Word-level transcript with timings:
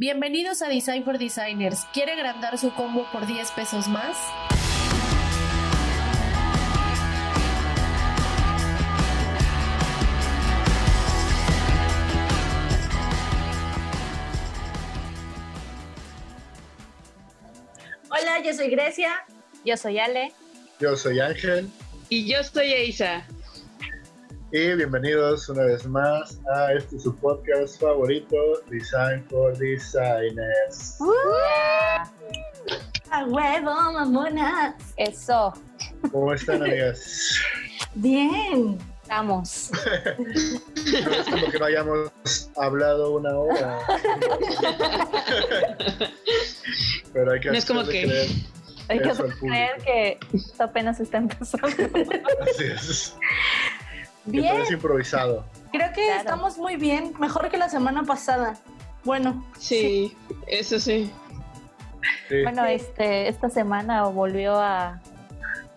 Bienvenidos 0.00 0.62
a 0.62 0.68
Design 0.68 1.04
for 1.04 1.18
Designers. 1.18 1.84
¿Quiere 1.92 2.12
agrandar 2.12 2.56
su 2.56 2.72
combo 2.72 3.06
por 3.12 3.26
10 3.26 3.50
pesos 3.50 3.86
más? 3.86 4.16
Hola, 18.08 18.42
yo 18.42 18.54
soy 18.54 18.70
Grecia. 18.70 19.22
Yo 19.66 19.76
soy 19.76 19.98
Ale. 19.98 20.32
Yo 20.78 20.96
soy 20.96 21.20
Ángel. 21.20 21.68
Y 22.08 22.26
yo 22.26 22.42
soy 22.42 22.72
Eisa. 22.72 23.26
Y 24.52 24.74
bienvenidos 24.74 25.48
una 25.48 25.62
vez 25.64 25.86
más 25.86 26.40
a 26.52 26.72
este 26.72 26.98
su 26.98 27.14
podcast 27.16 27.80
favorito, 27.80 28.36
Design 28.68 29.24
for 29.28 29.56
Designers. 29.56 30.98
¡A 33.10 33.24
huevo, 33.26 33.92
mamona! 33.92 34.76
Eso. 34.96 35.52
¿Cómo 36.10 36.34
están, 36.34 36.62
amigas? 36.62 37.36
Bien. 37.94 38.78
Estamos. 39.02 39.70
No 40.18 41.10
es 41.10 41.26
como 41.28 41.50
que 41.50 41.58
no 41.58 41.64
hayamos 41.64 42.10
hablado 42.56 43.12
una 43.14 43.36
hora. 43.36 43.78
Pero 47.12 47.32
hay 47.32 47.40
que 47.40 47.48
No 47.50 47.54
es 47.58 47.64
como 47.66 47.84
que- 47.84 48.02
creer 48.06 48.28
Hay 48.88 49.00
que 49.00 49.12
creer 49.40 49.82
que 49.84 50.18
esto 50.32 50.62
apenas 50.62 51.00
está 51.00 51.18
empezando. 51.18 51.66
Así 51.68 52.64
es. 52.64 53.14
Que 54.24 54.30
todo 54.32 54.42
Bien. 54.42 54.60
es 54.62 54.70
improvisado. 54.70 55.44
Creo 55.72 55.88
que 55.94 56.04
Claro. 56.06 56.20
estamos 56.20 56.58
muy 56.58 56.76
bien. 56.76 57.14
Mejor 57.18 57.48
que 57.48 57.56
la 57.58 57.68
semana 57.68 58.02
pasada. 58.04 58.56
Bueno, 59.04 59.44
Sí, 59.58 60.16
eso 60.46 60.78
sí. 60.78 61.10
Sí. 62.28 62.42
Bueno, 62.42 62.64
este, 62.66 63.28
esta 63.28 63.50
semana 63.50 64.04
volvió 64.04 64.56
a, 64.58 65.00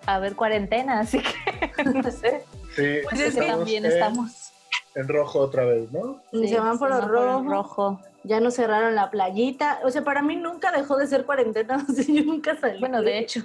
a 0.05 0.15
haber 0.15 0.35
cuarentena, 0.35 0.99
así 0.99 1.21
que 1.21 1.83
no 1.85 2.03
sé. 2.11 2.43
Sí, 2.75 2.97
Pues 3.03 3.19
es 3.19 3.33
que 3.35 3.39
estamos 3.41 3.47
también 3.59 3.85
en, 3.85 3.91
estamos. 3.91 4.51
en 4.95 5.07
rojo 5.07 5.39
otra 5.39 5.63
vez, 5.65 5.91
¿no? 5.91 6.21
el 6.31 6.41
Sí, 6.41 6.47
semáforo 6.49 6.95
semáforo 6.95 7.07
rojo. 7.41 7.49
rojo. 7.49 7.99
Ya 8.25 8.39
nos 8.39 8.53
cerraron 8.55 8.95
la 8.95 9.11
playita. 9.11 9.79
O 9.83 9.89
sea, 9.91 10.03
para 10.03 10.21
mí 10.21 10.35
nunca 10.37 10.71
dejó 10.71 10.95
de 10.97 11.07
ser 11.07 11.25
cuarentena. 11.25 11.85
O 11.89 11.93
sea, 11.93 12.05
yo 12.07 12.23
nunca 12.23 12.55
salí. 12.57 12.79
Bueno, 12.79 13.01
de 13.01 13.19
hecho. 13.19 13.41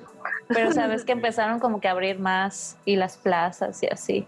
Pero 0.49 0.73
sabes 0.73 1.05
que 1.05 1.13
empezaron 1.21 1.59
como 1.61 1.81
que 1.81 1.89
a 1.89 1.93
abrir 1.93 2.19
más 2.21 2.77
y 2.85 2.97
las 2.97 3.17
plazas 3.17 3.83
y 3.83 3.87
así. 3.87 4.27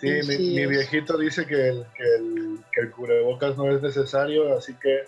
Sí, 0.00 0.08
mi, 0.28 0.36
mi 0.54 0.66
viejito 0.66 1.16
dice 1.16 1.46
que 1.46 1.68
el, 1.68 1.86
que, 1.96 2.02
el, 2.16 2.58
que 2.72 2.80
el 2.82 2.90
cubrebocas 2.90 3.56
no 3.56 3.70
es 3.74 3.80
necesario, 3.80 4.56
así 4.56 4.74
que 4.74 5.04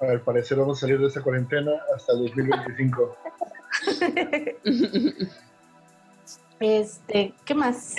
al 0.00 0.20
parecer 0.20 0.58
vamos 0.58 0.78
a 0.78 0.80
salir 0.82 0.98
de 0.98 1.06
esta 1.08 1.22
cuarentena 1.22 1.72
hasta 1.94 2.12
el 2.12 2.26
2025. 2.26 3.16
Este, 6.60 7.32
¿qué 7.44 7.54
más? 7.54 7.94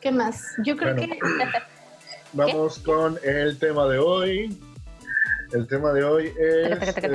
¿Qué 0.00 0.12
más? 0.12 0.54
Yo 0.64 0.76
creo 0.76 0.94
Bueno. 0.94 1.14
que 1.14 1.18
Vamos 2.32 2.78
con 2.80 3.18
el 3.24 3.58
tema 3.58 3.86
de 3.86 3.98
hoy. 3.98 4.60
El 5.52 5.66
tema 5.66 5.92
de 5.92 6.04
hoy 6.04 6.26
es... 6.38 6.82
este, 6.82 7.08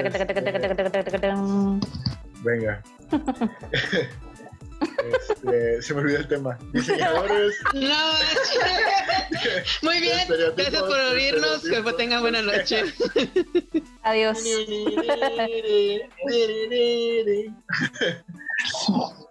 venga. 2.43 2.81
Este, 4.81 5.81
se 5.81 5.93
me 5.93 6.01
olvidó 6.01 6.17
el 6.19 6.27
tema. 6.27 6.57
Diseñadores. 6.73 7.55
No, 7.73 8.13
muy 9.81 9.99
bien. 9.99 10.19
Gracias 10.55 10.81
por 10.83 10.99
oírnos. 10.99 11.61
Que 11.61 11.93
tengan 11.93 12.21
buena 12.21 12.41
noche. 12.41 12.83
Adiós. 14.03 14.39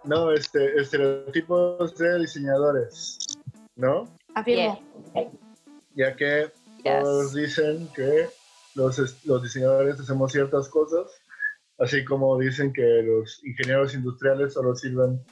No, 0.03 0.31
este, 0.31 0.81
estereotipos 0.81 1.97
de 1.97 2.19
diseñadores, 2.19 3.17
¿no? 3.75 4.17
afirmo. 4.33 4.81
ya 5.95 6.15
que 6.15 6.51
Yes. 6.83 7.03
todos 7.03 7.33
dicen 7.35 7.87
que 7.95 8.27
los, 8.73 8.97
los 9.25 9.43
diseñadores 9.43 9.99
hacemos 9.99 10.31
ciertas 10.31 10.67
cosas, 10.69 11.11
así 11.77 12.03
como 12.03 12.39
dicen 12.39 12.73
que 12.73 13.03
los 13.03 13.43
ingenieros 13.43 13.93
industriales 13.93 14.53
solo 14.53 14.75
sirven 14.75 15.23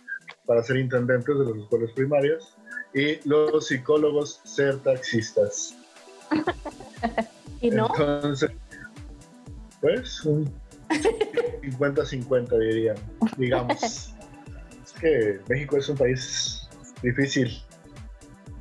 para 0.46 0.64
ser 0.64 0.78
intendentes 0.78 1.38
de 1.38 1.46
las 1.46 1.56
escuelas 1.58 1.92
primarias 1.92 2.56
y 2.94 3.28
los 3.28 3.68
psicólogos 3.68 4.42
ser 4.44 4.80
taxistas. 4.80 5.76
¿Y 7.62 7.72
no? 7.72 7.88
Entonces, 7.88 8.52
pues 9.82 10.24
un 10.26 10.52
50-50 10.90 12.58
dirían, 12.60 12.98
digamos. 13.38 14.14
Es 14.84 14.94
que 14.94 15.40
México 15.48 15.78
es 15.78 15.88
un 15.88 15.98
país 15.98 16.68
difícil. 17.04 17.62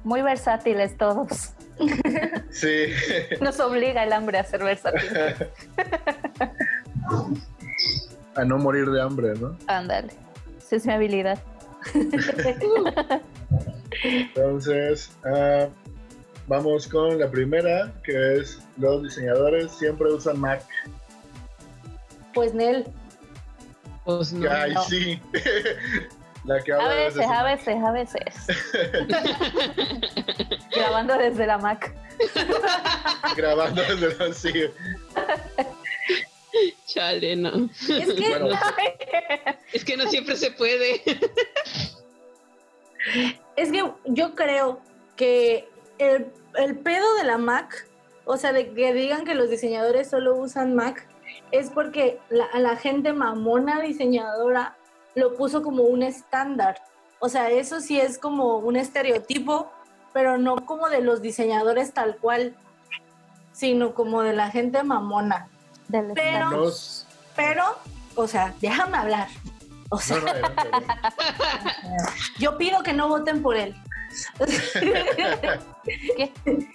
Muy 0.04 0.22
versátiles 0.22 0.96
todos. 0.96 1.52
Sí. 2.50 2.86
Nos 3.40 3.60
obliga 3.60 4.02
el 4.02 4.12
hambre 4.12 4.38
a 4.38 4.44
ser 4.44 4.64
versátiles. 4.64 5.12
a 8.34 8.44
no 8.44 8.58
morir 8.58 8.90
de 8.90 9.00
hambre, 9.00 9.34
¿no? 9.38 9.56
Ándale. 9.68 10.12
Esa 10.58 10.76
es 10.76 10.86
mi 10.86 10.92
habilidad. 10.94 11.38
Entonces, 14.02 15.10
ah, 15.24 15.68
vamos 16.46 16.86
con 16.88 17.18
la 17.18 17.30
primera, 17.30 17.92
que 18.04 18.34
es 18.36 18.60
los 18.76 19.02
diseñadores 19.02 19.72
siempre 19.72 20.12
usan 20.12 20.38
Mac. 20.40 20.62
Pues 22.34 22.54
Nel. 22.54 22.86
Pues 24.04 24.32
no. 24.32 24.50
Ay, 24.50 24.74
no. 24.74 24.82
sí. 24.84 25.20
la 26.44 26.60
que 26.60 26.72
A 26.72 26.76
habla 26.76 26.94
veces, 26.94 27.26
a 27.26 27.28
Mac. 27.28 27.44
veces, 27.44 27.76
a 27.84 27.90
veces. 27.92 28.34
Grabando 30.74 31.18
desde 31.18 31.46
la 31.46 31.58
Mac. 31.58 31.94
Grabando 33.36 33.82
desde 33.82 34.14
la 34.16 34.32
sí. 34.34 34.52
Chale, 36.86 37.36
no. 37.36 37.68
Es 37.88 38.12
que 38.12 38.28
Bueno, 38.28 38.58
Es 39.72 39.84
que 39.84 39.96
no 39.96 40.08
siempre 40.08 40.36
se 40.36 40.50
puede. 40.50 41.02
Es 43.56 43.70
que 43.72 43.84
yo 44.06 44.34
creo 44.34 44.80
que 45.16 45.68
el, 45.98 46.26
el 46.56 46.78
pedo 46.78 47.14
de 47.16 47.24
la 47.24 47.38
Mac, 47.38 47.86
o 48.24 48.36
sea, 48.36 48.52
de 48.52 48.72
que 48.72 48.92
digan 48.92 49.24
que 49.24 49.34
los 49.34 49.50
diseñadores 49.50 50.10
solo 50.10 50.36
usan 50.36 50.74
Mac, 50.74 51.06
es 51.50 51.70
porque 51.70 52.18
la, 52.28 52.44
a 52.46 52.58
la 52.58 52.76
gente 52.76 53.12
mamona 53.12 53.80
diseñadora 53.80 54.76
lo 55.14 55.34
puso 55.34 55.62
como 55.62 55.84
un 55.84 56.02
estándar. 56.02 56.80
O 57.20 57.28
sea, 57.28 57.50
eso 57.50 57.80
sí 57.80 57.98
es 57.98 58.18
como 58.18 58.58
un 58.58 58.76
estereotipo, 58.76 59.70
pero 60.12 60.38
no 60.38 60.64
como 60.66 60.88
de 60.88 61.00
los 61.00 61.20
diseñadores 61.22 61.92
tal 61.92 62.16
cual, 62.16 62.54
sino 63.52 63.94
como 63.94 64.22
de 64.22 64.34
la 64.34 64.50
gente 64.50 64.82
mamona. 64.82 65.48
Del 65.88 66.12
Pero- 66.14 66.72
Pero, 67.36 67.64
o 68.14 68.26
sea, 68.28 68.54
déjame 68.60 68.96
hablar. 68.98 69.28
O 69.90 69.98
sea, 69.98 70.18
no, 70.18 70.26
no, 70.26 70.32
yo 72.38 72.58
pido 72.58 72.82
que 72.82 72.92
no 72.92 73.08
voten 73.08 73.40
por 73.42 73.56
él. 73.56 73.74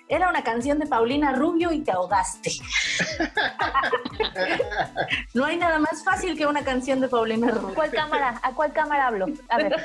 Era 0.07 0.29
una 0.29 0.43
canción 0.43 0.79
de 0.79 0.87
Paulina 0.87 1.33
Rubio 1.33 1.71
y 1.71 1.81
te 1.81 1.91
ahogaste. 1.91 2.51
No 5.35 5.45
hay 5.45 5.57
nada 5.57 5.77
más 5.79 6.03
fácil 6.03 6.35
que 6.37 6.45
una 6.47 6.63
canción 6.63 7.01
de 7.01 7.07
Paulina 7.07 7.51
Rubio. 7.51 7.75
¿Cuál 7.75 7.91
cámara? 7.91 8.39
¿A 8.41 8.51
cuál 8.53 8.73
cámara 8.73 9.07
hablo? 9.07 9.27
A 9.49 9.57
ver. 9.57 9.75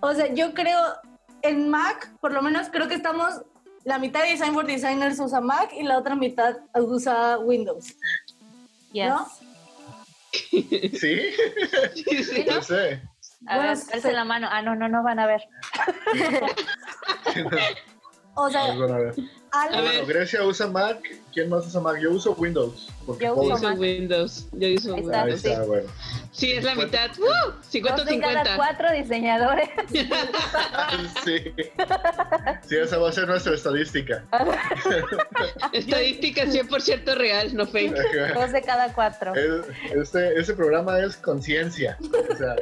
O 0.00 0.12
sea, 0.14 0.32
yo 0.32 0.54
creo 0.54 0.80
en 1.42 1.68
Mac, 1.68 2.10
por 2.20 2.32
lo 2.32 2.40
menos 2.42 2.68
creo 2.70 2.88
que 2.88 2.94
estamos, 2.94 3.42
la 3.84 3.98
mitad 3.98 4.22
de 4.22 4.30
Design 4.30 4.54
for 4.54 4.66
Designers 4.66 5.18
usa 5.18 5.40
Mac 5.40 5.72
y 5.72 5.82
la 5.82 5.98
otra 5.98 6.14
mitad 6.14 6.56
usa 6.74 7.38
Windows. 7.38 7.94
Yes. 8.92 9.08
¿No? 9.08 9.28
¿Sí? 10.50 11.20
No 12.48 12.62
sé. 12.62 13.02
A 13.46 13.56
Bueno, 13.56 13.80
ver, 14.02 14.12
la 14.14 14.24
mano. 14.24 14.48
Ah, 14.50 14.62
no, 14.62 14.74
no, 14.74 14.88
no 14.88 15.02
van 15.02 15.18
a 15.18 15.26
ver. 15.26 15.42
O 18.40 18.48
sea, 18.50 18.72
Nos 18.72 19.16
Bueno, 19.52 20.06
Grecia 20.06 20.42
usa 20.44 20.66
Mac. 20.66 20.98
¿Quién 21.32 21.48
más 21.48 21.66
usa 21.66 21.80
Mac? 21.80 21.98
Yo 22.00 22.10
uso 22.10 22.32
Windows. 22.32 22.88
Porque 23.06 23.24
Yo 23.26 23.34
uso 23.34 23.62
Mac. 23.62 23.78
Windows. 23.78 24.46
Yo 24.52 24.68
uso 24.74 24.94
Ahí 24.94 25.00
está. 25.02 25.22
Ahí 25.22 25.32
Windows. 25.32 25.44
está, 25.44 25.62
bueno. 25.64 25.88
Sí, 26.32 26.52
es 26.52 26.64
la 26.64 26.74
mitad. 26.74 27.10
¡Uh! 27.18 27.52
Dos 27.80 28.04
de 28.06 28.18
cada 28.20 28.44
50-50. 28.44 28.56
cuatro 28.56 28.92
diseñadores. 28.92 29.68
Sí. 31.24 31.54
Sí, 32.66 32.76
esa 32.76 32.98
va 32.98 33.08
a 33.08 33.12
ser 33.12 33.26
nuestra 33.28 33.54
estadística. 33.54 34.24
Estadística 35.72 36.44
100% 36.44 37.14
real, 37.16 37.54
no 37.54 37.66
fake. 37.66 37.96
Dos 38.34 38.52
de 38.52 38.62
cada 38.62 38.92
cuatro. 38.92 39.32
Este, 39.94 40.38
este 40.38 40.54
programa 40.54 40.98
es 41.00 41.16
conciencia. 41.16 41.96
O 42.00 42.36
sea, 42.36 42.54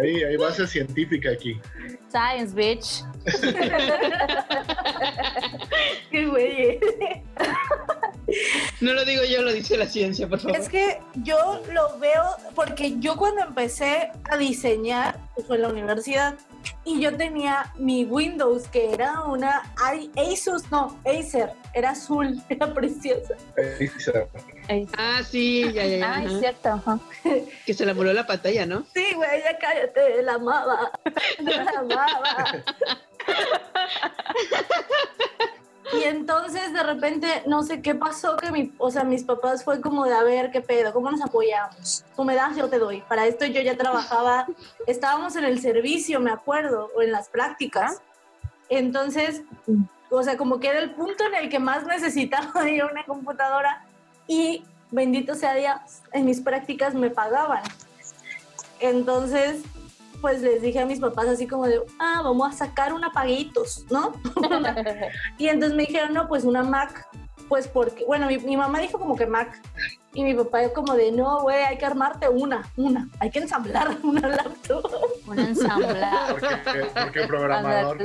hay, 0.00 0.22
hay 0.24 0.36
base 0.36 0.66
científica 0.66 1.30
aquí. 1.30 1.60
Science, 2.10 2.54
bitch. 2.54 3.04
Qué 6.14 6.26
güey. 6.26 6.78
No 8.80 8.92
lo 8.92 9.04
digo 9.04 9.24
yo, 9.24 9.42
lo 9.42 9.52
dice 9.52 9.76
la 9.76 9.86
ciencia, 9.86 10.28
por 10.28 10.38
favor. 10.38 10.56
Es 10.56 10.68
que 10.68 11.00
yo 11.24 11.60
lo 11.72 11.98
veo 11.98 12.22
porque 12.54 12.94
yo 13.00 13.16
cuando 13.16 13.42
empecé 13.42 14.12
a 14.30 14.36
diseñar 14.36 15.18
pues, 15.34 15.48
fue 15.48 15.56
en 15.56 15.62
la 15.62 15.68
universidad 15.70 16.36
y 16.84 17.00
yo 17.00 17.16
tenía 17.16 17.72
mi 17.76 18.04
Windows 18.04 18.68
que 18.68 18.92
era 18.92 19.22
una 19.22 19.62
I- 19.92 20.12
Asus, 20.32 20.70
no, 20.70 20.96
Acer, 21.04 21.50
era 21.72 21.90
azul, 21.90 22.40
era 22.48 22.72
preciosa. 22.72 23.34
Ah, 24.96 25.20
sí, 25.28 25.64
ya, 25.72 25.84
ya, 25.84 25.96
ya. 25.96 26.14
Ay, 26.14 26.26
ajá. 26.26 26.38
cierto. 26.38 26.68
ajá. 26.68 26.98
Que 27.66 27.74
se 27.74 27.84
la 27.84 27.92
voló 27.92 28.12
la 28.12 28.24
pantalla, 28.24 28.66
¿no? 28.66 28.86
Sí, 28.94 29.04
güey, 29.16 29.42
ya 29.42 29.58
cállate, 29.58 30.22
la 30.22 30.34
amaba, 30.34 30.92
la 31.40 31.72
amaba. 31.80 32.64
Entonces 36.04 36.70
de 36.74 36.82
repente 36.82 37.42
no 37.46 37.62
sé 37.62 37.80
qué 37.80 37.94
pasó 37.94 38.36
que 38.36 38.52
mi, 38.52 38.70
o 38.76 38.90
sea, 38.90 39.04
mis 39.04 39.24
papás 39.24 39.64
fue 39.64 39.80
como 39.80 40.04
de 40.04 40.12
a 40.12 40.22
ver 40.22 40.50
qué 40.50 40.60
pedo, 40.60 40.92
cómo 40.92 41.10
nos 41.10 41.22
apoyamos. 41.22 42.04
Tú 42.14 42.24
me 42.24 42.34
das, 42.34 42.54
yo 42.56 42.68
te 42.68 42.78
doy. 42.78 43.00
Para 43.08 43.26
esto 43.26 43.46
yo 43.46 43.62
ya 43.62 43.74
trabajaba, 43.74 44.46
estábamos 44.86 45.34
en 45.36 45.44
el 45.44 45.62
servicio, 45.62 46.20
me 46.20 46.30
acuerdo, 46.30 46.90
o 46.94 47.00
en 47.00 47.10
las 47.10 47.30
prácticas. 47.30 48.02
Entonces, 48.68 49.42
o 50.10 50.22
sea, 50.22 50.36
como 50.36 50.60
que 50.60 50.68
era 50.68 50.80
el 50.80 50.90
punto 50.90 51.24
en 51.24 51.36
el 51.36 51.48
que 51.48 51.58
más 51.58 51.86
necesitaba 51.86 52.68
yo 52.68 52.86
una 52.86 53.04
computadora 53.04 53.82
y 54.26 54.62
bendito 54.90 55.34
sea 55.34 55.54
Dios, 55.54 56.02
en 56.12 56.26
mis 56.26 56.42
prácticas 56.42 56.94
me 56.94 57.08
pagaban. 57.08 57.62
Entonces, 58.78 59.62
pues 60.24 60.40
les 60.40 60.62
dije 60.62 60.80
a 60.80 60.86
mis 60.86 61.00
papás 61.00 61.26
así 61.26 61.46
como 61.46 61.66
de, 61.66 61.82
ah, 61.98 62.22
vamos 62.24 62.48
a 62.48 62.56
sacar 62.56 62.94
una 62.94 63.12
paguitos, 63.12 63.84
¿no? 63.90 64.14
y 65.38 65.48
entonces 65.48 65.76
me 65.76 65.84
dijeron, 65.84 66.14
no, 66.14 66.28
pues 66.28 66.44
una 66.44 66.62
Mac, 66.62 67.06
pues 67.46 67.68
porque, 67.68 68.06
bueno, 68.06 68.26
mi, 68.26 68.38
mi 68.38 68.56
mamá 68.56 68.78
dijo 68.78 68.98
como 68.98 69.16
que 69.16 69.26
Mac. 69.26 69.60
Y 70.14 70.24
mi 70.24 70.32
papá 70.32 70.66
como 70.70 70.94
de, 70.94 71.12
no, 71.12 71.42
güey, 71.42 71.62
hay 71.62 71.76
que 71.76 71.84
armarte 71.84 72.30
una, 72.30 72.62
una, 72.78 73.06
hay 73.20 73.30
que 73.30 73.40
ensamblar 73.40 73.98
una 74.02 74.26
laptop. 74.26 74.90
Un 75.26 75.38
ensamblar. 75.38 76.30
Porque, 76.30 76.86
porque 76.94 77.26
programador. 77.26 77.98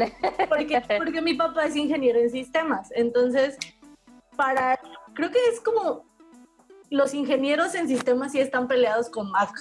Porque, 0.49 0.83
porque 0.97 1.21
mi 1.21 1.35
papá 1.35 1.67
es 1.67 1.77
ingeniero 1.77 2.19
en 2.19 2.31
sistemas. 2.31 2.89
Entonces, 2.95 3.57
para, 4.35 4.77
creo 5.13 5.31
que 5.31 5.39
es 5.53 5.61
como, 5.61 6.03
los 6.89 7.13
ingenieros 7.13 7.75
en 7.75 7.87
sistemas 7.87 8.33
sí 8.33 8.41
están 8.41 8.67
peleados 8.67 9.09
con 9.09 9.31
Mac. 9.31 9.53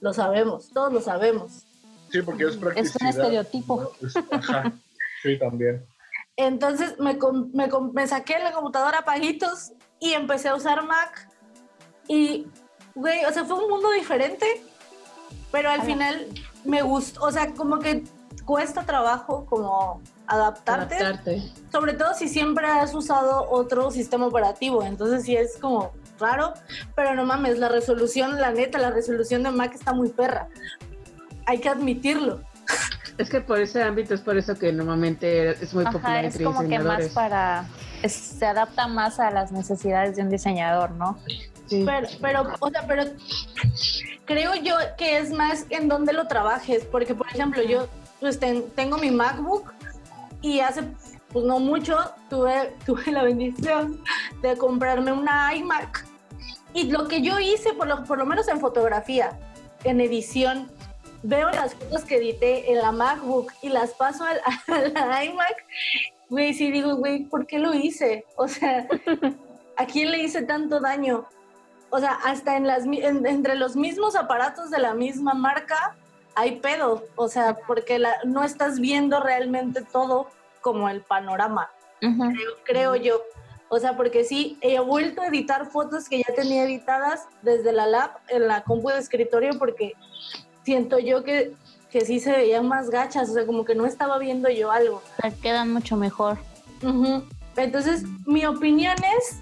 Lo 0.00 0.14
sabemos, 0.14 0.70
todos 0.70 0.90
lo 0.90 1.02
sabemos. 1.02 1.67
Sí, 2.10 2.22
porque 2.22 2.44
es 2.44 2.58
Es 2.76 2.96
un 3.00 3.06
estereotipo. 3.06 3.92
¿no? 4.00 4.06
Es- 4.06 4.16
ajá. 4.30 4.72
Sí, 5.22 5.38
también. 5.38 5.84
Entonces 6.36 6.98
me, 6.98 7.18
me, 7.52 7.68
me 7.92 8.06
saqué 8.06 8.38
la 8.38 8.52
computadora 8.52 8.98
a 8.98 9.04
paguitos 9.04 9.72
y 9.98 10.12
empecé 10.12 10.48
a 10.48 10.54
usar 10.54 10.84
Mac. 10.84 11.28
Y, 12.06 12.46
güey, 12.94 13.24
o 13.24 13.32
sea, 13.32 13.44
fue 13.44 13.62
un 13.62 13.68
mundo 13.68 13.90
diferente, 13.90 14.46
pero 15.50 15.68
al 15.70 15.80
Ala. 15.80 15.84
final 15.84 16.26
me 16.64 16.82
gustó, 16.82 17.24
o 17.24 17.30
sea, 17.32 17.52
como 17.54 17.78
que 17.80 18.04
cuesta 18.44 18.84
trabajo 18.86 19.44
como 19.46 20.00
adaptarte, 20.26 20.94
Adaptarte. 20.96 21.42
sobre 21.72 21.94
todo 21.94 22.14
si 22.14 22.28
siempre 22.28 22.66
has 22.66 22.94
usado 22.94 23.50
otro 23.50 23.90
sistema 23.90 24.26
operativo, 24.26 24.82
entonces 24.84 25.24
sí 25.24 25.36
es 25.36 25.58
como 25.58 25.92
raro, 26.18 26.54
pero 26.94 27.14
no 27.14 27.24
mames, 27.26 27.58
la 27.58 27.68
resolución, 27.68 28.40
la 28.40 28.52
neta, 28.52 28.78
la 28.78 28.90
resolución 28.90 29.42
de 29.42 29.50
Mac 29.50 29.74
está 29.74 29.92
muy 29.92 30.08
perra. 30.08 30.48
Hay 31.48 31.60
que 31.60 31.68
admitirlo. 31.70 32.40
Es 33.16 33.30
que 33.30 33.40
por 33.40 33.58
ese 33.58 33.82
ámbito 33.82 34.12
es 34.12 34.20
por 34.20 34.36
eso 34.36 34.54
que 34.58 34.70
normalmente 34.70 35.50
es 35.50 35.72
muy 35.72 35.82
Ajá, 35.84 35.92
popular 35.92 36.24
es 36.26 36.34
entre 36.34 36.44
como 36.44 36.68
que 36.68 36.78
más 36.78 37.08
para. 37.08 37.64
es- 38.02 38.12
se 38.12 38.44
adapta 38.44 38.86
más 38.86 39.18
a 39.18 39.30
las 39.30 39.50
necesidades 39.50 40.14
de 40.16 40.22
un 40.22 40.28
diseñador, 40.28 40.90
¿no? 40.92 41.18
Sí. 41.66 41.84
Pero, 41.86 42.06
pero, 42.20 42.46
o 42.60 42.70
sea, 42.70 42.86
pero 42.86 43.04
creo 44.26 44.54
yo 44.56 44.74
que 44.98 45.16
es 45.18 45.30
más 45.32 45.64
en 45.70 45.88
donde 45.88 46.12
lo 46.12 46.26
trabajes, 46.28 46.84
porque 46.84 47.14
por 47.14 47.26
ejemplo 47.28 47.62
yo 47.62 47.88
pues 48.20 48.38
ten- 48.38 48.64
tengo 48.76 48.98
mi 48.98 49.10
MacBook 49.10 49.72
y 50.42 50.60
hace 50.60 50.82
pues 51.32 51.44
no 51.46 51.58
mucho 51.60 51.96
tuve, 52.28 52.74
tuve 52.86 53.10
la 53.10 53.22
bendición 53.22 54.00
de 54.42 54.56
comprarme 54.58 55.12
una 55.12 55.54
iMac 55.54 56.04
y 56.74 56.90
lo 56.90 57.08
que 57.08 57.22
yo 57.22 57.38
hice, 57.40 57.72
por 57.72 57.86
lo, 57.88 58.04
por 58.04 58.18
lo 58.18 58.26
menos 58.26 58.48
en 58.48 58.60
fotografía, 58.60 59.38
en 59.84 60.00
edición, 60.02 60.70
veo 61.22 61.50
las 61.50 61.74
fotos 61.74 62.04
que 62.04 62.16
edité 62.16 62.70
en 62.72 62.78
la 62.78 62.92
MacBook 62.92 63.52
y 63.62 63.68
las 63.68 63.90
paso 63.90 64.24
a 64.68 64.78
la 64.78 65.24
iMac, 65.24 65.64
güey, 66.28 66.54
sí 66.54 66.70
digo, 66.70 66.96
güey, 66.96 67.24
¿por 67.24 67.46
qué 67.46 67.58
lo 67.58 67.74
hice? 67.74 68.24
O 68.36 68.48
sea, 68.48 68.86
¿a 69.76 69.86
quién 69.86 70.10
le 70.10 70.18
hice 70.22 70.42
tanto 70.42 70.80
daño? 70.80 71.26
O 71.90 71.98
sea, 71.98 72.12
hasta 72.24 72.56
en 72.56 72.66
las, 72.66 72.84
en- 72.84 73.26
entre 73.26 73.54
los 73.54 73.74
mismos 73.76 74.14
aparatos 74.14 74.70
de 74.70 74.78
la 74.78 74.94
misma 74.94 75.34
marca 75.34 75.96
hay 76.34 76.56
pedo. 76.60 77.04
O 77.16 77.28
sea, 77.28 77.56
porque 77.66 77.98
la- 77.98 78.18
no 78.24 78.44
estás 78.44 78.78
viendo 78.78 79.20
realmente 79.20 79.82
todo 79.82 80.28
como 80.60 80.88
el 80.88 81.00
panorama, 81.00 81.70
creo 82.64 82.94
yo. 82.94 83.22
O 83.70 83.78
sea, 83.78 83.96
porque 83.96 84.22
sí, 84.24 84.56
he 84.60 84.78
vuelto 84.80 85.20
a 85.22 85.26
editar 85.28 85.66
fotos 85.70 86.08
que 86.08 86.18
ya 86.18 86.34
tenía 86.34 86.64
editadas 86.64 87.26
desde 87.42 87.72
la 87.72 87.86
lab 87.86 88.10
en 88.28 88.46
la 88.48 88.62
compu 88.62 88.88
de 88.90 88.98
escritorio 88.98 89.58
porque 89.58 89.94
siento 90.68 90.98
yo 90.98 91.24
que, 91.24 91.52
que 91.90 92.02
sí 92.02 92.20
se 92.20 92.30
veían 92.30 92.68
más 92.68 92.90
gachas, 92.90 93.30
o 93.30 93.32
sea, 93.32 93.46
como 93.46 93.64
que 93.64 93.74
no 93.74 93.86
estaba 93.86 94.18
viendo 94.18 94.50
yo 94.50 94.70
algo. 94.70 95.02
Te 95.22 95.32
quedan 95.32 95.72
mucho 95.72 95.96
mejor. 95.96 96.36
Entonces, 97.56 98.04
mi 98.26 98.44
opinión 98.44 98.94
es 99.18 99.40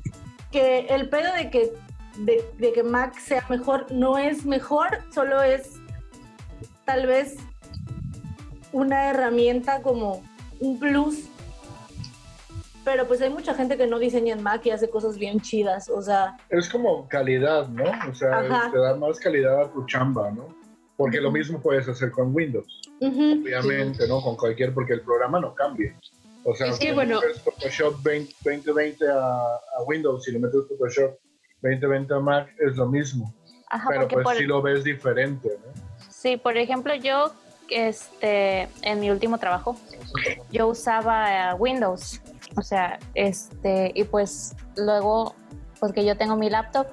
que 0.52 0.86
el 0.88 1.08
pedo 1.08 1.32
de 1.34 1.50
que, 1.50 1.72
de, 2.18 2.48
de 2.58 2.72
que 2.72 2.84
Mac 2.84 3.18
sea 3.18 3.44
mejor 3.48 3.90
no 3.90 4.18
es 4.18 4.46
mejor, 4.46 4.86
solo 5.12 5.42
es 5.42 5.72
tal 6.84 7.08
vez 7.08 7.34
una 8.70 9.10
herramienta 9.10 9.82
como 9.82 10.22
un 10.60 10.78
plus. 10.78 11.24
Pero 12.84 13.08
pues 13.08 13.20
hay 13.20 13.30
mucha 13.30 13.52
gente 13.54 13.76
que 13.76 13.88
no 13.88 13.98
diseña 13.98 14.32
en 14.32 14.44
Mac 14.44 14.64
y 14.64 14.70
hace 14.70 14.88
cosas 14.88 15.18
bien 15.18 15.40
chidas, 15.40 15.88
o 15.88 16.00
sea, 16.00 16.36
Es 16.50 16.68
como 16.68 17.08
calidad, 17.08 17.66
¿no? 17.66 17.90
O 18.08 18.14
sea, 18.14 18.38
Ajá. 18.38 18.70
te 18.70 18.78
da 18.78 18.94
más 18.94 19.18
calidad 19.18 19.60
a 19.62 19.72
tu 19.72 19.84
chamba, 19.86 20.30
¿no? 20.30 20.65
Porque 20.96 21.20
lo 21.20 21.30
mismo 21.30 21.60
puedes 21.60 21.86
hacer 21.88 22.10
con 22.10 22.34
Windows, 22.34 22.80
obviamente, 23.00 24.08
¿no? 24.08 24.20
Con 24.22 24.36
cualquier, 24.36 24.72
porque 24.72 24.94
el 24.94 25.02
programa 25.02 25.40
no 25.40 25.54
cambia. 25.54 25.94
O 26.44 26.54
sea, 26.54 26.68
Es 26.68 26.78
que, 26.78 26.88
si 26.88 26.92
bueno- 26.94 27.20
metes 27.20 27.42
Photoshop 27.42 28.02
20 28.02 28.32
2020 28.44 29.08
a, 29.08 29.16
a 29.18 29.82
Windows 29.86 30.26
y 30.28 30.32
le 30.32 30.38
metes 30.38 30.60
Photoshop 30.68 31.18
2020 31.62 32.14
a 32.14 32.20
Mac, 32.20 32.54
es 32.58 32.76
lo 32.76 32.86
mismo. 32.86 33.34
Ajá, 33.68 33.88
pero 33.90 34.08
pues 34.08 34.24
por, 34.24 34.36
sí 34.36 34.44
lo 34.44 34.62
ves 34.62 34.84
diferente, 34.84 35.48
¿no? 35.48 35.72
sí, 36.08 36.36
por 36.36 36.56
ejemplo, 36.56 36.94
yo, 36.94 37.32
este, 37.68 38.68
en 38.82 39.00
mi 39.00 39.10
último 39.10 39.38
trabajo, 39.38 39.76
yo 40.52 40.68
usaba 40.68 41.50
eh, 41.50 41.54
Windows. 41.54 42.20
O 42.56 42.62
sea, 42.62 42.98
este, 43.14 43.90
y 43.94 44.04
pues 44.04 44.54
luego, 44.76 45.34
porque 45.80 46.04
yo 46.04 46.16
tengo 46.16 46.36
mi 46.36 46.48
laptop 46.48 46.86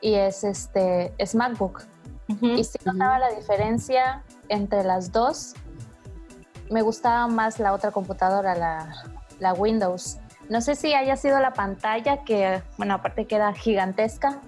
y 0.00 0.14
es 0.14 0.44
este, 0.44 1.12
es 1.18 1.34
MacBook. 1.34 1.82
Y 2.40 2.64
sí 2.64 2.78
notaba 2.84 3.18
la 3.18 3.30
diferencia 3.30 4.22
entre 4.48 4.84
las 4.84 5.12
dos. 5.12 5.54
Me 6.70 6.82
gustaba 6.82 7.26
más 7.26 7.58
la 7.58 7.72
otra 7.72 7.90
computadora, 7.90 8.54
la, 8.54 9.04
la 9.38 9.52
Windows. 9.54 10.18
No 10.48 10.60
sé 10.60 10.74
si 10.74 10.94
haya 10.94 11.16
sido 11.16 11.38
la 11.40 11.52
pantalla, 11.52 12.24
que, 12.24 12.62
bueno, 12.76 12.94
aparte 12.94 13.26
que 13.26 13.36
era 13.36 13.52
gigantesca. 13.52 14.40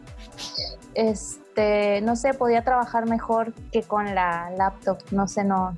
Este, 0.95 2.01
no 2.03 2.17
sé, 2.17 2.35
podía 2.35 2.63
trabajar 2.65 3.07
mejor 3.07 3.53
que 3.73 3.83
con 3.83 4.15
la 4.15 4.51
laptop. 4.51 4.99
No 5.11 5.29
sé, 5.29 5.45
no. 5.45 5.77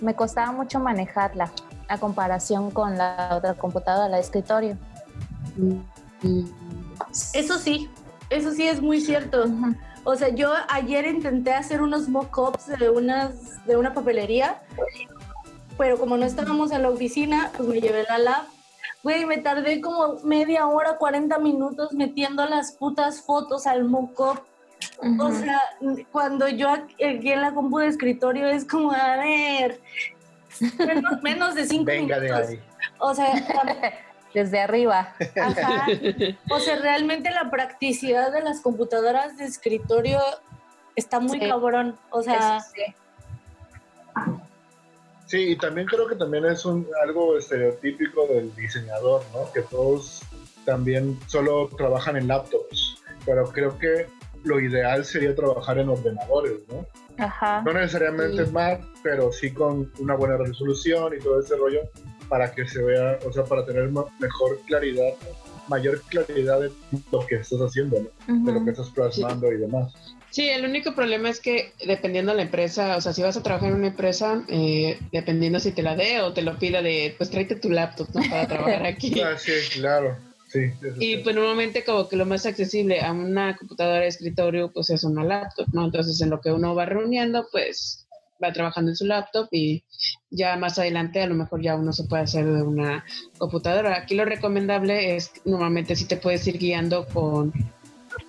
Me 0.00 0.14
costaba 0.14 0.52
mucho 0.52 0.80
manejarla 0.80 1.50
a 1.88 1.98
comparación 1.98 2.70
con 2.70 2.98
la 2.98 3.30
otra 3.32 3.54
computadora, 3.54 4.08
la 4.08 4.16
de 4.16 4.22
escritorio. 4.22 4.76
Eso 7.32 7.58
sí, 7.58 7.90
eso 8.30 8.52
sí 8.52 8.66
es 8.66 8.82
muy 8.82 9.00
cierto. 9.00 9.46
O 10.06 10.14
sea, 10.14 10.28
yo 10.28 10.52
ayer 10.68 11.04
intenté 11.04 11.52
hacer 11.52 11.82
unos 11.82 12.08
mock-ups 12.08 12.78
de, 12.78 12.88
unas, 12.90 13.66
de 13.66 13.76
una 13.76 13.92
papelería, 13.92 14.62
pero 15.76 15.98
como 15.98 16.16
no 16.16 16.24
estábamos 16.24 16.70
en 16.70 16.82
la 16.82 16.90
oficina, 16.90 17.50
pues 17.56 17.68
me 17.68 17.80
llevé 17.80 18.04
la 18.08 18.18
lab. 18.18 18.44
Güey, 19.02 19.26
me 19.26 19.38
tardé 19.38 19.80
como 19.80 20.14
media 20.22 20.68
hora, 20.68 20.96
40 20.96 21.38
minutos 21.40 21.92
metiendo 21.92 22.46
las 22.46 22.70
putas 22.70 23.20
fotos 23.20 23.66
al 23.66 23.82
mock-up. 23.82 24.40
O 25.18 25.32
sea, 25.32 25.60
cuando 26.12 26.46
yo 26.46 26.70
aquí 26.70 26.94
en 27.00 27.40
la 27.40 27.52
compu 27.52 27.78
de 27.78 27.88
escritorio 27.88 28.46
es 28.46 28.64
como, 28.64 28.92
a 28.92 29.16
ver, 29.16 29.80
menos, 30.78 31.22
menos 31.22 31.54
de 31.56 31.66
5 31.66 31.84
Venga 31.84 32.20
de 32.20 32.28
minutos. 32.28 32.48
ahí. 32.48 32.60
O 33.00 33.12
sea, 33.12 33.32
Desde 34.36 34.60
arriba. 34.60 35.14
Ajá. 35.40 35.86
O 36.50 36.60
sea, 36.60 36.76
realmente 36.76 37.30
la 37.30 37.50
practicidad 37.50 38.30
de 38.30 38.42
las 38.42 38.60
computadoras 38.60 39.38
de 39.38 39.46
escritorio 39.46 40.20
está 40.94 41.20
muy 41.20 41.40
Sí. 41.40 41.48
cabrón. 41.48 41.96
O 42.10 42.20
sea, 42.22 42.58
Eso 42.58 42.66
sí. 42.74 42.82
Sí, 45.26 45.38
y 45.52 45.56
también 45.56 45.86
creo 45.86 46.06
que 46.06 46.16
también 46.16 46.44
es 46.44 46.66
un, 46.66 46.86
algo 47.02 47.38
estereotípico 47.38 48.26
del 48.26 48.54
diseñador, 48.54 49.22
¿no? 49.32 49.50
Que 49.52 49.62
todos 49.62 50.20
también 50.66 51.18
solo 51.28 51.70
trabajan 51.74 52.18
en 52.18 52.28
laptops, 52.28 52.98
pero 53.24 53.44
creo 53.50 53.78
que 53.78 54.06
lo 54.44 54.60
ideal 54.60 55.06
sería 55.06 55.34
trabajar 55.34 55.78
en 55.78 55.88
ordenadores, 55.88 56.58
¿no? 56.68 56.84
Ajá. 57.24 57.62
No 57.64 57.72
necesariamente 57.72 58.44
Sí. 58.44 58.52
Mac, 58.52 58.82
pero 59.02 59.32
sí 59.32 59.50
con 59.54 59.90
una 59.98 60.14
buena 60.14 60.36
resolución 60.36 61.14
y 61.18 61.20
todo 61.22 61.40
ese 61.40 61.56
rollo 61.56 61.80
para 62.28 62.52
que 62.52 62.66
se 62.66 62.82
vea, 62.82 63.18
o 63.26 63.32
sea, 63.32 63.44
para 63.44 63.64
tener 63.64 63.90
mejor 64.18 64.60
claridad, 64.66 65.14
mayor 65.68 66.00
claridad 66.02 66.60
de 66.60 66.70
lo 67.12 67.26
que 67.26 67.36
estás 67.36 67.60
haciendo, 67.60 67.98
¿no? 68.26 68.44
De 68.44 68.52
lo 68.52 68.64
que 68.64 68.70
estás 68.70 68.90
plasmando 68.90 69.52
y 69.52 69.58
demás. 69.58 69.92
Sí, 70.30 70.48
el 70.48 70.64
único 70.64 70.94
problema 70.94 71.30
es 71.30 71.40
que 71.40 71.72
dependiendo 71.86 72.32
de 72.32 72.36
la 72.36 72.42
empresa, 72.42 72.96
o 72.96 73.00
sea, 73.00 73.12
si 73.12 73.22
vas 73.22 73.36
a 73.36 73.42
trabajar 73.42 73.70
en 73.70 73.76
una 73.76 73.86
empresa, 73.88 74.44
eh, 74.48 74.98
dependiendo 75.12 75.58
si 75.60 75.72
te 75.72 75.82
la 75.82 75.96
dé 75.96 76.20
o 76.20 76.32
te 76.32 76.42
lo 76.42 76.58
pida 76.58 76.82
de, 76.82 77.14
pues 77.16 77.30
tráete 77.30 77.56
tu 77.56 77.70
laptop, 77.70 78.08
¿no? 78.14 78.22
Para 78.28 78.46
trabajar 78.46 78.84
aquí. 78.86 79.18
Ah, 79.20 79.38
sí, 79.38 79.52
claro. 79.72 80.16
Sí, 80.48 80.70
Y 81.00 81.16
sí. 81.16 81.20
pues 81.24 81.34
normalmente 81.34 81.84
como 81.84 82.08
que 82.08 82.16
lo 82.16 82.24
más 82.24 82.46
accesible 82.46 83.00
a 83.00 83.12
una 83.12 83.56
computadora 83.56 84.00
de 84.00 84.06
escritorio 84.06 84.70
pues 84.72 84.90
es 84.90 85.02
una 85.02 85.24
laptop, 85.24 85.66
¿no? 85.72 85.86
Entonces 85.86 86.20
en 86.20 86.30
lo 86.30 86.40
que 86.40 86.52
uno 86.52 86.74
va 86.74 86.86
reuniendo 86.86 87.48
pues 87.50 88.05
va 88.42 88.52
trabajando 88.52 88.90
en 88.90 88.96
su 88.96 89.06
laptop 89.06 89.48
y 89.50 89.84
ya 90.30 90.56
más 90.56 90.78
adelante 90.78 91.22
a 91.22 91.26
lo 91.26 91.34
mejor 91.34 91.62
ya 91.62 91.76
uno 91.76 91.92
se 91.92 92.04
puede 92.04 92.24
hacer 92.24 92.46
de 92.46 92.62
una 92.62 93.04
computadora. 93.38 93.96
Aquí 93.96 94.14
lo 94.14 94.24
recomendable 94.24 95.16
es 95.16 95.32
normalmente 95.44 95.96
si 95.96 96.06
te 96.06 96.16
puedes 96.16 96.46
ir 96.46 96.58
guiando 96.58 97.06
con 97.06 97.52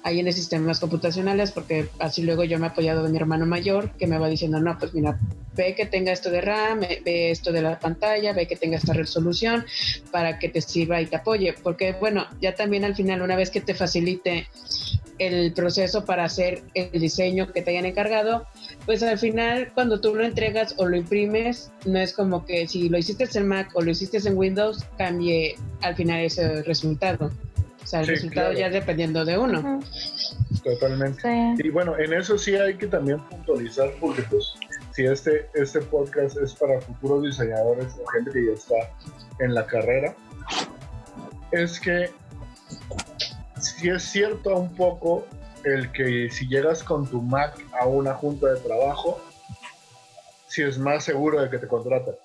ahí 0.03 0.19
en 0.19 0.31
sistemas 0.33 0.79
computacionales 0.79 1.51
porque 1.51 1.89
así 1.99 2.23
luego 2.23 2.43
yo 2.43 2.59
me 2.59 2.67
he 2.67 2.69
apoyado 2.69 3.03
de 3.03 3.09
mi 3.09 3.17
hermano 3.17 3.45
mayor 3.45 3.91
que 3.91 4.07
me 4.07 4.17
va 4.17 4.27
diciendo 4.27 4.59
no 4.59 4.77
pues 4.77 4.93
mira 4.93 5.19
ve 5.55 5.75
que 5.75 5.85
tenga 5.85 6.11
esto 6.11 6.29
de 6.29 6.41
RAM 6.41 6.79
ve 6.79 7.31
esto 7.31 7.51
de 7.51 7.61
la 7.61 7.79
pantalla 7.79 8.33
ve 8.33 8.47
que 8.47 8.55
tenga 8.55 8.77
esta 8.77 8.93
resolución 8.93 9.65
para 10.11 10.39
que 10.39 10.49
te 10.49 10.61
sirva 10.61 11.01
y 11.01 11.05
te 11.05 11.15
apoye 11.15 11.53
porque 11.63 11.93
bueno 11.93 12.25
ya 12.41 12.53
también 12.55 12.83
al 12.83 12.95
final 12.95 13.21
una 13.21 13.35
vez 13.35 13.49
que 13.49 13.61
te 13.61 13.73
facilite 13.73 14.47
el 15.19 15.53
proceso 15.53 16.05
para 16.05 16.25
hacer 16.25 16.62
el 16.74 16.91
diseño 17.00 17.51
que 17.51 17.62
te 17.62 17.71
hayan 17.71 17.86
encargado 17.86 18.45
pues 18.86 19.01
al 19.03 19.17
final 19.17 19.71
cuando 19.74 20.00
tú 20.00 20.13
lo 20.15 20.24
entregas 20.24 20.75
o 20.77 20.86
lo 20.86 20.95
imprimes 20.97 21.71
no 21.86 22.00
es 22.00 22.13
como 22.13 22.45
que 22.45 22.67
si 22.67 22.89
lo 22.89 22.97
hiciste 22.97 23.25
en 23.38 23.47
Mac 23.47 23.69
o 23.75 23.81
lo 23.81 23.91
hiciste 23.91 24.17
en 24.27 24.38
Windows 24.38 24.86
cambie 24.97 25.55
al 25.81 25.95
final 25.95 26.19
ese 26.21 26.62
resultado 26.63 27.31
o 27.83 27.88
sea 27.88 28.01
el 28.01 28.05
Sí, 28.05 28.12
resultado 28.12 28.51
claro. 28.51 28.59
ya 28.59 28.69
dependiendo 28.69 29.24
de 29.24 29.38
uno. 29.38 29.79
Totalmente. 30.62 31.21
Sí. 31.21 31.67
Y 31.67 31.69
bueno, 31.69 31.97
en 31.97 32.12
eso 32.12 32.38
sí 32.38 32.53
hay 32.55 32.75
que 32.75 32.88
también 32.88 33.19
puntualizar 33.29 33.91
porque 34.01 34.24
pues 34.24 34.55
si 34.93 35.05
este, 35.05 35.47
este 35.53 35.79
podcast 35.79 36.36
es 36.38 36.53
para 36.53 36.81
futuros 36.81 37.24
diseñadores 37.24 37.95
o 38.03 38.05
gente 38.07 38.31
que 38.33 38.45
ya 38.47 38.51
está 38.51 38.75
en 39.39 39.53
la 39.53 39.65
carrera, 39.65 40.13
es 41.51 41.79
que 41.79 42.09
sí 43.59 43.89
es 43.89 44.03
cierto 44.03 44.55
un 44.55 44.73
poco 44.75 45.25
el 45.63 45.91
que 45.91 46.29
si 46.31 46.47
llegas 46.47 46.83
con 46.83 47.07
tu 47.09 47.21
Mac 47.21 47.57
a 47.79 47.85
una 47.85 48.13
junta 48.13 48.47
de 48.53 48.59
trabajo, 48.59 49.19
sí 50.47 50.61
es 50.63 50.77
más 50.77 51.03
seguro 51.03 51.41
de 51.41 51.49
que 51.49 51.57
te 51.57 51.67
contraten. 51.67 52.15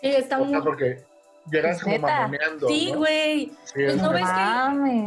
Sí, 0.00 0.08
está 0.08 0.40
O 0.40 0.48
sea, 0.48 0.58
muy... 0.58 0.64
porque 0.66 1.02
llegas 1.50 1.82
como 1.82 1.98
mamoneando. 1.98 2.68
Sí, 2.68 2.90
¿no? 2.92 2.98
güey. 2.98 3.46
Sí, 3.64 3.72
Pues 3.74 3.94
es 3.94 4.02
no 4.02 4.12
ves 4.12 4.24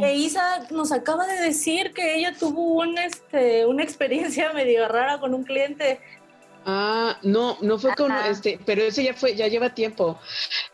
que- 0.00 0.14
Isa 0.14 0.66
nos 0.70 0.92
acaba 0.92 1.26
de 1.26 1.40
decir 1.40 1.92
que 1.92 2.16
ella 2.16 2.34
tuvo 2.38 2.80
un, 2.80 2.96
este, 2.98 3.66
una 3.66 3.82
experiencia 3.82 4.52
medio 4.54 4.88
rara 4.88 5.18
con 5.20 5.34
un 5.34 5.44
cliente. 5.44 6.00
Ah, 6.64 7.16
no, 7.22 7.56
no 7.62 7.78
fue 7.78 7.94
con 7.94 8.12
Ajá. 8.12 8.28
este, 8.28 8.58
pero 8.66 8.82
ese 8.82 9.02
ya 9.04 9.14
fue, 9.14 9.34
ya 9.34 9.46
lleva 9.48 9.74
tiempo. 9.74 10.18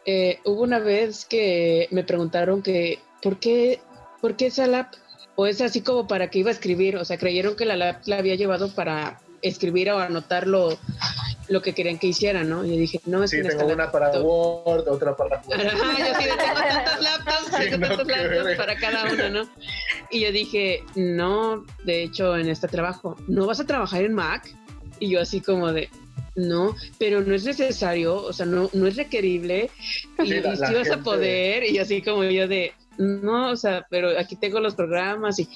Eh, 0.04 0.40
hubo 0.44 0.62
una 0.62 0.78
vez 0.78 1.24
que 1.24 1.88
me 1.90 2.02
preguntaron 2.04 2.62
que, 2.62 2.98
¿por 3.22 3.38
qué, 3.38 3.80
por 4.25 4.37
qué 4.37 4.47
esa 4.47 4.66
lap? 4.66 4.87
O 5.37 5.47
es 5.47 5.61
así 5.61 5.83
como 5.83 6.07
para 6.09 6.31
que 6.31 6.38
iba 6.38 6.49
a 6.49 6.52
escribir, 6.54 6.97
o 6.97 7.04
sea, 7.04 7.19
creyeron 7.19 7.57
que 7.57 7.66
la 7.66 7.76
lap 7.76 8.00
la 8.07 8.16
había 8.16 8.37
llevado 8.37 8.71
para 8.75 9.21
escribir 9.43 9.90
o 9.90 9.99
anotar 9.99 10.47
lo, 10.47 10.78
lo 11.49 11.61
que 11.61 11.75
querían 11.75 11.99
que 11.99 12.07
hiciera, 12.07 12.43
¿no? 12.43 12.64
Y 12.64 12.71
yo 12.71 12.76
dije, 12.76 13.00
no, 13.04 13.23
es 13.23 13.33
Sí, 13.33 13.37
que 13.43 13.43
en 13.43 13.59
tengo 13.59 13.71
una 13.75 13.93
para 13.93 14.19
Word, 14.19 14.88
otra 14.88 15.14
para... 15.14 15.37
Ajá, 15.37 15.99
yo 15.99 16.07
sí, 16.19 16.25
tengo 16.25 16.37
tantas 16.37 17.00
laptops, 17.02 17.47
Sí, 17.59 17.64
tengo 17.69 17.76
no, 17.76 17.88
tantos 17.88 18.07
qué 18.07 18.16
laptops 18.16 18.57
para 18.57 18.76
cada 18.76 19.12
uno, 19.12 19.28
¿no? 19.28 19.49
Y 20.11 20.21
yo 20.21 20.33
dije, 20.33 20.83
no, 20.95 21.66
de 21.85 22.04
hecho, 22.04 22.35
en 22.38 22.49
este 22.49 22.66
trabajo, 22.69 23.16
¿no 23.28 23.45
vas 23.45 23.61
a 23.61 23.66
trabajar 23.66 24.04
en 24.04 24.14
Mac? 24.14 24.49
Y 25.00 25.11
yo 25.11 25.21
así 25.21 25.43
como 25.43 25.71
de, 25.71 25.90
no, 26.37 26.75
pero 26.99 27.21
no 27.21 27.35
es 27.35 27.45
necesario, 27.45 28.14
o 28.23 28.33
sea, 28.33 28.47
no, 28.47 28.71
no 28.73 28.87
es 28.87 28.97
requerible, 28.97 29.69
y, 30.23 30.26
Sí, 30.28 30.40
la- 30.40 30.54
y 30.54 30.57
la 30.57 30.66
sí 30.69 30.75
vas 30.75 30.90
a 30.90 30.99
poder, 31.02 31.64
y 31.64 31.76
así 31.78 32.00
como 32.00 32.25
yo 32.25 32.49
de, 32.49 32.73
no, 32.98 33.50
o 33.50 33.56
sea, 33.56 33.86
pero 33.90 34.18
aquí 34.18 34.36
tengo 34.36 34.60
los 34.60 34.74
programas 34.74 35.38
y, 35.38 35.48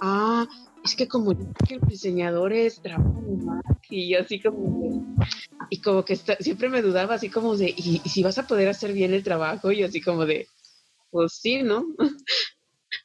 ah, 0.00 0.46
es 0.84 0.94
que 0.96 1.06
como 1.08 1.36
que 1.66 1.76
los 1.76 1.88
diseñadores 1.88 2.80
trabajan 2.82 3.24
en 3.28 3.44
Mac, 3.44 3.64
y 3.88 4.10
yo 4.12 4.20
así 4.20 4.40
como 4.40 4.80
de, 4.80 5.26
y 5.70 5.80
como 5.80 6.04
que 6.04 6.14
está- 6.14 6.36
siempre 6.40 6.68
me 6.68 6.82
dudaba 6.82 7.14
así 7.14 7.28
como 7.28 7.56
de, 7.56 7.70
¿y, 7.76 8.00
y 8.04 8.08
si 8.08 8.22
vas 8.22 8.38
a 8.38 8.46
poder 8.46 8.68
hacer 8.68 8.92
bien 8.92 9.14
el 9.14 9.22
trabajo? 9.22 9.70
Y 9.72 9.82
así 9.84 10.00
como 10.00 10.26
de, 10.26 10.46
pues 11.10 11.32
sí, 11.34 11.62
¿no? 11.62 11.84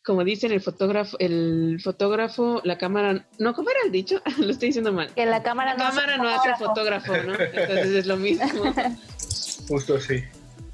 Como 0.05 0.23
dicen 0.23 0.51
el 0.53 0.61
fotógrafo, 0.61 1.17
el 1.19 1.79
fotógrafo, 1.81 2.61
la 2.65 2.77
cámara, 2.77 3.25
no, 3.39 3.53
¿cómo 3.53 3.69
era 3.69 3.79
el 3.85 3.91
dicho? 3.91 4.21
Lo 4.37 4.51
estoy 4.51 4.69
diciendo 4.69 4.91
mal. 4.93 5.13
Que 5.13 5.25
la 5.25 5.43
cámara 5.43 5.75
La 5.75 5.77
no 5.77 5.89
cámara 5.89 6.13
hace 6.15 6.23
no 6.23 6.29
hace 6.29 6.63
fotógrafo. 6.63 7.13
fotógrafo, 7.13 7.43
¿no? 7.43 7.45
Entonces 7.61 7.87
es 7.87 8.05
lo 8.05 8.17
mismo. 8.17 8.45
Justo 9.67 9.95
así. 9.95 10.23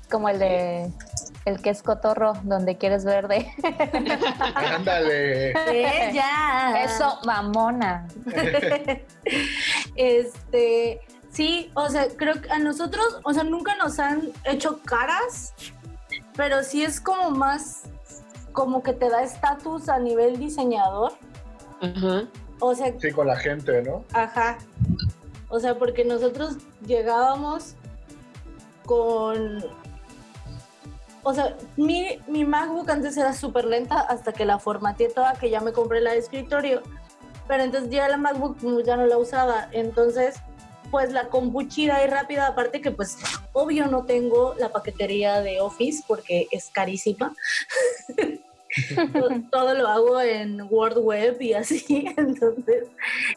Como 0.09 0.29
el 0.29 0.39
de 0.39 0.91
el 1.45 1.61
que 1.61 1.69
es 1.69 1.83
cotorro, 1.83 2.33
donde 2.43 2.77
quieres 2.77 3.05
verde. 3.05 3.53
Ándale. 4.55 5.51
Ella. 5.69 6.83
Eso, 6.83 7.19
mamona. 7.25 8.07
este, 9.95 11.01
sí, 11.31 11.71
o 11.75 11.89
sea, 11.89 12.07
creo 12.15 12.41
que 12.41 12.49
a 12.51 12.59
nosotros, 12.59 13.19
o 13.23 13.33
sea, 13.33 13.43
nunca 13.43 13.75
nos 13.75 13.99
han 13.99 14.31
hecho 14.45 14.79
caras, 14.83 15.53
pero 16.35 16.63
sí 16.63 16.83
es 16.83 17.01
como 17.01 17.31
más, 17.31 17.83
como 18.53 18.81
que 18.81 18.93
te 18.93 19.09
da 19.09 19.23
estatus 19.23 19.89
a 19.89 19.99
nivel 19.99 20.37
diseñador. 20.37 21.13
Ajá. 21.81 22.27
O 22.59 22.73
sea, 22.73 22.93
Sí, 22.99 23.11
con 23.11 23.27
la 23.27 23.35
gente, 23.35 23.81
¿no? 23.81 24.05
Ajá. 24.13 24.57
O 25.49 25.59
sea, 25.59 25.77
porque 25.77 26.05
nosotros 26.05 26.57
llegábamos 26.85 27.75
con... 28.85 29.63
O 31.23 31.33
sea, 31.33 31.55
mi, 31.77 32.19
mi 32.27 32.45
MacBook 32.45 32.89
antes 32.89 33.15
era 33.17 33.33
súper 33.33 33.65
lenta 33.65 33.99
hasta 34.01 34.33
que 34.33 34.45
la 34.45 34.59
formateé 34.59 35.09
toda, 35.09 35.33
que 35.33 35.49
ya 35.49 35.61
me 35.61 35.71
compré 35.71 36.01
la 36.01 36.11
de 36.11 36.19
escritorio. 36.19 36.81
Pero 37.47 37.63
entonces 37.63 37.89
ya 37.89 38.07
la 38.09 38.17
MacBook 38.17 38.57
ya 38.85 38.97
no 38.97 39.05
la 39.05 39.17
usaba. 39.17 39.69
Entonces, 39.71 40.35
pues 40.91 41.11
la 41.11 41.29
compu 41.29 41.63
chida 41.63 42.03
y 42.03 42.07
rápida, 42.07 42.47
aparte 42.47 42.81
que 42.81 42.91
pues 42.91 43.17
obvio 43.53 43.87
no 43.87 44.05
tengo 44.05 44.53
la 44.59 44.69
paquetería 44.69 45.41
de 45.41 45.59
Office 45.59 46.03
porque 46.07 46.47
es 46.51 46.69
carísima. 46.69 47.33
todo, 49.13 49.29
todo 49.51 49.73
lo 49.73 49.87
hago 49.87 50.21
en 50.21 50.61
Word 50.69 50.99
Web 50.99 51.41
y 51.41 51.53
así. 51.53 52.05
Entonces, 52.17 52.89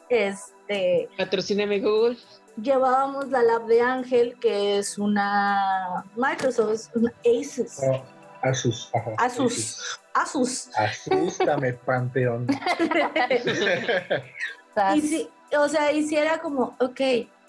este 0.09 1.09
Patrocíname 1.17 1.81
Google. 1.81 2.19
Llevábamos 2.61 3.29
la 3.29 3.43
lab 3.43 3.67
de 3.67 3.81
Ángel, 3.81 4.37
que 4.41 4.79
es 4.79 4.99
una 4.99 6.05
Microsoft, 6.17 6.73
es 6.73 6.91
una 6.95 7.13
Asus. 7.25 7.83
No, 7.83 8.03
Asus. 8.43 8.91
Ajá, 8.95 9.11
Asus. 9.19 10.01
Asus. 10.15 10.71
Asústame, 10.77 11.73
Panteón. 11.85 12.47
Y 14.95 15.01
sí, 15.01 15.29
o 15.59 15.69
sea, 15.69 15.93
y 15.93 16.07
sí 16.07 16.17
era 16.17 16.39
como, 16.39 16.75
ok, 16.81 17.01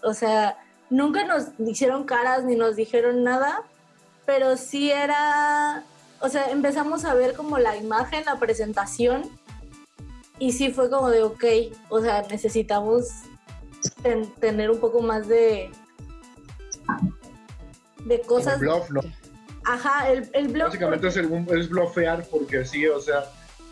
o 0.04 0.14
sea, 0.14 0.58
nunca 0.90 1.24
nos 1.26 1.48
hicieron 1.60 2.04
caras 2.04 2.44
ni 2.44 2.56
nos 2.56 2.76
dijeron 2.76 3.24
nada, 3.24 3.64
pero 4.26 4.58
sí 4.58 4.92
era, 4.92 5.84
o 6.20 6.30
sea, 6.30 6.52
empezamos 6.52 7.06
a 7.06 7.14
ver 7.14 7.34
como 7.34 7.58
la 7.58 7.76
imagen, 7.78 8.26
la 8.26 8.38
presentación, 8.38 9.24
y 10.40 10.52
sí 10.52 10.72
fue 10.72 10.90
como 10.90 11.10
de, 11.10 11.24
ok, 11.24 11.44
o 11.90 12.02
sea, 12.02 12.24
necesitamos 12.30 13.08
ten- 14.04 14.30
tener 14.36 14.70
un 14.72 14.80
poco 14.80 15.02
más 15.02 15.28
de 15.28 15.70
de 18.06 18.22
cosas. 18.22 18.60
bluff, 18.60 18.90
¿no? 18.92 19.02
Ajá, 19.66 20.10
el, 20.12 20.30
el 20.34 20.48
blog. 20.48 20.68
Básicamente 20.68 21.08
es, 21.08 21.18
el- 21.18 21.46
es 21.58 21.70
blofear 21.70 22.26
porque 22.32 22.64
sí, 22.66 22.88
o 22.88 23.00
sea, 23.00 23.26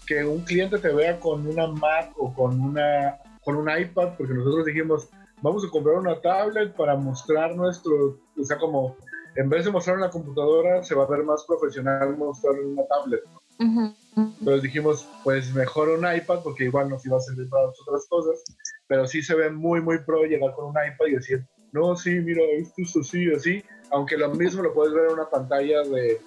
que 0.05 0.25
un 0.25 0.41
cliente 0.41 0.77
te 0.77 0.89
vea 0.89 1.19
con 1.19 1.47
una 1.47 1.67
Mac 1.67 2.11
o 2.17 2.33
con 2.33 2.59
una 2.59 3.17
con 3.43 3.55
un 3.57 3.69
iPad, 3.69 4.15
porque 4.17 4.33
nosotros 4.33 4.65
dijimos, 4.65 5.07
vamos 5.41 5.63
a 5.63 5.69
comprar 5.69 5.97
una 5.97 6.19
tablet 6.19 6.75
para 6.75 6.95
mostrar 6.95 7.55
nuestro, 7.55 8.17
o 8.37 8.43
sea, 8.43 8.57
como 8.57 8.95
en 9.35 9.49
vez 9.49 9.65
de 9.65 9.71
mostrar 9.71 9.97
una 9.97 10.09
computadora, 10.09 10.81
se 10.83 10.95
va 10.95 11.03
a 11.03 11.07
ver 11.07 11.23
más 11.23 11.45
profesional 11.45 12.17
mostrar 12.17 12.53
una 12.55 12.83
tablet. 12.87 13.21
Ujú. 13.59 13.93
Entonces 14.15 14.63
dijimos, 14.63 15.07
pues 15.23 15.53
mejor 15.53 15.89
un 15.89 16.05
iPad 16.05 16.39
porque 16.43 16.65
igual 16.65 16.89
nos 16.89 17.05
iba 17.05 17.17
a 17.17 17.21
servir 17.21 17.49
para 17.49 17.67
otras 17.67 18.05
cosas, 18.07 18.43
pero 18.87 19.07
sí 19.07 19.21
se 19.21 19.35
ve 19.35 19.49
muy, 19.49 19.81
muy 19.81 19.99
pro 19.99 20.23
llegar 20.23 20.53
con 20.55 20.65
un 20.65 20.71
iPad 20.71 21.07
y 21.07 21.15
decir, 21.15 21.45
no, 21.73 21.95
sí, 21.97 22.11
mira, 22.11 22.41
esto 22.57 22.81
es 22.81 22.95
así, 22.95 23.29
así, 23.33 23.63
aunque 23.91 24.17
lo 24.17 24.29
mismo 24.29 24.63
lo 24.63 24.73
puedes 24.73 24.93
ver 24.93 25.07
en 25.07 25.13
una 25.13 25.29
pantalla 25.29 25.83
de, 25.83 26.21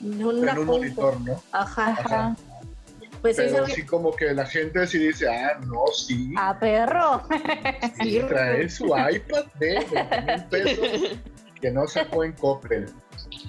una 0.00 0.52
en 0.52 0.58
un 0.58 0.66
monitor, 0.66 1.20
¿no? 1.20 1.42
Ajá. 1.52 1.90
Ajá. 1.90 2.36
Pues 3.20 3.36
Pero 3.36 3.66
sí 3.66 3.84
como 3.84 4.14
que 4.14 4.32
la 4.32 4.46
gente 4.46 4.86
sí 4.86 4.98
dice, 4.98 5.28
ah, 5.28 5.58
no, 5.66 5.86
sí, 5.92 6.32
A 6.36 6.56
perro. 6.56 7.22
sí, 8.00 8.20
trae 8.28 8.68
su 8.68 8.86
iPad 8.86 9.44
de 9.58 9.84
20 9.90 10.22
mil 10.22 10.44
pesos 10.44 11.18
que 11.60 11.70
no 11.72 11.88
sacó 11.88 12.22
en 12.22 12.32
Coppel. 12.32 12.86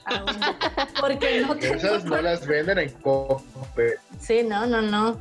Aún. 0.06 0.40
Porque 1.02 1.42
no 1.42 1.56
tengo 1.56 1.76
Esas 1.76 2.04
no 2.06 2.22
las 2.22 2.46
venden 2.46 2.80
en 2.80 2.90
Coppel. 3.02 3.94
Sí, 4.20 4.44
no, 4.44 4.66
no, 4.66 4.82
no. 4.82 5.18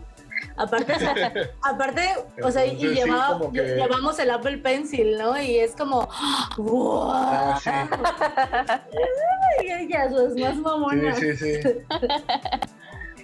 Aparte, 0.57 0.95
aparte, 1.63 2.03
o 2.43 2.51
sea, 2.51 2.65
y 2.67 2.71
Entonces, 2.71 2.91
sí, 2.91 2.95
llevaba- 3.05 3.39
como 3.39 3.53
que- 3.53 3.63
llevamos 3.63 4.19
el 4.19 4.31
Apple 4.31 4.59
Pencil, 4.59 5.17
¿no? 5.19 5.41
Y 5.41 5.59
es 5.59 5.73
como, 5.77 6.09
¡wow! 6.57 7.11
Ah, 7.13 7.61
sí. 7.63 7.71
Más 10.41 10.57
mamonas. 10.57 11.19
Sí, 11.19 11.37
sí, 11.37 11.63
sí. 11.63 11.69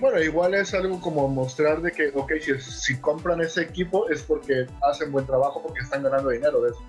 Bueno, 0.00 0.20
igual 0.20 0.54
es 0.54 0.74
algo 0.74 1.00
como 1.00 1.28
mostrar 1.28 1.80
de 1.80 1.92
que, 1.92 2.08
ok, 2.14 2.32
si, 2.40 2.60
si 2.60 2.96
compran 3.00 3.40
ese 3.40 3.62
equipo 3.62 4.08
es 4.10 4.22
porque 4.22 4.66
hacen 4.82 5.12
buen 5.12 5.24
trabajo, 5.26 5.62
porque 5.62 5.80
están 5.80 6.02
ganando 6.02 6.30
dinero 6.30 6.60
de 6.62 6.70
eso. 6.70 6.82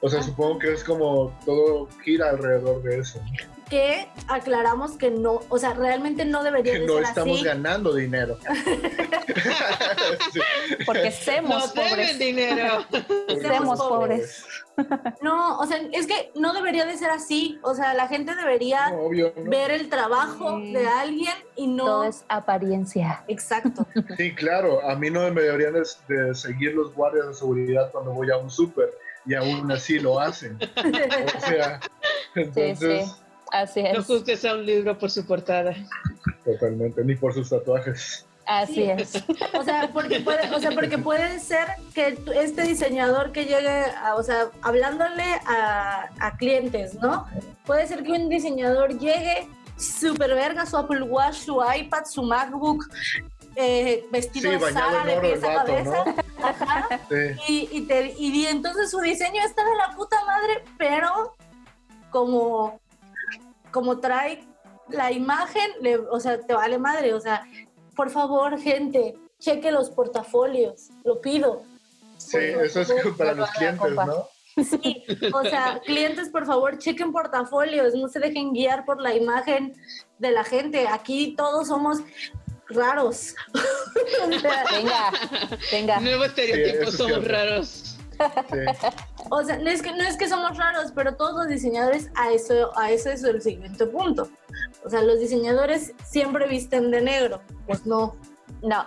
O 0.00 0.08
sea, 0.08 0.22
supongo 0.22 0.58
que 0.58 0.72
es 0.72 0.82
como 0.82 1.32
todo 1.46 1.88
gira 2.04 2.30
alrededor 2.30 2.82
de 2.82 2.98
eso. 2.98 3.20
Que 3.72 4.06
aclaramos 4.28 4.98
que 4.98 5.10
no, 5.10 5.40
o 5.48 5.56
sea, 5.56 5.72
realmente 5.72 6.26
no 6.26 6.42
debería 6.42 6.74
Que 6.74 6.80
de 6.80 6.86
no 6.86 6.94
ser 6.96 7.04
estamos 7.04 7.36
así. 7.38 7.44
ganando 7.46 7.94
dinero. 7.94 8.36
Sí, 10.32 10.40
Porque 10.84 11.10
semos 11.10 11.72
deben 11.72 11.90
pobres. 11.90 12.18
dinero. 12.18 12.84
pobres. 13.78 14.44
No, 15.22 15.58
o 15.58 15.66
sea, 15.66 15.78
es 15.92 16.06
que 16.06 16.30
no 16.34 16.52
debería 16.52 16.84
de 16.84 16.96
ser 16.98 17.10
así. 17.10 17.58
O 17.62 17.74
sea, 17.74 17.94
la 17.94 18.08
gente 18.08 18.34
debería 18.34 18.90
No, 18.90 19.02
obvio, 19.04 19.32
¿no? 19.36 19.50
ver 19.50 19.70
el 19.70 19.88
trabajo 19.88 20.58
Sí. 20.58 20.72
de 20.72 20.86
alguien 20.88 21.32
y 21.56 21.66
no. 21.66 21.84
Todo 21.84 22.04
es 22.04 22.24
apariencia. 22.28 23.24
Exacto. 23.28 23.86
Sí, 24.18 24.34
claro, 24.34 24.86
a 24.88 24.94
mí 24.96 25.10
no 25.10 25.30
me 25.30 25.42
deberían 25.42 25.72
de, 25.74 25.82
de 26.14 26.34
seguir 26.34 26.74
los 26.74 26.92
guardias 26.94 27.26
de 27.28 27.34
seguridad 27.34 27.90
cuando 27.90 28.10
voy 28.12 28.30
a 28.30 28.36
un 28.36 28.50
súper 28.50 28.90
y 29.24 29.34
aún 29.34 29.70
así 29.72 29.98
lo 29.98 30.20
hacen. 30.20 30.58
O 30.76 31.40
sea, 31.46 31.80
entonces, 32.34 33.06
sí. 33.06 33.12
Así 33.52 33.82
No 33.82 34.00
es. 34.00 34.06
juzgues 34.06 34.44
a 34.44 34.54
un 34.54 34.64
libro 34.66 34.98
por 34.98 35.10
su 35.10 35.24
portada. 35.26 35.74
totalmente, 36.44 37.04
ni 37.04 37.14
por 37.14 37.34
sus 37.34 37.50
tatuajes. 37.50 38.26
Así 38.46 38.74
Sí. 38.74 38.82
es. 38.90 39.12
O 39.58 39.62
sea, 39.62 39.90
porque 39.92 40.20
puede, 40.20 40.50
o 40.54 40.58
sea, 40.58 40.72
porque 40.72 40.98
puede 40.98 41.38
ser 41.38 41.66
que 41.94 42.18
este 42.34 42.62
diseñador 42.62 43.30
que 43.32 43.44
llegue, 43.44 43.84
a- 44.02 44.14
o 44.16 44.22
sea, 44.22 44.48
hablándole 44.62 45.22
a, 45.46 46.08
a 46.18 46.36
clientes, 46.36 46.94
¿no? 46.94 47.26
Puede 47.66 47.86
ser 47.86 48.02
que 48.02 48.10
un 48.12 48.28
diseñador 48.28 48.98
llegue 48.98 49.46
super 49.76 50.34
verga, 50.34 50.66
su 50.66 50.76
Apple 50.76 51.02
Watch, 51.02 51.34
su 51.36 51.60
iPad, 51.62 52.04
su 52.06 52.22
MacBook, 52.24 52.88
eh, 53.54 54.04
vestido 54.10 54.50
Sí, 54.50 54.58
de 54.64 54.72
Sara 54.72 55.04
de 55.04 55.20
pies 55.20 55.44
a 55.44 55.54
cabeza. 55.54 56.04
¿no? 56.04 56.14
Ajá. 56.44 56.88
Sí. 57.08 57.16
Y, 57.48 57.68
y, 57.78 57.80
te- 57.82 58.14
y 58.18 58.32
di- 58.32 58.46
entonces 58.46 58.90
su 58.90 58.98
diseño 59.00 59.40
está 59.44 59.62
de 59.64 59.76
la 59.76 59.94
puta 59.94 60.16
madre, 60.24 60.64
pero 60.78 61.36
como, 62.10 62.80
como 63.72 63.98
trae 63.98 64.44
la 64.90 65.10
imagen, 65.10 65.70
le- 65.80 65.96
o 65.98 66.20
sea, 66.20 66.38
te 66.40 66.54
vale 66.54 66.78
madre. 66.78 67.14
O 67.14 67.20
sea, 67.20 67.44
por 67.96 68.10
favor, 68.10 68.58
gente, 68.60 69.16
cheque 69.40 69.72
los 69.72 69.90
portafolios, 69.90 70.90
lo 71.04 71.20
pido. 71.20 71.62
Sí, 72.18 72.36
eso 72.38 72.82
es 72.82 72.88
favor. 72.88 73.16
para 73.16 73.32
Lo 73.32 73.38
los 73.40 73.50
clientes. 73.50 73.92
¿no? 73.94 74.28
Sí, 74.62 75.02
o 75.32 75.42
sea, 75.44 75.80
clientes, 75.84 76.28
por 76.28 76.44
favor, 76.46 76.76
chequen 76.78 77.10
portafolios, 77.10 77.94
no 77.94 78.06
se 78.08 78.20
dejen 78.20 78.52
guiar 78.52 78.84
por 78.84 79.00
la 79.00 79.14
imagen 79.14 79.74
de 80.18 80.30
la 80.30 80.44
gente. 80.44 80.86
Aquí 80.88 81.34
todos 81.36 81.68
somos 81.68 81.98
raros. 82.68 83.34
o, 83.54 84.38
sea, 84.38 84.64
Venga, 84.70 85.10
venga. 85.72 86.00
Nuevo 86.00 86.24
estereotipo, 86.24 86.90
somos 86.92 87.12
cierto. 87.14 87.28
raros. 87.28 87.91
Sí. 88.50 88.88
o 89.30 89.42
sea, 89.44 89.58
no 89.58 89.70
es, 89.70 89.82
que, 89.82 89.92
no 89.92 90.02
es 90.02 90.16
que 90.16 90.28
somos 90.28 90.56
raros, 90.56 90.92
pero 90.94 91.14
todos 91.16 91.34
los 91.34 91.48
diseñadores 91.48 92.10
a 92.14 92.30
eso, 92.32 92.76
a 92.78 92.90
eso 92.90 93.10
es 93.10 93.22
el 93.24 93.40
siguiente 93.40 93.86
punto. 93.86 94.28
O 94.84 94.90
sea, 94.90 95.02
los 95.02 95.20
diseñadores 95.20 95.92
siempre 96.04 96.46
visten 96.48 96.90
de 96.90 97.00
negro. 97.00 97.40
Pues 97.66 97.86
no. 97.86 98.16
No. 98.62 98.86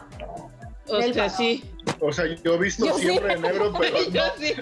O 0.87 1.01
sea, 1.01 1.29
sí. 1.29 1.63
O 1.99 2.11
sea, 2.11 2.25
yo 2.43 2.55
he 2.55 2.57
visto 2.57 2.85
Yo 2.85 2.95
sí. 2.95 3.07
siempre 3.07 3.33
en 3.33 3.41
negro, 3.41 3.73
pero 3.79 3.97
no, 3.97 4.23
sí. 4.37 4.53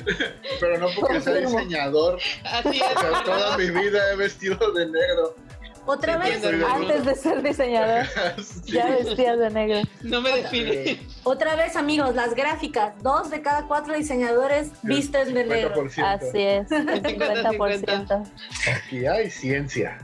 pero 0.60 0.78
no 0.78 0.88
porque 1.00 1.22
sea 1.22 1.34
diseñador. 1.36 2.20
Así 2.46 2.82
O 2.82 3.00
sea, 3.00 3.24
toda 3.24 3.58
mi 3.58 3.70
vida 3.70 4.14
he 4.14 4.16
vestido 4.16 4.72
de 4.72 4.86
negro. 4.86 5.36
Otra 5.86 6.14
Sí, 6.24 6.32
vez. 6.42 6.64
Antes 6.64 7.06
de 7.06 7.16
ser 7.16 7.42
diseñador, 7.44 8.06
Sí. 8.44 8.72
ya 8.72 8.88
vestías 8.88 9.38
de 9.38 9.50
negro. 9.50 9.82
No 10.02 10.22
me 10.22 10.30
define. 10.38 11.00
otra 11.24 11.56
vez, 11.56 11.76
amigos, 11.76 12.16
las 12.16 12.34
gráficas. 12.36 12.94
Dos 13.04 13.30
de 13.30 13.42
cada 13.42 13.68
cuatro 13.68 13.94
diseñadores 13.96 14.72
visten 14.84 15.34
de 15.34 15.46
negro. 15.46 15.76
50%. 15.76 16.04
Así 16.06 16.42
es, 16.42 16.72
el 16.72 17.06
50, 17.06 17.52
50%. 17.52 18.32
Aquí 18.76 19.06
hay 19.06 19.30
ciencia. 19.30 19.98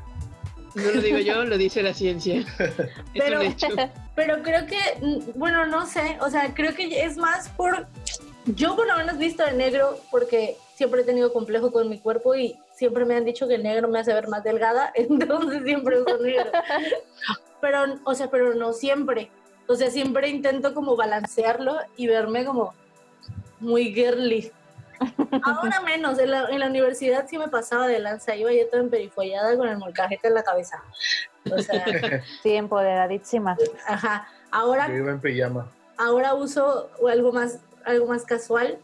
No 0.76 0.84
lo 0.92 1.02
digo 1.02 1.18
yo, 1.18 1.44
lo 1.46 1.58
dice 1.58 1.82
la 1.82 1.94
ciencia. 1.94 2.44
Pero-. 3.14 3.40
Pero 4.16 4.44
creo 4.44 4.66
que, 4.66 4.78
bueno, 5.36 5.66
no 5.66 5.86
sé, 5.86 6.18
o 6.20 6.30
sea, 6.30 6.54
creo 6.54 6.76
que 6.76 7.04
es 7.06 7.16
más 7.16 7.48
por, 7.48 7.88
yo 8.48 8.76
por 8.76 8.86
lo 8.86 8.98
menos 8.98 9.18
visto 9.18 9.46
de 9.46 9.54
negro 9.54 9.98
porque 10.12 10.58
siempre 10.76 11.02
he 11.02 11.04
tenido 11.06 11.32
complejo 11.32 11.72
con 11.72 11.88
mi 11.88 12.00
cuerpo 12.00 12.36
y 12.36 12.58
siempre 12.80 13.04
me 13.04 13.16
han 13.16 13.26
dicho 13.26 13.46
que 13.48 13.56
el 13.56 13.64
negro 13.64 13.90
me 13.90 14.00
hace 14.00 14.14
ver 14.14 14.30
más 14.30 14.42
delgada, 14.44 14.92
entonces 14.96 15.64
siempre 15.64 16.02
uso 16.02 16.18
negro. 16.18 16.50
Pero, 17.62 17.84
o 18.06 18.16
sea, 18.16 18.30
pero 18.32 18.56
no 18.56 18.72
siempre. 18.74 19.30
O 19.68 19.76
sea, 19.76 19.92
siempre 19.92 20.30
intento 20.30 20.74
como 20.74 20.96
balancearlo 20.96 21.78
y 21.98 22.08
verme 22.08 22.46
como 22.46 22.74
muy 23.60 23.94
girly. 23.94 24.52
Ahora 25.44 25.82
menos, 25.82 26.18
en 26.20 26.32
la, 26.32 26.46
en 26.50 26.60
la 26.60 26.68
universidad 26.68 27.26
sí 27.30 27.38
me 27.38 27.48
pasaba 27.50 27.88
de 27.88 28.00
lanza, 28.00 28.36
iba 28.36 28.52
yo 28.52 28.68
toda 28.70 28.82
emperifollada 28.82 29.56
con 29.58 29.68
el 29.70 29.78
molcajete 29.78 30.28
en 30.30 30.34
la 30.34 30.44
cabeza. 30.44 30.82
O 31.52 31.58
sea, 31.60 31.86
Sí, 32.44 32.56
empoderadísima. 32.56 33.58
ajá. 33.88 34.28
Ahora 34.52 34.88
Yo 34.88 34.96
iba 34.96 35.12
en 35.12 35.20
pijama. 35.20 35.70
ahora 35.98 36.34
uso 36.34 36.90
algo 37.08 37.32
más, 37.32 37.60
algo 37.86 38.08
más 38.08 38.24
casual, 38.26 38.80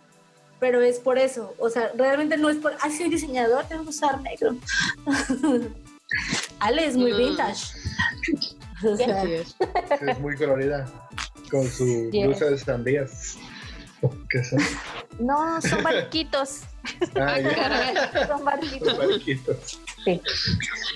pero 0.65 0.81
es 0.81 0.97
por 0.97 1.19
eso. 1.19 1.53
O 1.59 1.69
sea, 1.69 1.91
realmente 1.95 2.37
no 2.37 2.49
es 2.49 2.57
por, 2.57 2.75
ay, 2.81 2.91
soy 2.91 3.07
diseñador, 3.07 3.65
tengo 3.65 3.83
que 3.83 3.89
usar 3.89 4.19
negro. 4.23 4.55
Ale 6.59 6.87
es 6.87 6.97
muy 6.97 7.13
Mm. 7.13 7.17
vintage. 7.17 7.77
O 8.83 8.95
sea, 8.97 9.23
es. 9.25 9.55
Muy 10.19 10.35
colorida. 10.35 10.87
Con 11.51 11.67
su 11.69 12.09
Yes. 12.09 12.25
blusa 12.25 12.45
de 12.45 12.57
sandías. 12.57 13.37
¿Qué 14.31 14.43
son? 14.43 14.59
No, 15.19 15.61
son 15.61 15.83
barquitos. 15.83 16.61
Ah, 17.15 17.39
ya. 17.39 17.53
Caray. 17.55 17.95
Son 18.27 18.43
barquitos. 18.43 18.97
Los 18.97 19.07
barquitos. 19.07 19.79
Sí. 20.03 20.19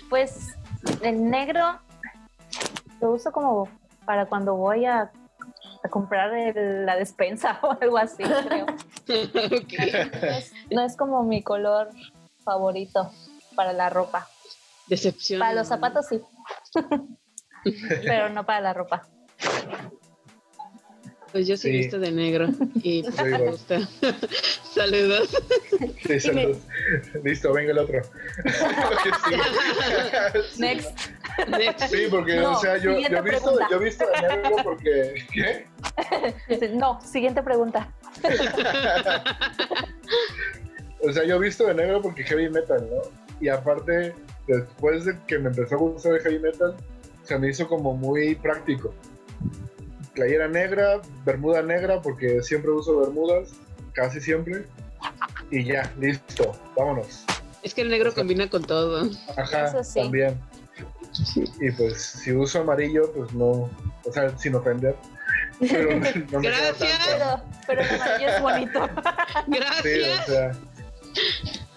Pues 0.09 0.47
el 1.03 1.29
negro 1.29 1.79
lo 3.01 3.11
uso 3.11 3.31
como 3.31 3.69
para 4.03 4.25
cuando 4.25 4.55
voy 4.55 4.85
a, 4.85 5.11
a 5.83 5.89
comprar 5.89 6.33
el- 6.33 6.85
la 6.85 6.95
despensa 6.95 7.59
o 7.63 7.77
algo 7.79 7.97
así, 7.97 8.23
creo. 8.23 8.65
No 9.07 10.27
es, 10.37 10.53
no 10.71 10.85
es 10.85 10.95
como 10.97 11.23
mi 11.23 11.41
color 11.43 11.89
favorito 12.43 13.11
para 13.55 13.73
la 13.73 13.89
ropa. 13.89 14.27
Decepción. 14.87 15.39
Para 15.39 15.53
los 15.53 15.67
zapatos 15.67 16.07
sí. 16.07 16.21
Pero 18.03 18.29
no 18.29 18.45
para 18.45 18.61
la 18.61 18.73
ropa. 18.73 19.07
Pues 21.31 21.45
yo 21.47 21.55
sí, 21.57 21.69
Sí. 21.69 21.77
visto 21.77 21.99
de 21.99 22.11
negro 22.11 22.47
y 22.81 23.03
pues, 23.03 23.23
me 23.23 23.37
gusta. 23.51 23.79
Saludos. 24.73 25.29
Sí, 26.07 26.19
salud. 26.19 26.57
Listo, 27.23 27.53
venga 27.53 27.71
el 27.71 27.77
otro. 27.77 28.01
sí. 29.27 29.35
Next. 30.59 30.89
Sí, 31.89 32.07
porque, 32.09 32.35
No, 32.37 32.51
o 32.53 32.59
sea, 32.59 32.77
yo, 32.77 32.91
siguiente 32.93 33.11
yo, 33.11 33.17
he 33.17 33.21
visto, 33.21 33.41
pregunta. 33.43 33.67
yo 33.69 33.75
he 33.77 33.83
visto 33.83 34.05
de 34.07 34.21
negro 34.21 34.55
porque. 34.63 35.13
¿Qué? 35.33 36.69
No, 36.75 37.01
siguiente 37.01 37.41
pregunta. 37.43 37.91
O 41.01 41.13
sea, 41.13 41.23
yo 41.23 41.37
he 41.37 41.39
visto 41.39 41.65
de 41.65 41.73
negro 41.73 42.01
porque 42.01 42.23
heavy 42.23 42.49
metal, 42.49 42.85
¿no? 42.91 43.01
Y 43.39 43.47
aparte, 43.47 44.13
después 44.47 45.05
de 45.05 45.17
que 45.27 45.39
me 45.39 45.47
empezó 45.49 45.75
a 45.75 45.77
gustar 45.77 46.15
el 46.15 46.21
heavy 46.21 46.39
metal, 46.39 46.75
se 47.23 47.39
me 47.39 47.49
hizo 47.49 47.67
como 47.67 47.93
muy 47.95 48.35
práctico. 48.35 48.93
Playera 50.13 50.49
negra, 50.49 50.99
bermuda 51.23 51.61
negra, 51.61 52.01
porque 52.01 52.43
siempre 52.43 52.71
uso 52.71 52.99
bermudas, 52.99 53.51
casi 53.93 54.19
siempre. 54.19 54.65
Y 55.51 55.63
ya, 55.63 55.89
listo, 55.97 56.51
vámonos. 56.75 57.23
Es 57.63 57.73
que 57.73 57.81
el 57.81 57.89
negro 57.89 58.13
combina 58.13 58.49
con 58.49 58.63
todo. 58.63 59.09
Ajá, 59.37 59.67
Eso 59.67 59.83
sí. 59.83 60.01
también. 60.01 60.37
Y 61.59 61.71
pues, 61.71 62.01
si 62.01 62.31
uso 62.31 62.61
amarillo, 62.61 63.11
pues 63.13 63.33
no, 63.33 63.69
o 64.05 64.11
sea, 64.13 64.37
sin 64.37 64.55
ofender. 64.55 64.95
Pero 65.59 65.91
no 65.91 65.97
me 65.99 66.11
Gracias. 66.49 66.79
tanto. 66.79 67.05
Pero, 67.11 67.41
pero 67.67 67.81
el 67.81 67.89
amarillo 67.89 68.29
es 68.29 68.41
bonito. 68.41 68.89
Sí, 69.83 69.99
Gracias. 69.99 70.29
o 70.29 70.31
sea, 70.31 70.51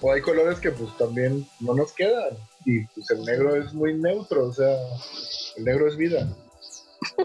O 0.01 0.13
hay 0.13 0.21
colores 0.21 0.59
que 0.59 0.71
pues 0.71 0.97
también 0.99 1.47
no 1.61 1.75
nos 1.75 1.93
quedan. 1.93 2.37
Y 2.65 2.85
pues 2.87 3.11
el 3.11 3.25
negro 3.25 3.57
es 3.57 3.73
muy 3.73 3.95
neutro, 3.95 4.47
o 4.47 4.53
sea, 4.53 4.77
el 5.57 5.65
negro 5.65 5.89
es 5.89 5.97
vida. 5.97 6.29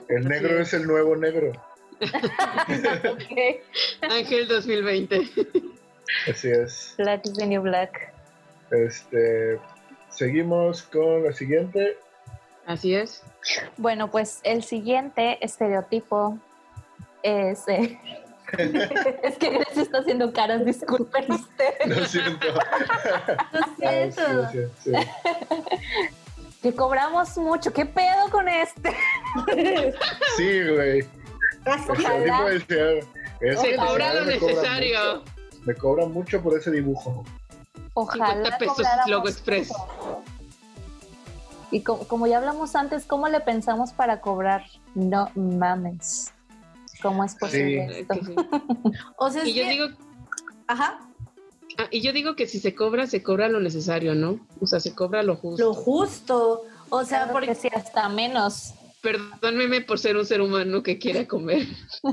El 0.10 0.27
negro 0.27 0.60
es 0.60 0.73
el 0.73 0.88
nuevo 0.88 1.15
negro. 1.15 1.51
Ángel 4.01 4.47
2020. 4.47 5.21
Así 6.30 6.49
es. 6.49 6.95
Black 6.97 7.25
is 7.25 7.34
the 7.34 7.45
new 7.45 7.62
black. 7.62 8.13
Este, 8.71 9.60
seguimos 10.10 10.84
con 10.84 11.23
la 11.23 11.34
siguiente. 11.34 11.97
Así 12.67 12.93
es. 12.93 13.23
Bueno, 13.77 14.12
pues 14.12 14.39
el 14.43 14.63
siguiente 14.63 15.43
estereotipo 15.43 16.38
es... 17.23 17.67
eh, 17.67 17.97
es 19.23 19.38
que 19.38 19.49
Grecia 19.49 19.82
está 19.84 19.97
haciendo 19.99 20.32
caras, 20.34 20.63
disculpen 20.65 21.32
ustedes. 21.32 21.88
Lo 21.97 22.06
siento. 22.06 22.47
Lo 22.47 22.60
Ah, 22.60 23.69
siento. 23.80 24.51
sí, 24.51 24.60
sí, 24.84 24.91
sí. 24.91 26.51
Que 26.62 26.73
cobramos 26.73 27.38
mucho. 27.38 27.71
¿Qué 27.73 27.86
pedo 27.86 28.30
con 28.32 28.47
este? 28.49 28.95
Sí, 30.38 30.63
güey. 30.69 31.06
Ojalá. 31.88 32.36
Así 32.36 32.41
puede 32.41 32.60
ser. 32.65 33.03
Es 33.41 33.60
Se 33.62 33.75
cobra 33.75 34.13
lo 34.13 34.25
necesario. 34.25 34.99
mucho. 35.19 35.23
Me 35.65 35.75
cobra 35.75 36.06
mucho 36.06 36.41
por 36.41 36.58
ese 36.58 36.71
dibujo. 36.71 37.23
Ojalá 37.93 38.27
50 38.34 38.58
pesos 38.58 38.88
Logo 39.08 39.27
Express. 39.27 39.69
eso. 39.69 40.23
Y 41.71 41.82
co- 41.82 41.99
como 42.08 42.27
ya 42.27 42.38
hablamos 42.38 42.75
antes, 42.75 43.06
¿cómo 43.06 43.27
le 43.27 43.39
pensamos 43.41 43.91
para 43.93 44.21
cobrar? 44.21 44.65
No 44.95 45.30
mames. 45.36 46.34
¿Cómo 47.01 47.23
es 47.23 47.36
posible 47.36 47.88
Sí. 47.93 47.99
esto? 48.01 48.13
Sí. 48.25 48.36
O 49.17 49.30
sea, 49.30 49.43
es 49.43 49.49
Y 49.49 49.53
yo 49.53 49.63
que- 49.63 49.69
digo, 49.69 49.86
ajá, 50.67 50.99
ah, 51.77 51.88
y 51.91 52.01
yo 52.01 52.13
digo 52.13 52.36
que 52.36 52.47
si 52.47 52.60
se 52.60 52.73
cobra, 52.73 53.06
se 53.08 53.21
cobra 53.21 53.49
lo 53.49 53.60
necesario, 53.60 54.15
¿no? 54.15 54.39
O 54.62 54.65
sea, 54.67 54.80
se 54.80 54.93
cobra 54.95 55.23
lo 55.23 55.36
justo. 55.36 55.63
lo 55.63 55.73
justo. 55.73 56.63
O 56.89 57.03
sea, 57.03 57.19
Claro 57.19 57.34
porque 57.34 57.47
que 57.49 57.56
sí, 57.56 57.69
hasta 57.75 58.08
menos. 58.10 58.73
Perdóneme 59.01 59.81
por 59.81 59.99
ser 59.99 60.17
un 60.17 60.25
ser 60.25 60.41
humano 60.41 60.81
que 60.83 60.97
quiere 60.99 61.27
comer. 61.27 61.65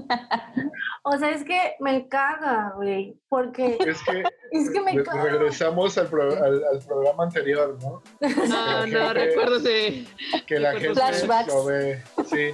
O 1.07 1.19
sea, 1.19 1.33
es 1.33 1.45
que 1.45 1.59
me 1.81 2.09
caga, 2.09 2.73
güey, 2.77 3.15
porque 3.29 3.77
Es 3.87 4.03
que 4.05 4.23
es 4.53 4.71
que 4.71 4.81
me 4.81 5.03
caga. 5.03 5.25
regresamos 5.25 5.99
al, 5.99 6.07
pro- 6.07 6.43
al- 6.43 6.65
al 6.65 6.79
programa 6.87 7.25
anterior, 7.25 7.77
¿no? 7.83 8.03
No, 8.23 8.83
gente- 8.85 9.13
recuerdo 9.13 9.57
ese. 9.57 10.07
Que 10.47 10.59
la 10.59 10.73
gente 10.73 10.95
Flashbacks. 10.95 11.49
lo 11.53 11.65
ve, 11.67 12.03
sí, 12.25 12.53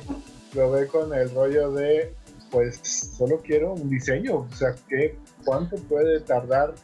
lo 0.54 0.72
ve 0.72 0.88
con 0.88 1.14
el 1.14 1.32
rollo 1.32 1.70
de, 1.70 2.12
pues, 2.50 2.80
solo 3.16 3.40
quiero 3.40 3.74
un 3.74 3.88
diseño. 3.88 4.38
O 4.38 4.48
sea, 4.52 4.74
¿qué, 4.88 5.16
¿cuánto 5.44 5.76
puede 5.76 6.18
tardar? 6.20 6.74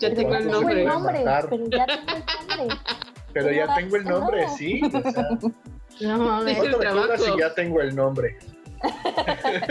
Ya 0.00 0.12
tengo 0.12 0.34
el 0.34 0.48
¿cuánto 0.48 0.68
se 0.68 0.84
nombre. 0.84 1.24
pero 1.24 1.24
ya 1.30 1.46
tengo 1.46 1.64
el 1.64 1.70
nombre. 2.58 2.76
Pero 3.32 3.52
ya 3.52 3.74
tengo 3.76 3.96
el 3.96 4.04
nombre, 4.04 4.42
no. 4.46 4.56
sí. 4.56 4.80
O 4.84 4.90
sea, 5.12 5.28
No 6.00 6.18
mames. 6.18 6.46
Dice- 6.56 6.58
¿cuánto 6.60 6.78
me 6.78 6.84
cobras 6.86 7.06
trabajo. 7.20 7.34
si 7.36 7.40
ya 7.40 7.54
tengo 7.54 7.80
el 7.80 7.94
nombre? 7.94 8.38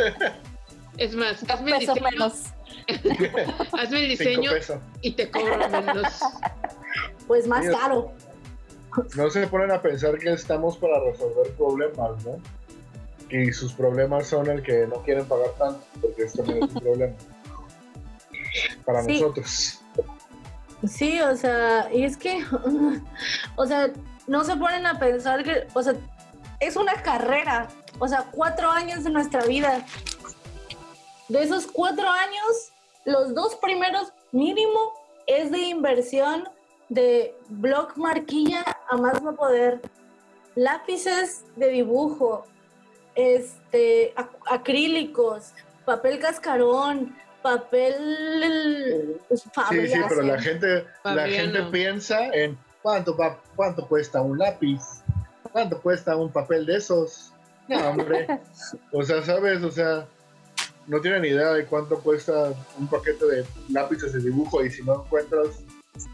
Es 0.98 1.16
más, 1.16 1.44
hazme 1.50 1.72
el 1.72 1.80
diseño, 1.80 2.04
menos. 2.12 2.44
hazme 3.74 4.04
el 4.04 4.10
diseño 4.10 4.52
y 5.02 5.12
te 5.14 5.32
cobro 5.32 5.58
menos. 5.70 6.20
Pues 7.28 7.48
más 7.48 7.66
caro. 7.68 8.12
No 9.16 9.30
se 9.32 9.48
ponen 9.48 9.72
a 9.72 9.82
pensar 9.82 10.20
que 10.20 10.32
estamos 10.32 10.78
para 10.78 11.00
resolver 11.00 11.52
problemas, 11.54 12.24
¿no? 12.26 12.38
Y 13.30 13.52
sus 13.54 13.74
problemas 13.74 14.28
son 14.28 14.48
el 14.52 14.62
que 14.62 14.86
no 14.86 14.98
quieren 15.02 15.26
pagar 15.26 15.50
tanto, 15.58 15.84
porque 16.00 16.24
esto 16.26 16.44
no 16.46 16.54
es 16.54 16.62
un 16.62 16.68
problema. 16.82 17.14
Para 18.86 19.02
Sí. 19.04 19.14
nosotros. 19.20 19.80
Sí, 20.88 21.20
o 21.22 21.36
sea, 21.36 21.90
y 21.92 22.04
es 22.04 22.18
que, 22.18 22.44
o 23.56 23.66
sea, 23.66 23.90
no 24.28 24.44
se 24.44 24.56
ponen 24.58 24.86
a 24.86 25.00
pensar 25.00 25.44
que, 25.44 25.66
o 25.74 25.82
sea, 25.82 25.96
es 26.66 26.76
una 26.76 27.02
carrera, 27.02 27.68
o 28.00 28.08
sea, 28.08 28.26
cuatro 28.32 28.70
años 28.70 29.04
de 29.04 29.10
nuestra 29.10 29.44
vida. 29.44 29.86
De 31.30 31.44
esos 31.44 31.68
cuatro 31.68 32.08
años, 32.10 32.72
los 33.06 33.34
dos 33.34 33.56
primeros 33.56 34.12
mínimo 34.32 34.94
es 35.28 35.52
de 35.52 35.60
inversión 35.60 36.48
de 36.90 37.36
block 37.50 37.96
marquilla 37.98 38.64
a 38.90 38.98
más 38.98 39.22
no 39.22 39.36
poder, 39.36 39.82
lápices 40.56 41.44
de 41.56 41.70
dibujo, 41.70 42.46
este, 43.16 44.14
ac- 44.16 44.30
acrílicos, 44.50 45.54
papel 45.86 46.20
cascarón, 46.20 47.16
papel 47.42 49.20
pues, 49.28 49.44
Sí, 49.70 49.88
sí, 49.88 50.00
pero 50.08 50.22
la 50.22 50.40
gente, 50.42 50.86
la 51.04 51.28
gente 51.28 51.64
piensa 51.72 52.28
en 52.28 52.58
cuánto 52.82 53.16
cuánto 53.56 53.88
cuesta 53.88 54.22
un 54.22 54.38
lápiz, 54.38 54.82
cuánto 55.54 55.82
cuesta 55.82 56.18
un 56.18 56.32
papel 56.32 56.66
de 56.66 56.76
esos. 56.76 57.32
No, 57.70 57.78
hombre. 57.90 58.28
O 58.92 59.04
sea, 59.04 59.24
sabes, 59.24 59.64
o 59.64 59.72
sea, 59.72 60.06
no 60.88 61.00
tienen 61.00 61.24
idea 61.24 61.54
de 61.54 61.66
cuánto 61.66 62.00
cuesta 62.00 62.54
un 62.78 62.88
paquete 62.88 63.26
de 63.26 63.46
lápices 63.70 64.12
de 64.12 64.20
dibujo 64.20 64.66
y 64.66 64.70
si 64.70 64.84
no 64.84 65.06
encuentras 65.06 65.64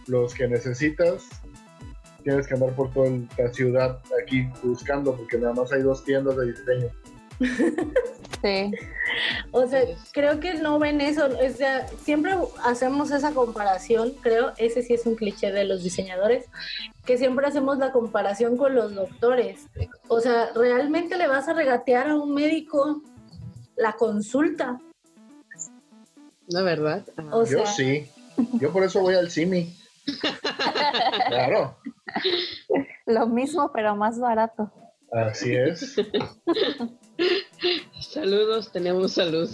los 0.07 0.33
que 0.35 0.47
necesitas, 0.47 1.23
tienes 2.23 2.47
que 2.47 2.53
andar 2.53 2.75
por 2.75 2.91
toda 2.93 3.09
la 3.37 3.53
ciudad 3.53 3.99
aquí 4.21 4.47
buscando 4.61 5.15
porque 5.15 5.37
nada 5.37 5.53
más 5.53 5.71
hay 5.71 5.81
dos 5.81 6.03
tiendas 6.03 6.37
de 6.37 6.51
diseño. 6.51 6.89
Sí. 8.41 8.71
O 9.51 9.67
sea, 9.67 9.81
creo 10.13 10.39
que 10.39 10.53
no 10.55 10.79
ven 10.79 11.01
eso. 11.01 11.25
O 11.25 11.49
sea, 11.55 11.87
siempre 12.03 12.35
hacemos 12.63 13.11
esa 13.11 13.33
comparación, 13.33 14.13
creo, 14.21 14.53
ese 14.57 14.81
sí 14.81 14.93
es 14.93 15.05
un 15.05 15.15
cliché 15.15 15.51
de 15.51 15.65
los 15.65 15.83
diseñadores, 15.83 16.45
que 17.05 17.17
siempre 17.17 17.47
hacemos 17.47 17.77
la 17.77 17.91
comparación 17.91 18.55
con 18.55 18.75
los 18.75 18.95
doctores. 18.95 19.67
O 20.07 20.21
sea, 20.21 20.51
¿realmente 20.55 21.17
le 21.17 21.27
vas 21.27 21.47
a 21.47 21.53
regatear 21.53 22.09
a 22.09 22.15
un 22.15 22.33
médico 22.33 23.01
la 23.75 23.93
consulta? 23.93 24.79
La 26.47 26.61
verdad. 26.61 27.05
O 27.31 27.45
Yo 27.45 27.65
sea, 27.65 27.65
sí. 27.65 28.09
Yo 28.53 28.71
por 28.71 28.83
eso 28.83 29.01
voy 29.01 29.15
al 29.15 29.29
CIMI. 29.29 29.75
Claro, 31.27 31.77
Lo 33.05 33.27
mismo, 33.27 33.71
pero 33.71 33.95
más 33.95 34.19
barato. 34.19 34.71
así 35.11 35.53
es. 35.53 35.95
Saludos, 38.09 38.71
tenemos 38.71 39.13
salud. 39.13 39.47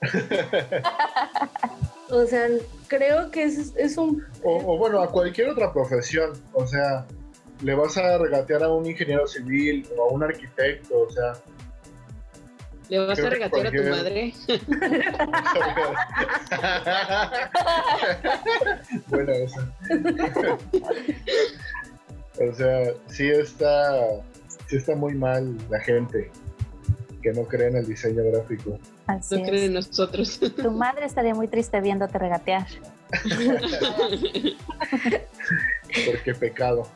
o 2.10 2.24
sea, 2.24 2.46
creo 2.86 3.32
que 3.32 3.42
es, 3.42 3.74
es 3.74 3.96
un... 3.96 4.24
O, 4.44 4.74
o 4.74 4.78
bueno, 4.78 5.00
a 5.00 5.10
cualquier 5.10 5.48
otra 5.48 5.72
profesión. 5.72 6.40
O 6.52 6.64
sea, 6.68 7.04
le 7.64 7.74
vas 7.74 7.96
a 7.96 8.16
regatear 8.18 8.62
a 8.62 8.68
un 8.68 8.86
ingeniero 8.86 9.26
civil 9.26 9.88
o 9.98 10.08
a 10.08 10.12
un 10.12 10.22
arquitecto. 10.22 11.00
O 11.00 11.10
sea, 11.10 11.32
¿Le 12.88 13.00
vas 13.00 13.18
Creo 13.18 13.26
a 13.26 13.30
regatear 13.30 13.66
a 13.66 13.72
tu 13.72 13.82
madre? 13.82 14.34
bueno, 19.08 19.32
eso. 19.32 19.68
o 22.50 22.54
sea, 22.54 22.94
sí 23.08 23.30
está, 23.30 24.22
sí 24.68 24.76
está 24.76 24.94
muy 24.94 25.14
mal 25.14 25.56
la 25.68 25.80
gente 25.80 26.30
que 27.20 27.32
no 27.32 27.44
cree 27.44 27.68
en 27.68 27.76
el 27.76 27.86
diseño 27.86 28.22
gráfico. 28.24 28.78
Así 29.06 29.36
No 29.36 29.46
creen 29.46 29.64
en 29.64 29.74
nosotros. 29.74 30.40
Tu 30.40 30.70
madre 30.70 31.06
estaría 31.06 31.34
muy 31.34 31.48
triste 31.48 31.80
viéndote 31.80 32.18
regatear. 32.18 32.66
Porque 36.06 36.34
pecado. 36.34 36.86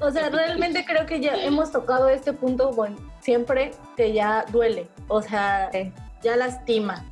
O 0.00 0.10
sea, 0.10 0.28
realmente 0.30 0.84
creo 0.84 1.06
que 1.06 1.20
ya 1.20 1.34
hemos 1.42 1.72
tocado 1.72 2.08
este 2.08 2.32
punto, 2.32 2.72
bueno, 2.72 2.96
siempre 3.20 3.72
que 3.96 4.12
ya 4.12 4.44
duele. 4.50 4.88
O 5.08 5.22
sea, 5.22 5.70
ya 6.22 6.36
lastima. 6.36 7.04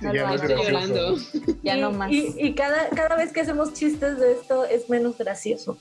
No 0.00 0.12
Ya 0.14 0.22
lo 0.22 0.28
no 0.28 0.34
es 0.34 0.42
Estoy 0.42 0.64
llorando. 0.64 1.16
Ya 1.62 1.76
y, 1.76 1.80
no 1.80 1.90
más. 1.92 2.10
Y, 2.10 2.34
y 2.38 2.54
cada, 2.54 2.88
cada 2.90 3.16
vez 3.16 3.32
que 3.32 3.40
hacemos 3.40 3.72
chistes 3.72 4.18
de 4.18 4.32
esto 4.32 4.64
es 4.64 4.88
menos 4.88 5.16
gracioso. 5.18 5.78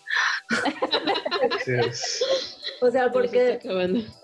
Es. 1.65 2.23
O 2.81 2.91
sea, 2.91 3.11
porque 3.11 3.59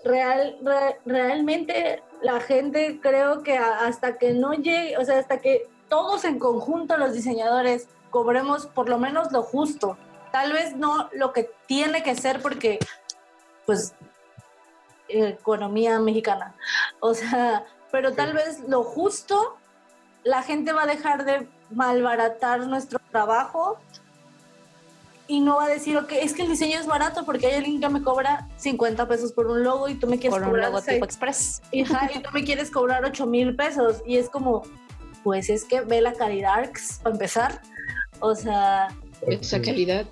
real, 0.04 0.58
re- 0.62 0.98
realmente 1.06 2.02
la 2.22 2.40
gente 2.40 3.00
creo 3.02 3.42
que 3.42 3.56
hasta 3.56 4.18
que 4.18 4.32
no 4.32 4.52
llegue, 4.52 4.98
o 4.98 5.04
sea, 5.04 5.18
hasta 5.18 5.38
que 5.38 5.66
todos 5.88 6.24
en 6.24 6.38
conjunto 6.38 6.96
los 6.98 7.14
diseñadores 7.14 7.88
cobremos 8.10 8.66
por 8.66 8.88
lo 8.88 8.98
menos 8.98 9.32
lo 9.32 9.42
justo. 9.42 9.96
Tal 10.30 10.52
vez 10.52 10.76
no 10.76 11.08
lo 11.12 11.32
que 11.32 11.50
tiene 11.66 12.02
que 12.02 12.14
ser 12.14 12.40
porque, 12.40 12.78
pues, 13.66 13.94
economía 15.08 15.98
mexicana. 15.98 16.54
O 17.00 17.14
sea, 17.14 17.64
pero 17.90 18.12
tal 18.12 18.34
vez 18.34 18.60
lo 18.68 18.84
justo, 18.84 19.56
la 20.24 20.42
gente 20.42 20.72
va 20.72 20.82
a 20.82 20.86
dejar 20.86 21.24
de 21.24 21.46
malbaratar 21.70 22.66
nuestro 22.66 22.98
trabajo 23.10 23.78
y 25.26 25.40
no 25.40 25.56
va 25.56 25.66
a 25.66 25.68
decir, 25.68 25.96
ok, 25.96 26.10
es 26.12 26.32
que 26.34 26.42
el 26.42 26.48
diseño 26.48 26.78
es 26.80 26.86
barato 26.86 27.24
porque 27.24 27.46
hay 27.46 27.54
alguien 27.54 27.80
que 27.80 27.88
me 27.88 28.02
cobra 28.02 28.48
50 28.56 29.06
pesos 29.06 29.32
por 29.32 29.46
un 29.46 29.62
logo 29.62 29.88
y 29.88 29.94
tú 29.94 30.08
me 30.08 30.18
quieres 30.18 30.32
Por 30.36 30.42
un 30.42 30.48
cobrar 30.50 30.66
logotipo 30.70 30.90
seis- 30.90 31.04
express. 31.04 31.62
y, 31.70 31.84
tú 31.84 32.30
me 32.34 32.44
quieres 32.44 32.70
cobrar 32.70 33.04
8 33.04 33.26
mil 33.26 33.54
pesos. 33.54 34.02
Y 34.04 34.16
es 34.16 34.28
como, 34.28 34.62
pues 35.22 35.48
es 35.48 35.64
que 35.64 35.82
ve 35.82 36.00
la 36.00 36.14
calidad 36.14 36.68
para 37.02 37.12
empezar. 37.14 37.62
O 38.18 38.34
sea, 38.34 38.88
Esa 39.28 39.62
calidad. 39.62 40.06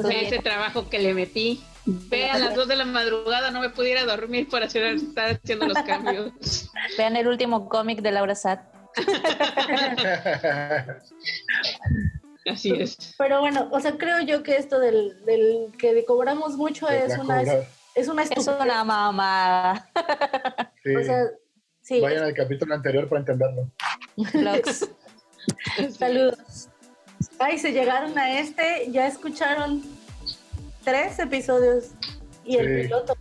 sea, 0.00 0.20
Ese 0.22 0.38
trabajo 0.38 0.88
que 0.88 0.98
le 0.98 1.12
metí. 1.12 1.62
Ve 1.84 2.30
a 2.30 2.38
las 2.38 2.54
2 2.56 2.66
de 2.68 2.74
la 2.76 2.84
madrugada, 2.86 3.50
no 3.50 3.60
me 3.60 3.68
pudiera 3.68 4.04
dormir 4.06 4.48
para 4.48 4.64
hacer, 4.66 4.82
estar 4.96 5.38
haciendo 5.42 5.66
los 5.66 5.78
cambios. 5.82 6.32
Vean 6.98 7.16
el 7.16 7.28
último 7.28 7.68
cómic 7.68 8.00
de 8.00 8.10
Laura 8.12 8.34
Sat. 8.34 8.60
Así 12.50 12.72
es. 12.80 13.14
pero 13.18 13.40
bueno, 13.40 13.68
o 13.72 13.80
sea, 13.80 13.98
creo 13.98 14.20
yo 14.20 14.42
que 14.44 14.56
esto 14.56 14.78
del, 14.78 15.24
del 15.24 15.72
que 15.78 16.04
cobramos 16.04 16.56
mucho 16.56 16.88
es 16.88 17.16
una, 17.18 17.42
es 17.42 18.08
una 18.08 18.22
Es 18.22 18.30
estupidez. 18.30 18.60
una 18.60 18.84
mamada. 18.84 19.90
Sí. 20.84 20.94
O 20.94 21.02
sea, 21.04 21.24
sí, 21.82 22.00
Vayan 22.00 22.22
al 22.22 22.34
capítulo 22.34 22.72
anterior 22.74 23.08
para 23.08 23.18
entenderlo. 23.20 23.68
Vlogs. 24.16 24.88
saludos. 25.98 26.68
Ay, 27.38 27.58
se 27.58 27.72
llegaron 27.72 28.16
a 28.18 28.38
este, 28.38 28.86
ya 28.90 29.06
escucharon 29.08 29.82
tres 30.84 31.18
episodios 31.18 31.86
y 32.44 32.58
el 32.58 32.82
piloto. 32.82 33.16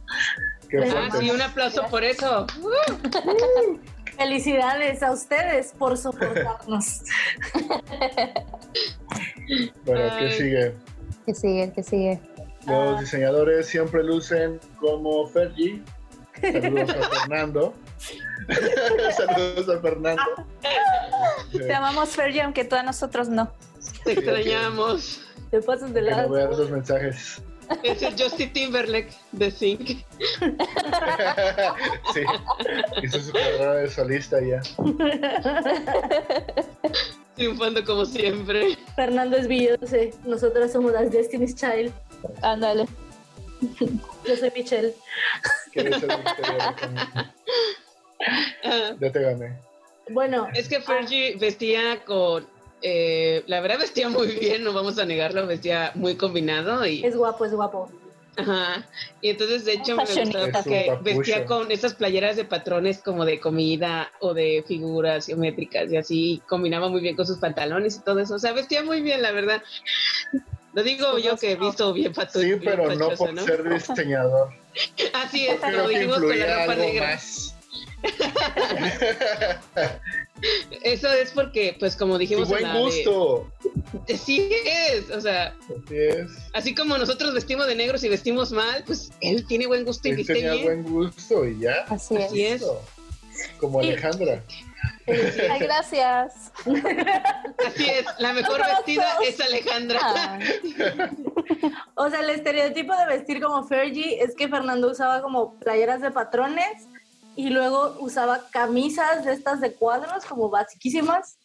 Qué 0.70 0.78
Ah, 0.96 1.10
sí, 1.20 1.32
un 1.32 1.42
aplauso 1.42 1.84
por 1.88 2.04
eso. 2.04 2.46
Felicidades 4.18 5.04
a 5.04 5.12
ustedes 5.12 5.74
por 5.78 5.98
soportarnos. 5.98 7.02
Bueno, 9.86 10.18
¿qué 10.20 10.32
sigue? 10.32 10.74
Que 11.26 11.36
sigue, 11.36 11.74
que 11.74 11.84
sigue. 11.84 12.20
Los 12.68 12.98
Ah. 12.98 13.00
diseñadores 13.00 13.68
siempre 13.68 14.04
lucen 14.04 14.60
como 14.80 15.28
Fergie. 15.28 15.82
Saludos 16.42 16.90
a 16.90 17.10
Fernando. 17.20 17.74
Saludos 19.18 19.70
a 19.70 19.80
Fernando. 19.82 20.24
Te 21.52 21.74
amamos, 21.74 22.10
Fergie, 22.10 22.42
aunque 22.42 22.66
tú 22.66 22.76
a 22.76 22.84
nosotros 22.84 23.30
no. 23.30 23.52
Te 24.04 24.14
extrañamos. 24.14 25.22
Te 25.52 25.62
pasas 25.62 25.94
de 25.94 26.02
que 26.04 26.10
no 26.12 26.18
lado. 26.18 26.58
los 26.58 26.72
mensajes. 26.72 27.42
Es 27.84 28.02
el 28.02 28.14
Justin 28.22 28.52
Timberlake 28.54 29.12
de 29.32 29.52
Sync. 29.52 29.80
sí, 32.14 32.22
hizo 33.04 33.20
su 33.20 33.32
carrera 33.32 33.76
de 33.76 33.90
solista 33.90 34.40
ya. 34.42 34.62
Triunfando 37.36 37.84
como 37.84 38.06
siempre. 38.06 38.78
Fernando 38.96 39.38
es 39.38 39.48
Beyoncé, 39.48 40.14
nosotras 40.26 40.72
somos 40.72 40.92
las 40.94 41.12
Destiny's 41.12 41.56
Child. 41.56 41.92
Ándale. 42.42 42.86
Yo 44.26 44.36
soy 44.38 44.52
Michelle. 44.56 44.94
¿Quieres 45.72 46.00
ser 46.00 46.10
victoria 46.18 46.76
conmigo? 46.80 47.08
Ah, 48.64 48.96
Ya 49.00 49.12
te 49.12 49.22
gané. 49.22 49.54
Bueno, 50.10 50.48
Es 50.54 50.68
que 50.70 50.82
Fergie 50.82 51.36
vestía 51.38 52.04
con. 52.06 52.48
Eh, 52.82 53.44
la 53.48 53.62
verdad 53.62 53.80
vestía 53.80 54.10
muy 54.10 54.28
bien, 54.28 54.64
no 54.64 54.74
vamos 54.74 54.98
a 54.98 55.06
negarlo, 55.06 55.46
vestía 55.48 55.92
muy 55.96 56.16
combinado 56.16 56.86
y, 56.86 57.04
es 57.04 57.16
guapo, 57.16 57.46
es 57.46 57.54
guapo. 57.54 57.90
ajá, 58.38 58.86
y 59.22 59.30
entonces 59.30 59.66
de 59.66 59.74
hecho 59.74 59.96
me 59.96 60.04
gustaba 60.04 60.64
que 60.64 60.98
vestía 61.02 61.46
con 61.46 61.72
esas 61.72 61.94
playeras 61.96 62.36
de 62.36 62.46
patrones 62.46 63.02
como 63.02 63.26
de 63.26 63.40
comida 63.40 64.12
o 64.20 64.34
de 64.34 64.64
figuras 64.68 65.26
geométricas 65.26 65.92
y 65.92 65.98
así, 65.98 66.34
y 66.34 66.38
combinaba 66.40 66.90
muy 66.90 67.02
bien 67.02 67.16
con 67.16 67.26
sus 67.26 67.40
pantalones 67.40 67.96
y 67.96 68.04
todo 68.04 68.20
eso, 68.20 68.36
o 68.36 68.40
sea, 68.40 68.52
vestía 68.52 68.84
muy 68.84 69.02
bien, 69.02 69.22
la 69.22 69.32
verdad. 69.32 69.62
Lo 70.76 70.84
digo 70.84 71.18
yo 71.18 71.38
que 71.38 71.54
he 71.54 71.56
visto 71.56 71.94
bien 71.94 72.14
pato. 72.14 72.38
Sí, 72.38 72.48
bien 72.48 72.62
pero 72.62 72.94
no 72.94 73.10
por 73.12 73.40
ser 73.40 73.64
diseñador. 73.64 74.50
Así 75.14 75.48
es, 75.48 75.62
lo 75.62 75.88
dijimos 75.88 76.18
con 76.18 76.38
la 76.38 76.46
ropa 76.46 76.74
algo 76.74 76.84
negra. 76.84 77.20
Eso 80.84 81.12
es 81.12 81.32
porque, 81.32 81.76
pues 81.80 81.96
como 81.96 82.14
Tu 82.14 82.20
dijimos 82.20 82.50
en 82.52 82.60
buen 82.60 82.74
de- 82.74 82.80
gusto. 82.80 83.52
Sí 84.18 84.50
es, 84.66 85.10
o 85.12 85.22
sea, 85.22 85.56
Así 85.86 85.98
es. 85.98 86.32
así 86.54 86.76
como 86.76 86.98
nosotros 86.98 87.34
vestimos 87.34 87.68
de 87.68 87.76
negros 87.76 88.04
y 88.04 88.10
vestimos 88.10 88.52
mal, 88.52 88.84
pues 88.86 89.12
él 89.22 89.46
tiene 89.48 89.68
buen 89.68 89.86
gusto 89.86 90.08
y 90.08 90.12
Él 90.12 90.18
viste 90.18 90.34
tenía 90.34 90.54
bien. 90.54 90.64
buen 90.66 90.84
gusto 90.84 91.46
y 91.46 91.60
ya. 91.60 91.86
Así 91.90 92.16
es. 92.16 92.26
Así 92.26 92.46
es. 92.46 92.62
Eso. 92.62 92.82
Como 93.60 93.82
Sí. 93.82 93.90
Alejandra. 93.90 94.42
Ay, 95.08 95.60
gracias. 95.60 96.52
Así 97.66 97.86
es, 97.90 98.06
la 98.20 98.34
mejor 98.34 98.62
vestida 98.66 99.18
es 99.28 99.40
Alejandra. 99.42 100.00
Ah, 100.04 100.40
O 101.96 102.10
sea, 102.10 102.20
el 102.22 102.30
estereotipo 102.30 102.96
de 102.96 103.06
vestir 103.08 103.42
como 103.42 103.64
Fergie 103.68 104.22
es 104.24 104.36
que 104.36 104.48
Fernando 104.48 104.90
usaba 104.92 105.22
como 105.22 105.58
playeras 105.60 106.02
de 106.02 106.12
patrones 106.12 106.88
y 107.36 107.50
luego 107.50 107.98
usaba 108.00 108.48
camisas 108.52 109.26
de 109.26 109.34
estas 109.34 109.62
de 109.62 109.74
cuadros 109.74 110.26
como 110.26 110.50
basiquísimas. 110.50 111.38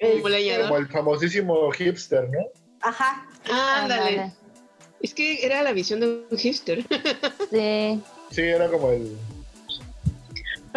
Como 0.00 0.28
Este. 0.28 0.62
Como 0.62 0.76
el 0.76 0.88
famosísimo 0.88 1.70
hipster, 1.72 2.28
¿no? 2.28 2.38
Ajá. 2.80 3.26
Ándale. 3.50 4.32
Es 5.00 5.14
que 5.14 5.44
era 5.44 5.62
la 5.62 5.72
visión 5.72 6.00
de 6.00 6.26
un 6.30 6.38
hipster. 6.38 6.84
Sí. 7.50 8.02
Sí, 8.30 8.42
era 8.42 8.68
como 8.68 8.90
el. 8.90 9.16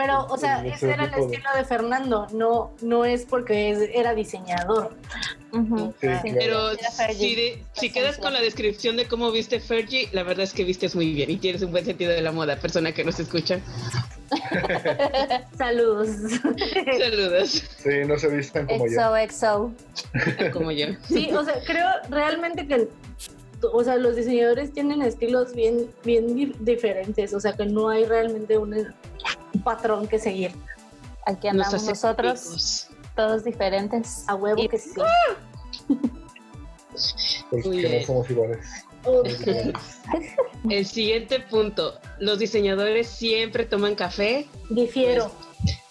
Pero, 0.02 0.26
o 0.30 0.38
sea, 0.38 0.62
El 0.62 0.68
ese 0.72 0.92
era 0.92 1.04
el 1.06 1.14
estilo 1.14 1.50
de 1.56 1.66
Fernando, 1.66 2.28
no, 2.32 2.72
no 2.82 3.04
es 3.04 3.26
porque 3.26 3.72
es- 3.72 3.90
era 3.94 4.14
diseñador. 4.16 4.96
Sí, 5.52 6.08
Sí. 6.22 6.32
Pero 6.34 6.70
si, 7.14 7.36
de- 7.36 7.64
si 7.74 7.92
quedas 7.92 8.18
con 8.18 8.32
la 8.34 8.40
descripción 8.40 8.96
de 8.98 9.06
cómo 9.08 9.32
viste 9.32 9.60
Fergie, 9.60 10.08
la 10.14 10.24
verdad 10.24 10.44
es 10.44 10.54
que 10.54 10.64
vistes 10.64 10.96
muy 10.96 11.12
bien 11.14 11.30
y 11.32 11.38
tienes 11.38 11.62
un 11.64 11.72
buen 11.72 11.84
sentido 11.86 12.12
de 12.12 12.22
la 12.22 12.32
moda, 12.32 12.56
persona 12.56 12.94
que 12.94 13.04
nos 13.04 13.20
escucha. 13.20 13.60
Saludos. 15.58 16.08
Saludos, 17.00 17.50
Sí, 17.78 17.90
no 18.08 18.18
se 18.18 18.28
vistan 18.30 18.68
como 18.68 18.86
yo. 18.88 18.94
XO, 18.94 19.16
XO. 19.30 19.72
como 20.54 20.72
yo. 20.72 20.88
Sí, 21.08 21.30
o 21.34 21.44
sea, 21.44 21.56
creo 21.66 21.88
realmente 22.10 22.68
que, 22.68 22.88
o 23.74 23.84
sea, 23.84 23.96
los 23.98 24.16
diseñadores 24.16 24.72
tienen 24.72 25.02
estilos 25.02 25.54
bien, 25.54 25.88
bien 26.06 26.36
di- 26.36 26.54
diferentes, 26.60 27.34
o 27.34 27.40
sea, 27.40 27.54
que 27.54 27.66
no 27.66 27.90
hay 27.90 28.06
realmente 28.06 28.58
un, 28.58 28.94
un 29.54 29.62
patrón 29.62 30.08
que 30.08 30.20
seguir. 30.20 30.52
Aquí 31.26 31.48
Nos 31.48 31.68
andamos 31.68 31.84
nosotros, 31.88 32.88
todos 33.16 33.44
diferentes. 33.44 34.24
A 34.28 34.36
huevo 34.36 34.62
Y- 34.62 34.70
que 34.70 34.78
sí. 34.78 34.92
Porque 37.50 38.00
no 38.00 38.06
somos 38.06 38.30
iguales. 38.30 38.60
El 40.70 40.86
siguiente 40.86 41.40
punto, 41.40 42.00
los 42.20 42.40
diseñadores 42.40 43.08
siempre 43.08 43.66
toman 43.66 43.96
café. 43.96 44.48
Difiero. 44.70 45.32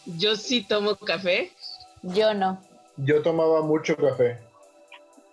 Yo 0.05 0.37
sí 0.37 0.63
tomo 0.67 0.97
café. 0.97 1.53
Yo 2.03 2.35
no. 2.35 2.61
Yo 2.97 3.23
tomaba 3.23 3.63
mucho 3.63 3.97
café, 3.97 4.39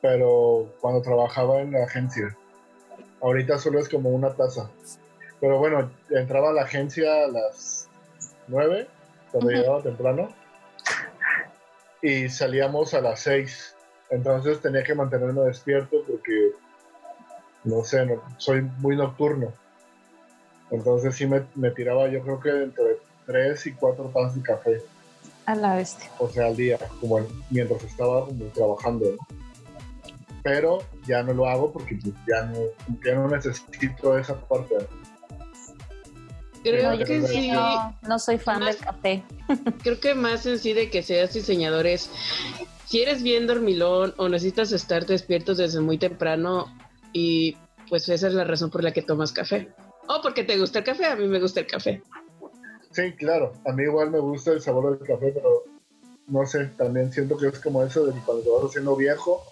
pero 0.02 0.68
cuando 0.80 1.02
trabajaba 1.02 1.62
en 1.62 1.72
la 1.74 1.84
agencia. 1.84 2.36
Ahorita 3.22 3.58
solo 3.58 3.80
es 3.80 3.90
como 3.90 4.10
una 4.10 4.34
taza. 4.36 4.70
Pero 5.40 5.58
bueno, 5.60 5.92
entraba 6.10 6.50
a 6.50 6.54
la 6.54 6.62
agencia 6.64 7.26
a 7.26 7.28
las 7.28 7.85
9, 8.48 8.88
cuando 9.32 9.50
Ujú. 9.50 9.58
llegaba 9.58 9.82
temprano, 9.84 10.30
y 12.02 12.30
salíamos 12.30 12.94
a 12.94 13.02
las 13.02 13.20
6. 13.22 13.76
Entonces 14.12 14.62
tenía 14.62 14.84
que 14.84 14.94
mantenerme 14.94 15.42
despierto 15.42 15.98
porque, 16.08 16.52
no 17.64 17.84
sé, 17.84 18.06
no- 18.06 18.22
soy 18.38 18.62
muy 18.80 18.96
nocturno. 18.96 19.52
Entonces 20.72 21.16
sí 21.16 21.26
me, 21.26 21.44
me 21.56 21.72
tiraba 21.72 22.08
yo 22.08 22.22
creo 22.22 22.40
que 22.40 22.50
entre 22.50 22.98
3 23.26 23.66
y 23.68 23.72
4 23.74 24.06
tazas 24.14 24.36
de 24.36 24.42
café 24.42 24.82
A 25.46 25.56
la 25.56 25.76
bestia. 25.76 26.10
o 26.20 26.28
sea, 26.30 26.48
al 26.48 26.56
día, 26.56 26.78
como 27.02 27.20
en- 27.20 27.28
mientras 27.50 27.84
estaba 27.84 28.26
como 28.26 28.46
trabajando. 28.46 29.06
¿no? 29.12 29.28
Pero 30.44 30.80
ya 31.08 31.24
no 31.24 31.34
lo 31.34 31.48
hago 31.48 31.72
porque 31.72 31.98
ya 32.28 32.44
no, 32.44 32.60
ya 33.04 33.16
no 33.16 33.28
necesito 33.28 34.18
esa 34.18 34.40
parte. 34.42 34.76
Creo 36.72 36.98
que 36.98 37.28
sí, 37.28 37.52
No, 37.52 37.96
no 38.02 38.18
soy 38.18 38.40
fan 38.40 38.60
Más- 38.60 38.76
del 38.76 38.86
café. 38.86 39.24
creo 39.84 40.00
que 40.00 40.16
más 40.16 40.46
en 40.48 40.58
sí 40.58 40.74
de 40.74 40.90
que 40.90 41.04
seas 41.04 41.34
diseñador 41.34 41.86
es, 41.86 42.10
si 42.86 43.02
eres 43.02 43.22
bien 43.22 43.46
dormilón 43.46 44.16
o 44.18 44.28
necesitas 44.30 44.72
estar 44.72 45.06
despiertos 45.06 45.58
desde 45.58 45.80
muy 45.80 46.00
temprano 46.00 46.66
y 47.14 47.56
pues 47.88 48.10
esa 48.10 48.28
es 48.28 48.34
la 48.34 48.44
razón 48.46 48.72
por 48.72 48.84
la 48.84 48.92
que 48.92 49.04
tomas 49.04 49.32
café. 49.32 49.72
O 50.08 50.22
porque 50.24 50.44
te 50.44 50.58
gusta 50.58 50.80
el 50.80 50.86
café, 50.86 51.06
a 51.06 51.16
mí 51.16 51.28
me 51.28 51.40
gusta 51.40 51.60
el 51.60 51.68
café. 51.68 52.02
Sí, 52.92 53.14
claro, 53.14 53.54
a 53.68 53.72
mí 53.72 53.84
igual 53.84 54.10
me 54.10 54.20
gusta 54.20 54.52
el 54.52 54.62
sabor 54.62 54.98
del 54.98 55.08
café, 55.08 55.32
pero 55.34 55.64
no 56.28 56.46
sé, 56.48 56.66
también 56.78 57.12
siento 57.12 57.38
que 57.38 57.48
es 57.48 57.60
como 57.60 57.84
eso 57.84 58.06
de 58.08 58.14
cuando 58.26 58.44
te 58.44 58.50
vas 58.50 58.64
haciendo 58.64 58.96
viejo, 58.96 59.44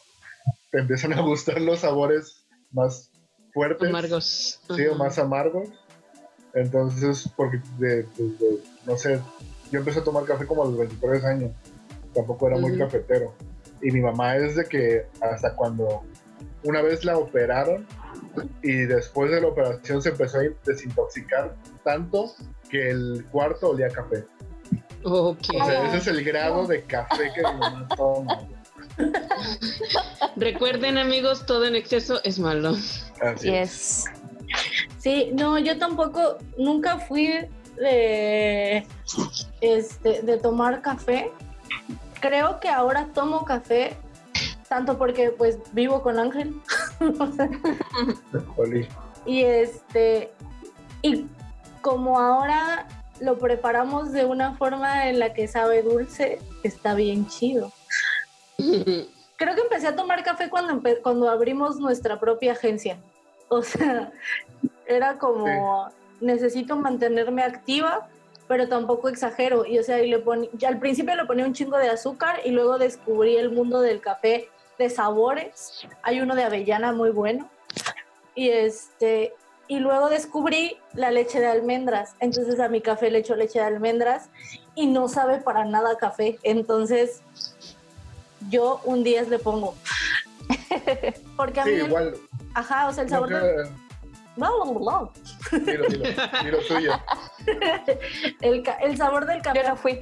te 0.72 0.80
empiezan 0.80 1.14
a 1.14 1.22
gustar 1.22 1.62
los 1.62 1.82
sabores 1.82 2.46
más 2.72 3.12
fuertes. 3.54 3.88
Amargos. 3.88 4.60
Sí, 4.76 4.88
o 4.88 4.96
más 4.96 5.20
amargos. 5.20 5.70
Entonces, 6.54 7.30
porque, 7.36 7.60
de, 7.78 8.04
de- 8.04 8.04
de- 8.18 8.64
no 8.86 8.98
sé, 8.98 9.20
yo 9.72 9.80
empecé 9.80 10.00
a 10.00 10.04
tomar 10.04 10.24
café 10.26 10.46
como 10.46 10.64
a 10.64 10.66
los 10.68 10.78
23 10.78 11.24
años. 11.26 11.52
Tampoco 12.14 12.48
era 12.48 12.58
muy 12.58 12.78
cafetero. 12.78 13.34
Y 13.82 13.92
mi 13.92 14.02
mamá 14.02 14.36
es 14.38 14.56
de 14.56 14.66
que 14.66 15.08
hasta 15.20 15.56
cuando 15.56 16.04
una 16.64 16.82
vez 16.82 17.04
la 17.04 17.18
operaron 17.18 17.86
y 18.62 18.72
después 18.86 19.32
de 19.32 19.42
la 19.42 19.48
operación 19.48 20.02
se 20.02 20.10
empezó 20.10 20.38
a 20.40 20.44
desintoxicar 20.66 21.56
tanto 21.84 22.34
que 22.70 22.90
el 22.90 23.26
cuarto 23.32 23.70
olía 23.72 23.88
a 23.88 23.90
café. 23.90 24.26
Ok. 25.04 25.40
O 25.62 25.66
sea, 25.66 25.88
ese 25.88 25.98
es 25.98 26.08
el 26.08 26.24
grado 26.24 26.66
de 26.68 26.84
café 26.84 27.32
que 27.36 27.42
mi 27.42 27.60
mamá 27.60 27.88
toma. 27.98 28.40
Recuerden, 30.36 30.98
amigos, 30.98 31.46
todo 31.46 31.66
en 31.66 31.76
exceso 31.76 32.22
es 32.24 32.40
malo. 32.40 32.76
Así 33.22 33.50
es. 33.54 34.06
Yes. 34.06 34.06
Sí, 35.04 35.32
no, 35.34 35.60
yo 35.60 35.78
tampoco, 35.78 36.38
nunca 36.58 36.98
fui 36.98 37.46
de, 37.76 38.88
este, 39.60 40.22
de 40.22 40.38
tomar 40.38 40.82
café. 40.82 41.30
Creo 42.22 42.62
que 42.62 42.70
ahora 42.70 43.10
tomo 43.14 43.44
café, 43.44 43.98
tanto 44.70 44.98
porque 44.98 45.32
pues 45.32 45.58
vivo 45.74 46.02
con 46.02 46.20
Ángel. 46.20 46.56
Y 49.26 49.42
este, 49.42 50.32
y 51.02 51.28
como 51.82 52.20
ahora 52.20 52.86
lo 53.22 53.38
preparamos 53.38 54.12
de 54.12 54.26
una 54.26 54.56
forma 54.56 55.08
en 55.08 55.20
la 55.20 55.34
que 55.34 55.48
sabe 55.48 55.82
dulce, 55.82 56.40
está 56.64 56.94
bien 56.94 57.28
chido. 57.28 57.72
Creo 58.58 59.56
que 59.56 59.62
empecé 59.62 59.88
a 59.88 59.96
tomar 59.98 60.24
café 60.24 60.50
cuando, 60.50 60.82
cuando 61.02 61.30
abrimos 61.30 61.78
nuestra 61.78 62.22
propia 62.22 62.54
agencia. 62.54 62.98
O 63.50 63.62
sea, 63.62 64.12
era 64.94 65.18
como, 65.18 65.90
necesito 66.22 66.76
mantenerme 66.76 67.44
activa, 67.44 68.08
pero 68.48 68.68
tampoco 68.70 69.10
exagero. 69.10 69.66
Y 69.66 69.80
o 69.80 69.84
sea, 69.84 70.02
y 70.02 70.10
le 70.10 70.20
pon- 70.20 70.50
al 70.68 70.80
principio 70.80 71.16
le 71.16 71.26
ponía 71.26 71.46
un 71.46 71.54
chingo 71.54 71.78
de 71.78 71.90
azúcar 71.90 72.42
y 72.46 72.52
luego 72.52 72.78
descubrí 72.78 73.36
el 73.38 73.52
mundo 73.52 73.82
del 73.82 74.00
café 74.02 74.50
de 74.80 74.90
sabores. 74.90 75.86
Hay 76.02 76.20
uno 76.22 76.36
de 76.36 76.44
avellana 76.44 76.92
muy 76.92 77.10
bueno. 77.12 77.50
Y 78.36 78.50
este, 78.50 79.34
y 79.68 79.80
luego 79.80 80.10
descubrí 80.10 80.78
la 80.94 81.12
leche 81.12 81.40
de 81.40 81.48
almendras. 81.48 82.16
Entonces 82.20 82.60
a 82.60 82.68
mi 82.70 82.82
café 82.82 83.12
le 83.12 83.20
echo 83.20 83.36
leche 83.36 83.60
de 83.60 83.66
almendras 83.66 84.30
y 84.76 84.88
no 84.88 85.08
sabe 85.08 85.38
para 85.40 85.66
nada 85.66 85.98
café. 85.98 86.38
Entonces 86.44 87.22
yo 88.50 88.82
un 88.86 89.04
10 89.04 89.30
le 89.30 89.40
pongo. 89.40 89.76
Porque 91.38 91.60
a 91.62 91.64
Sí, 91.64 91.72
mí, 91.72 91.78
igual. 91.78 92.16
ajá, 92.54 92.88
o 92.90 92.94
sea, 92.94 93.04
el 93.04 93.10
no 93.10 93.16
sabor 93.16 93.30
de... 93.30 93.70
creo- 95.50 95.62
Dilo, 95.66 95.88
dilo, 95.88 96.10
dilo 96.44 96.58
tuyo. 96.68 96.94
El, 98.42 98.64
el 98.82 98.98
sabor 98.98 99.26
del 99.26 99.42
café 99.42 99.62
Yo 99.64 99.70
no 99.70 99.76
fui. 99.76 100.00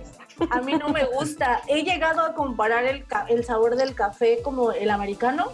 a 0.50 0.62
mí 0.62 0.74
no 0.74 0.90
me 0.90 1.04
gusta. 1.06 1.62
He 1.68 1.84
llegado 1.84 2.22
a 2.22 2.34
comparar 2.34 2.86
el, 2.86 3.06
ca- 3.06 3.26
el 3.30 3.44
sabor 3.44 3.76
del 3.76 3.94
café 3.96 4.42
como 4.44 4.72
el 4.72 4.90
americano, 4.90 5.52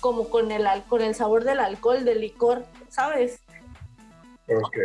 como 0.00 0.28
con 0.30 0.50
el, 0.52 0.66
al- 0.66 0.84
con 0.84 1.00
el 1.02 1.14
sabor 1.14 1.44
del 1.44 1.60
alcohol, 1.60 2.04
del 2.04 2.20
licor, 2.20 2.64
¿sabes? 2.88 3.40
Ok. 4.48 4.76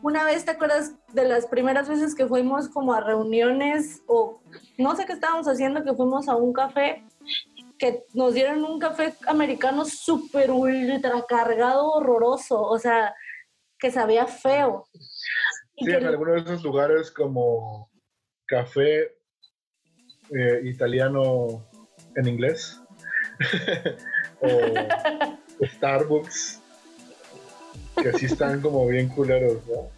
Una 0.00 0.22
vez, 0.24 0.44
¿te 0.44 0.52
acuerdas 0.52 0.92
de 1.12 1.24
las 1.24 1.46
primeras 1.46 1.88
veces 1.88 2.14
que 2.14 2.26
fuimos 2.26 2.68
como 2.68 2.92
a 2.92 3.00
reuniones 3.00 4.02
o 4.06 4.40
no 4.76 4.94
sé 4.94 5.06
qué 5.06 5.12
estábamos 5.14 5.48
haciendo, 5.48 5.82
que 5.82 5.92
fuimos 5.94 6.28
a 6.28 6.36
un 6.36 6.52
café, 6.52 7.02
que 7.78 8.04
nos 8.14 8.34
dieron 8.34 8.64
un 8.64 8.78
café 8.78 9.14
americano 9.26 9.84
súper 9.84 10.50
ultra 10.50 11.24
cargado, 11.28 11.92
horroroso, 11.92 12.60
o 12.60 12.78
sea, 12.78 13.14
que 13.78 13.90
sabía 13.90 14.26
feo. 14.26 14.86
Y 15.76 15.84
Sí, 15.84 15.92
en 15.92 16.06
algunos 16.06 16.44
de 16.44 16.52
esos 16.52 16.64
lugares 16.64 17.10
como 17.10 17.90
café 18.46 19.02
eh, 20.30 20.60
italiano 20.64 21.64
en 22.16 22.26
inglés 22.26 22.80
o 24.40 24.48
Starbucks 25.66 26.62
que 28.02 28.12
sí 28.18 28.26
están 28.26 28.60
como 28.60 28.86
bien 28.86 29.08
culeros, 29.08 29.66
¿no? 29.66 29.90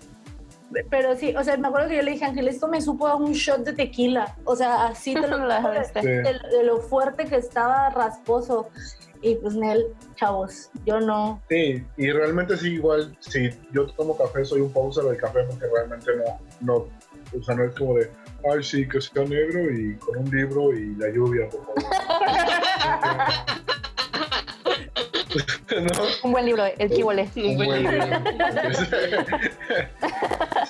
Pero 0.90 1.16
sí, 1.16 1.34
o 1.36 1.42
sea, 1.42 1.56
me 1.56 1.68
acuerdo 1.68 1.88
que 1.88 1.96
yo 1.96 2.02
le 2.02 2.12
dije, 2.12 2.24
Ángel, 2.24 2.48
esto 2.48 2.68
me 2.68 2.80
supo 2.80 3.06
a 3.06 3.16
un 3.16 3.32
shot 3.32 3.64
de 3.64 3.72
tequila. 3.72 4.36
O 4.44 4.54
sea, 4.54 4.86
así 4.86 5.14
te 5.14 5.26
lo 5.26 5.38
de, 5.48 6.00
de- 6.02 6.56
de 6.56 6.64
lo 6.64 6.78
fuerte 6.78 7.24
que 7.26 7.36
estaba 7.36 7.90
rasposo. 7.90 8.68
Y 9.22 9.34
pues, 9.34 9.54
Nel, 9.54 9.86
chavos, 10.16 10.70
yo 10.86 10.98
no. 11.00 11.42
Sí, 11.50 11.84
y 11.98 12.10
realmente 12.10 12.56
sí, 12.56 12.74
igual, 12.74 13.14
si 13.20 13.50
yo 13.72 13.86
tomo 13.88 14.16
café, 14.16 14.44
soy 14.44 14.62
un 14.62 14.72
poser 14.72 15.04
del 15.04 15.18
café 15.18 15.40
porque 15.48 15.66
realmente 15.66 16.10
no, 16.16 16.38
no, 16.60 16.74
o 17.38 17.42
sea, 17.42 17.54
no 17.54 17.64
es 17.64 17.74
como 17.74 17.94
de, 17.96 18.10
ay, 18.50 18.62
sí, 18.62 18.88
que 18.88 18.98
sea 19.00 19.22
negro 19.24 19.70
y 19.70 19.94
con 19.96 20.16
un 20.18 20.30
libro 20.30 20.72
y 20.74 20.94
la 20.96 21.10
lluvia, 21.10 21.48
por 21.50 21.64
favor. 21.66 21.84
¿No? 25.80 26.02
Un 26.24 26.32
buen 26.32 26.44
libro, 26.46 26.64
El 26.64 26.90
Kibole. 26.90 27.28
Un 27.36 27.56
buen 27.56 27.82
libro. 27.82 28.06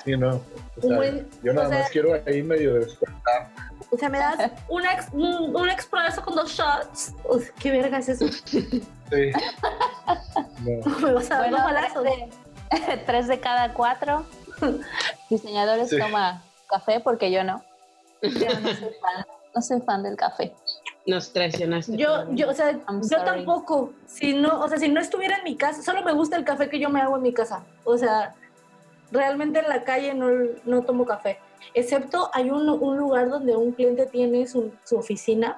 sí, 0.03 0.17
no. 0.17 0.29
O 0.29 0.41
Un 0.77 0.87
sea, 0.89 0.97
buen- 0.97 1.29
yo 1.43 1.53
nada 1.53 1.67
o 1.67 1.69
sea- 1.71 1.79
más 1.79 1.89
quiero 1.89 2.21
ahí 2.25 2.41
medio 2.43 2.75
despertar. 2.75 3.49
O 3.89 3.97
sea, 3.97 4.07
me 4.09 4.19
das 4.19 4.51
un, 4.69 4.85
ex, 4.85 5.07
un, 5.11 5.55
un 5.55 5.69
expreso 5.69 6.23
con 6.23 6.35
dos 6.35 6.51
shots. 6.51 7.13
Sea, 7.29 7.53
¿Qué 7.59 7.71
verga 7.71 7.97
es 7.97 8.09
eso? 8.09 8.25
Sí. 9.11 9.31
No. 10.61 10.97
Me 10.99 11.13
vas 11.13 11.29
a 11.31 11.35
dar 11.35 11.49
Bueno, 11.49 11.57
dos 11.57 11.65
balazos. 11.65 12.03
tres 12.69 12.87
de, 12.87 12.97
tres 13.05 13.27
de 13.27 13.39
cada 13.41 13.73
cuatro 13.73 14.25
diseñadores 15.29 15.89
Sí. 15.89 15.99
toma 15.99 16.43
café 16.69 16.99
porque 17.01 17.31
yo 17.31 17.43
no. 17.43 17.61
Yo 18.21 18.29
no 18.61 18.69
soy 18.69 18.91
fan, 19.01 19.25
no 19.55 19.61
soy 19.61 19.81
fan 19.81 20.03
del 20.03 20.15
café. 20.15 20.53
Nos 21.05 21.33
traicionaste. 21.33 21.97
Yo, 21.97 22.25
yo, 22.31 22.49
o 22.49 22.53
sea, 22.53 22.71
I'm 22.87 23.01
yo 23.01 23.07
sorry. 23.17 23.25
tampoco. 23.25 23.93
Si 24.05 24.33
no, 24.33 24.59
o 24.61 24.67
sea, 24.69 24.77
si 24.77 24.87
no 24.89 24.99
estuviera 25.01 25.37
en 25.37 25.43
mi 25.43 25.55
casa, 25.55 25.81
solo 25.81 26.03
me 26.03 26.13
gusta 26.13 26.37
el 26.37 26.43
café 26.45 26.69
que 26.69 26.79
yo 26.79 26.89
me 26.89 27.01
hago 27.01 27.15
en 27.17 27.23
mi 27.23 27.33
casa. 27.33 27.63
O 27.83 27.97
sea, 27.97 28.35
realmente 29.11 29.59
en 29.59 29.67
la 29.69 29.83
calle 29.83 30.13
no, 30.13 30.27
no 30.65 30.83
tomo 30.83 31.05
café. 31.05 31.39
Excepto 31.73 32.29
hay 32.33 32.49
un, 32.49 32.69
un 32.69 32.97
lugar 32.97 33.29
donde 33.29 33.55
un 33.55 33.71
cliente 33.71 34.05
tiene 34.05 34.45
su, 34.47 34.71
su 34.83 34.97
oficina 34.97 35.57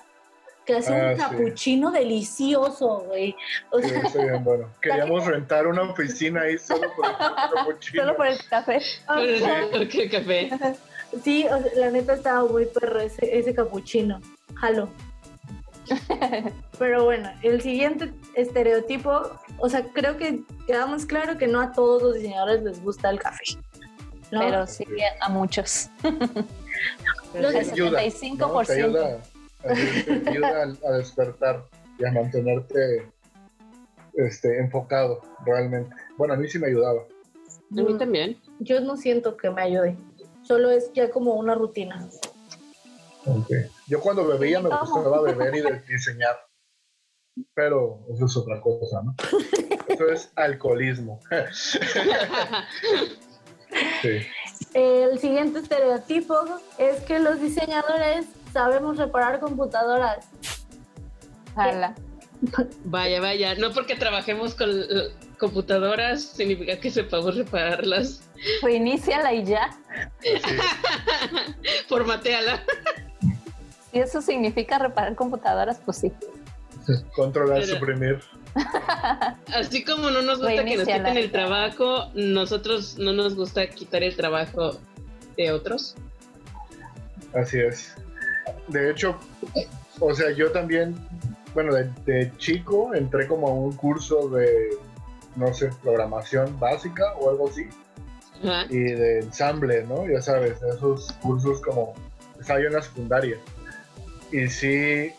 que 0.66 0.76
hace 0.78 0.94
Ah, 0.96 1.10
un 1.10 1.16
sí. 1.16 1.22
capuchino 1.22 1.92
delicioso, 1.92 3.04
güey. 3.08 3.36
O 3.70 3.80
Sí, 3.82 3.90
sea, 3.90 4.00
está 4.02 4.24
bien, 4.24 4.44
bueno. 4.46 4.70
Queríamos 4.82 5.26
rentar 5.26 5.68
una 5.68 5.82
oficina 5.84 6.42
ahí 6.44 6.58
solo 6.58 6.88
por 6.96 7.06
el 7.06 7.18
capuchino. 7.54 8.04
Solo 8.04 8.16
por 8.16 8.28
el 8.28 8.38
café. 8.48 8.80
¿Qué 9.92 10.10
café? 10.10 10.50
sí, 11.22 11.46
o 11.48 11.62
sea, 11.62 11.72
la 11.76 11.92
neta 11.92 12.14
estaba 12.14 12.46
muy 12.46 12.66
perro 12.66 13.02
ese, 13.02 13.38
ese 13.38 13.54
capuchino. 13.54 14.22
Jalo. 14.56 14.88
Pero 16.80 17.06
bueno, 17.06 17.30
el 17.42 17.62
siguiente 17.62 18.14
estereotipo, 18.36 19.32
o 19.60 19.70
sea, 19.70 19.84
creo 19.94 20.18
que 20.18 20.44
quedamos 20.68 21.06
claro 21.06 21.38
que 21.38 21.48
no 21.48 21.62
a 21.62 21.72
todos 21.72 22.02
los 22.02 22.14
diseñadores 22.16 22.64
les 22.64 22.82
gusta 22.82 23.10
el 23.10 23.20
café. 23.20 23.44
¿no? 24.32 24.40
Pero 24.40 24.68
sí 24.68 24.86
a 25.22 25.30
muchos. 25.30 25.90
Los 27.34 27.54
El 27.56 27.72
ayuda, 27.72 28.02
¿no? 28.02 28.08
75%. 28.08 28.66
Te 28.66 28.74
ayuda, 28.74 29.22
te 29.64 30.30
ayuda 30.30 30.64
a, 30.64 30.90
a 30.90 30.98
despertar 30.98 31.64
y 31.98 32.06
a 32.06 32.12
mantenerte 32.12 33.12
este, 34.14 34.60
enfocado 34.60 35.22
realmente. 35.46 35.96
Bueno, 36.18 36.34
a 36.34 36.38
mí 36.38 36.48
sí 36.48 36.60
me 36.60 36.68
ayudaba. 36.68 37.02
A 37.02 37.82
mí 37.82 37.98
también. 37.98 38.40
Yo 38.60 38.80
no 38.82 38.98
siento 38.98 39.36
que 39.38 39.50
me 39.50 39.62
ayude. 39.64 39.98
Solo 40.44 40.70
es 40.70 40.92
ya 40.94 41.10
como 41.10 41.34
una 41.36 41.56
rutina. 41.56 42.08
Yo 43.88 44.00
cuando 44.00 44.28
bebía 44.28 44.60
me 44.62 44.70
gustaba 44.70 45.22
beber 45.22 45.56
y 45.56 45.62
de- 45.62 45.80
diseñar. 45.88 46.36
Pero 47.56 48.06
eso 48.14 48.26
es 48.26 48.38
otra 48.38 48.62
cosa, 48.62 49.02
¿no? 49.04 49.16
Eso 49.88 50.08
es 50.10 50.32
alcoholismo. 50.36 51.20
Sí. 54.04 54.20
El 54.76 55.18
siguiente 55.18 55.58
estereotipo 55.60 56.36
es 56.78 57.02
que 57.06 57.18
los 57.18 57.42
diseñadores 57.42 58.28
sabemos 58.52 58.98
reparar 58.98 59.40
computadoras. 59.40 60.28
Jala. 61.56 61.96
Vaya, 62.84 63.20
vaya. 63.22 63.56
No 63.56 63.72
porque 63.72 63.96
trabajemos 63.96 64.54
con 64.54 64.70
eh, 64.70 64.86
computadoras 65.40 66.22
significa 66.22 66.78
que 66.80 66.92
sepamos 66.92 67.36
repararlas. 67.36 68.22
Reiníciala 68.62 69.34
y 69.34 69.46
ya. 69.46 69.70
Sí. 70.20 70.30
Formateala. 71.88 72.62
Si 73.94 74.00
eso 74.00 74.22
significa 74.24 74.80
reparar 74.80 75.16
computadoras, 75.16 75.80
pues 75.86 75.98
sí. 75.98 76.12
Controlar, 77.16 77.62
Pero- 77.62 77.76
suprimir. 77.76 78.20
Así 79.56 79.84
como 79.86 80.10
no 80.12 80.22
nos 80.22 80.40
gusta 80.40 80.64
que 80.66 80.76
nos 80.78 80.86
quiten 80.88 81.18
el 81.18 81.32
trabajo, 81.32 82.10
nosotros 82.14 82.98
no 83.00 83.14
nos 83.14 83.36
gusta 83.36 83.68
quitar 83.68 84.04
el 84.04 84.16
trabajo 84.16 84.78
de 85.38 85.52
otros. 85.52 85.96
Así 87.36 87.60
es. 87.60 87.96
De 88.68 88.92
hecho, 88.92 89.18
o 90.00 90.14
sea, 90.14 90.32
yo 90.32 90.52
también, 90.52 90.96
bueno, 91.54 91.74
de, 91.74 91.90
de 92.06 92.32
chico 92.38 92.94
entré 92.94 93.28
como 93.28 93.48
a 93.48 93.54
un 93.54 93.74
curso 93.74 94.30
de, 94.30 94.70
no 95.36 95.54
sé, 95.54 95.70
programación 95.82 96.60
básica 96.60 97.14
o 97.20 97.30
algo 97.32 97.50
así, 97.50 97.68
Ajá. 98.44 98.66
y 98.70 98.78
de 98.80 99.20
ensamble, 99.20 99.84
¿no? 99.86 100.08
Ya 100.08 100.22
sabes, 100.22 100.62
esos 100.62 101.12
cursos 101.22 101.60
como, 101.62 101.94
estaba 102.40 102.60
yo 102.60 102.68
en 102.68 102.74
la 102.74 102.82
secundaria. 102.84 103.38
Y 104.34 104.48
sí, 104.50 105.14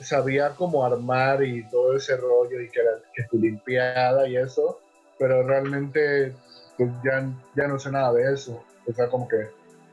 sabía 0.00 0.50
cómo 0.56 0.84
armar 0.84 1.42
y 1.44 1.62
todo 1.68 1.96
ese 1.96 2.16
rollo 2.16 2.60
y 2.60 2.70
que, 2.70 2.82
la- 2.82 2.98
que 3.14 3.22
tu 3.24 3.38
limpiada 3.38 4.26
y 4.28 4.36
eso, 4.36 4.80
pero 5.18 5.42
realmente 5.42 6.32
pues 6.76 6.90
ya, 7.04 7.24
ya 7.54 7.68
no 7.68 7.78
sé 7.78 7.90
nada 7.90 8.12
de 8.12 8.32
eso. 8.34 8.62
O 8.88 8.92
sea, 8.92 9.08
como 9.08 9.28
que 9.28 9.36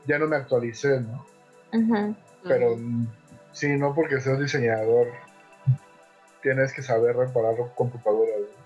ya 0.06 0.18
no 0.18 0.26
me 0.26 0.36
actualicé, 0.36 1.00
¿no? 1.00 1.26
Ujú. 1.72 2.14
Pero 2.44 2.78
sí, 3.52 3.68
no 3.76 3.94
porque 3.94 4.20
seas 4.20 4.38
diseñador 4.40 5.08
tienes 6.42 6.72
que 6.72 6.82
saber 6.82 7.16
reparar 7.16 7.54
computadoras. 7.74 8.40
¿no? 8.40 8.64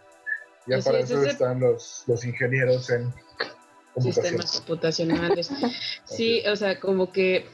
Ya 0.67 0.77
Así 0.79 0.87
para 0.89 0.99
es, 1.01 1.11
eso 1.11 1.25
están 1.25 1.61
los, 1.61 2.05
los 2.07 2.25
ingenieros 2.25 2.91
en 2.91 3.13
computación. 3.95 4.13
sistemas 4.25 4.53
computacionales. 4.53 5.51
Sí, 6.05 6.43
o 6.47 6.57
sea, 6.57 6.81
como 6.81 7.13
que, 7.13 7.47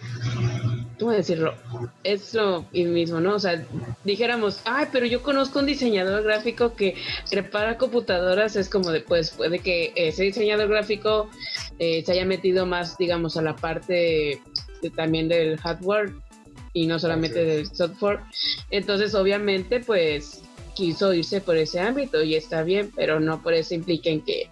¿cómo 0.98 1.10
decirlo? 1.12 1.54
Es 2.02 2.34
lo 2.34 2.64
mismo, 2.72 3.20
¿no? 3.20 3.34
O 3.34 3.38
sea, 3.38 3.64
dijéramos, 4.04 4.60
ay, 4.64 4.86
pero 4.92 5.06
yo 5.06 5.22
conozco 5.22 5.58
un 5.58 5.66
diseñador 5.66 6.22
gráfico 6.22 6.74
que 6.74 6.94
repara 7.30 7.78
computadoras, 7.78 8.56
es 8.56 8.68
como 8.68 8.90
de, 8.90 9.00
pues 9.00 9.30
puede 9.30 9.58
que 9.58 9.92
ese 9.96 10.24
diseñador 10.24 10.68
gráfico 10.68 11.28
eh, 11.78 12.02
se 12.04 12.12
haya 12.12 12.24
metido 12.24 12.66
más, 12.66 12.96
digamos, 12.96 13.36
a 13.36 13.42
la 13.42 13.56
parte 13.56 14.40
de- 14.82 14.90
también 14.90 15.28
del 15.28 15.58
hardware 15.58 16.12
y 16.72 16.86
no 16.86 16.98
solamente 16.98 17.44
del 17.44 17.66
software. 17.66 18.20
Entonces, 18.70 19.14
obviamente, 19.14 19.80
pues 19.80 20.42
quiso 20.74 21.14
irse 21.14 21.40
por 21.40 21.56
ese 21.56 21.80
ámbito 21.80 22.22
y 22.22 22.34
está 22.34 22.62
bien, 22.62 22.90
pero 22.94 23.20
no 23.20 23.42
por 23.42 23.54
eso 23.54 23.74
implica 23.74 24.10
en 24.10 24.20
que 24.22 24.48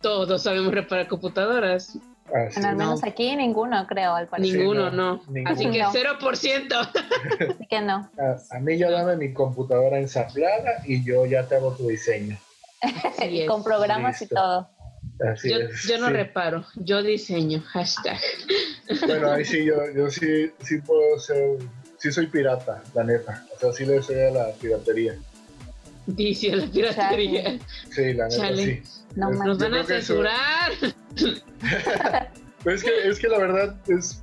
todos 0.00 0.42
sabemos 0.42 0.72
reparar 0.72 1.06
computadoras. 1.08 1.98
Así 2.26 2.54
Bueno, 2.60 2.68
al 2.68 2.76
menos 2.76 3.02
No. 3.02 3.08
aquí 3.08 3.36
ninguno, 3.36 3.86
creo, 3.86 4.14
al 4.14 4.28
parecer. 4.28 4.56
Ninguno, 4.58 4.90
no, 4.90 5.16
no. 5.16 5.22
ninguno. 5.28 5.50
Así 5.54 5.70
que 5.70 5.78
No. 5.78 5.92
0%. 5.92 6.74
Así 7.50 7.66
que 7.68 7.80
no. 7.80 8.10
A, 8.18 8.56
a 8.56 8.60
mí 8.60 8.78
ya 8.78 8.90
dame 8.90 9.16
mi 9.16 9.32
computadora 9.32 9.98
ensamblada 9.98 10.82
y 10.86 11.04
yo 11.04 11.26
ya 11.26 11.46
te 11.46 11.56
hago 11.56 11.72
tu 11.76 11.88
diseño. 11.88 12.36
Y 13.30 13.46
con 13.46 13.62
programas 13.64 14.20
Listo. 14.20 14.34
y 14.34 14.36
todo. 14.36 14.68
Así 15.32 15.50
Yo, 15.50 15.56
es. 15.58 15.82
yo 15.84 15.98
no 15.98 16.06
sí. 16.08 16.12
reparo, 16.14 16.64
yo 16.76 17.02
diseño. 17.02 17.62
Hashtag. 17.72 18.18
Bueno, 19.06 19.30
ahí 19.32 19.44
sí, 19.44 19.64
yo, 19.64 19.74
yo 19.94 20.10
sí, 20.10 20.50
sí 20.62 20.78
puedo 20.80 21.18
ser, 21.18 21.58
sí 21.98 22.10
soy 22.10 22.26
pirata, 22.26 22.82
la 22.94 23.04
neta. 23.04 23.44
O 23.54 23.58
sea, 23.60 23.72
sí 23.72 23.84
le 23.86 24.02
sé 24.02 24.28
a 24.28 24.30
la 24.30 24.52
piratería. 24.60 25.14
Dice 26.06 26.56
la 26.56 26.66
piratería. 26.66 27.58
Sí, 27.90 28.12
la 28.14 28.24
neta, 28.28 28.36
Chale. 28.36 28.64
sí. 28.64 29.03
No 29.16 29.30
Es-. 29.30 29.38
Nos 29.38 29.58
van 29.58 29.74
a 29.74 29.84
censurar. 29.84 30.72
Pero 32.64 32.76
es 32.76 32.82
que, 32.82 33.08
es 33.08 33.18
que 33.18 33.28
la 33.28 33.38
verdad 33.38 33.76
es. 33.88 34.22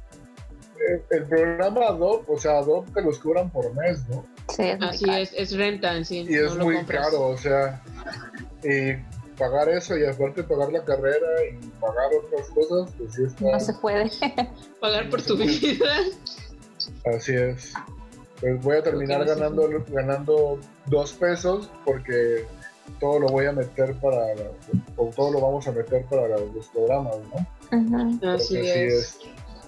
eh, 0.89 1.01
El 1.11 1.23
programa 1.25 1.87
Adobe, 1.87 2.23
o 2.27 2.37
sea, 2.39 2.57
Adobe 2.59 2.91
te 2.93 3.01
los 3.01 3.19
cobran 3.19 3.49
por 3.51 3.73
mes, 3.75 4.07
¿no? 4.09 4.25
Sí, 4.49 4.63
es 4.63 4.81
Así 4.81 5.05
caro. 5.05 5.17
es, 5.17 5.33
es 5.33 5.55
renta 5.57 5.95
en 5.95 6.05
sí. 6.05 6.25
Y 6.27 6.35
es 6.35 6.55
no 6.55 6.65
muy 6.65 6.75
compras. 6.77 7.05
caro, 7.07 7.21
o 7.27 7.37
sea, 7.37 7.81
y 8.63 8.93
pagar 9.37 9.69
eso 9.69 9.97
y 9.97 10.05
aparte 10.05 10.43
pagar 10.43 10.71
la 10.71 10.83
carrera 10.83 11.27
y 11.49 11.65
pagar 11.79 12.09
otras 12.25 12.47
cosas, 12.49 12.93
pues 12.97 13.13
sí 13.13 13.23
está. 13.23 13.51
No 13.51 13.59
se 13.59 13.73
puede. 13.75 14.11
Pagar 14.81 15.09
por 15.09 15.21
tu 15.21 15.37
vida. 15.37 15.85
Así 17.15 17.33
es. 17.33 17.73
Pues 18.39 18.61
voy 18.63 18.77
a 18.77 18.83
terminar 18.83 19.23
ganando, 19.25 19.69
ganando 19.89 20.59
dos 20.87 21.13
pesos 21.13 21.69
porque 21.85 22.45
todo 22.99 23.19
lo 23.19 23.27
voy 23.27 23.45
a 23.45 23.51
meter 23.51 23.93
para, 23.95 24.17
o 24.97 25.05
todo 25.15 25.31
lo 25.31 25.41
vamos 25.41 25.67
a 25.67 25.71
meter 25.71 26.05
para 26.05 26.27
los 26.27 26.67
programas, 26.67 27.15
¿no? 27.33 27.47
Porque 28.19 28.27
Así 28.27 28.47
sí 28.61 28.67
es. 28.69 28.93
es, 28.93 29.19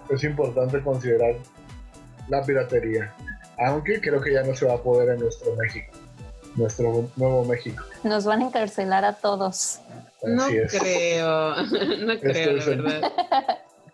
es 0.10 0.24
importante 0.24 0.82
considerar 0.82 1.36
la 2.30 2.42
piratería, 2.44 3.14
aunque 3.60 4.00
creo 4.02 4.22
que 4.22 4.34
ya 4.34 4.44
no 4.44 4.56
se 4.56 4.66
va 4.66 4.74
a 4.76 4.82
poder 4.82 5.10
en 5.10 5.20
nuestro 5.22 5.56
México, 5.56 5.92
nuestro 6.56 7.10
nuevo 7.16 7.46
México. 7.46 7.84
Nos 8.04 8.26
van 8.26 8.42
a 8.42 8.46
encarcelar 8.46 9.06
a 9.06 9.14
todos. 9.14 9.80
No 10.24 10.44
Así 10.46 10.58
es, 10.58 10.72
creo. 10.80 11.56
No 12.06 12.20
creo, 12.20 12.52
la 12.54 12.60
es 12.60 12.68
el- 12.68 12.82
verdad. 12.82 13.12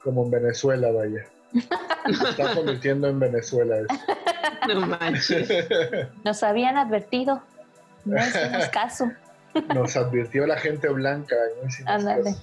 como 0.04 0.24
en 0.26 0.32
Venezuela, 0.32 0.92
vaya. 0.92 1.26
Se 1.54 2.30
está 2.30 2.54
convirtiendo 2.56 3.08
en 3.08 3.20
Venezuela 3.20 3.78
eso. 3.80 3.88
No 4.68 4.86
manches. 4.88 5.50
Nos 6.24 6.44
habían 6.44 6.78
advertido. 6.78 7.42
No 8.06 8.18
hicimos 8.18 8.68
caso. 8.72 9.12
Nos 9.74 9.96
advirtió 9.98 10.46
la 10.46 10.58
gente 10.58 10.88
blanca. 10.90 11.36
¿no? 11.62 11.68
Hicimos 11.68 11.92
Ándale. 11.92 12.36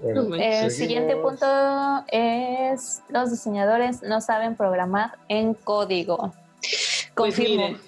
Bueno. 0.00 0.34
El 0.36 0.70
siguiente 0.70 1.10
seguimos. 1.12 1.30
punto 1.32 2.04
es 2.08 3.02
los 3.08 3.30
diseñadores 3.30 4.02
no 4.02 4.20
saben 4.20 4.56
programar 4.56 5.18
en 5.28 5.52
código. 5.54 6.32
Pues 7.14 7.34
Confirmo. 7.34 7.78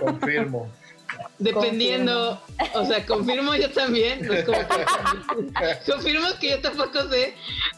Confirmo. 0.00 0.68
dependiendo, 1.38 2.40
o 2.74 2.84
sea, 2.86 3.04
confirmo 3.04 3.54
yo 3.54 3.70
también, 3.72 4.24
no 4.26 4.32
es 4.32 4.44
como 4.44 4.58
que- 4.58 5.90
confirmo 5.92 6.26
que 6.40 6.50
yo 6.50 6.60
tampoco 6.60 7.08
sé, 7.10 7.34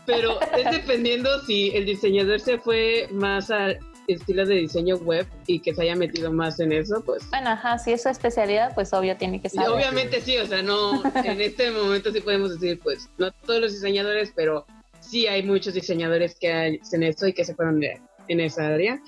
pero 0.07 0.41
es 0.57 0.71
dependiendo 0.71 1.41
si 1.45 1.71
el 1.75 1.87
diseñador 1.87 2.39
se 2.41 2.59
fue 2.59 3.09
más 3.11 3.51
al 3.51 3.79
estilo 4.09 4.45
de 4.47 4.55
diseño 4.57 4.97
web 4.97 5.27
y 5.47 5.61
que 5.61 5.75
se 5.75 5.83
haya 5.83 5.97
metido 5.97 6.31
más 6.33 6.61
en 6.61 6.73
eso, 6.73 7.03
pues 7.05 7.29
Bueno, 7.31 7.51
ajá, 7.51 7.79
si 7.79 7.93
es 7.93 8.03
su 8.03 8.09
especialidad, 8.09 8.75
pues 8.75 8.93
obvio 8.93 9.17
tiene 9.17 9.41
que 9.41 9.49
Y 9.49 9.51
saber. 9.51 9.71
obviamente 9.71 10.21
sí, 10.21 10.37
o 10.39 10.47
sea, 10.47 10.63
no, 10.63 11.03
en 11.25 11.41
este 11.41 11.71
momento 11.71 12.13
sí 12.13 12.21
podemos 12.21 12.59
decir, 12.59 12.81
pues, 12.83 13.09
no 13.19 13.31
todos 13.33 13.61
los 13.61 13.73
diseñadores, 13.73 14.33
pero 14.35 14.67
sí 15.01 15.27
hay 15.27 15.43
muchos 15.43 15.75
diseñadores 15.75 16.35
que 16.39 16.53
hacen 16.83 17.03
esto 17.03 17.27
y 17.27 17.33
que 17.33 17.45
se 17.45 17.55
fueron 17.55 17.81
de- 17.81 18.01
en 18.29 18.41
esa 18.41 18.67
área. 18.69 19.01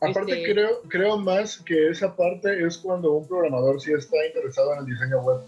Aparte, 0.00 0.32
Este- 0.32 0.52
creo, 0.52 0.82
creo 0.88 1.16
más 1.16 1.58
que 1.58 1.88
esa 1.90 2.14
parte 2.16 2.66
es 2.66 2.76
cuando 2.78 3.12
un 3.12 3.26
programador 3.28 3.80
sí 3.80 3.92
está 3.92 4.16
interesado 4.26 4.72
en 4.74 4.80
el 4.80 4.86
diseño 4.86 5.20
web. 5.22 5.40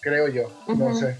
Creo 0.00 0.28
yo, 0.28 0.52
no 0.68 0.94
sé. 0.94 1.16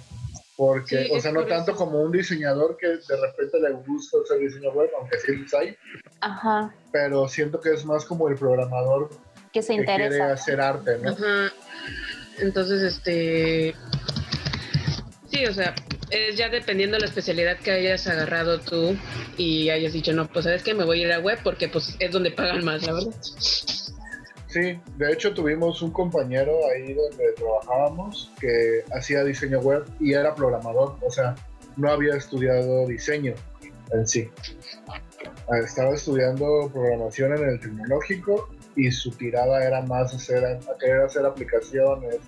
Porque, 0.57 1.05
Sí, 1.05 1.11
o 1.13 1.21
sea, 1.21 1.31
no 1.31 1.41
por 1.41 1.49
tanto 1.51 1.71
eso. 1.71 1.79
como 1.79 2.03
un 2.03 2.11
diseñador 2.11 2.77
que 2.77 2.89
de 2.89 3.17
repente 3.21 3.61
le 3.61 3.71
gusta 3.87 4.19
hacer 4.25 4.39
diseño 4.41 4.73
web, 4.73 4.91
aunque 4.99 5.17
sí 5.21 5.37
los 5.37 5.55
hay, 5.55 5.77
Ajá, 6.21 6.75
pero 6.93 7.29
siento 7.29 7.61
que 7.61 7.73
es 7.73 7.85
más 7.85 8.05
como 8.05 8.29
el 8.29 8.37
programador 8.37 9.11
que 9.53 9.63
se 9.63 9.77
que 9.77 9.85
quiere 9.85 10.05
interesa. 10.07 10.33
hacer 10.33 10.61
arte, 10.61 10.99
¿no? 10.99 11.11
Ajá. 11.11 11.53
Entonces, 12.39 12.83
este. 12.83 13.75
Sí, 15.31 15.45
o 15.47 15.53
sea, 15.53 15.75
es 16.11 16.37
ya 16.37 16.49
dependiendo 16.49 16.97
de 16.97 17.01
la 17.01 17.07
especialidad 17.07 17.59
que 17.59 17.71
hayas 17.71 18.07
agarrado 18.07 18.61
tú 18.61 18.97
y 19.37 19.71
hayas 19.71 19.93
dicho, 19.93 20.13
no, 20.13 20.27
pues 20.29 20.45
sabes 20.45 20.63
que 20.63 20.75
me 20.75 20.85
voy 20.85 21.03
a 21.03 21.07
ir 21.07 21.13
a 21.13 21.21
web 21.21 21.39
porque 21.45 21.69
pues 21.69 21.97
es 21.99 22.11
donde 22.13 22.31
pagan 22.31 22.65
más, 22.65 22.87
la 22.87 22.95
verdad. 22.95 23.15
Sí, 23.21 24.81
de 24.97 25.13
hecho 25.13 25.35
tuvimos 25.35 25.83
un 25.83 25.91
compañero 25.91 26.59
ahí 26.73 26.95
donde 26.95 27.33
trabajábamos 27.37 28.31
que 28.41 28.83
hacía 28.93 29.23
diseño 29.23 29.59
web 29.61 29.85
y 30.01 30.15
era 30.15 30.35
programador, 30.35 30.97
o 31.03 31.11
sea, 31.11 31.35
no 31.77 31.91
había 31.91 32.15
estudiado 32.15 32.87
diseño 32.87 33.35
en 33.93 34.09
sí. 34.09 34.31
Ah, 35.51 35.59
Estaba 35.59 35.95
estudiando 35.95 36.71
programación 36.73 37.37
en 37.37 37.49
el 37.49 37.61
tecnológico 37.61 38.49
y 38.77 38.91
su 38.91 39.11
tirada 39.13 39.65
era 39.65 39.83
más 39.83 40.15
hacer, 40.15 40.45
a 40.45 40.59
querer 40.79 41.03
hacer 41.03 41.27
aplicaciones 41.27 42.19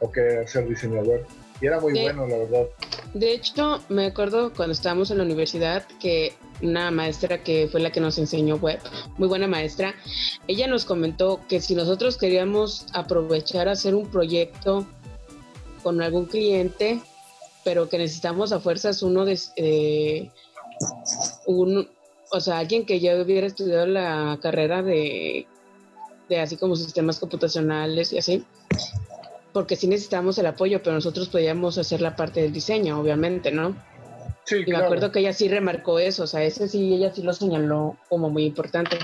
o 0.00 0.10
querer 0.10 0.44
hacer 0.44 0.68
diseño 0.68 1.00
web. 1.02 1.24
Y 1.60 1.66
era 1.66 1.80
muy 1.80 1.98
bueno, 1.98 2.26
la 2.26 2.36
verdad. 2.36 2.66
De 3.14 3.32
hecho, 3.32 3.82
me 3.88 4.06
acuerdo 4.06 4.52
cuando 4.52 4.72
estábamos 4.72 5.10
en 5.10 5.18
la 5.18 5.24
universidad 5.24 5.84
que 6.00 6.34
una 6.62 6.90
maestra 6.90 7.42
que 7.42 7.68
fue 7.68 7.80
la 7.80 7.90
que 7.90 8.00
nos 8.00 8.18
enseñó 8.18 8.56
web, 8.56 8.78
muy 9.16 9.28
buena 9.28 9.46
maestra, 9.46 9.94
ella 10.46 10.66
nos 10.66 10.84
comentó 10.84 11.40
que 11.48 11.60
si 11.60 11.74
nosotros 11.74 12.18
queríamos 12.18 12.86
aprovechar 12.92 13.68
hacer 13.68 13.94
un 13.94 14.10
proyecto 14.10 14.86
con 15.82 16.02
algún 16.02 16.26
cliente, 16.26 17.00
pero 17.64 17.88
que 17.88 17.98
necesitamos 17.98 18.52
a 18.52 18.60
fuerzas 18.60 19.02
uno 19.02 19.24
de 19.24 19.38
eh, 19.56 20.30
un, 21.46 21.88
o 22.30 22.40
sea, 22.40 22.58
alguien 22.58 22.86
que 22.86 23.00
ya 23.00 23.20
hubiera 23.20 23.46
estudiado 23.46 23.86
la 23.86 24.38
carrera 24.42 24.82
de, 24.82 25.46
de 26.28 26.40
así 26.40 26.56
como 26.56 26.76
sistemas 26.76 27.18
computacionales 27.18 28.12
y 28.12 28.18
así, 28.18 28.44
porque 29.52 29.76
sí 29.76 29.86
necesitamos 29.86 30.38
el 30.38 30.46
apoyo, 30.46 30.82
pero 30.82 30.94
nosotros 30.94 31.28
podíamos 31.28 31.78
hacer 31.78 32.00
la 32.00 32.16
parte 32.16 32.42
del 32.42 32.52
diseño, 32.52 33.00
obviamente, 33.00 33.50
¿no? 33.50 33.74
Sí, 34.44 34.62
Y 34.66 34.70
me 34.70 34.76
acuerdo 34.76 35.10
que 35.10 35.20
ella 35.20 35.32
sí 35.32 35.48
remarcó 35.48 35.98
eso, 35.98 36.24
o 36.24 36.26
sea, 36.26 36.42
ese 36.44 36.68
sí, 36.68 36.94
ella 36.94 37.12
sí 37.12 37.22
lo 37.22 37.32
señaló 37.32 37.96
como 38.08 38.30
muy 38.30 38.44
importante. 38.44 38.98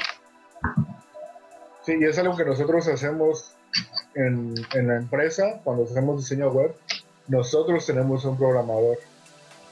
Sí, 1.85 1.95
y 2.01 2.05
es 2.05 2.17
algo 2.19 2.37
que 2.37 2.45
nosotros 2.45 2.87
hacemos 2.87 3.57
en, 4.15 4.55
en 4.75 4.89
la 4.89 4.97
empresa, 4.97 5.61
cuando 5.65 5.85
hacemos 5.85 6.19
diseño 6.21 6.51
web, 6.51 6.75
nosotros 7.27 7.87
tenemos 7.87 8.25
un 8.25 8.37
programador. 8.37 8.99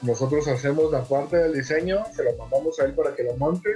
Nosotros 0.01 0.47
hacemos 0.47 0.91
la 0.91 1.03
parte 1.03 1.37
del 1.37 1.53
diseño, 1.53 2.03
se 2.15 2.23
lo 2.23 2.35
mandamos 2.37 2.79
a 2.79 2.85
él 2.85 2.93
para 2.93 3.13
que 3.15 3.23
lo 3.23 3.35
monte 3.37 3.69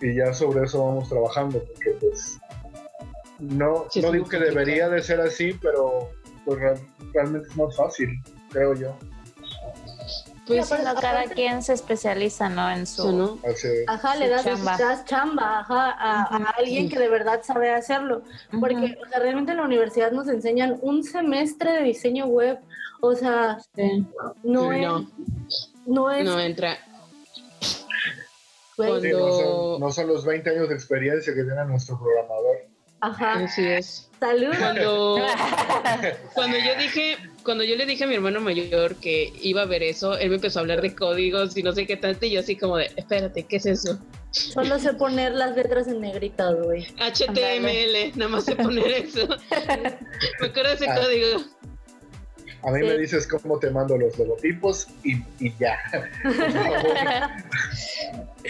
y 0.00 0.14
ya 0.16 0.34
sobre 0.34 0.64
eso 0.66 0.84
vamos 0.84 1.08
trabajando, 1.08 1.60
porque 1.64 1.90
pues 2.00 2.38
no, 3.38 3.86
Sí, 3.90 4.00
no 4.02 4.10
digo 4.12 4.28
que 4.28 4.38
debería 4.38 4.88
de 4.88 5.02
ser 5.02 5.20
así, 5.20 5.52
pero 5.62 6.10
pues 6.44 6.58
real- 6.60 6.80
realmente 7.14 7.48
es 7.48 7.56
más 7.56 7.74
fácil, 7.76 8.08
creo 8.50 8.74
yo. 8.74 8.94
Pues 10.46 10.68
No, 10.72 10.76
cada 11.00 11.20
aparte- 11.20 11.34
quien 11.34 11.62
se 11.62 11.72
especializa, 11.72 12.48
¿no? 12.48 12.68
En 12.68 12.84
su... 12.86 13.38
Ajá, 13.86 14.12
Su 14.14 14.18
le 14.18 14.28
das 14.28 14.44
chamba. 14.44 14.76
das 14.76 15.04
chamba 15.04 15.60
ajá, 15.60 15.90
a, 15.92 16.36
a 16.36 16.50
alguien 16.58 16.88
que 16.90 16.98
de 16.98 17.08
verdad 17.08 17.40
sabe 17.44 17.70
hacerlo. 17.72 18.22
Porque 18.60 18.98
o 19.00 19.08
sea, 19.08 19.20
realmente 19.20 19.52
en 19.52 19.58
la 19.58 19.64
universidad 19.64 20.10
nos 20.10 20.26
enseñan 20.28 20.78
un 20.82 21.04
semestre 21.04 21.72
de 21.74 21.82
diseño 21.84 22.26
web. 22.26 22.58
O 23.04 23.16
sea, 23.16 23.58
no, 24.44 24.72
es, 24.72 24.80
No, 24.80 25.10
no 25.86 26.10
es 26.12 26.24
no 26.24 26.38
entra. 26.38 26.78
Güey, 28.76 29.00
Sí, 29.02 29.08
no, 29.10 29.18
Cuando- 29.18 29.40
son, 29.40 29.80
no 29.80 29.90
son 29.92 30.06
los 30.06 30.24
20 30.24 30.50
años 30.50 30.68
de 30.68 30.74
experiencia 30.76 31.34
que 31.34 31.42
tiene 31.42 31.64
nuestro 31.66 31.98
programador. 31.98 32.56
Ajá. 33.00 33.32
Así 33.40 33.66
es. 33.66 34.08
Salud. 34.20 34.54
Cuando, 34.56 35.16
cuando 36.34 36.56
yo 36.58 36.76
dije, 36.78 37.16
cuando 37.42 37.64
yo 37.64 37.74
le 37.74 37.86
dije 37.86 38.04
a 38.04 38.06
mi 38.06 38.14
hermano 38.14 38.40
mayor 38.40 38.94
que 38.94 39.32
iba 39.42 39.62
a 39.62 39.66
ver 39.66 39.82
eso, 39.82 40.16
él 40.16 40.28
me 40.30 40.36
empezó 40.36 40.60
a 40.60 40.62
hablar 40.62 40.80
de 40.80 40.94
códigos 40.94 41.56
y 41.56 41.64
no 41.64 41.72
sé 41.72 41.84
qué 41.88 41.96
tanto, 41.96 42.24
y 42.26 42.30
yo 42.30 42.40
así 42.40 42.56
como 42.56 42.76
de, 42.76 42.92
espérate, 42.94 43.42
¿qué 43.42 43.56
es 43.56 43.66
eso? 43.66 43.98
Solo 44.30 44.78
sé 44.78 44.94
poner 44.94 45.32
las 45.32 45.56
letras 45.56 45.88
en 45.88 46.00
negritas, 46.00 46.54
güey. 46.62 46.86
HTML, 47.00 48.12
nada 48.16 48.30
más 48.30 48.44
sé 48.44 48.54
poner 48.54 48.86
eso. 48.92 49.26
me 50.40 50.46
acuerdo 50.46 50.68
de 50.70 50.74
ese 50.76 50.88
Ah. 50.88 50.94
código. 51.02 51.40
A 52.64 52.70
mí 52.70 52.80
Sí. 52.80 52.86
me 52.86 52.98
dices 52.98 53.26
cómo 53.26 53.58
te 53.58 53.70
mando 53.70 53.96
los 53.98 54.16
logotipos 54.18 54.86
y, 55.02 55.16
y 55.40 55.52
ya. 55.58 55.76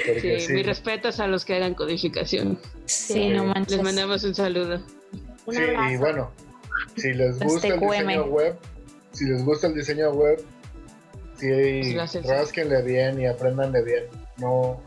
Por 0.06 0.20
Sí, 0.20 0.40
sí. 0.40 0.52
mis 0.52 0.66
respetos 0.66 1.20
a 1.20 1.26
los 1.26 1.44
que 1.44 1.56
hagan 1.56 1.74
codificación. 1.74 2.58
Sí, 2.86 3.28
no 3.30 3.44
manches. 3.44 3.76
Les 3.76 3.82
mandamos 3.84 4.24
un 4.24 4.34
saludo. 4.34 4.80
Un 5.46 5.54
Sí, 5.54 5.60
y 5.92 5.96
bueno, 5.96 6.30
si 6.96 7.12
les 7.12 7.32
Este 7.32 7.44
gusta 7.46 7.68
el 7.68 7.80
QM. 7.80 7.88
diseño 8.08 8.24
web, 8.26 8.56
si 9.12 9.24
les 9.26 9.44
gusta 9.44 9.66
el 9.66 9.74
diseño 9.74 10.10
web, 10.10 10.42
sí, 11.36 11.94
Pues 11.94 12.24
rásquenle 12.26 12.82
bien 12.82 13.20
y 13.20 13.26
aprendanle 13.26 13.82
bien. 13.82 14.04
No, 14.38 14.80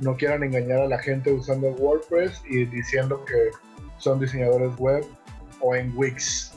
no 0.00 0.16
quieran 0.16 0.42
engañar 0.42 0.80
a 0.80 0.86
la 0.88 0.98
gente 0.98 1.32
usando 1.32 1.68
WordPress 1.72 2.42
y 2.48 2.64
diciendo 2.66 3.24
que 3.24 3.50
son 3.98 4.20
diseñadores 4.20 4.74
web 4.78 5.04
o 5.60 5.74
en 5.74 5.92
Wix, 5.96 6.52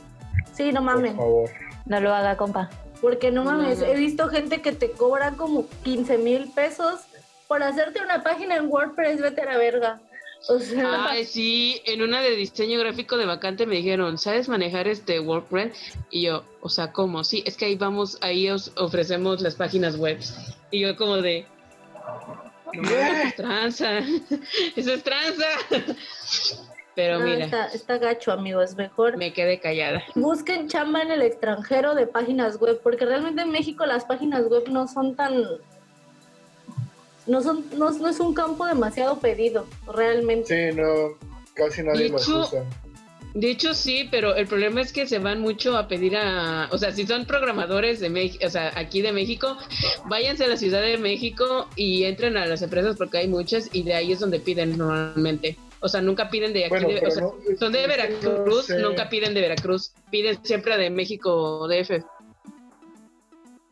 Sí, 0.54 0.72
no 0.72 0.80
por 0.80 0.94
mames. 0.96 1.16
favor. 1.16 1.50
No 1.90 2.00
lo 2.00 2.14
haga, 2.14 2.36
compa. 2.36 2.70
Porque 3.00 3.32
no 3.32 3.42
mames, 3.42 3.80
no. 3.80 3.86
he 3.86 3.96
visto 3.96 4.28
gente 4.28 4.62
que 4.62 4.70
te 4.70 4.92
cobra 4.92 5.32
como 5.32 5.66
15 5.82 6.18
mil 6.18 6.48
pesos 6.52 7.00
por 7.48 7.64
hacerte 7.64 8.00
una 8.00 8.22
página 8.22 8.54
en 8.54 8.68
WordPress, 8.68 9.20
vete 9.20 9.40
a 9.40 9.46
la 9.46 9.58
verga. 9.58 10.00
O 10.48 10.60
sea, 10.60 11.08
Ay, 11.10 11.24
sí, 11.24 11.82
en 11.86 12.02
una 12.02 12.22
de 12.22 12.36
diseño 12.36 12.78
gráfico 12.78 13.16
de 13.16 13.26
vacante 13.26 13.66
me 13.66 13.74
dijeron, 13.74 14.18
¿sabes 14.18 14.48
manejar 14.48 14.86
este 14.86 15.18
WordPress? 15.18 15.76
Y 16.10 16.22
yo, 16.22 16.44
o 16.60 16.68
sea, 16.68 16.92
¿cómo? 16.92 17.24
Sí, 17.24 17.42
es 17.44 17.56
que 17.56 17.64
ahí 17.64 17.74
vamos, 17.74 18.18
ahí 18.20 18.48
os 18.48 18.70
ofrecemos 18.76 19.40
las 19.40 19.56
páginas 19.56 19.96
web. 19.96 20.20
Y 20.70 20.82
yo 20.82 20.96
como 20.96 21.16
de, 21.16 21.44
no, 22.72 22.88
eso 22.88 23.22
es 23.26 23.34
tranza, 23.34 23.98
eso 24.76 24.92
es 24.94 25.02
tranza. 25.02 25.48
Pero 27.00 27.18
no, 27.18 27.24
mira, 27.24 27.46
está, 27.46 27.66
está 27.68 27.96
gacho, 27.96 28.30
amigos. 28.30 28.76
Mejor 28.76 29.16
me 29.16 29.32
quedé 29.32 29.58
callada. 29.58 30.04
busquen 30.14 30.68
chamba 30.68 31.00
en 31.00 31.10
el 31.10 31.22
extranjero 31.22 31.94
de 31.94 32.06
páginas 32.06 32.60
web, 32.60 32.78
porque 32.82 33.06
realmente 33.06 33.40
en 33.40 33.50
México 33.50 33.86
las 33.86 34.04
páginas 34.04 34.44
web 34.48 34.64
no 34.68 34.86
son 34.86 35.16
tan... 35.16 35.42
No, 37.26 37.40
son, 37.40 37.64
no, 37.78 37.90
no 37.90 38.08
es 38.08 38.20
un 38.20 38.34
campo 38.34 38.66
demasiado 38.66 39.18
pedido, 39.18 39.66
realmente. 39.86 40.70
Sí, 40.70 40.76
no, 40.76 41.16
casi 41.54 41.82
nadie 41.82 42.08
hecho, 42.08 42.40
usa. 42.40 42.64
De 43.32 43.50
hecho, 43.50 43.72
sí, 43.72 44.06
pero 44.10 44.34
el 44.34 44.46
problema 44.46 44.82
es 44.82 44.92
que 44.92 45.06
se 45.06 45.20
van 45.20 45.40
mucho 45.40 45.78
a 45.78 45.88
pedir 45.88 46.18
a, 46.18 46.68
o 46.70 46.76
sea, 46.76 46.92
si 46.92 47.06
son 47.06 47.24
programadores 47.24 48.00
de 48.00 48.10
México, 48.10 48.44
o 48.46 48.50
sea, 48.50 48.72
aquí 48.76 49.00
de 49.00 49.12
México, 49.12 49.56
váyanse 50.06 50.44
a 50.44 50.48
la 50.48 50.58
Ciudad 50.58 50.82
de 50.82 50.98
México 50.98 51.66
y 51.76 52.04
entren 52.04 52.36
a 52.36 52.44
las 52.44 52.60
empresas 52.60 52.96
porque 52.98 53.18
hay 53.18 53.28
muchas 53.28 53.70
y 53.72 53.84
de 53.84 53.94
ahí 53.94 54.12
es 54.12 54.20
donde 54.20 54.38
piden 54.38 54.76
normalmente. 54.76 55.56
O 55.80 55.88
sea, 55.88 56.00
nunca 56.02 56.28
piden 56.30 56.52
de 56.52 56.64
aquí, 56.66 56.70
Bueno, 56.70 56.88
de- 56.88 57.06
o 57.06 57.10
sea, 57.10 57.22
no- 57.22 57.34
son 57.58 57.72
de 57.72 57.82
no 57.82 57.88
Veracruz, 57.88 58.66
sé. 58.66 58.78
nunca 58.78 59.08
piden 59.08 59.32
de 59.34 59.40
Veracruz, 59.40 59.92
piden 60.10 60.44
siempre 60.44 60.76
de 60.76 60.90
México 60.90 61.66
DF. 61.68 62.02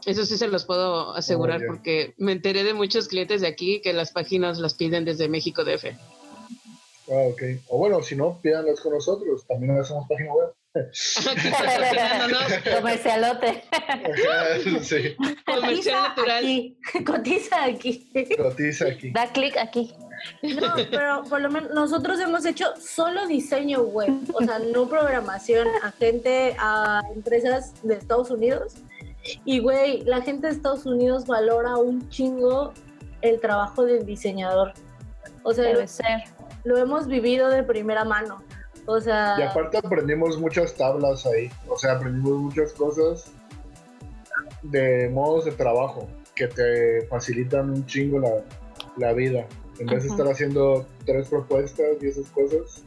Eso 0.07 0.25
sí 0.25 0.39
se 0.39 0.49
los 0.49 0.65
puedo 0.65 1.15
asegurar 1.15 1.61
Oh, 1.63 1.67
porque 1.67 2.15
me 2.17 2.33
enteré 2.33 2.65
de 2.65 2.73
muchos 2.73 3.09
clientes 3.09 3.43
de 3.43 3.49
aquí 3.49 3.81
que 3.83 3.93
las 3.93 4.13
páginas 4.13 4.59
las 4.59 4.73
piden 4.75 5.05
desde 5.05 5.29
México 5.29 5.65
DF. 5.65 5.95
Ah, 7.11 7.25
ok. 7.31 7.43
O 7.69 7.79
bueno, 7.79 8.03
si 8.03 8.17
no, 8.17 8.39
pídanlas 8.41 8.81
con 8.81 8.95
nosotros. 8.95 9.47
También 9.47 9.79
hacemos 9.79 10.07
página 10.09 10.33
web. 10.33 10.53
Comercialote. 12.79 13.65
Sí, 14.83 15.17
comercial 15.45 16.03
natural. 16.03 16.39
aquí, 16.45 16.79
cotiza 17.07 17.65
aquí. 17.65 18.11
cotiza 18.37 18.87
aquí. 18.87 19.11
Da 19.11 19.27
clic 19.33 19.57
aquí. 19.57 19.93
No, 20.43 20.75
pero 20.91 21.25
por 21.25 21.41
lo 21.41 21.51
menos 21.51 21.71
nosotros 21.73 22.19
hemos 22.21 22.45
hecho 22.45 22.67
solo 22.81 23.27
diseño 23.27 23.83
web, 23.83 24.13
o 24.33 24.43
sea, 24.45 24.59
no 24.59 24.89
programación 24.89 25.67
a 25.83 25.93
gente, 25.93 26.57
a 26.59 27.03
empresas 27.15 27.75
de 27.83 27.95
Estados 27.95 28.31
Unidos. 28.31 28.75
Y 29.45 29.61
güey, 29.61 30.03
la 30.03 30.23
gente 30.23 30.47
de 30.47 30.53
Estados 30.55 30.87
Unidos 30.87 31.27
valora 31.27 31.77
un 31.77 32.09
chingo 32.09 32.73
el 33.21 33.41
trabajo 33.41 33.85
del 33.85 34.07
diseñador. 34.07 34.73
O 35.43 35.53
sea, 35.53 35.65
lo, 35.65 35.71
Debe 35.71 35.89
ser. 35.89 36.25
lo 36.65 36.79
hemos 36.79 37.07
vivido 37.07 37.49
de 37.49 37.63
primera 37.63 38.05
mano. 38.05 38.43
O 38.87 39.01
sea, 39.01 39.37
Y 39.39 39.43
aparte 39.43 39.79
aprendimos 39.79 40.39
muchas 40.39 40.75
tablas 40.75 41.27
ahí, 41.27 41.51
o 41.69 41.77
sea, 41.77 41.93
aprendimos 41.93 42.39
muchas 42.39 42.73
cosas 42.73 43.31
de 44.63 45.11
modos 45.11 45.45
de 45.45 45.53
trabajo 45.53 46.09
que 46.35 46.47
te 46.47 47.03
facilitan 47.07 47.71
un 47.71 47.85
chingo 47.85 48.19
la, 48.19 48.31
la 48.97 49.13
vida. 49.13 49.47
En 49.79 49.87
vez 49.87 50.03
de 50.03 50.09
estar 50.11 50.27
haciendo 50.27 50.87
tres 51.05 51.29
propuestas 51.29 51.87
y 52.01 52.09
esas 52.09 52.27
cosas, 52.31 52.83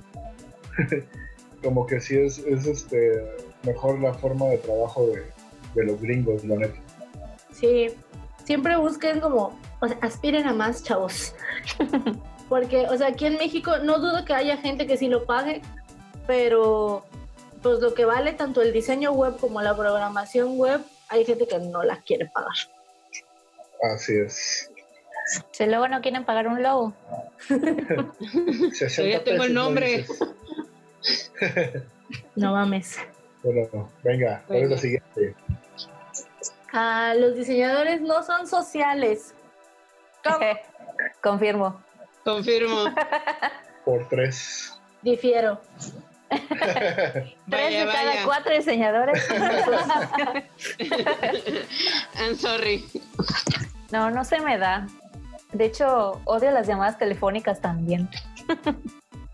como 1.64 1.86
que 1.86 2.02
sí 2.02 2.18
es, 2.18 2.40
es 2.40 2.66
este 2.66 3.24
mejor 3.64 4.00
la 4.00 4.14
forma 4.14 4.48
de 4.48 4.58
trabajo 4.58 5.08
de, 5.08 5.24
de 5.76 5.86
los 5.86 6.02
gringos, 6.02 6.44
la 6.44 6.56
neta. 6.58 6.80
Sí, 7.54 7.90
siempre 8.44 8.76
busquen 8.78 9.20
como, 9.20 9.58
o 9.80 9.88
sea, 9.88 9.98
aspiren 10.02 10.46
a 10.48 10.54
más, 10.54 10.84
chavos. 10.84 11.34
Porque, 12.50 12.88
o 12.88 12.98
sea, 12.98 13.08
aquí 13.08 13.26
en 13.26 13.38
México 13.38 13.78
no 13.84 14.00
dudo 14.00 14.26
que 14.26 14.34
haya 14.34 14.58
gente 14.58 14.86
que 14.86 14.98
sí 14.98 15.08
lo 15.08 15.26
pague, 15.26 15.62
pero 16.28 17.06
pues 17.62 17.80
lo 17.80 17.94
que 17.94 18.06
vale 18.06 18.34
tanto 18.34 18.62
el 18.62 18.74
diseño 18.74 19.12
web 19.12 19.38
como 19.38 19.62
la 19.62 19.76
programación 19.76 20.58
web, 20.58 20.82
hay 21.10 21.26
gente 21.26 21.48
que 21.48 21.60
no 21.60 21.84
la 21.84 22.02
quiere 22.02 22.26
pagar. 22.34 22.56
Así 23.94 24.16
es. 24.16 24.71
Si 25.52 25.66
luego 25.66 25.88
no 25.88 26.02
quieren 26.02 26.26
pagar 26.26 26.48
un 26.48 26.62
logo. 26.64 26.94
60 27.48 29.04
ya 29.10 29.24
tengo 29.24 29.44
el 29.44 29.50
pesos, 29.50 29.54
¿no 29.54 29.64
nombre. 29.64 30.06
No 32.36 32.52
mames. 32.54 33.00
Bueno, 33.44 33.90
venga, 34.04 34.44
¿cuál 34.48 34.64
es 34.64 34.70
la 34.70 34.78
siguiente? 34.78 35.36
Ah, 36.74 37.14
los 37.18 37.36
diseñadores 37.36 38.02
no 38.02 38.22
son 38.24 38.48
sociales. 38.48 39.34
¿Cómo? 40.24 40.38
Confirmo. 41.22 41.82
Confirmo. 42.24 42.86
Por 43.86 44.08
tres. 44.10 44.78
Difiero. 45.02 45.60
Tres 46.30 47.36
Vaya, 47.48 47.86
de 47.86 47.92
cada 47.92 48.06
vaya. 48.06 48.26
cuatro 48.26 48.54
diseñadores. 48.54 49.28
I'm 52.16 52.38
sorry. 52.38 52.86
no, 53.92 54.12
no 54.12 54.24
se 54.24 54.40
me 54.40 54.58
da. 54.58 54.88
De 55.54 55.66
hecho, 55.66 56.22
odio 56.26 56.52
las 56.52 56.68
llamadas 56.68 56.98
telefónicas 56.98 57.60
también. 57.60 58.10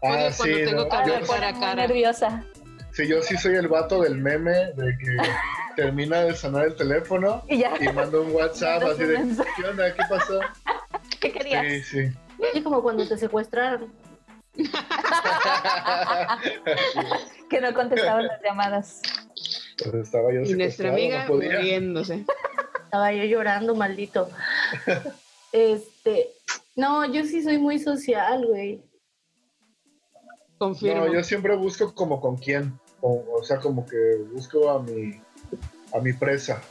Ah, 0.04 0.30
Odio 0.30 0.32
sí, 0.32 0.38
cuando 0.38 0.58
tengo 0.58 0.84
¿no? 0.84 0.90
que 0.90 0.96
hablar 0.96 1.22
me 1.22 1.28
Yo- 1.28 1.60
cara 1.60 1.76
nerviosa. 1.76 2.44
Sí, 2.92 3.08
yo 3.08 3.22
sí 3.22 3.38
soy 3.38 3.56
el 3.56 3.68
vato 3.68 4.02
del 4.02 4.18
meme 4.18 4.72
de 4.74 4.98
que 4.98 5.16
termina 5.76 6.22
de 6.22 6.36
sonar 6.36 6.66
el 6.66 6.76
teléfono 6.76 7.44
Y 7.48 7.60
ya, 7.60 7.74
y 7.80 7.88
manda 7.94 8.20
un 8.20 8.32
WhatsApp 8.34 8.82
así 8.84 9.04
de. 9.04 9.24
¿qué 9.56 9.64
onda? 9.66 9.94
¿Qué 9.94 10.02
pasó? 10.10 10.40
¿qué 11.20 11.32
querías? 11.32 11.66
Sí, 11.66 11.84
sí. 11.84 12.12
Es 12.56 12.64
como 12.64 12.82
cuando 12.82 13.08
te 13.08 13.18
secuestraron. 13.18 13.92
Que 17.50 17.62
no 17.62 17.74
contestaban 17.74 18.28
las 18.28 18.42
llamadas. 18.44 19.02
Pues 19.78 19.94
estaba 19.96 20.34
yo 20.34 20.42
Y 20.42 20.54
nuestra 20.56 20.90
amiga 20.90 21.26
no 21.26 21.36
muriéndose. 21.36 22.26
Estaba 22.84 23.14
yo 23.14 23.24
llorando, 23.24 23.74
maldito. 23.76 24.30
Este, 25.58 26.34
no, 26.76 27.12
yo 27.12 27.24
sí 27.24 27.42
soy 27.42 27.58
muy 27.58 27.80
social, 27.80 28.46
güey. 28.46 28.84
Confirmo. 30.60 31.06
No, 31.06 31.14
yo 31.14 31.24
siempre 31.24 31.56
busco 31.56 31.94
como 31.96 32.22
con 32.22 32.38
quién. 32.38 32.80
O, 33.02 33.24
o 33.40 33.44
sea, 33.44 33.60
como 33.60 33.84
que 33.86 33.98
busco 34.34 34.70
a 34.70 34.84
mi 34.84 35.20
a 35.94 36.00
mi 36.00 36.14
presa. 36.14 36.62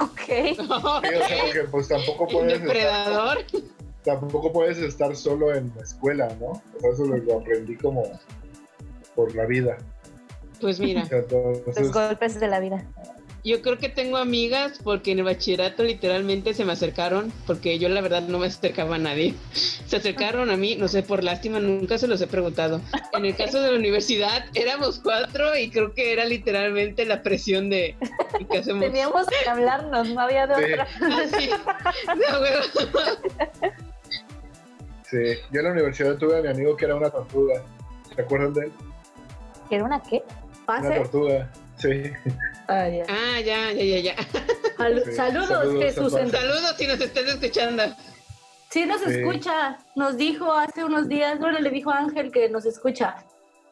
Ok. 0.00 0.20
Sí, 0.26 0.56
o 0.58 1.00
sea, 1.02 1.44
porque 1.44 1.64
pues 1.70 1.88
tampoco 1.88 2.24
Un 2.28 2.32
puedes 2.32 2.52
estar, 2.54 2.66
depredador. 2.66 3.38
tampoco 4.02 4.52
puedes 4.52 4.78
estar 4.78 5.14
solo 5.14 5.54
en 5.54 5.70
la 5.76 5.82
escuela, 5.82 6.34
¿no? 6.40 6.46
O 6.46 6.80
sea, 6.80 6.90
eso 6.92 7.04
lo, 7.04 7.16
lo 7.18 7.40
aprendí 7.40 7.76
como 7.76 8.02
por 9.14 9.34
la 9.34 9.44
vida. 9.44 9.76
Pues 10.60 10.80
mira, 10.80 11.02
Entonces, 11.10 11.78
Los 11.78 11.92
golpes 11.92 12.40
de 12.40 12.48
la 12.48 12.60
vida. 12.60 12.86
Yo 13.44 13.60
creo 13.60 13.76
que 13.78 13.90
tengo 13.90 14.16
amigas 14.16 14.80
porque 14.82 15.12
en 15.12 15.18
el 15.18 15.24
bachillerato 15.26 15.82
literalmente 15.84 16.54
se 16.54 16.64
me 16.64 16.72
acercaron, 16.72 17.30
porque 17.46 17.78
yo 17.78 17.90
la 17.90 18.00
verdad 18.00 18.22
no 18.22 18.38
me 18.38 18.46
acercaba 18.46 18.96
a 18.96 18.98
nadie. 18.98 19.34
Se 19.86 19.96
acercaron 19.96 20.50
a 20.50 20.56
mí, 20.56 20.76
no 20.76 20.88
sé, 20.88 21.02
por 21.02 21.22
lástima, 21.22 21.60
nunca 21.60 21.98
se 21.98 22.08
los 22.08 22.20
he 22.20 22.26
preguntado. 22.26 22.80
En 23.12 23.26
el 23.26 23.36
caso 23.36 23.60
de 23.60 23.70
la 23.70 23.78
universidad 23.78 24.46
éramos 24.54 24.98
cuatro 24.98 25.56
y 25.56 25.70
creo 25.70 25.92
que 25.92 26.12
era 26.12 26.24
literalmente 26.24 27.04
la 27.04 27.22
presión 27.22 27.68
de 27.70 27.94
¿y 28.40 28.44
¿qué 28.46 28.58
hacemos? 28.58 28.82
Teníamos 28.82 29.26
que 29.26 29.48
hablarnos, 29.48 30.08
no 30.08 30.20
había 30.20 30.46
de 30.46 30.54
Sí. 30.54 30.72
otra. 30.72 30.88
De 32.14 32.40
huevo. 32.40 33.74
Sí, 35.02 35.18
yo 35.52 35.60
en 35.60 35.64
la 35.66 35.72
universidad 35.72 36.16
tuve 36.16 36.38
a 36.38 36.42
mi 36.42 36.48
amigo 36.48 36.76
que 36.76 36.86
era 36.86 36.96
una 36.96 37.10
tortuga. 37.10 37.62
¿Se 38.14 38.22
acuerdan 38.22 38.54
de 38.54 38.66
él? 38.66 38.72
¿Que 39.68 39.76
era 39.76 39.84
una 39.84 40.02
qué? 40.02 40.22
Una 40.66 40.94
tortuga. 40.94 41.50
Sí. 41.84 42.12
Ah, 42.66 42.88
ya. 42.88 43.04
Ah, 43.08 43.40
ya, 43.40 43.72
ya, 43.72 43.84
ya, 43.84 43.98
ya. 44.00 44.16
Sí, 44.16 44.28
Saludos, 44.76 45.14
saludos, 45.14 45.82
Jesús. 45.84 46.12
Saludos 46.12 46.74
si 46.78 46.86
nos 46.86 47.00
estás 47.00 47.24
escuchando. 47.24 47.82
Sí, 48.70 48.86
nos 48.86 49.02
Sí. 49.02 49.10
escucha. 49.10 49.78
Nos 49.94 50.16
dijo 50.16 50.50
hace 50.52 50.82
unos 50.82 51.08
días, 51.08 51.38
bueno, 51.38 51.58
le 51.60 51.68
dijo 51.70 51.90
a 51.90 51.98
Ángel 51.98 52.32
que 52.32 52.48
nos 52.48 52.64
escucha. 52.64 53.16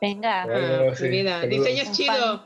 Venga. 0.00 0.42
Ah, 0.42 0.88
Ah, 0.90 0.94
sí, 0.94 1.08
vida. 1.08 1.40
saludos. 1.40 1.50
Diseño 1.64 1.82
es 1.84 1.92
chido. 1.92 2.44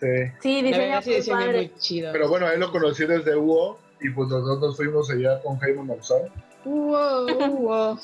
Sí. 0.00 0.06
Sí, 0.42 0.62
diseña 0.62 1.00
padre. 1.00 1.52
muy 1.52 1.72
chido. 1.78 2.12
Pero 2.12 2.28
bueno, 2.28 2.50
él 2.50 2.58
lo 2.60 2.70
conocí 2.72 3.06
desde 3.06 3.34
Hugo 3.36 3.78
y 4.00 4.10
pues 4.10 4.28
nosotros 4.28 4.76
fuimos 4.76 5.08
allá 5.10 5.40
con 5.42 5.56
Jaime 5.58 5.82
Maussan 5.84 6.22
Wow, 6.64 7.26
wow. 7.60 7.98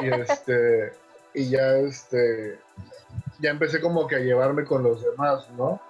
y 0.00 0.06
este 0.22 0.92
y 1.34 1.50
ya 1.50 1.76
este 1.78 2.58
ya 3.40 3.50
empecé 3.50 3.80
como 3.80 4.06
que 4.06 4.16
a 4.16 4.20
llevarme 4.20 4.64
con 4.64 4.82
los 4.82 5.02
demás, 5.02 5.46
¿no? 5.58 5.80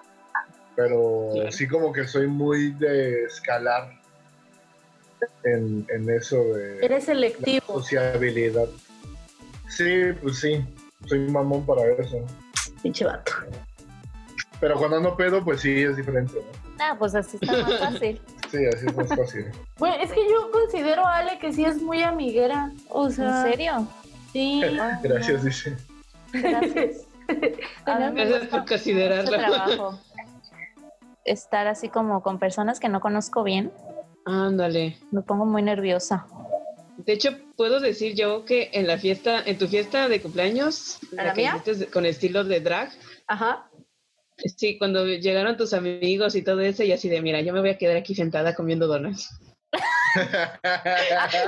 Pero 0.78 1.30
Claro. 1.34 1.50
sí 1.50 1.66
como 1.66 1.92
que 1.92 2.06
soy 2.06 2.28
muy 2.28 2.70
de 2.70 3.24
escalar 3.24 3.90
en, 5.42 5.84
en 5.92 6.08
eso 6.08 6.36
de 6.54 6.76
Eres 6.76 6.90
la 7.08 7.14
selectivo. 7.14 7.66
sociabilidad. 7.80 8.66
Sí, 9.68 10.12
pues 10.22 10.38
sí, 10.38 10.64
soy 11.06 11.18
mamón 11.30 11.66
para 11.66 11.82
eso. 11.94 12.24
Pinche 12.80 13.04
vato. 13.04 13.32
Pero 14.60 14.76
cuando 14.76 14.98
ando 14.98 15.16
pedo, 15.16 15.44
pues 15.44 15.62
sí 15.62 15.82
es 15.82 15.96
diferente, 15.96 16.34
¿no? 16.34 16.84
Ah, 16.84 16.94
pues 16.96 17.12
así 17.16 17.38
está 17.40 17.52
más 17.60 17.78
fácil. 17.80 18.20
Sí, 18.50 18.64
así 18.64 18.86
es 18.86 18.96
más 18.96 19.08
fácil. 19.08 19.44
Bueno, 19.78 19.96
es 20.02 20.10
que 20.10 20.26
yo 20.26 20.50
considero 20.50 21.04
a 21.04 21.16
Ale 21.16 21.38
que 21.38 21.52
sí 21.52 21.66
es 21.66 21.82
muy 21.82 22.02
amiguera. 22.02 22.72
O 22.88 23.06
¿En 23.08 23.12
sea, 23.12 23.42
serio? 23.42 23.86
sí. 24.32 24.62
Gracias, 25.02 25.44
dice. 25.44 25.76
Gracias. 26.32 27.02
Gracias 27.84 28.46
por 28.46 28.64
considerarlo. 28.66 29.98
Estar 31.30 31.66
así 31.66 31.88
como 31.88 32.22
con 32.22 32.38
personas 32.38 32.80
que 32.80 32.88
no 32.88 33.00
conozco 33.00 33.42
bien, 33.42 33.72
Ándale. 34.24 34.98
me 35.10 35.22
pongo 35.22 35.44
muy 35.46 35.62
nerviosa. 35.62 36.26
De 36.98 37.12
hecho, 37.12 37.30
puedo 37.56 37.80
decir 37.80 38.14
yo 38.14 38.44
que 38.44 38.70
en 38.72 38.86
la 38.86 38.98
fiesta, 38.98 39.40
en 39.44 39.56
tu 39.58 39.68
fiesta 39.68 40.08
de 40.08 40.20
cumpleaños, 40.20 40.98
¿A 41.16 41.24
la 41.24 41.32
que 41.34 41.42
mía? 41.42 41.62
hiciste 41.64 41.86
con 41.90 42.04
estilo 42.06 42.44
de 42.44 42.60
drag, 42.60 42.90
Ajá. 43.26 43.70
sí, 44.56 44.78
cuando 44.78 45.06
llegaron 45.06 45.56
tus 45.56 45.72
amigos 45.74 46.34
y 46.34 46.42
todo 46.42 46.60
eso, 46.60 46.82
y 46.82 46.92
así 46.92 47.08
de, 47.08 47.20
mira, 47.22 47.40
yo 47.40 47.52
me 47.52 47.60
voy 47.60 47.70
a 47.70 47.78
quedar 47.78 47.96
aquí 47.96 48.14
sentada 48.14 48.54
comiendo 48.54 48.86
donuts. 48.86 49.28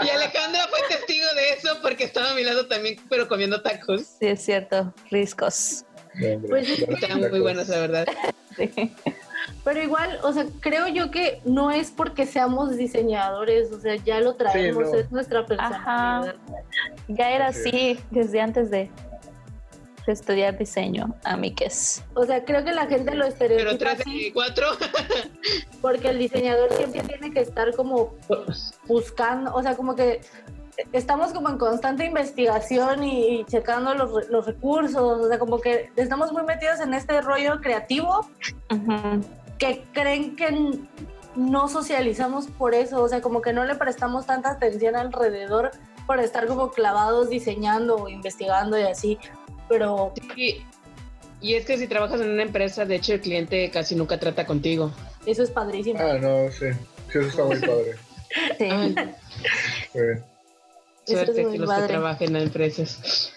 Y 0.04 0.08
Alejandra 0.10 0.66
fue 0.68 0.78
testigo 0.88 1.26
de 1.34 1.50
eso 1.58 1.78
porque 1.82 2.04
estaba 2.04 2.30
a 2.30 2.34
mi 2.34 2.44
lado 2.44 2.66
también, 2.68 2.96
pero 3.08 3.26
comiendo 3.28 3.62
tacos. 3.62 4.02
Sí, 4.20 4.26
es 4.26 4.42
cierto, 4.42 4.92
riscos. 5.10 5.84
Hombre, 6.14 6.38
Pues 6.48 6.68
Estaban 6.68 7.16
muy 7.18 7.22
tacos. 7.28 7.40
buenos, 7.40 7.68
la 7.68 7.78
verdad. 7.80 8.06
Sí. 8.56 8.68
Pero 9.64 9.82
igual, 9.82 10.18
o 10.22 10.32
sea, 10.32 10.46
creo 10.60 10.88
yo 10.88 11.10
que 11.10 11.40
no 11.44 11.70
es 11.70 11.90
porque 11.90 12.26
seamos 12.26 12.76
diseñadores, 12.76 13.70
o 13.72 13.78
sea, 13.80 13.96
ya 13.96 14.20
lo 14.20 14.34
traemos, 14.34 14.90
no. 14.90 14.94
es 14.98 15.10
nuestra 15.12 15.44
personalidad. 15.46 16.34
Ya 17.08 17.30
era 17.30 17.48
Así 17.48 17.98
desde 18.10 18.40
antes 18.40 18.70
de, 18.70 18.90
de 20.06 20.12
estudiar 20.12 20.56
diseño, 20.56 21.14
amigues. 21.24 22.02
O 22.14 22.24
sea, 22.24 22.44
creo 22.44 22.64
que 22.64 22.72
la 22.72 22.86
gente 22.86 23.14
lo 23.14 23.28
Pero 23.38 23.70
estereotipa 23.70 23.96
y 24.06 24.32
cuatro. 24.32 24.66
porque 25.82 26.08
el 26.08 26.18
diseñador 26.18 26.72
siempre 26.74 27.02
tiene 27.02 27.30
que 27.32 27.40
estar 27.40 27.74
como 27.76 28.14
buscando, 28.86 29.54
o 29.54 29.62
sea, 29.62 29.76
como 29.76 29.94
que 29.94 30.20
estamos 30.92 31.32
como 31.32 31.50
en 31.50 31.58
constante 31.58 32.06
investigación 32.06 33.04
y, 33.04 33.40
y 33.40 33.44
checando 33.44 33.94
los, 33.94 34.14
re- 34.14 34.30
los 34.30 34.46
recursos, 34.46 34.96
o 35.20 35.28
sea, 35.28 35.38
como 35.38 35.60
que 35.60 35.90
estamos 35.96 36.32
muy 36.32 36.42
metidos 36.44 36.80
en 36.80 36.94
este 36.94 37.20
rollo 37.20 37.60
creativo 37.60 38.26
Ujú. 38.70 39.22
Que 39.60 39.84
creen 39.92 40.34
que 40.34 40.78
no 41.36 41.68
socializamos 41.68 42.48
por 42.48 42.74
eso, 42.74 43.00
o 43.02 43.08
sea, 43.08 43.20
como 43.20 43.40
que 43.42 43.52
no 43.52 43.64
le 43.64 43.76
prestamos 43.76 44.26
tanta 44.26 44.50
atención 44.50 44.96
alrededor 44.96 45.70
por 46.06 46.18
estar 46.18 46.46
como 46.48 46.72
clavados 46.72 47.30
diseñando 47.30 47.94
o 47.96 48.08
investigando 48.08 48.76
y 48.76 48.82
así, 48.82 49.16
pero 49.68 50.12
Y, 50.34 50.64
y 51.40 51.54
es 51.54 51.64
que 51.66 51.78
si 51.78 51.86
trabajas 51.86 52.20
en 52.20 52.30
una 52.30 52.42
empresa, 52.42 52.84
de 52.84 52.96
hecho, 52.96 53.12
el 53.12 53.20
cliente 53.20 53.70
casi 53.70 53.94
nunca 53.94 54.18
trata 54.18 54.44
contigo. 54.44 54.90
eso 55.24 55.44
es 55.44 55.50
padrísimo. 55.52 56.00
Ah, 56.02 56.18
no, 56.20 56.50
sí. 56.50 56.66
Sí, 57.12 57.18
eso 57.18 57.28
está 57.28 57.44
muy 57.44 57.58
padre. 57.60 57.96
Sí. 58.58 58.64
Ay, 58.70 58.94
es 61.06 61.12
suerte 61.18 61.42
muy 61.44 61.52
que 61.52 61.58
los 61.58 61.68
padre. 61.68 61.82
que 61.82 61.88
trabajen 61.88 62.36
en 62.36 62.42
empresas. 62.42 63.32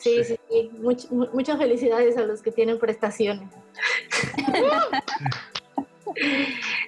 Sí, 0.00 0.22
sí, 0.24 0.36
sí. 0.50 0.70
Much- 0.80 1.08
mu- 1.10 1.28
muchas 1.32 1.58
felicidades 1.58 2.16
a 2.16 2.22
los 2.22 2.42
que 2.42 2.52
tienen 2.52 2.78
prestaciones. 2.78 3.48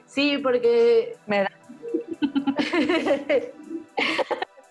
sí, 0.06 0.38
porque... 0.38 1.16
Me 1.26 1.40
da- 1.42 1.52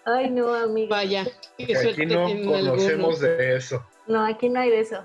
Ay, 0.05 0.29
no, 0.29 0.53
amiga. 0.53 0.89
Vaya, 0.95 1.25
qué 1.57 1.75
Aquí 1.75 2.05
no 2.05 2.25
conocemos 2.25 2.85
algunos. 2.85 3.19
de 3.21 3.55
eso. 3.57 3.83
No, 4.07 4.23
aquí 4.23 4.49
no 4.49 4.59
hay 4.59 4.69
de 4.69 4.79
eso. 4.81 5.03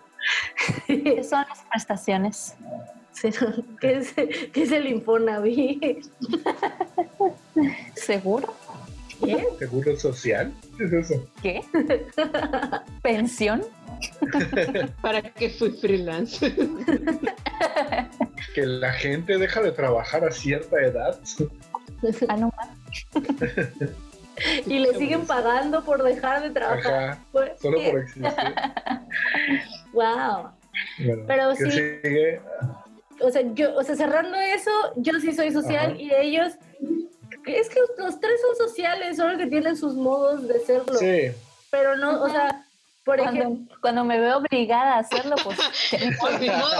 ¿Qué 0.87 1.25
son 1.25 1.45
las 1.49 1.63
prestaciones? 1.71 2.55
¿Qué 3.81 3.93
es, 3.97 4.13
qué 4.13 4.63
es 4.63 4.73
el 4.73 4.87
Infonavit? 4.89 6.05
¿Seguro? 7.95 8.55
¿Qué? 9.25 9.47
¿Seguro 9.59 9.97
social? 9.99 10.53
¿Qué 10.79 10.85
es 10.85 10.93
eso? 10.93 11.27
¿Qué? 11.43 11.61
¿Pensión? 13.03 13.63
¿Para 15.03 15.23
qué 15.23 15.51
fui 15.51 15.71
freelance? 15.71 16.55
Que 18.55 18.67
la 18.67 18.93
gente 18.93 19.39
deja 19.39 19.63
de 19.63 19.73
trabajar 19.73 20.25
a 20.25 20.31
cierta 20.31 20.81
edad. 20.81 21.19
Ah, 22.29 22.37
no, 22.37 22.53
Y 24.67 24.79
le 24.79 24.95
siguen 24.95 25.27
pagando 25.27 25.85
por 25.85 26.03
dejar 26.03 26.43
de 26.43 26.51
trabajar. 26.51 27.11
Ajá. 27.11 27.25
Pues, 27.33 27.61
Solo 27.61 27.79
¿qué? 27.79 27.91
por 27.91 28.01
existir. 28.01 28.33
Wow. 29.93 30.53
Bueno, 30.99 31.25
Pero 31.27 31.51
¿qué 31.59 31.65
sí. 31.65 31.71
sigue? 31.73 32.41
O 33.21 33.31
sea, 33.31 33.43
yo, 33.55 33.75
o 33.77 33.83
sea, 33.83 33.97
cerrando 33.97 34.39
eso, 34.39 34.71
yo 34.97 35.19
sí 35.21 35.33
soy 35.33 35.51
social 35.51 35.93
Ajá. 35.93 36.01
y 36.01 36.13
ellos, 36.15 36.53
es 37.45 37.69
que 37.69 37.81
los 37.99 38.21
tres 38.21 38.41
son 38.41 38.69
sociales, 38.69 39.17
solo 39.17 39.37
que 39.37 39.47
tienen 39.47 39.77
sus 39.77 39.95
modos 39.95 40.47
de 40.47 40.61
serlo. 40.61 40.95
Sí. 40.95 41.33
Pero 41.71 41.97
no, 41.97 42.23
o 42.23 42.29
sea, 42.31 42.65
por 43.05 43.19
ejemplo, 43.19 43.43
Cuando, 43.45 43.81
cuando 43.81 44.05
me 44.05 44.21
veo 44.21 44.39
obligada 44.39 44.95
a 44.97 44.99
hacerlo, 44.99 45.37
pues 45.43 45.59
modo. 46.49 46.71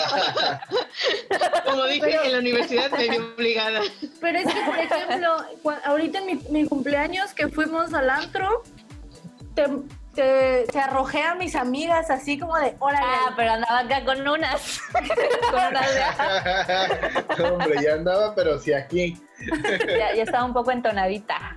Como 1.65 1.85
dije, 1.87 2.01
Pero- 2.03 2.25
en 2.25 2.33
la 2.33 2.39
universidad 2.39 2.91
me 2.91 3.09
vi 3.09 3.17
obligada. 3.17 3.81
pero 4.21 4.39
es 4.39 4.47
que, 4.53 4.61
por 4.63 4.79
ejemplo, 4.79 5.37
ahorita 5.85 6.19
en 6.19 6.27
mi, 6.27 6.35
mi 6.51 6.67
cumpleaños 6.69 7.33
que 7.33 7.49
fuimos 7.49 7.95
al 7.95 8.11
antro, 8.11 8.63
te, 9.55 9.67
te, 10.15 10.67
te 10.71 10.79
arrojé 10.81 11.23
a 11.23 11.35
mis 11.35 11.55
amigas 11.55 12.11
así 12.11 12.39
como 12.39 12.57
de, 12.59 12.75
órale, 12.81 13.07
Ah, 13.07 13.33
pero 13.37 13.53
andaba 13.53 13.79
acá 13.81 14.05
con 14.05 14.27
unas. 14.27 14.81
con 14.93 15.67
unas 15.69 15.87
de- 17.39 17.45
Hombre, 17.45 17.83
ya 17.83 17.95
andaba, 17.95 18.35
pero 18.35 18.59
sí 18.59 18.73
aquí. 18.73 19.21
ya, 19.87 20.15
ya 20.15 20.23
estaba 20.23 20.45
un 20.45 20.53
poco 20.53 20.71
entonadita. 20.73 21.57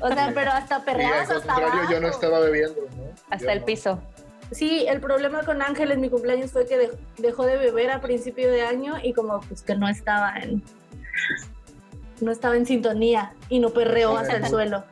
o 0.00 0.08
sea, 0.08 0.32
pero 0.34 0.50
hasta 0.50 0.84
perreados 0.84 1.30
hasta 1.30 1.52
abajo. 1.54 1.90
yo 1.90 2.00
no 2.00 2.08
estaba 2.08 2.40
bebiendo, 2.40 2.80
¿no? 2.96 3.04
Hasta 3.30 3.46
Yo 3.46 3.50
el 3.52 3.60
no. 3.60 3.64
piso. 3.66 4.02
Sí, 4.50 4.84
el 4.86 5.00
problema 5.00 5.44
con 5.44 5.62
Ángel 5.62 5.92
en 5.92 6.00
mi 6.02 6.10
cumpleaños 6.10 6.50
fue 6.50 6.66
que 6.66 6.90
dej- 6.90 6.98
dejó 7.16 7.46
de 7.46 7.56
beber 7.56 7.90
a 7.90 8.00
principio 8.02 8.50
de 8.50 8.62
año 8.66 8.96
y 9.02 9.14
como 9.14 9.40
pues 9.40 9.62
que 9.62 9.74
no 9.76 9.88
estaba 9.88 10.34
en 10.36 10.62
no 12.20 12.30
estaba 12.30 12.56
en 12.56 12.66
sintonía 12.66 13.32
y 13.48 13.58
no 13.60 13.70
perreó 13.70 14.16
hasta 14.18 14.36
el 14.36 14.46
suelo. 14.46 14.84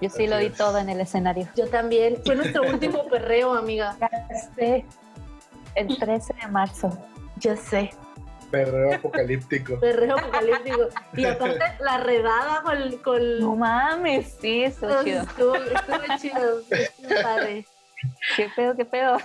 Yo 0.00 0.10
sí 0.10 0.26
lo 0.26 0.36
di 0.36 0.50
todo 0.50 0.78
en 0.78 0.90
el 0.90 1.00
escenario. 1.00 1.48
Yo 1.56 1.68
también. 1.68 2.18
Fue 2.24 2.36
nuestro 2.36 2.62
último 2.62 3.06
perreo, 3.10 3.54
amiga. 3.54 3.96
Este, 4.30 4.84
el 5.74 5.96
13 5.98 6.34
de 6.34 6.48
marzo. 6.48 6.96
Ya 7.36 7.56
sé. 7.56 7.90
Perreo 8.50 8.94
apocalíptico. 8.94 9.78
Perreo 9.80 10.18
apocalíptico. 10.18 10.88
Y 11.14 11.24
aparte 11.26 11.64
la 11.80 11.98
redada 11.98 12.62
con... 12.62 12.98
con 12.98 13.40
No 13.40 13.56
mames, 13.56 14.36
sí, 14.40 14.64
estuvo 14.64 15.02
chido. 15.02 15.22
Estuvo, 15.22 15.54
estuvo 15.54 16.18
chido. 16.18 16.60
Estuvo 16.70 17.22
padre. 17.22 17.66
Qué 18.36 18.48
pedo, 18.54 18.76
qué 18.76 18.84
pedo. 18.84 19.16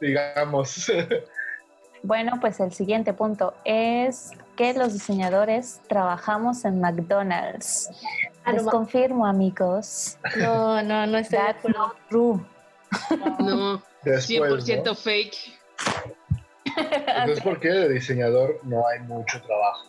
Digamos. 0.00 0.92
Bueno, 2.02 2.38
pues 2.38 2.60
el 2.60 2.72
siguiente 2.72 3.14
punto 3.14 3.54
es 3.64 4.32
que 4.56 4.72
los 4.74 4.92
diseñadores 4.92 5.80
trabajamos 5.88 6.64
en 6.64 6.80
McDonald's. 6.80 7.90
Ah, 8.44 8.52
Les 8.52 8.62
confirmo, 8.64 9.26
amigos. 9.26 10.18
no, 10.36 10.82
no, 10.82 11.06
no 11.06 11.18
estoy 11.18 11.38
de 11.38 11.44
That's 11.44 11.58
acuerdo. 11.58 11.78
not 11.78 11.96
true. 12.08 12.46
No, 13.40 13.82
Después, 14.02 14.64
100% 14.66 14.84
¿no? 14.84 14.94
fake. 14.94 15.36
Entonces, 16.76 17.40
¿por 17.44 17.60
qué 17.60 17.68
de 17.70 17.88
diseñador 17.88 18.60
no 18.64 18.86
hay 18.86 19.00
mucho 19.00 19.40
trabajo? 19.42 19.86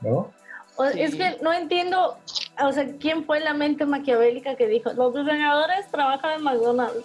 ¿No? 0.00 0.32
O- 0.76 0.88
Sí. 0.92 1.02
Es 1.02 1.16
que 1.16 1.38
no 1.42 1.52
entiendo 1.52 2.18
o 2.62 2.72
sea, 2.72 2.86
¿quién 3.00 3.24
fue 3.24 3.40
la 3.40 3.52
mente 3.52 3.84
maquiavélica 3.84 4.54
que 4.54 4.68
dijo, 4.68 4.92
los 4.92 5.12
diseñadores 5.14 5.88
trabajan 5.90 6.32
en 6.38 6.42
McDonald's? 6.44 7.04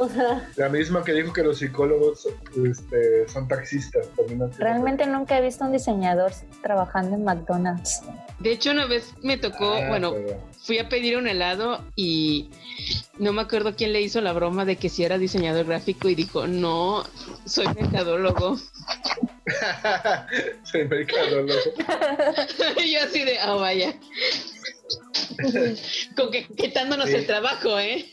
O 0.00 0.08
sea, 0.08 0.48
La 0.54 0.68
misma 0.68 1.02
que 1.02 1.12
dijo 1.12 1.32
que 1.32 1.42
los 1.42 1.58
psicólogos 1.58 2.28
este, 2.64 3.28
son 3.28 3.48
taxistas. 3.48 4.06
siendo 4.26 4.48
Realmente 4.56 5.04
nunca 5.06 5.36
he 5.36 5.42
visto 5.42 5.64
un 5.64 5.72
diseñador 5.72 6.30
trabajando 6.62 7.16
en 7.16 7.24
McDonald's. 7.24 8.02
De 8.38 8.52
hecho, 8.52 8.70
una 8.70 8.86
vez 8.86 9.12
me 9.22 9.36
tocó, 9.38 9.72
Ah, 9.74 9.88
bueno, 9.88 10.12
pero- 10.14 10.40
fui 10.62 10.78
a 10.78 10.88
pedir 10.88 11.16
un 11.16 11.26
helado 11.26 11.84
y 11.96 12.48
no 13.18 13.32
me 13.32 13.42
acuerdo 13.42 13.74
quién 13.74 13.92
le 13.92 14.00
hizo 14.00 14.20
la 14.20 14.32
broma 14.32 14.64
de 14.64 14.76
que 14.76 14.88
si 14.88 15.02
era 15.02 15.18
diseñador 15.18 15.66
gráfico 15.66 16.08
y 16.08 16.14
dijo, 16.14 16.46
no, 16.46 17.04
soy 17.44 17.66
mercadólogo. 17.74 18.56
Soy 20.64 20.86
mercadólogo. 20.86 21.58
y 22.84 22.92
yo 22.92 23.00
así 23.02 23.24
de, 23.24 23.38
oh, 23.48 23.58
vaya. 23.58 23.94
Con 26.16 26.30
que 26.30 26.46
quitándonos 26.46 27.08
Sí. 27.08 27.14
el 27.16 27.26
trabajo, 27.26 27.78
¿eh? 27.78 28.04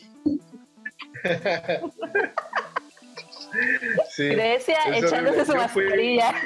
Sí. 4.10 4.28
Grecia 4.28 4.76
echándose 4.92 5.46
su 5.46 5.52
fui- 5.52 5.60
mascarilla. 5.84 6.34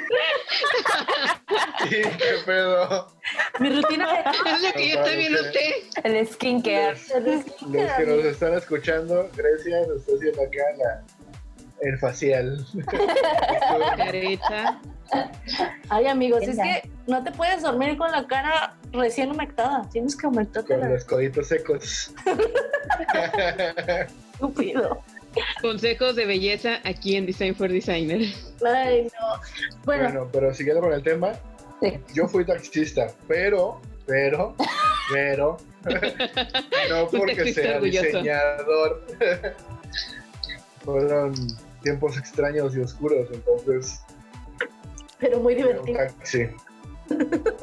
Sí, 1.89 2.01
qué 2.01 2.35
pedo. 2.45 3.07
mi 3.59 3.69
rutina 3.81 4.07
Es 4.45 4.61
lo 4.61 4.71
que 4.73 4.89
yo 4.89 5.03
también 5.03 5.33
Parece. 5.33 5.47
noté. 5.47 5.83
El 6.17 6.27
skincare. 6.27 6.95
de... 7.21 7.35
Los 7.35 7.43
que 7.97 8.05
nos 8.05 8.25
están 8.25 8.53
escuchando, 8.53 9.29
Grecia 9.35 9.79
nos 9.87 9.97
está 9.97 10.13
haciendo 10.15 10.41
acá 10.43 10.63
la, 10.77 11.03
el 11.81 11.97
facial. 11.99 12.65
Careta. 13.97 14.79
Ay, 15.89 16.07
amigos, 16.07 16.43
es 16.43 16.55
que 16.57 16.89
no 17.07 17.21
te 17.23 17.31
puedes 17.31 17.63
dormir 17.63 17.97
con 17.97 18.11
la 18.11 18.25
cara 18.27 18.75
recién 18.93 19.31
humectada. 19.31 19.81
Tienes 19.91 20.15
que 20.15 20.27
humectarte 20.27 20.73
con 20.73 20.81
la 20.81 20.89
los 20.89 21.03
coditos 21.03 21.47
secos. 21.47 22.13
estúpido. 24.41 25.01
Consejos 25.61 26.15
de 26.15 26.25
belleza 26.25 26.79
aquí 26.83 27.15
en 27.15 27.25
Design 27.25 27.55
for 27.55 27.69
Designer. 27.71 28.21
Ay, 28.65 29.03
no. 29.03 29.41
Bueno, 29.85 30.03
Bueno, 30.03 30.29
pero 30.31 30.53
siguiendo 30.53 30.81
con 30.81 30.93
el 30.93 31.03
tema, 31.03 31.33
Sí. 31.81 31.93
yo 32.13 32.27
fui 32.27 32.45
taxista, 32.45 33.11
pero, 33.27 33.79
pero, 34.05 34.55
pero, 35.11 35.57
no 36.89 37.07
porque 37.11 37.53
sea 37.53 37.75
orgulloso. 37.77 38.05
diseñador. 38.05 39.05
Fueron 40.85 41.33
tiempos 41.81 42.17
extraños 42.17 42.75
y 42.75 42.79
oscuros, 42.81 43.27
entonces, 43.31 43.99
pero 45.19 45.39
muy 45.39 45.55
divertido. 45.55 45.97
taxi. 45.97 46.49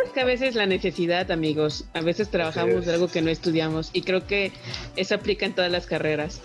Es 0.04 0.10
que 0.12 0.20
a 0.20 0.24
veces 0.24 0.54
la 0.54 0.66
necesidad, 0.66 1.30
amigos, 1.30 1.84
a 1.94 2.00
veces 2.00 2.28
trabajamos 2.30 2.86
de 2.86 2.94
algo 2.94 3.08
que 3.08 3.22
no 3.22 3.30
estudiamos 3.30 3.90
y 3.92 4.02
creo 4.02 4.26
que 4.26 4.52
eso 4.96 5.14
aplica 5.14 5.46
en 5.46 5.54
todas 5.54 5.70
las 5.70 5.86
carreras. 5.86 6.40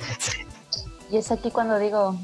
Y 1.11 1.17
es 1.17 1.31
aquí 1.31 1.51
cuando 1.51 1.79
digo, 1.79 2.17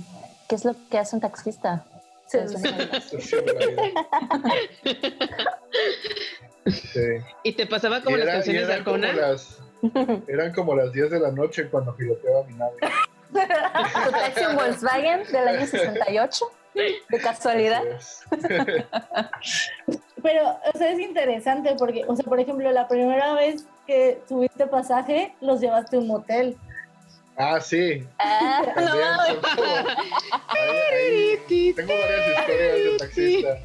¿qué 0.47 0.55
es 0.55 0.65
lo 0.65 0.75
que 0.89 0.97
hace 0.97 1.15
un 1.15 1.21
taxista? 1.21 1.85
Sí. 2.27 2.37
¿Y 7.43 7.53
te 7.53 7.65
pasaba 7.65 8.01
como 8.01 8.17
las 8.17 8.27
canciones 8.27 8.67
de 8.67 8.83
como 8.83 8.97
las- 8.97 9.57
Eran 10.27 10.53
como 10.53 10.75
las 10.75 10.91
10 10.91 11.09
de 11.11 11.19
la 11.19 11.31
noche 11.31 11.67
cuando 11.69 11.95
piloteaba 11.95 12.43
mi 12.43 12.53
nave. 12.55 12.75
¿Tu 13.31 14.11
taxi 14.11 14.55
Volkswagen 14.55 15.23
del 15.31 15.47
año 15.47 15.65
68? 15.65 16.45
¿De 17.09 17.17
casualidad? 17.19 17.83
Pero, 20.21 20.59
o 20.73 20.77
sea, 20.77 20.91
es 20.91 20.99
interesante 20.99 21.75
porque, 21.77 22.03
o 22.07 22.15
sea, 22.15 22.25
por 22.25 22.39
ejemplo, 22.39 22.71
la 22.71 22.87
primera 22.87 23.33
vez 23.33 23.65
que 23.87 24.21
tuviste 24.27 24.67
pasaje, 24.67 25.33
los 25.41 25.61
llevaste 25.61 25.95
a 25.95 25.99
un 25.99 26.07
motel. 26.07 26.57
Ah, 27.37 27.59
sí. 27.61 28.05
Ah, 28.19 28.61
no 28.65 28.73
También 28.83 29.07
mames. 29.15 29.27
son 29.27 29.41
como- 29.55 29.63
Ahí- 30.49 31.39
ahí- 31.49 31.73
Tengo 31.73 31.93
varias 31.93 32.39
historias 32.39 32.73
de 32.75 32.97
taxista. 32.99 33.57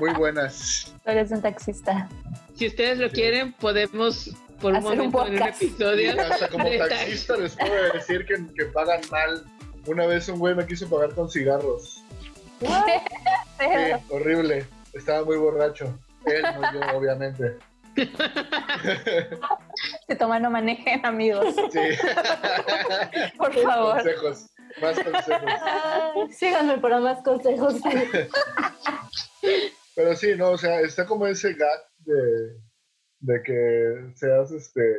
Muy 0.00 0.10
buenas. 0.14 0.94
Eres 1.04 1.30
un 1.30 1.42
taxista. 1.42 2.08
Si 2.56 2.66
ustedes 2.66 2.98
lo 2.98 3.08
Sí. 3.08 3.14
quieren, 3.14 3.52
podemos 3.52 4.30
por 4.60 4.72
un 4.72 4.78
Hacer 4.78 4.90
un 4.92 4.96
momento 5.12 5.26
en 5.26 5.32
un 5.34 5.38
podcast. 5.38 5.62
episodio. 5.62 6.20
Hasta 6.20 6.48
como 6.48 6.64
taxista 6.88 7.36
les 7.36 7.54
puedo 7.54 7.92
decir 7.92 8.26
que, 8.26 8.34
que 8.56 8.64
pagan 8.72 9.00
mal. 9.12 9.44
Una 9.86 10.06
vez 10.06 10.28
un 10.28 10.40
güey 10.40 10.56
me 10.56 10.66
quiso 10.66 10.88
pagar 10.90 11.14
con 11.14 11.30
cigarros. 11.30 12.02
Sí, 13.58 13.66
horrible. 14.10 14.66
Estaba 14.92 15.24
muy 15.24 15.36
borracho. 15.36 15.98
Él, 16.26 16.42
no 16.42 16.72
yo, 16.72 16.80
obviamente. 16.96 17.58
Si 20.08 20.16
toman, 20.16 20.42
no 20.42 20.50
manejen, 20.50 21.04
amigos. 21.04 21.54
Sí. 21.72 21.80
Por 23.36 23.52
favor. 23.54 23.94
Consejos. 23.96 24.46
Más 24.80 24.98
consejos. 25.00 25.52
Ay, 25.62 26.32
síganme 26.32 26.78
para 26.78 27.00
más 27.00 27.22
consejos. 27.22 27.74
Pero 29.94 30.16
sí, 30.16 30.34
no, 30.36 30.50
o 30.50 30.58
sea, 30.58 30.80
está 30.80 31.06
como 31.06 31.26
ese 31.26 31.54
gap 31.54 31.80
de, 31.98 32.56
de 33.20 33.42
que 33.42 34.12
seas 34.14 34.50
este. 34.52 34.96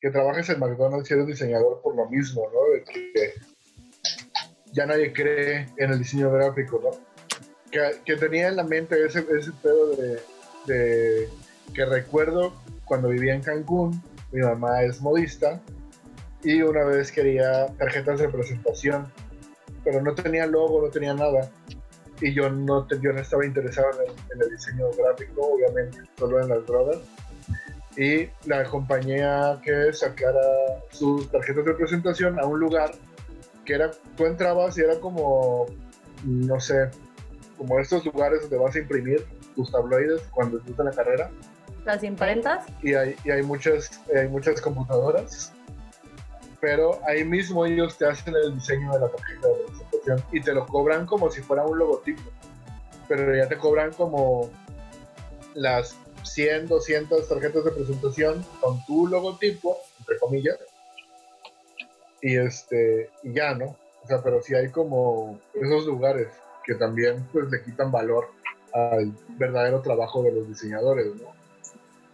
que 0.00 0.10
trabajes 0.10 0.48
en 0.50 0.60
McDonald's 0.60 1.10
y 1.10 1.14
eres 1.14 1.26
diseñador 1.26 1.82
por 1.82 1.94
lo 1.96 2.08
mismo, 2.08 2.48
¿no? 2.52 2.74
De 2.74 2.84
que 2.84 3.34
ya 4.72 4.86
nadie 4.86 5.12
cree 5.12 5.68
en 5.76 5.90
el 5.92 5.98
diseño 5.98 6.30
gráfico, 6.30 6.80
¿no? 6.82 6.90
Que, 7.70 8.00
que 8.04 8.16
tenía 8.16 8.48
en 8.48 8.56
la 8.56 8.64
mente 8.64 9.04
ese, 9.04 9.26
ese 9.38 9.52
pedo 9.62 9.96
de, 9.96 10.20
de 10.66 11.28
que 11.74 11.84
recuerdo 11.84 12.54
cuando 12.84 13.08
vivía 13.08 13.34
en 13.34 13.42
Cancún, 13.42 14.02
mi 14.32 14.40
mamá 14.40 14.82
es 14.82 15.00
modista 15.00 15.60
y 16.42 16.62
una 16.62 16.84
vez 16.84 17.10
quería 17.10 17.66
tarjetas 17.78 18.20
de 18.20 18.28
presentación, 18.28 19.10
pero 19.82 20.00
no 20.02 20.14
tenía 20.14 20.46
logo, 20.46 20.82
no 20.82 20.88
tenía 20.90 21.14
nada 21.14 21.50
y 22.20 22.32
yo 22.32 22.48
no, 22.50 22.86
yo 22.88 23.12
no 23.12 23.20
estaba 23.20 23.44
interesado 23.44 23.88
en 23.92 24.10
el, 24.10 24.14
en 24.32 24.42
el 24.42 24.50
diseño 24.56 24.86
gráfico, 24.92 25.54
obviamente, 25.54 25.98
solo 26.18 26.40
en 26.40 26.48
las 26.48 26.66
drogas. 26.66 26.98
Y 27.96 28.28
la 28.46 28.64
compañía 28.64 29.58
que 29.64 29.92
sacara 29.92 30.40
sus 30.90 31.30
tarjetas 31.30 31.64
de 31.64 31.74
presentación 31.74 32.38
a 32.38 32.44
un 32.44 32.60
lugar 32.60 32.92
que 33.66 33.74
era, 33.74 33.90
tú 34.16 34.24
entrabas 34.24 34.78
y 34.78 34.80
era 34.80 34.98
como, 35.00 35.66
no 36.24 36.58
sé, 36.60 36.90
como 37.58 37.78
estos 37.78 38.04
lugares 38.06 38.42
donde 38.42 38.56
vas 38.56 38.74
a 38.74 38.78
imprimir 38.78 39.26
tus 39.54 39.70
tabloides 39.70 40.22
cuando 40.30 40.58
estás 40.58 40.78
en 40.78 40.84
la 40.84 40.92
carrera 40.92 41.30
Las 41.84 42.02
imprentas. 42.02 42.64
y 42.82 42.94
hay, 42.94 43.16
y 43.24 43.30
hay, 43.30 43.42
muchas, 43.42 44.00
hay 44.14 44.28
muchas 44.28 44.60
computadoras, 44.60 45.52
pero 46.60 47.00
ahí 47.06 47.24
mismo 47.24 47.66
ellos 47.66 47.98
te 47.98 48.06
hacen 48.06 48.34
el 48.34 48.54
diseño 48.54 48.92
de 48.92 49.00
la 49.00 49.08
tarjeta 49.08 49.48
de 49.48 49.54
presentación 49.66 50.24
y 50.32 50.40
te 50.40 50.54
lo 50.54 50.66
cobran 50.66 51.04
como 51.04 51.30
si 51.30 51.42
fuera 51.42 51.64
un 51.64 51.78
logotipo, 51.78 52.30
pero 53.08 53.36
ya 53.36 53.48
te 53.48 53.58
cobran 53.58 53.92
como 53.92 54.48
las 55.54 55.96
100, 56.22 56.68
200 56.68 57.28
tarjetas 57.28 57.64
de 57.64 57.70
presentación 57.72 58.44
con 58.60 58.84
tu 58.86 59.06
logotipo, 59.06 59.78
entre 59.98 60.18
comillas, 60.18 60.56
y 62.22 62.36
este 62.36 63.10
y 63.22 63.32
ya, 63.32 63.54
¿no? 63.54 63.76
O 64.02 64.06
sea, 64.06 64.22
pero 64.22 64.40
sí 64.42 64.54
hay 64.54 64.70
como 64.70 65.38
esos 65.54 65.86
lugares 65.86 66.28
que 66.64 66.74
también 66.74 67.26
pues 67.32 67.50
le 67.50 67.62
quitan 67.62 67.90
valor 67.90 68.28
al 68.72 69.12
verdadero 69.38 69.80
trabajo 69.80 70.22
de 70.22 70.32
los 70.32 70.48
diseñadores, 70.48 71.06
¿no? 71.16 71.34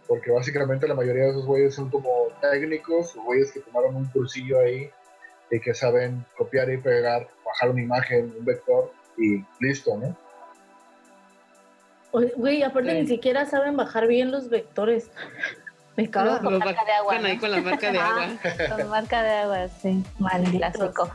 porque 0.07 0.31
básicamente 0.31 0.87
la 0.87 0.95
mayoría 0.95 1.23
de 1.23 1.29
esos 1.29 1.45
güeyes 1.45 1.75
son 1.75 1.89
como 1.89 2.27
técnicos, 2.41 3.15
o 3.15 3.23
güeyes 3.23 3.51
que 3.51 3.61
tomaron 3.61 3.95
un 3.95 4.05
cursillo 4.05 4.59
ahí 4.59 4.89
y 5.49 5.59
que 5.59 5.73
saben 5.73 6.25
copiar 6.37 6.69
y 6.71 6.77
pegar, 6.77 7.27
bajar 7.45 7.69
una 7.71 7.81
imagen, 7.81 8.33
un 8.37 8.45
vector 8.45 8.91
y 9.17 9.43
listo, 9.59 9.97
¿no? 9.97 10.15
Güey, 12.35 12.61
aparte 12.61 12.91
Sí. 12.91 13.01
ni 13.01 13.07
siquiera 13.07 13.45
saben 13.45 13.75
bajar 13.75 14.07
bien 14.07 14.31
los 14.31 14.49
vectores. 14.49 15.09
Me 15.95 16.09
caga. 16.09 16.39
Con 16.39 16.57
marca 16.57 16.83
de 16.85 16.91
agua, 16.91 17.13
con 17.39 17.51
la 17.51 17.61
marca 17.61 17.91
de 17.91 17.99
agua. 17.99 18.27
Con 18.77 18.89
marca 18.89 19.23
de 19.23 19.29
agua, 19.31 19.67
sí. 19.81 20.03
Clásico. 20.51 21.11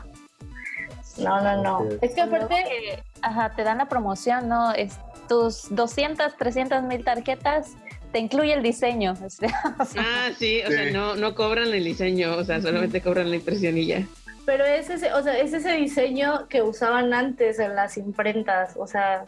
No, 1.17 1.41
no, 1.41 1.61
no. 1.63 1.87
Es 2.01 2.13
que 2.13 2.21
aparte, 2.21 2.55
que, 2.63 3.03
ajá, 3.21 3.53
te 3.55 3.63
dan 3.63 3.79
la 3.79 3.87
promoción, 3.89 4.47
¿no? 4.47 4.71
Es, 4.73 4.97
tus 5.27 5.67
200, 5.75 6.37
300 6.37 6.83
mil 6.83 7.03
tarjetas 7.03 7.73
te 8.13 8.19
incluye 8.19 8.53
el 8.53 8.63
diseño. 8.63 9.13
o 9.21 9.29
sea, 9.29 9.49
Ah, 9.99 10.29
sí, 10.37 10.61
o 10.65 10.67
Sí. 10.67 10.73
sea, 10.73 10.91
no, 10.91 11.15
no 11.15 11.35
cobran 11.35 11.67
el 11.73 11.83
diseño, 11.83 12.35
o 12.37 12.43
sea, 12.45 12.61
solamente 12.61 13.01
cobran 13.01 13.29
la 13.29 13.35
impresión 13.35 13.77
y 13.77 13.85
ya. 13.87 14.03
pero 14.45 14.63
es 14.65 14.89
ese, 14.89 15.13
o 15.13 15.21
sea, 15.21 15.37
es 15.37 15.53
ese 15.53 15.73
diseño 15.73 16.47
que 16.47 16.61
usaban 16.63 17.13
antes 17.13 17.59
en 17.59 17.75
las 17.75 17.97
imprentas, 17.97 18.73
o 18.77 18.87
sea, 18.87 19.25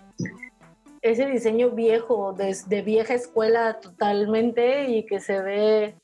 ese 1.02 1.26
diseño 1.26 1.72
viejo, 1.72 2.34
de, 2.34 2.56
de 2.68 2.82
vieja 2.82 3.14
escuela 3.14 3.80
totalmente 3.80 4.90
y 4.90 5.06
que 5.06 5.20
se 5.20 5.42
ve, 5.42 5.96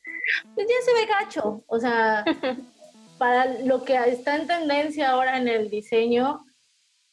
pues 0.56 0.68
ya 0.68 0.76
se 0.86 0.94
ve 0.94 1.06
gacho, 1.06 1.64
o 1.68 1.80
sea, 1.80 2.24
para 3.18 3.46
lo 3.64 3.84
que 3.84 3.96
está 4.08 4.36
en 4.36 4.48
tendencia 4.48 5.10
ahora 5.12 5.38
en 5.38 5.48
el 5.48 5.70
diseño, 5.70 6.44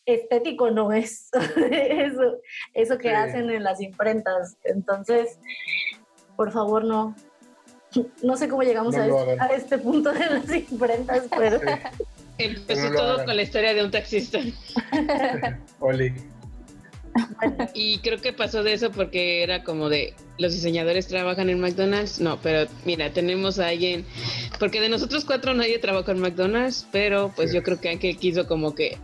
estético 0.06 0.70
no 0.70 0.92
es 0.92 1.30
eso, 1.70 2.36
eso 2.74 2.98
que 2.98 3.08
Sí. 3.08 3.14
hacen 3.14 3.48
en 3.50 3.62
las 3.64 3.80
imprentas. 3.80 4.56
Entonces, 4.64 5.38
por 6.36 6.52
favor, 6.52 6.84
no. 6.84 7.14
No 8.22 8.36
sé 8.36 8.48
cómo 8.48 8.62
llegamos 8.64 8.94
No 8.96 9.02
a, 9.02 9.06
lo 9.06 9.20
este, 9.20 9.40
a 9.42 9.46
este 9.54 9.78
punto 9.78 10.12
de 10.12 10.26
las 10.26 10.52
imprentas, 10.54 11.24
pero 11.38 11.58
Sí. 11.58 11.66
Empezó 12.38 12.90
No 12.90 12.96
todo 12.96 13.12
hagan. 13.14 13.26
con 13.26 13.36
la 13.36 13.42
historia 13.42 13.72
de 13.74 13.84
un 13.84 13.90
taxista. 13.92 14.40
Oli. 15.80 16.12
Y 17.74 17.98
creo 17.98 18.20
que 18.20 18.32
pasó 18.32 18.62
de 18.62 18.72
eso 18.72 18.90
porque 18.90 19.42
era 19.42 19.62
como 19.64 19.88
de 19.88 20.14
los 20.38 20.52
diseñadores 20.52 21.06
trabajan 21.06 21.48
en 21.50 21.60
McDonald's. 21.60 22.20
No, 22.20 22.38
pero 22.42 22.68
mira, 22.84 23.10
tenemos 23.12 23.58
a 23.58 23.68
alguien, 23.68 24.04
porque 24.58 24.80
de 24.80 24.88
nosotros 24.88 25.24
cuatro 25.24 25.54
nadie 25.54 25.78
trabaja 25.78 26.12
en 26.12 26.20
McDonald's, 26.20 26.86
pero 26.92 27.32
pues 27.36 27.50
Sí. 27.50 27.56
yo 27.56 27.62
creo 27.62 27.80
que 27.80 27.88
Ángel 27.90 28.16
quiso 28.16 28.46
como 28.46 28.74
que 28.74 28.98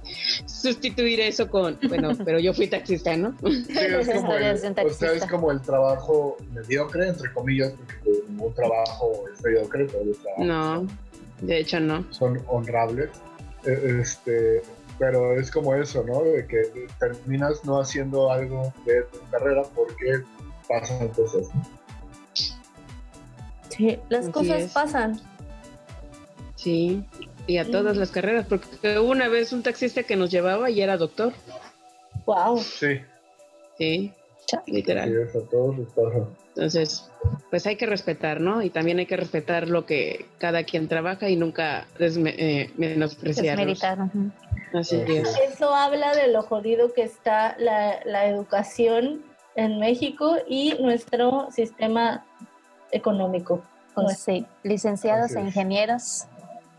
sustituir 0.47 1.21
eso 1.21 1.49
con, 1.49 1.79
bueno, 1.89 2.11
pero 2.25 2.39
yo 2.39 2.53
fui 2.55 2.67
taxista, 2.67 3.17
¿no? 3.17 3.37
Sí, 3.43 3.67
es 3.79 4.09
como, 4.11 4.35
el, 4.35 4.57
o 4.87 4.91
sea, 4.93 5.13
es 5.13 5.27
como 5.27 5.51
el 5.53 5.61
trabajo 5.61 6.37
mediocre, 6.53 7.09
entre 7.09 7.33
comillas, 7.33 7.73
porque 7.73 8.11
ningún 8.29 8.55
trabajo 8.55 9.25
es 9.33 9.43
mediocre, 9.45 9.85
todos 9.87 10.07
los 10.07 10.19
trabajos 10.19 10.47
No, 10.47 10.87
de 11.43 11.59
hecho 11.59 11.81
no. 11.81 12.05
son 12.13 12.43
honrables. 12.49 13.11
Eh, 13.67 13.99
Este, 14.01 14.63
pero 15.01 15.35
es 15.41 15.51
como 15.51 15.75
eso, 15.75 16.05
¿no? 16.05 16.23
De 16.23 16.47
que 16.47 16.87
terminas 17.01 17.65
no 17.65 17.81
haciendo 17.81 18.31
algo 18.31 18.73
de 18.85 19.03
tu 19.05 19.19
carrera 19.31 19.63
porque 19.75 20.23
pasan 20.69 21.09
cosas. 21.09 21.49
sí, 23.71 23.99
las 24.09 24.25
Así 24.25 24.33
cosas 24.33 24.61
es. 24.61 24.73
pasan. 24.73 25.21
Sí, 26.55 27.03
y 27.47 27.57
a 27.57 27.69
todas 27.71 27.97
las 27.97 28.11
carreras, 28.11 28.47
porque 28.47 28.99
hubo 28.99 29.11
una 29.11 29.29
vez 29.29 29.53
un 29.55 29.63
taxista 29.63 30.03
que 30.03 30.15
nos 30.17 30.31
llevaba 30.31 30.69
y 30.71 30.83
era 30.83 30.97
doctor. 30.99 31.33
Wow. 32.27 32.59
Sí, 32.59 33.01
Sí, 33.79 34.13
sí, 34.47 34.57
literal. 34.67 35.11
eso 35.27 35.39
a 35.39 35.49
todos 35.49 35.79
les 35.79 35.89
pasa. 35.89 36.29
Entonces, 36.55 37.09
pues 37.51 37.67
hay 37.67 37.77
que 37.77 37.87
respetar, 37.87 38.41
¿no? 38.41 38.63
Y 38.63 38.71
también 38.71 38.99
hay 38.99 39.07
que 39.07 39.17
respetar 39.17 39.69
lo 39.69 39.87
que 39.87 40.27
cada 40.39 40.65
quien 40.65 40.89
trabaja 40.89 41.29
y 41.29 41.37
nunca 41.37 41.87
desme- 41.99 42.35
eh, 42.37 42.71
ujú. 42.77 44.31
Así 44.75 44.97
Así 45.03 45.13
es. 45.13 45.29
es. 45.29 45.39
Eso 45.55 45.75
habla 45.75 46.15
de 46.15 46.29
lo 46.29 46.43
jodido 46.43 46.93
que 46.93 47.03
está 47.03 47.57
la, 47.59 48.01
la 48.05 48.27
educación 48.27 49.23
en 49.55 49.79
México 49.79 50.37
y 50.49 50.75
nuestro 50.81 51.49
sistema 51.51 52.25
económico. 52.93 53.63
Pues 53.95 54.19
sí, 54.19 54.47
licenciados 54.63 55.33
e 55.37 55.41
ingenieros 55.41 56.25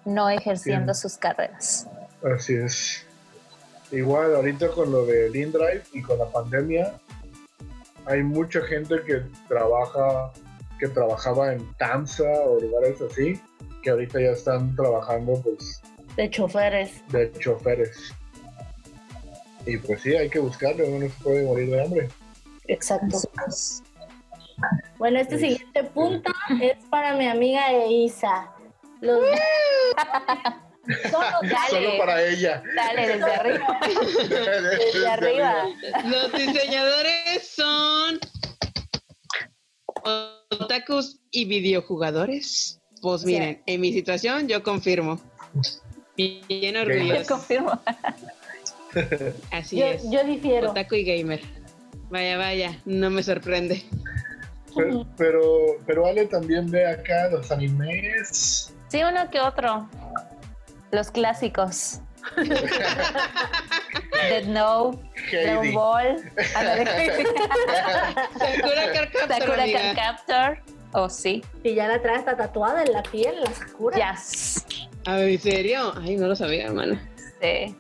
no 0.06 0.30
ejerciendo 0.30 0.94
sus 0.94 1.18
carreras. 1.18 1.88
Así 2.24 2.56
es. 2.56 3.06
Igual 3.92 4.36
ahorita 4.36 4.70
con 4.70 4.92
lo 4.92 5.06
del 5.06 5.36
InDrive 5.36 5.84
y 5.94 6.02
con 6.02 6.18
la 6.18 6.26
pandemia, 6.26 6.94
hay 8.06 8.24
mucha 8.24 8.62
gente 8.62 8.96
que 9.06 9.22
trabaja, 9.48 10.32
que 10.80 10.88
trabajaba 10.88 11.54
en 11.54 11.74
TAMSA 11.76 12.24
o 12.46 12.60
lugares 12.60 13.00
así, 13.02 13.40
que 13.84 13.90
ahorita 13.92 14.20
ya 14.22 14.32
están 14.32 14.76
trabajando 14.76 15.40
pues 15.42 15.82
De 16.16 16.30
choferes. 16.30 17.02
de 17.10 17.32
choferes. 17.40 18.14
Y 19.66 19.78
pues 19.78 20.02
sí, 20.02 20.16
hay 20.16 20.30
que 20.30 20.40
buscarlo, 20.40 20.86
uno 20.88 21.06
no 21.06 21.12
se 21.12 21.24
puede 21.24 21.46
morir 21.46 21.70
de 21.70 21.84
hambre. 21.84 22.10
Exacto. 22.68 23.18
Bueno, 24.98 25.20
este 25.20 25.36
Es- 25.36 25.42
siguiente 25.42 25.84
punto 25.86 26.32
es 26.62 26.84
para 26.90 27.16
mi 27.16 27.28
amiga 27.28 27.72
Eisa. 27.72 28.52
Los 29.02 29.20
Dale. 31.42 31.70
Solo 31.70 31.98
para 31.98 32.24
ella. 32.24 32.64
Dale, 32.76 33.08
desde 33.08 33.32
arriba. 33.36 33.80
Desde 34.30 34.78
Desde 34.78 35.08
arriba. 35.08 35.66
Los 36.06 36.32
diseñadores 36.34 37.48
son 37.56 38.20
otakus 40.50 41.20
y 41.32 41.46
videojugadores. 41.46 42.80
Pues 43.02 43.26
miren, 43.26 43.62
en 43.66 43.82
mi 43.82 43.94
situación 43.94 44.48
yo 44.48 44.62
confirmo. 44.64 45.20
Bien 46.18 46.76
Yo 46.76 46.82
orgulloso. 46.82 47.36
confirmo. 47.36 47.82
Así 49.52 49.78
yo, 49.78 49.86
es. 49.86 50.04
yo 50.10 50.24
difiero. 50.24 50.72
Otaku 50.72 50.96
y 50.96 51.04
gamer. 51.04 51.42
Vaya, 52.10 52.38
vaya, 52.38 52.78
no 52.86 53.10
me 53.10 53.24
sorprende. 53.24 53.84
Pero, 54.76 55.06
pero, 55.18 55.42
pero 55.86 56.06
Ale 56.06 56.26
también 56.26 56.70
ve 56.70 56.86
acá 56.86 57.30
los 57.30 57.52
animes. 57.52 58.74
Sí, 58.90 59.02
uno 59.04 59.30
que 59.32 59.40
otro. 59.40 59.90
Los 60.92 61.12
clásicos. 61.12 62.02
Dead 64.30 64.46
Note, 64.46 65.00
Dragon. 65.32 65.74
Ball. 65.74 66.18
Sakura 68.38 68.94
Captor, 68.94 69.28
Sakura. 69.28 69.66
Card 69.72 69.96
Captor. 69.96 70.60
Oh, 70.94 71.10
sí. 71.10 71.44
Y 71.64 71.74
ya 71.76 71.88
la 71.88 72.02
trae 72.02 72.18
hasta 72.18 72.36
tatuada 72.36 72.84
en 72.84 72.92
la 72.94 73.04
piel, 73.04 73.42
la 73.42 73.52
Sakura. 73.54 74.16
Ah, 75.06 75.20
¿En 75.20 75.40
serio? 75.40 75.94
Ay, 76.02 76.18
no 76.18 76.28
lo 76.28 76.36
sabía, 76.36 76.66
hermano. 76.66 77.00
Sí. 77.42 77.76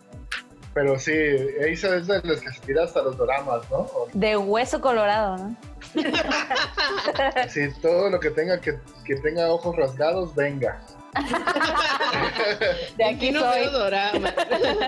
Pero 0.73 0.97
sí, 0.97 1.11
Eisa 1.11 1.97
es 1.97 2.07
de 2.07 2.21
las 2.23 2.39
que 2.39 2.49
se 2.51 2.61
tira 2.61 2.85
hasta 2.85 3.01
los 3.01 3.17
dramas, 3.17 3.69
¿no? 3.69 3.87
De 4.13 4.37
hueso 4.37 4.79
colorado, 4.79 5.37
¿no? 5.37 5.57
Sí, 7.49 7.67
todo 7.81 8.09
lo 8.09 8.19
que 8.21 8.29
tenga 8.29 8.61
que, 8.61 8.79
que 9.03 9.15
tenga 9.17 9.51
ojos 9.51 9.75
rasgados, 9.75 10.33
venga. 10.33 10.79
De 12.97 13.03
en 13.03 13.19
sí 13.19 13.27
aquí 13.27 13.31
no 13.31 13.39
soy. 13.41 13.59
veo 13.61 13.71
doramas. 13.71 14.33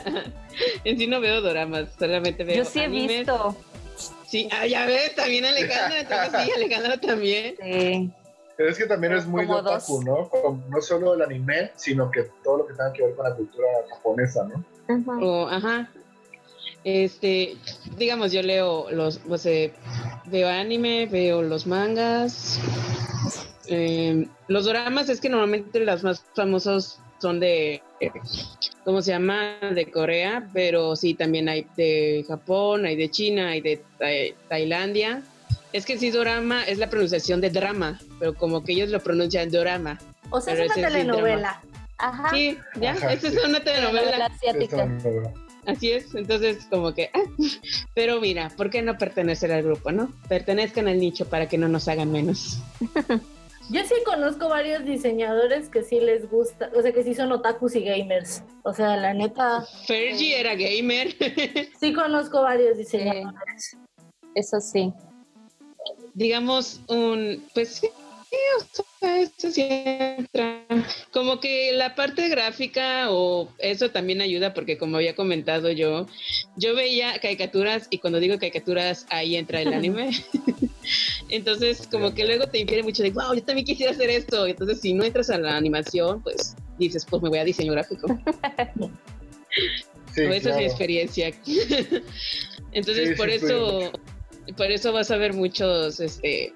en 0.83 0.97
sí 0.97 1.07
no 1.07 1.19
veo 1.21 1.41
doramas, 1.41 1.89
solamente 1.97 2.43
veo 2.43 2.57
Yo 2.57 2.65
sí 2.65 2.79
he 2.79 2.85
animes. 2.85 3.19
visto. 3.19 3.55
Sí, 4.27 4.49
ah, 4.51 4.65
ya 4.65 4.85
ves, 4.85 5.15
también 5.15 5.45
Alejandra, 5.45 5.99
entonces 6.01 6.41
sí, 6.43 6.51
Alejandra 6.55 6.97
también. 6.97 7.55
Sí. 7.61 8.11
Pero 8.55 8.69
es 8.69 8.77
que 8.77 8.85
también 8.85 9.13
es 9.13 9.25
muy 9.25 9.45
de 9.45 9.51
otaku. 9.53 10.03
¿no? 10.03 10.29
Como 10.29 10.63
no 10.69 10.81
solo 10.81 11.15
el 11.15 11.21
anime, 11.21 11.71
sino 11.75 12.09
que 12.11 12.23
todo 12.43 12.57
lo 12.59 12.67
que 12.67 12.73
tenga 12.73 12.93
que 12.93 13.03
ver 13.03 13.15
con 13.15 13.27
la 13.29 13.35
cultura 13.35 13.67
japonesa, 13.89 14.47
¿no? 14.87 15.47
Ajá. 15.49 15.89
Este, 16.83 17.55
digamos, 17.97 18.31
yo 18.31 18.41
leo 18.41 18.91
los, 18.91 19.19
pues, 19.19 19.45
eh, 19.45 19.73
veo 20.25 20.49
anime, 20.49 21.05
veo 21.07 21.41
los 21.41 21.65
mangas. 21.65 22.59
Eh, 23.67 24.27
los 24.47 24.65
doramas 24.65 25.09
es 25.09 25.19
que 25.21 25.29
normalmente 25.29 25.79
las 25.79 26.03
más 26.03 26.23
famosos 26.35 26.99
son 27.19 27.39
de, 27.39 27.81
¿cómo 28.83 29.01
se 29.01 29.11
llama? 29.11 29.57
De 29.73 29.89
Corea, 29.89 30.49
pero 30.53 30.95
sí, 30.95 31.13
también 31.13 31.47
hay 31.47 31.65
de 31.77 32.25
Japón, 32.27 32.85
hay 32.85 32.95
de 32.97 33.09
China, 33.09 33.49
hay 33.49 33.61
de 33.61 33.81
Tai- 33.97 34.35
Tailandia. 34.49 35.21
Es 35.71 35.85
que 35.85 35.97
sí, 35.97 36.11
dorama 36.11 36.63
es 36.65 36.77
la 36.77 36.89
pronunciación 36.89 37.39
de 37.41 37.49
drama, 37.49 37.99
pero 38.19 38.33
como 38.33 38.63
que 38.63 38.73
ellos 38.73 38.89
lo 38.89 38.99
pronuncian 38.99 39.49
dorama. 39.49 39.97
O 40.29 40.41
sea, 40.41 40.53
Pero 40.53 40.65
es 40.65 40.77
una 40.77 40.87
sí, 40.89 40.93
telenovela. 40.93 41.61
Ajá. 41.97 42.29
Sí, 42.31 42.57
ya, 42.81 42.91
Ajá, 42.91 43.13
esta 43.13 43.29
sí. 43.31 43.37
es 43.37 43.45
una 43.45 43.59
telenovela. 43.63 44.25
Asiática. 44.25 44.89
Así 45.65 45.91
es, 45.93 46.13
entonces 46.13 46.67
como 46.69 46.93
que, 46.93 47.09
ah, 47.13 47.21
pero 47.95 48.19
mira, 48.19 48.49
¿por 48.57 48.69
qué 48.69 48.81
no 48.81 48.97
pertenecer 48.97 49.49
al 49.53 49.63
grupo, 49.63 49.93
no? 49.93 50.11
Pertenezcan 50.27 50.89
al 50.89 50.99
nicho 50.99 51.25
para 51.29 51.47
que 51.47 51.57
no 51.57 51.69
nos 51.69 51.87
hagan 51.87 52.11
menos. 52.11 52.59
Yo 53.69 53.81
sí 53.85 53.95
conozco 54.05 54.49
varios 54.49 54.83
diseñadores 54.85 55.69
que 55.69 55.83
sí 55.83 55.99
les 55.99 56.29
gusta, 56.29 56.69
o 56.75 56.81
sea, 56.81 56.91
que 56.91 57.03
sí 57.03 57.15
son 57.15 57.31
otakus 57.31 57.75
y 57.75 57.83
gamers. 57.83 58.43
O 58.63 58.73
sea, 58.73 58.97
la 58.97 59.13
neta, 59.13 59.65
Fergie 59.87 60.39
era 60.39 60.55
gamer. 60.55 61.15
sí 61.79 61.93
conozco 61.93 62.41
varios 62.41 62.77
diseñadores. 62.77 63.77
Eso 64.35 64.59
sí. 64.59 64.91
Digamos, 66.13 66.81
un, 66.87 67.43
pues 67.53 67.69
sí, 67.75 67.89
o 68.59 68.97
sea, 68.99 69.19
eso 69.19 69.51
sí 69.51 69.65
entra. 69.67 70.65
Como 71.11 71.39
que 71.39 71.71
la 71.73 71.95
parte 71.95 72.27
gráfica 72.29 73.11
o 73.11 73.49
eso 73.59 73.91
también 73.91 74.21
ayuda 74.21 74.53
porque 74.53 74.77
como 74.77 74.97
había 74.97 75.15
comentado 75.15 75.71
yo, 75.71 76.07
yo 76.55 76.75
veía 76.75 77.19
caricaturas 77.19 77.87
y 77.89 77.99
cuando 77.99 78.19
digo 78.19 78.37
caricaturas 78.37 79.05
ahí 79.09 79.35
entra 79.35 79.61
el 79.61 79.73
anime. 79.73 80.11
Entonces 81.29 81.87
como 81.89 82.13
que 82.13 82.25
luego 82.25 82.47
te 82.47 82.59
infiere 82.59 82.83
mucho 82.83 83.03
de, 83.03 83.11
wow, 83.11 83.33
yo 83.33 83.43
también 83.43 83.65
quisiera 83.65 83.91
hacer 83.91 84.09
esto. 84.09 84.45
Entonces 84.47 84.81
si 84.81 84.93
no 84.93 85.03
entras 85.03 85.29
a 85.29 85.37
la 85.37 85.55
animación, 85.57 86.21
pues 86.21 86.55
dices, 86.77 87.05
pues 87.09 87.21
me 87.21 87.29
voy 87.29 87.39
a 87.39 87.43
diseño 87.43 87.71
gráfico. 87.73 88.07
Sí, 90.15 90.21
esa 90.21 90.51
es 90.51 90.57
mi 90.57 90.63
experiencia. 90.65 91.33
Entonces, 92.71 93.09
Sí, 93.09 93.15
por 93.15 93.29
sí, 93.29 93.35
eso, 93.35 93.91
por 94.55 94.71
eso 94.71 94.93
vas 94.93 95.11
a 95.11 95.17
ver 95.17 95.33
muchos, 95.33 95.99
este, 95.99 96.53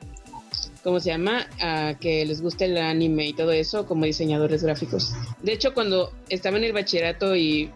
¿cómo 0.83 0.99
se 0.99 1.09
llama? 1.09 1.47
A 1.59 1.95
que 1.99 2.25
les 2.25 2.41
guste 2.41 2.65
el 2.65 2.77
anime 2.77 3.27
y 3.27 3.33
todo 3.33 3.51
eso 3.51 3.85
como 3.85 4.05
diseñadores 4.05 4.63
gráficos. 4.63 5.13
De 5.41 5.53
hecho, 5.53 5.73
cuando 5.73 6.11
estaba 6.29 6.57
en 6.57 6.65
el 6.65 6.73
bachillerato 6.73 7.35
y 7.35 7.71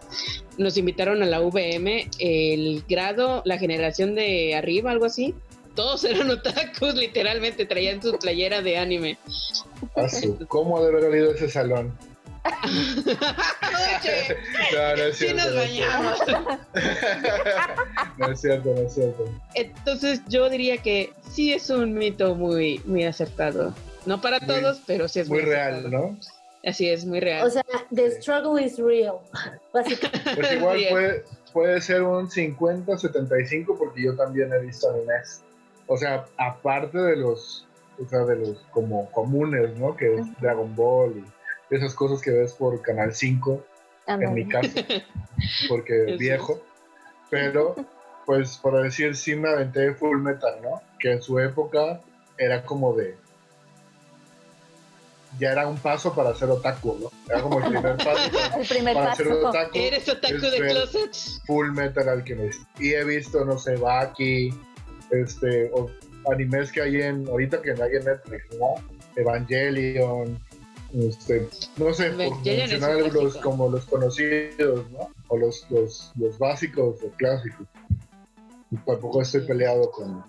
nos 0.58 0.76
invitaron 0.76 1.22
a 1.22 1.26
la 1.26 1.40
VM, 1.40 2.08
el 2.18 2.84
grado, 2.88 3.42
la 3.44 3.58
generación 3.58 4.14
de 4.14 4.54
arriba, 4.54 4.90
algo 4.90 5.06
así, 5.06 5.34
todos 5.74 6.04
eran 6.04 6.30
otakus, 6.30 6.94
literalmente, 6.94 7.66
traían 7.66 8.00
su 8.02 8.18
playera 8.18 8.62
de 8.62 8.78
anime. 8.78 9.18
Ah, 9.96 10.06
¿Cómo 10.48 10.78
ha 10.78 10.82
de 10.82 10.88
haber 10.88 11.04
olido 11.06 11.32
ese 11.34 11.48
salón? 11.50 11.92
Oye, 12.64 14.36
No, 14.72 14.96
no 14.96 15.02
es 15.04 15.16
sí 15.16 15.26
cierto. 15.26 15.44
nos 15.44 15.54
no 15.54 15.60
es 15.62 15.70
cierto. 15.70 15.98
bañamos. 15.98 16.20
No 18.18 18.32
es 18.32 18.40
cierto, 18.40 18.74
no 18.74 18.80
es 18.82 18.94
cierto. 18.94 19.24
Entonces 19.54 20.20
yo 20.28 20.48
diría 20.50 20.78
que 20.78 21.12
sí 21.30 21.52
es 21.52 21.70
un 21.70 21.94
mito 21.94 22.34
muy, 22.34 22.80
muy 22.84 23.04
acertado. 23.04 23.74
No 24.06 24.20
para 24.20 24.38
Muy- 24.40 24.48
todos, 24.48 24.80
pero 24.86 25.08
sí 25.08 25.20
es 25.20 25.28
Muy 25.28 25.42
muy 25.42 25.50
real. 25.50 25.90
¿no? 25.90 26.18
Así 26.64 26.88
es, 26.88 27.04
muy 27.04 27.20
real. 27.20 27.46
O 27.46 27.50
sea, 27.50 27.64
the 27.94 28.10
struggle 28.20 28.62
is 28.62 28.78
real. 28.78 29.16
Pues 29.72 30.52
igual 30.52 30.78
puede, 30.90 31.24
puede 31.52 31.80
ser 31.80 32.02
un 32.02 32.28
50-75 32.28 33.76
porque 33.78 34.02
yo 34.02 34.14
también 34.16 34.52
he 34.52 34.58
visto 34.60 34.90
animes. 34.90 35.42
O 35.92 35.98
sea, 35.98 36.24
aparte 36.38 36.96
de 36.96 37.16
los, 37.16 37.66
o 38.02 38.08
sea, 38.08 38.20
de 38.20 38.36
los 38.36 38.56
como 38.70 39.10
comunes, 39.10 39.76
¿no? 39.76 39.94
Que 39.94 40.14
es 40.14 40.40
Dragon 40.40 40.74
Ball 40.74 41.22
y 41.70 41.74
esas 41.74 41.92
cosas 41.92 42.22
que 42.22 42.30
ves 42.30 42.54
por 42.54 42.80
Canal 42.80 43.14
5, 43.14 43.62
en 44.06 44.32
mi 44.32 44.48
caso, 44.48 44.70
porque 45.68 46.16
viejo. 46.18 46.62
Pero, 47.28 47.76
pues, 48.24 48.56
por 48.56 48.82
decir, 48.82 49.14
sí 49.14 49.34
me 49.36 49.50
aventé 49.50 49.92
Full 49.92 50.18
Metal, 50.22 50.62
¿no? 50.62 50.80
Que 50.98 51.12
en 51.12 51.22
su 51.22 51.38
época 51.38 52.00
era 52.38 52.64
como 52.64 52.94
de... 52.94 53.14
Ya 55.38 55.52
era 55.52 55.66
un 55.66 55.76
paso 55.76 56.14
para 56.14 56.34
ser 56.34 56.48
otaku, 56.48 56.98
¿no? 57.02 57.10
Era 57.28 57.42
como 57.42 57.58
el 57.58 57.64
primer 57.70 57.96
paso 57.98 58.32
para, 58.32 58.56
El 58.56 58.66
primer 58.66 58.94
para 58.94 59.06
paso. 59.10 59.24
ser 59.24 59.32
otaku. 59.32 59.70
¿Eres 59.74 60.08
otaku 60.08 60.40
de 60.40 60.60
ver 60.60 60.70
closets? 60.70 61.42
Full 61.46 61.70
Metal 61.72 62.08
Alchemist. 62.08 62.62
Y 62.78 62.94
he 62.94 63.04
visto, 63.04 63.44
no 63.44 63.58
sé, 63.58 63.76
Baki, 63.76 64.54
este, 65.12 65.70
o 65.72 65.88
animes 66.32 66.72
que 66.72 66.82
hay 66.82 67.02
en, 67.02 67.28
ahorita 67.28 67.62
que 67.62 67.70
hay 67.72 67.96
en 67.96 68.04
Netflix, 68.04 68.44
¿no? 68.58 68.74
Evangelion, 69.16 70.38
este, 70.94 71.48
no 71.76 71.92
sé, 71.94 72.10
por 72.10 72.44
mencionar 72.44 73.12
los, 73.12 73.36
como 73.38 73.68
los 73.68 73.86
conocidos, 73.86 74.90
¿no? 74.90 75.10
O 75.28 75.36
los, 75.36 75.66
los, 75.70 76.12
los 76.16 76.38
básicos 76.38 77.02
o 77.02 77.08
clásicos. 77.16 77.66
Y 78.70 78.76
tampoco 78.78 79.22
estoy 79.22 79.46
peleado 79.46 79.90
con, 79.90 80.24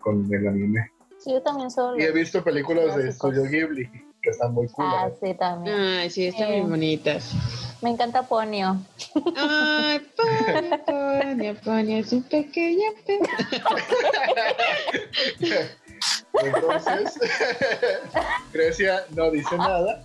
con 0.00 0.32
el 0.32 0.48
anime. 0.48 0.90
Sí, 1.18 1.32
yo 1.32 1.42
también 1.42 1.70
solo. 1.70 1.98
Y 1.98 2.02
he 2.02 2.12
visto 2.12 2.44
películas 2.44 2.96
de. 2.96 3.10
Studio 3.12 3.44
Ghibli, 3.44 3.90
que 4.22 4.30
están 4.30 4.52
muy 4.52 4.68
cool. 4.68 4.84
Ah, 4.86 5.08
¿no? 5.08 5.16
sí, 5.26 5.34
también. 5.34 5.76
Ay, 5.76 6.10
sí, 6.10 6.26
están 6.26 6.52
Eh. 6.52 6.60
muy 6.60 6.70
bonitas. 6.70 7.34
Me 7.82 7.90
encanta 7.90 8.22
Ponio. 8.22 8.78
Ay, 9.36 10.00
Ponia, 10.16 10.84
Ponia, 10.84 11.54
Ponia, 11.62 11.98
es 11.98 12.12
un 12.12 12.22
pequeño. 12.22 12.90
Entonces, 16.42 17.18
Grecia 18.52 19.04
no 19.10 19.30
dice 19.30 19.56
nada. 19.56 20.02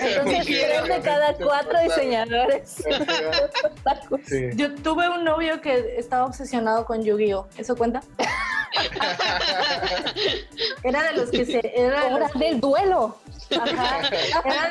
Entonces, 0.00 0.46
tres 0.46 0.84
de 0.84 1.00
cada 1.02 1.34
cuatro 1.34 1.80
diseñadores. 1.82 2.82
Sí. 4.26 4.50
Yo 4.54 4.74
tuve 4.76 5.08
un 5.08 5.24
novio 5.24 5.60
que 5.60 5.96
estaba 5.96 6.26
obsesionado 6.26 6.84
con 6.84 7.02
Yu-Gi-Oh! 7.02 7.48
¿Eso 7.56 7.76
cuenta? 7.76 8.02
Era 10.82 11.02
de 11.04 11.12
los 11.14 11.30
que 11.30 11.44
se. 11.44 11.60
Era 11.74 12.04
de 12.04 12.20
los 12.20 12.32
del 12.34 12.60
duelo. 12.60 13.16
Ajá. 13.58 13.98
Era 14.44 14.70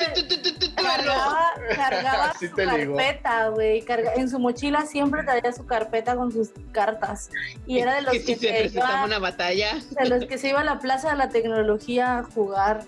cargaba, 0.75 1.53
cargaba 1.75 2.33
su 2.39 2.51
carpeta, 2.55 3.49
güey. 3.49 3.81
Carga- 3.83 4.13
en 4.15 4.29
su 4.29 4.39
mochila 4.39 4.85
siempre 4.85 5.23
traía 5.23 5.51
su 5.51 5.65
carpeta 5.65 6.15
con 6.15 6.31
sus 6.31 6.49
cartas. 6.71 7.29
Y 7.65 7.79
era 7.79 7.95
de 7.95 8.01
los 8.03 8.11
que 8.13 8.23
que, 8.23 8.35
si 8.35 8.47
se 8.47 8.77
iba, 8.77 9.03
una 9.05 9.19
batalla. 9.19 9.79
de 9.91 10.09
los 10.09 10.25
que 10.25 10.37
se 10.37 10.49
iba 10.49 10.61
a 10.61 10.63
la 10.63 10.79
plaza 10.79 11.09
de 11.11 11.17
la 11.17 11.29
tecnología 11.29 12.19
a 12.19 12.23
jugar. 12.23 12.83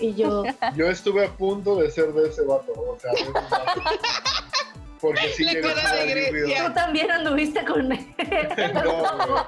Y 0.00 0.14
yo, 0.14 0.44
Yo 0.76 0.86
estuve 0.88 1.26
a 1.26 1.30
punto 1.30 1.74
de 1.76 1.90
ser 1.90 2.12
de 2.12 2.28
ese 2.28 2.42
vato, 2.42 2.72
o 2.72 2.96
sea, 3.00 3.10
de 3.12 3.20
ese 3.20 3.30
vato. 3.32 3.80
Porque 5.00 5.28
sí 5.36 5.44
La 5.44 5.52
quería 5.52 5.74
cara 5.74 5.88
jugar 5.88 6.06
de 6.06 6.14
Grecia. 6.30 6.66
tú 6.66 6.72
también 6.74 7.10
anduviste 7.10 7.64
con 7.64 7.92
él. 7.92 8.06
No, 8.74 9.46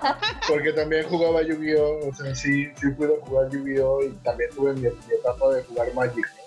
porque 0.48 0.72
también 0.72 1.06
jugaba 1.08 1.42
Yu-Gi-Oh! 1.42 2.08
O 2.08 2.14
sea, 2.14 2.34
sí, 2.34 2.70
sí 2.76 2.90
pude 2.96 3.16
jugar 3.20 3.48
Yu-Gi-Oh! 3.50 4.02
y 4.04 4.10
también 4.24 4.50
tuve 4.54 4.72
mi, 4.74 4.82
mi 4.82 5.14
etapa 5.18 5.52
de 5.54 5.62
jugar 5.64 5.92
Magic. 5.94 6.26
¿no? 6.26 6.42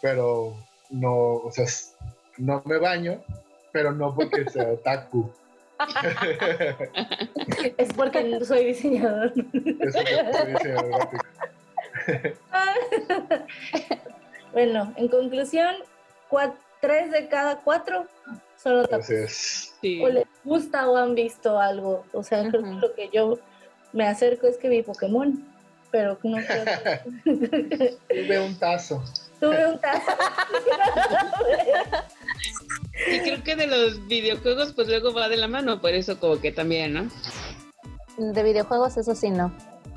Pero 0.00 0.56
no, 0.90 1.14
o 1.14 1.50
sea, 1.52 1.66
no 2.38 2.62
me 2.64 2.78
baño, 2.78 3.22
pero 3.72 3.92
no 3.92 4.14
porque 4.14 4.48
sea 4.50 4.68
otaku. 4.72 5.30
es 7.76 7.92
porque 7.94 8.24
no 8.24 8.44
soy 8.44 8.64
diseñador. 8.66 9.32
Diciendo, 9.34 10.82
gráfico. 10.88 11.24
Bueno, 14.52 14.92
en 14.96 15.08
conclusión, 15.08 15.74
cua- 16.30 16.54
tres 16.80 17.10
de 17.10 17.28
cada 17.28 17.56
cuatro. 17.58 18.06
Sí. 19.80 20.02
O 20.02 20.08
les 20.08 20.26
gusta 20.44 20.88
o 20.88 20.96
han 20.96 21.14
visto 21.14 21.58
algo. 21.60 22.04
O 22.12 22.22
sea, 22.22 22.48
creo 22.48 22.62
que 22.62 22.70
lo 22.86 22.94
que 22.94 23.08
yo 23.12 23.38
me 23.92 24.06
acerco 24.06 24.46
es 24.46 24.56
que 24.58 24.68
vi 24.68 24.82
Pokémon. 24.82 25.44
Pero 25.90 26.18
no 26.22 26.36
creo 26.38 26.64
que- 27.24 27.96
Tuve 28.08 28.40
un 28.40 28.58
tazo. 28.58 29.02
Tuve 29.40 29.66
un 29.66 29.78
tazo. 29.80 30.12
Y 33.10 33.20
creo 33.20 33.42
que 33.42 33.56
de 33.56 33.66
los 33.68 34.06
videojuegos, 34.06 34.72
pues 34.74 34.88
luego 34.88 35.14
va 35.14 35.28
de 35.28 35.36
la 35.36 35.48
mano, 35.48 35.80
por 35.80 35.94
eso 35.94 36.18
como 36.18 36.40
que 36.40 36.52
también, 36.52 36.92
¿no? 36.94 37.08
De 38.18 38.42
videojuegos, 38.42 38.96
eso 38.96 39.14
sí, 39.14 39.30
no. 39.30 39.52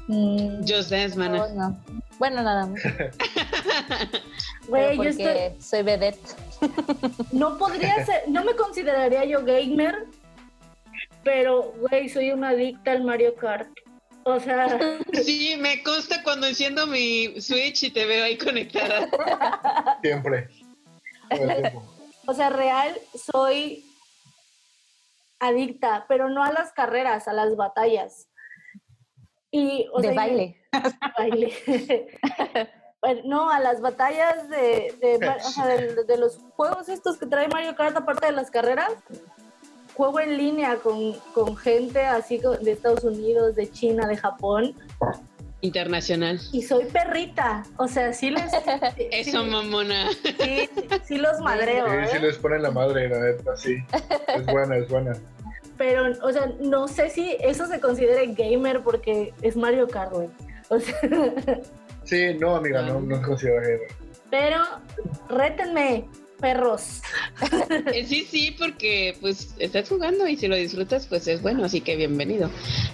Mm, 0.07 0.59
Just 0.61 0.91
Dance, 0.91 1.17
No, 1.17 1.29
mana. 1.29 1.47
no. 1.53 1.77
Bueno, 2.19 2.41
nada 2.43 2.67
más. 2.67 2.79
Güey, 4.67 4.95
yo 4.97 5.03
estoy, 5.03 5.59
soy 5.61 5.81
vedette. 5.83 6.19
No 7.31 7.57
podría 7.57 8.05
ser, 8.05 8.23
no 8.27 8.43
me 8.43 8.55
consideraría 8.55 9.25
yo 9.25 9.43
gamer, 9.43 10.07
pero, 11.23 11.73
güey, 11.77 12.09
soy 12.09 12.31
una 12.31 12.49
adicta 12.49 12.91
al 12.91 13.03
Mario 13.03 13.35
Kart. 13.35 13.69
O 14.23 14.39
sea, 14.39 14.79
Sí, 15.23 15.55
me 15.57 15.81
consta 15.83 16.23
cuando 16.23 16.47
enciendo 16.47 16.85
mi 16.87 17.39
Switch 17.41 17.83
y 17.83 17.91
te 17.91 18.05
veo 18.05 18.25
ahí 18.25 18.37
conectada. 18.37 19.09
Siempre. 20.01 20.49
O 22.27 22.33
sea, 22.33 22.49
real, 22.49 22.97
soy 23.13 23.85
adicta, 25.39 26.05
pero 26.07 26.29
no 26.29 26.43
a 26.43 26.51
las 26.51 26.71
carreras, 26.71 27.27
a 27.27 27.33
las 27.33 27.55
batallas. 27.55 28.27
Y, 29.49 29.87
o 29.91 30.01
de 30.01 30.09
sea, 30.09 30.15
baile. 30.15 30.61
baile. 31.17 31.53
No, 33.25 33.49
a 33.49 33.59
las 33.59 33.81
batallas 33.81 34.47
de, 34.49 34.93
de, 35.01 35.17
Mar- 35.25 35.39
o 35.43 35.49
sea, 35.49 35.65
de- 35.67 36.03
de 36.03 36.17
los 36.17 36.37
juegos 36.55 36.87
estos 36.89 37.17
que 37.17 37.25
trae 37.25 37.47
Mario 37.47 37.75
Kart, 37.75 37.95
aparte 37.97 38.27
de 38.27 38.31
las 38.31 38.51
carreras, 38.51 38.91
juego 39.95 40.19
en 40.19 40.37
línea 40.37 40.75
con, 40.77 41.13
con 41.33 41.57
gente 41.57 42.05
así 42.05 42.37
de 42.61 42.71
Estados 42.71 43.03
Unidos, 43.03 43.55
de 43.55 43.71
China, 43.71 44.07
de 44.07 44.17
Japón, 44.17 44.75
Internacional. 45.63 46.39
y 46.51 46.63
soy 46.63 46.85
perrita. 46.85 47.63
O 47.77 47.87
sea, 47.87 48.13
sí 48.13 48.31
les. 48.31 48.51
Eso, 49.11 49.43
sí, 49.43 49.49
mamona. 49.49 50.07
sí, 50.39 50.69
sí 51.03 51.17
los 51.17 51.39
madreo, 51.39 51.85
Sí, 51.87 52.07
sí 52.11 52.17
¿eh? 52.17 52.19
les 52.19 52.37
ponen 52.37 52.63
la 52.63 52.71
madre, 52.71 53.07
la 53.09 53.19
neta, 53.19 53.55
sí. 53.57 53.75
Es 54.35 54.45
buena, 54.47 54.77
es 54.77 54.87
buena. 54.89 55.13
Pero, 55.77 56.05
o 56.23 56.31
sea, 56.31 56.51
no 56.61 56.87
sé 56.87 57.09
si 57.09 57.35
eso 57.41 57.65
se 57.67 57.79
considere 57.79 58.27
gamer 58.33 58.81
porque 58.81 59.33
es 59.41 59.55
Mario 59.55 59.87
Kart, 59.87 60.11
güey. 60.13 60.29
O 60.69 60.79
sea, 60.79 60.95
Sí, 62.03 62.33
no, 62.39 62.55
amiga, 62.55 62.81
no, 62.83 62.99
no 62.99 63.21
considero 63.21 63.61
gamer. 63.61 63.87
pero 64.29 64.57
rétenme, 65.29 66.05
perros. 66.39 67.01
Eh, 67.93 68.05
Sí, 68.05 68.25
sí, 68.29 68.55
porque 68.57 69.15
pues 69.21 69.55
estás 69.59 69.87
jugando 69.89 70.27
y 70.27 70.35
si 70.35 70.47
lo 70.47 70.55
disfrutas, 70.55 71.07
pues 71.07 71.27
es 71.27 71.41
bueno, 71.41 71.63
así 71.65 71.81
que 71.81 71.95
bienvenido. 71.95 72.49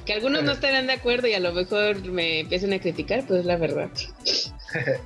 Que 0.06 0.14
algunos 0.14 0.44
no 0.44 0.52
estarán 0.54 0.88
de 0.88 0.94
acuerdo 0.94 1.28
y 1.28 1.34
a 1.34 1.40
lo 1.40 1.52
mejor 1.54 2.02
me 2.06 2.42
empiecen 2.42 2.74
a 2.74 2.80
criticar, 2.80 3.26
pues 3.28 3.42
es 3.42 3.46
la 3.46 3.58
verdad. 3.58 3.90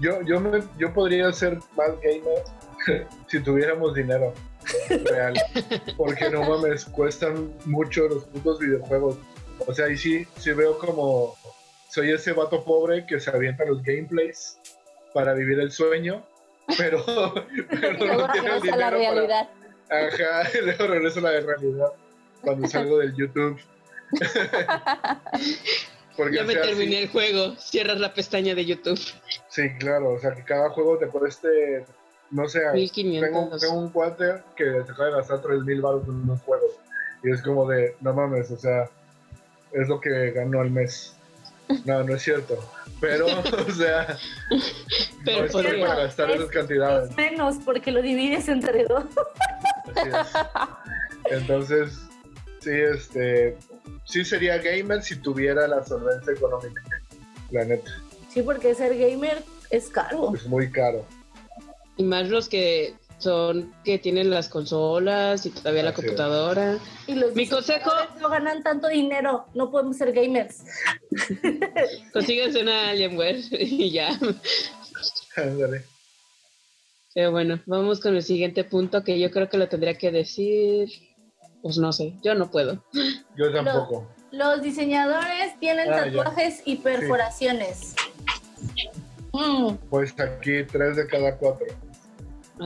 Yo, 0.00 0.22
yo, 0.22 0.38
me, 0.40 0.62
yo 0.78 0.92
podría 0.94 1.32
ser 1.32 1.58
más 1.76 1.90
gamer 2.00 3.06
si 3.26 3.40
tuviéramos 3.40 3.92
dinero 3.94 4.32
real. 5.04 5.34
Porque 5.96 6.30
no 6.30 6.42
mames, 6.48 6.84
cuestan 6.84 7.52
mucho 7.64 8.06
los 8.06 8.22
putos 8.26 8.60
videojuegos. 8.60 9.16
O 9.66 9.74
sea, 9.74 9.88
y 9.88 9.96
sí, 9.96 10.24
sí 10.36 10.52
veo 10.52 10.78
como 10.78 11.34
soy 11.98 12.12
ese 12.12 12.32
vato 12.32 12.62
pobre 12.64 13.04
que 13.06 13.18
se 13.18 13.28
avienta 13.28 13.64
los 13.64 13.82
gameplays 13.82 14.56
para 15.12 15.34
vivir 15.34 15.58
el 15.58 15.72
sueño, 15.72 16.24
pero, 16.78 17.04
pero 17.68 17.92
luego 17.98 18.26
no 18.28 18.32
tiene 18.32 18.48
el 18.48 18.62
regresa 18.62 18.74
a 18.74 18.76
la 18.76 18.90
dinero 18.90 18.98
para, 18.98 19.26
realidad. 19.26 19.48
Ajá, 19.90 20.50
luego 20.62 20.86
regreso 20.86 21.18
a 21.18 21.22
la 21.22 21.40
realidad 21.40 21.92
cuando 22.40 22.68
salgo 22.68 22.98
del 22.98 23.16
YouTube. 23.16 23.60
Porque, 26.16 26.36
Ya 26.36 26.44
me 26.44 26.54
terminé 26.54 27.02
el 27.02 27.08
juego, 27.08 27.56
cierras 27.56 27.98
la 27.98 28.14
pestaña 28.14 28.54
de 28.54 28.64
YouTube. 28.64 29.00
sí, 29.48 29.68
claro, 29.80 30.12
o 30.12 30.20
sea, 30.20 30.34
que 30.34 30.44
cada 30.44 30.70
juego 30.70 30.98
te 30.98 31.08
cueste, 31.08 31.84
no 32.30 32.48
sé, 32.48 32.60
tengo, 32.60 32.74
1500. 32.74 33.60
tengo 33.60 33.74
un 33.74 33.90
cuate 33.90 34.34
que 34.54 34.84
se 34.84 34.92
acaba 34.92 35.06
de 35.06 35.16
gastar 35.16 35.42
3000 35.42 35.80
baros 35.80 36.04
en 36.04 36.14
unos 36.14 36.40
juegos. 36.42 36.70
Y 37.24 37.32
es 37.32 37.42
como 37.42 37.68
de, 37.68 37.96
no 38.00 38.14
mames, 38.14 38.52
o 38.52 38.56
sea, 38.56 38.88
es 39.72 39.88
lo 39.88 40.00
que 40.00 40.30
ganó 40.30 40.60
al 40.60 40.70
mes. 40.70 41.17
No, 41.84 42.02
no 42.04 42.14
es 42.14 42.22
cierto. 42.22 42.58
Pero, 43.00 43.26
o 43.68 43.70
sea, 43.72 44.16
Pero 45.24 45.38
no 45.40 45.44
estoy 45.46 45.62
podría. 45.64 45.86
para 45.86 46.02
gastar 46.04 46.30
esas 46.30 46.48
cantidades. 46.48 47.10
Es 47.10 47.16
menos 47.16 47.56
porque 47.64 47.90
lo 47.92 48.02
divides 48.02 48.48
entre 48.48 48.84
dos. 48.84 49.04
Así 49.94 50.08
es. 50.08 51.32
Entonces, 51.32 51.98
sí, 52.60 52.70
este, 52.72 53.56
sí 54.04 54.24
sería 54.24 54.58
gamer 54.58 55.02
si 55.02 55.16
tuviera 55.16 55.66
la 55.68 55.84
solvencia 55.84 56.32
económica. 56.32 56.82
la 57.50 57.64
neta. 57.64 57.90
Sí, 58.30 58.42
porque 58.42 58.74
ser 58.74 58.96
gamer 58.98 59.42
es 59.70 59.88
caro. 59.88 60.34
Es 60.34 60.46
muy 60.46 60.70
caro. 60.70 61.04
Y 61.96 62.02
más 62.04 62.28
los 62.28 62.48
que 62.48 62.94
son 63.18 63.74
que 63.84 63.98
tienen 63.98 64.30
las 64.30 64.48
consolas 64.48 65.44
y 65.44 65.50
todavía 65.50 65.82
la 65.82 65.90
Así 65.90 66.02
computadora. 66.02 66.78
Y 67.06 67.14
los 67.14 67.34
Mi 67.34 67.48
consejo- 67.48 67.90
no 68.20 68.28
ganan 68.28 68.62
tanto 68.62 68.88
dinero, 68.88 69.46
no 69.54 69.70
podemos 69.70 69.96
ser 69.96 70.12
gamers. 70.12 70.62
Consíguense 72.12 72.62
una 72.62 72.90
Alienware 72.90 73.40
y 73.50 73.90
ya. 73.90 74.18
Ándale. 75.36 75.84
Pero 77.14 77.32
bueno, 77.32 77.60
vamos 77.66 78.00
con 78.00 78.14
el 78.14 78.22
siguiente 78.22 78.64
punto 78.64 79.02
que 79.02 79.18
yo 79.18 79.30
creo 79.30 79.48
que 79.48 79.58
lo 79.58 79.68
tendría 79.68 79.94
que 79.98 80.10
decir. 80.10 80.88
Pues 81.62 81.76
no 81.78 81.92
sé, 81.92 82.14
yo 82.22 82.34
no 82.36 82.50
puedo. 82.50 82.84
Yo 83.36 83.52
tampoco. 83.52 84.08
Los 84.30 84.62
diseñadores 84.62 85.58
tienen 85.58 85.92
Ah, 85.92 85.96
ya. 85.96 86.04
tatuajes 86.04 86.62
y 86.64 86.76
perforaciones. 86.76 87.94
Mm, 89.32 89.74
Pues 89.90 90.14
aquí 90.20 90.62
tres 90.70 90.96
de 90.96 91.06
cada 91.08 91.36
cuatro. 91.36 91.66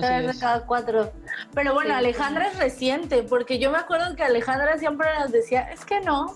Tres 0.00 0.34
de 0.34 0.40
cada 0.40 0.60
cuatro. 0.66 1.12
Pero 1.54 1.74
bueno, 1.74 1.90
Sí. 1.90 1.96
Alejandra 1.96 2.48
es 2.48 2.58
reciente, 2.58 3.22
porque 3.22 3.58
yo 3.58 3.70
me 3.70 3.78
acuerdo 3.78 4.14
que 4.16 4.22
Alejandra 4.22 4.78
siempre 4.78 5.08
nos 5.18 5.30
decía, 5.32 5.70
es 5.70 5.84
que 5.84 6.00
no. 6.00 6.34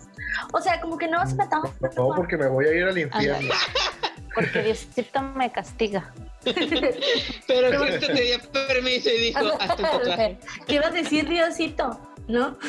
O 0.52 0.60
sea, 0.60 0.80
como 0.80 0.98
que 0.98 1.08
no 1.08 1.26
se 1.26 1.34
me 1.34 1.46
tapa. 1.46 1.70
No, 1.96 2.14
porque 2.14 2.36
me 2.36 2.48
voy 2.48 2.66
a 2.66 2.72
ir 2.72 2.84
al 2.84 2.98
infierno. 2.98 3.54
Porque 4.34 4.62
Diosito 4.64 5.22
me 5.22 5.50
castiga. 5.50 6.12
Pero 6.44 7.80
Cristo 7.80 8.06
te 8.06 8.20
dio 8.20 8.38
permiso 8.52 9.08
y 9.08 9.18
dijo, 9.18 9.38
hazte 9.58 9.82
un. 9.82 10.38
¿Qué 10.66 10.74
ibas 10.74 10.88
a 10.88 10.90
decir, 10.90 11.26
Diosito? 11.26 11.98
¿No? 12.28 12.56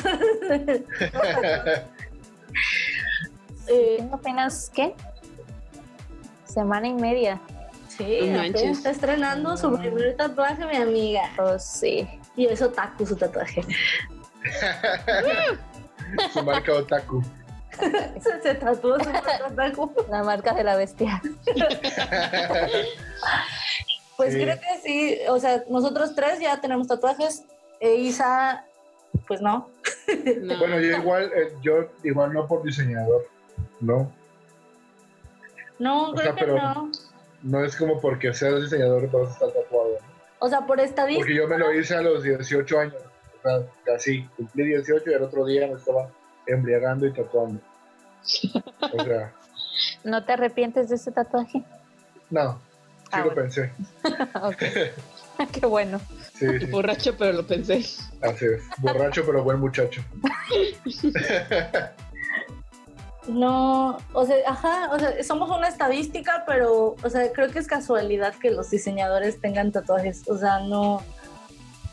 Eh, 3.70 3.96
¿Tengo 3.98 4.14
apenas 4.14 4.70
qué? 4.74 4.94
Semana 6.46 6.88
y 6.88 6.94
media. 6.94 7.38
Sí, 7.98 8.20
No 8.30 8.38
apenas 8.38 8.52
manches. 8.62 8.78
está 8.78 8.90
estrenando 8.90 9.56
su 9.56 9.76
primer 9.78 10.16
tatuaje, 10.16 10.64
mi 10.66 10.76
amiga. 10.76 11.22
Pues 11.36 11.62
sí. 11.64 12.08
Y 12.36 12.46
es 12.46 12.62
otaku 12.62 13.04
su 13.06 13.16
tatuaje. 13.16 13.62
Su 16.32 16.42
marca 16.42 16.72
Otaku. 16.72 17.22
Se, 18.20 18.40
se 18.42 18.54
tatuó 18.54 18.98
su 18.98 19.10
otaku. 19.10 19.92
La 20.10 20.22
marca 20.22 20.54
de 20.54 20.64
la 20.64 20.76
bestia. 20.76 21.20
Pues 24.16 24.32
Sí. 24.34 24.40
creo 24.42 24.56
que 24.58 24.80
sí, 24.82 25.18
o 25.28 25.38
sea, 25.38 25.62
nosotros 25.70 26.14
tres 26.16 26.40
ya 26.40 26.60
tenemos 26.60 26.88
tatuajes. 26.88 27.44
E 27.78 27.94
Isa, 27.94 28.64
pues 29.28 29.40
no. 29.40 29.70
No. 30.42 30.58
Bueno, 30.58 30.80
yo 30.80 30.96
igual, 30.96 31.30
eh, 31.36 31.52
yo 31.62 31.90
igual 32.02 32.32
no 32.32 32.48
por 32.48 32.64
diseñador, 32.64 33.28
¿no? 33.80 34.10
No, 35.78 36.10
O 36.10 36.14
creo 36.14 36.24
sea, 36.24 36.34
que 36.34 36.40
pero- 36.40 36.56
no. 36.56 36.90
No 37.42 37.64
es 37.64 37.76
como 37.76 38.00
porque 38.00 38.32
seas 38.34 38.62
diseñador 38.62 39.10
vas 39.10 39.28
a 39.30 39.32
estar 39.32 39.48
tatuado. 39.52 39.90
¿no? 40.00 40.06
O 40.40 40.48
sea, 40.48 40.66
por 40.66 40.80
estadística. 40.80 41.20
Porque 41.24 41.34
yo 41.36 41.48
me 41.48 41.58
lo 41.58 41.72
hice 41.72 41.94
a 41.94 42.02
los 42.02 42.22
18 42.22 42.78
años. 42.78 42.94
O 43.38 43.42
sea, 43.42 43.60
casi 43.84 44.22
cumplí 44.36 44.64
18 44.64 45.10
y 45.10 45.14
el 45.14 45.22
otro 45.22 45.44
día 45.44 45.66
me 45.66 45.74
estaba 45.74 46.08
embriagando 46.46 47.06
y 47.06 47.12
tatuando. 47.12 47.60
O 48.80 49.04
sea, 49.04 49.32
¿No 50.04 50.24
te 50.24 50.32
arrepientes 50.32 50.88
de 50.88 50.96
ese 50.96 51.12
tatuaje? 51.12 51.62
no, 52.30 52.54
sí 52.54 53.08
Ah, 53.12 53.18
lo 53.20 53.24
bueno. 53.26 53.42
pensé. 53.42 53.72
ok. 54.42 54.62
Qué 55.52 55.66
bueno. 55.66 56.00
Sí, 56.34 56.46
sí, 56.58 56.66
Borracho, 56.66 57.16
pero 57.16 57.32
lo 57.32 57.46
pensé. 57.46 57.74
así 58.22 58.44
es. 58.44 58.62
Borracho 58.78 59.22
pero 59.24 59.42
buen 59.44 59.60
muchacho. 59.60 60.02
No, 63.28 63.98
o 64.14 64.26
sea, 64.26 64.36
ajá, 64.46 64.90
o 64.92 64.98
sea, 64.98 65.22
somos 65.22 65.50
una 65.50 65.68
estadística, 65.68 66.44
pero, 66.46 66.96
o 67.02 67.10
sea, 67.10 67.30
creo 67.32 67.50
que 67.50 67.58
es 67.58 67.66
casualidad 67.66 68.34
que 68.34 68.50
los 68.50 68.70
diseñadores 68.70 69.40
tengan 69.40 69.70
tatuajes. 69.70 70.26
O 70.28 70.38
sea, 70.38 70.60
no, 70.60 71.02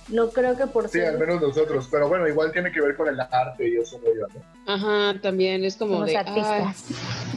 no 0.07 0.29
creo 0.29 0.55
que 0.55 0.65
por 0.67 0.87
Sí, 0.87 0.99
ser- 0.99 1.09
al 1.09 1.19
menos 1.19 1.41
nosotros. 1.41 1.87
Pero 1.91 2.07
bueno, 2.07 2.27
igual 2.27 2.51
tiene 2.53 2.71
que 2.71 2.79
ver 2.79 2.95
con 2.95 3.09
el 3.09 3.19
arte 3.19 3.67
y 3.67 3.75
eso, 3.75 3.99
¿no? 3.99 4.73
Ajá, 4.73 5.19
también 5.21 5.65
es 5.65 5.75
como 5.75 5.95
Somos 5.95 6.07
de. 6.09 6.17
artistas. 6.17 6.85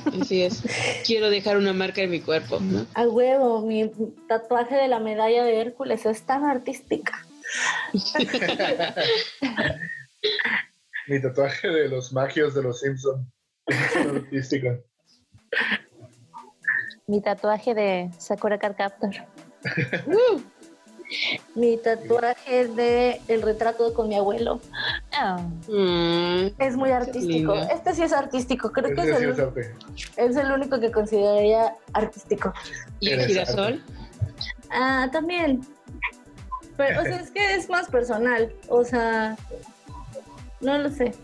"Ay, 0.07 0.20
así 0.22 0.42
es. 0.42 0.62
Quiero 1.05 1.28
dejar 1.28 1.57
una 1.57 1.72
marca 1.72 2.01
en 2.01 2.11
mi 2.11 2.20
cuerpo, 2.20 2.59
¿no? 2.61 2.86
A 2.94 3.03
huevo, 3.03 3.62
mi 3.62 3.90
tatuaje 4.28 4.76
de 4.76 4.86
la 4.88 5.01
medalla 5.01 5.42
de 5.44 5.61
Hércules 5.61 6.07
es 6.07 6.22
tan 6.22 6.44
artística. 6.44 7.26
Mi 11.07 11.20
tatuaje 11.22 11.68
de 11.68 11.88
los 11.88 12.12
magios 12.12 12.55
de 12.55 12.62
los 12.62 12.80
Simpsons. 12.80 13.26
Artística. 13.69 14.79
Mi 17.07 17.21
tatuaje 17.21 17.75
de 17.75 18.11
Sakura 18.19 18.59
Card 18.59 18.77
Captor. 18.77 19.11
Mi 21.55 21.79
tatuaje 21.79 22.69
de 22.69 23.19
el 23.29 23.41
retrato 23.41 23.95
con 23.95 24.09
mi 24.11 24.14
abuelo 24.16 24.61
Ah, 25.12 25.39
Mm, 25.66 26.49
es 26.59 26.77
muy 26.77 26.91
artístico. 26.91 27.55
Este 27.55 27.95
sí 27.95 28.03
es 28.03 28.12
artístico, 28.12 28.71
creo 28.73 28.95
que 28.95 29.01
Ese 29.01 29.11
es 29.12 29.19
sí 29.19 29.25
el, 29.25 29.31
es 29.31 29.39
arte. 29.39 29.75
es 30.16 30.37
el 30.37 30.53
único 30.53 30.79
que 30.79 30.93
consideraría 30.93 31.75
artístico. 31.95 32.53
¿Y 33.01 33.11
el 33.12 33.25
girasol? 33.27 33.83
Ah, 34.71 35.09
también. 35.11 35.62
Pero, 36.77 37.01
o 37.01 37.05
sea, 37.05 37.16
es 37.21 37.31
que 37.31 37.55
es 37.55 37.71
más 37.71 37.89
personal. 37.89 38.53
O 38.69 38.85
sea, 38.85 39.35
no 40.61 40.77
lo 40.77 40.91
sé. 40.91 41.14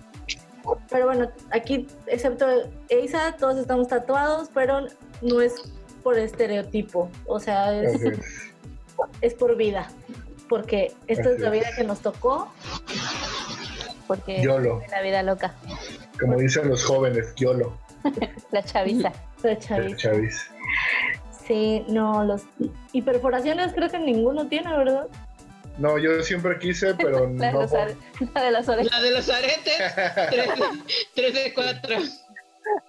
Pero 0.90 1.06
bueno, 1.06 1.30
aquí, 1.50 1.86
excepto 2.06 2.46
Eisa, 2.88 3.36
todos 3.36 3.58
estamos 3.58 3.88
tatuados, 3.88 4.48
pero 4.52 4.86
no 5.22 5.40
es 5.40 5.54
por 6.02 6.18
estereotipo. 6.18 7.10
O 7.26 7.40
sea, 7.40 7.74
es, 7.82 8.02
es. 8.02 8.18
es 9.20 9.34
por 9.34 9.56
vida. 9.56 9.88
Porque 10.48 10.92
esta 11.06 11.30
es 11.30 11.40
la 11.40 11.48
es. 11.48 11.52
vida 11.52 11.68
que 11.76 11.84
nos 11.84 12.00
tocó. 12.00 12.52
porque 14.06 14.42
YOLO. 14.42 14.82
la 14.90 15.02
vida 15.02 15.22
loca. 15.22 15.54
Como 16.20 16.36
dicen 16.38 16.68
los 16.68 16.84
jóvenes, 16.84 17.34
YOLO. 17.36 17.76
La 18.50 18.62
chaviza. 18.62 19.12
la 19.42 19.58
chaviza. 19.58 19.96
Chavis. 19.96 20.50
Sí, 21.46 21.84
no, 21.88 22.24
los. 22.24 22.42
Y 22.92 23.02
perforaciones 23.02 23.72
creo 23.72 23.90
que 23.90 23.98
ninguno 23.98 24.46
tiene, 24.46 24.76
¿verdad? 24.76 25.08
No, 25.78 25.98
yo 25.98 26.22
siempre 26.22 26.58
quise, 26.58 26.94
pero 26.94 27.28
La 27.36 27.46
de 27.48 27.52
no. 27.52 27.60
are- 27.60 27.96
la 28.34 28.42
de 28.42 28.50
las 28.50 28.68
orejas. 28.68 28.92
La 28.92 29.00
de 29.02 29.10
los 29.10 29.28
aretes. 29.28 29.94
Tres 30.30 30.48
de, 30.48 30.64
tres 31.14 31.34
de 31.34 31.54
cuatro. 31.54 31.96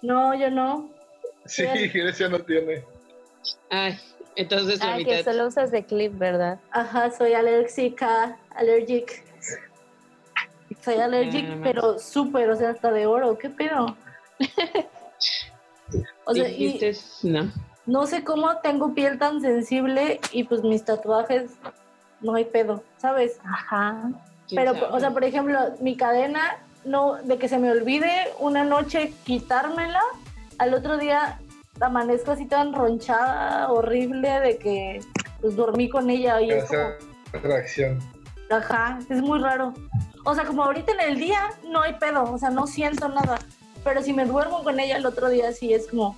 No, 0.02 0.34
yo 0.34 0.50
no. 0.50 0.90
Sí, 1.46 1.64
Grecia 1.64 2.28
no 2.28 2.40
tiene. 2.40 2.84
Ay, 3.70 3.98
entonces 4.36 4.80
la 4.80 4.94
Ah, 4.94 4.98
que 5.04 5.22
solo 5.22 5.46
usas 5.46 5.70
de 5.70 5.84
clip, 5.84 6.16
¿verdad? 6.18 6.58
Ajá, 6.70 7.10
soy 7.10 7.34
alérgica, 7.34 8.36
allergic. 8.50 9.24
Soy 10.82 10.96
allergic, 10.96 11.44
Ah, 11.48 11.60
pero 11.62 11.98
súper, 11.98 12.50
o 12.50 12.56
sea, 12.56 12.70
hasta 12.70 12.90
de 12.92 13.06
oro. 13.06 13.36
¿Qué 13.38 13.50
pedo? 13.50 13.96
O 16.24 16.34
sea, 16.34 16.48
y 16.48 16.80
no. 17.22 17.52
no 17.86 18.06
sé 18.08 18.24
cómo 18.24 18.58
tengo 18.60 18.92
piel 18.94 19.16
tan 19.20 19.40
sensible 19.40 20.18
y 20.32 20.42
pues 20.42 20.64
mis 20.64 20.84
tatuajes 20.84 21.52
no 22.20 22.34
hay 22.34 22.44
pedo, 22.44 22.82
¿sabes? 22.98 23.38
Ajá. 23.44 24.10
¿Quién 24.48 24.62
Pero, 24.62 24.74
sabe? 24.74 24.86
o 24.92 25.00
sea, 25.00 25.10
por 25.10 25.24
ejemplo, 25.24 25.58
mi 25.80 25.96
cadena, 25.96 26.58
no, 26.84 27.14
de 27.14 27.38
que 27.38 27.48
se 27.48 27.58
me 27.58 27.70
olvide 27.70 28.10
una 28.38 28.64
noche 28.64 29.12
quitármela, 29.24 30.00
al 30.58 30.74
otro 30.74 30.96
día 30.98 31.38
amanezco 31.80 32.32
así 32.32 32.46
tan 32.46 32.72
ronchada, 32.72 33.70
horrible, 33.70 34.40
de 34.40 34.58
que 34.58 35.00
pues 35.40 35.56
dormí 35.56 35.88
con 35.88 36.08
ella 36.10 36.40
y 36.40 36.50
es 36.50 36.64
como, 36.64 36.82
ajá, 38.50 38.98
es 39.08 39.20
muy 39.20 39.38
raro. 39.38 39.74
O 40.24 40.34
sea, 40.34 40.44
como 40.44 40.64
ahorita 40.64 40.92
en 40.92 41.00
el 41.00 41.18
día 41.18 41.50
no 41.64 41.82
hay 41.82 41.94
pedo, 41.94 42.24
o 42.24 42.38
sea, 42.38 42.50
no 42.50 42.66
siento 42.66 43.08
nada, 43.08 43.38
pero 43.84 44.02
si 44.02 44.12
me 44.12 44.24
duermo 44.24 44.64
con 44.64 44.80
ella 44.80 44.96
el 44.96 45.06
otro 45.06 45.28
día 45.28 45.52
sí 45.52 45.72
es 45.72 45.86
como, 45.88 46.16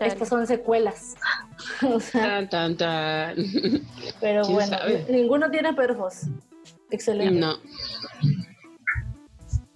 estas 0.00 0.28
son 0.28 0.46
secuelas. 0.46 1.14
o 1.82 2.00
sea, 2.00 2.22
Tan, 2.22 2.48
tan, 2.48 2.76
tan. 2.76 3.36
pero 4.20 4.42
¿Quién 4.42 4.54
bueno, 4.54 4.78
sabe? 4.78 5.06
ninguno 5.08 5.50
tiene 5.50 5.72
perfos. 5.74 6.22
Excelente. 6.90 7.40
No. 7.40 7.56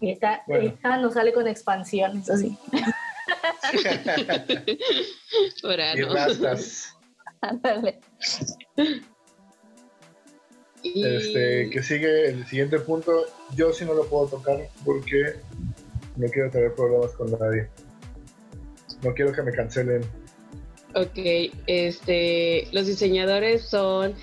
Y 0.00 0.10
esta, 0.12 0.42
Bueno. 0.46 0.68
esta 0.70 0.96
nos 0.98 1.14
sale 1.14 1.32
con 1.32 1.46
expansiones, 1.46 2.28
así. 2.30 2.56
Ahora 5.62 5.94
y 5.96 6.00
no. 6.00 6.14
rastas. 6.14 6.96
Ándale. 7.42 8.00
Este, 10.82 11.70
que 11.70 11.82
sigue 11.82 12.30
el 12.30 12.46
siguiente 12.46 12.78
punto. 12.80 13.26
Yo 13.54 13.72
sí 13.72 13.84
no 13.84 13.94
lo 13.94 14.06
puedo 14.06 14.26
tocar 14.28 14.58
porque 14.84 15.36
no 16.16 16.26
quiero 16.28 16.50
tener 16.50 16.74
problemas 16.74 17.12
con 17.12 17.30
nadie. 17.32 17.68
No 19.02 19.14
quiero 19.14 19.32
que 19.32 19.42
me 19.42 19.52
cancelen. 19.52 20.02
Ok, 20.94 21.18
este, 21.66 22.66
los 22.72 22.86
diseñadores 22.86 23.62
son 23.62 24.14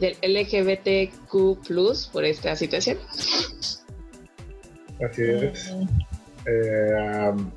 del 0.00 0.16
LGBTQ 0.22 2.10
por 2.12 2.24
esta 2.24 2.56
situación. 2.56 2.98
Así 5.08 5.22
es. 5.22 5.72
Eh, 6.46 7.30
um, 7.32 7.50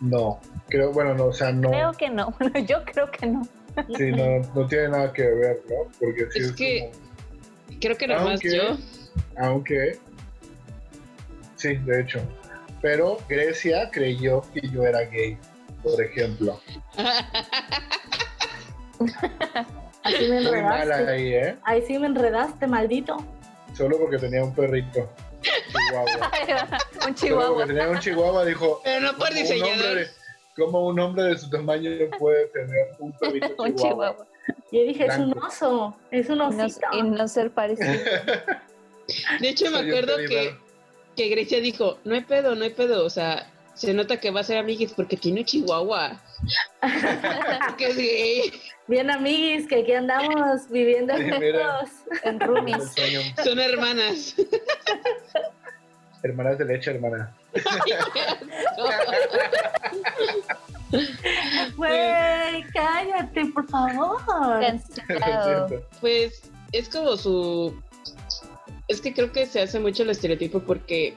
No, 0.00 0.40
creo, 0.68 0.92
bueno, 0.92 1.14
no, 1.14 1.26
o 1.26 1.32
sea, 1.32 1.52
no. 1.52 1.70
Creo 1.70 1.92
que 1.94 2.10
no. 2.10 2.34
Bueno, 2.38 2.58
yo 2.66 2.84
creo 2.84 3.10
que 3.10 3.26
no. 3.26 3.42
Sí, 3.96 4.10
no, 4.12 4.38
no 4.54 4.66
tiene 4.66 4.88
nada 4.88 5.12
que 5.12 5.22
ver, 5.22 5.62
¿no? 5.68 5.90
Porque 5.98 6.26
sí 6.32 6.38
Es 6.40 6.46
es, 6.46 6.52
que- 6.52 6.90
como- 6.92 7.06
Creo 7.80 7.96
que 7.96 8.06
nomás 8.06 8.26
Aunque- 8.30 8.56
yo. 8.56 8.62
Aunque. 9.38 9.98
Sí, 11.56 11.74
de 11.74 12.00
hecho. 12.00 12.20
Pero 12.80 13.18
Grecia 13.28 13.90
creyó 13.90 14.42
que 14.52 14.60
yo 14.68 14.84
era 14.84 15.00
gay, 15.02 15.36
por 15.86 16.02
ejemplo. 16.02 16.60
Así 20.02 20.28
me 20.28 20.38
enredaste. 20.38 21.10
ahí, 21.10 21.34
¿eh? 21.34 21.56
Ahí 21.64 21.82
sí 21.86 21.98
me 21.98 22.06
enredaste, 22.06 22.66
maldito. 22.66 23.16
Solo 23.74 23.98
porque 23.98 24.18
tenía 24.18 24.42
un 24.42 24.54
perrito. 24.54 25.08
Chihuahua. 25.42 26.06
Un 26.94 27.00
Solo 27.00 27.14
chihuahua. 27.14 27.54
porque 27.54 27.66
tenía 27.74 27.88
un 27.88 27.98
chihuahua, 28.00 28.44
dijo. 28.44 28.80
Pero 28.82 29.00
no 29.00 29.08
por 29.16 29.28
"¿Cómo 29.28 29.30
un 29.30 29.34
diseñador. 29.42 30.06
¿Cómo 30.56 30.86
un 30.86 30.98
hombre 30.98 31.24
de 31.24 31.38
su 31.38 31.50
tamaño 31.50 31.90
puede 32.18 32.46
tener 32.46 32.88
un 32.98 33.12
perrito 33.12 33.54
Un 33.58 33.74
chihuahua? 33.76 34.12
chihuahua. 34.16 34.26
Yo 34.72 34.82
dije, 34.82 35.06
es 35.06 35.16
un 35.18 35.38
oso, 35.38 35.96
es 36.10 36.28
un 36.28 36.36
Y 36.36 36.38
no, 36.38 36.48
osito. 36.48 36.86
y 36.92 37.02
no 37.02 37.28
ser 37.28 37.50
parecido. 37.50 37.92
De 39.40 39.48
hecho, 39.48 39.70
me 39.70 39.78
acuerdo 39.78 40.16
que, 40.28 40.56
que 41.16 41.28
Grecia 41.28 41.60
dijo, 41.60 41.98
no 42.04 42.14
hay 42.14 42.22
pedo, 42.22 42.54
no 42.56 42.64
hay 42.64 42.70
pedo. 42.70 43.04
O 43.04 43.10
sea, 43.10 43.48
se 43.76 43.94
nota 43.94 44.18
que 44.18 44.30
va 44.30 44.40
a 44.40 44.44
ser 44.44 44.58
amiguis 44.58 44.92
porque 44.92 45.16
tiene 45.16 45.44
chihuahua. 45.44 46.20
que. 47.78 48.52
Bien, 48.88 49.10
amiguis, 49.10 49.66
que 49.68 49.80
aquí 49.80 49.92
andamos 49.92 50.68
viviendo 50.70 51.16
Sí, 51.16 51.30
juntos. 51.30 51.90
En 52.24 52.40
roomies. 52.40 52.94
Son 53.44 53.58
hermanas. 53.58 54.34
Hermanas 56.22 56.58
de 56.58 56.64
leche, 56.64 56.90
hermana. 56.90 57.34
Güey, 61.76 62.62
cállate, 62.72 63.46
por 63.46 63.66
favor. 63.68 64.62
Pues 66.00 66.42
es 66.72 66.88
como 66.88 67.16
su... 67.16 67.80
Es 68.88 69.00
que 69.00 69.12
creo 69.12 69.32
que 69.32 69.46
se 69.46 69.60
hace 69.60 69.80
mucho 69.80 70.04
el 70.04 70.10
estereotipo 70.10 70.60
porque, 70.60 71.14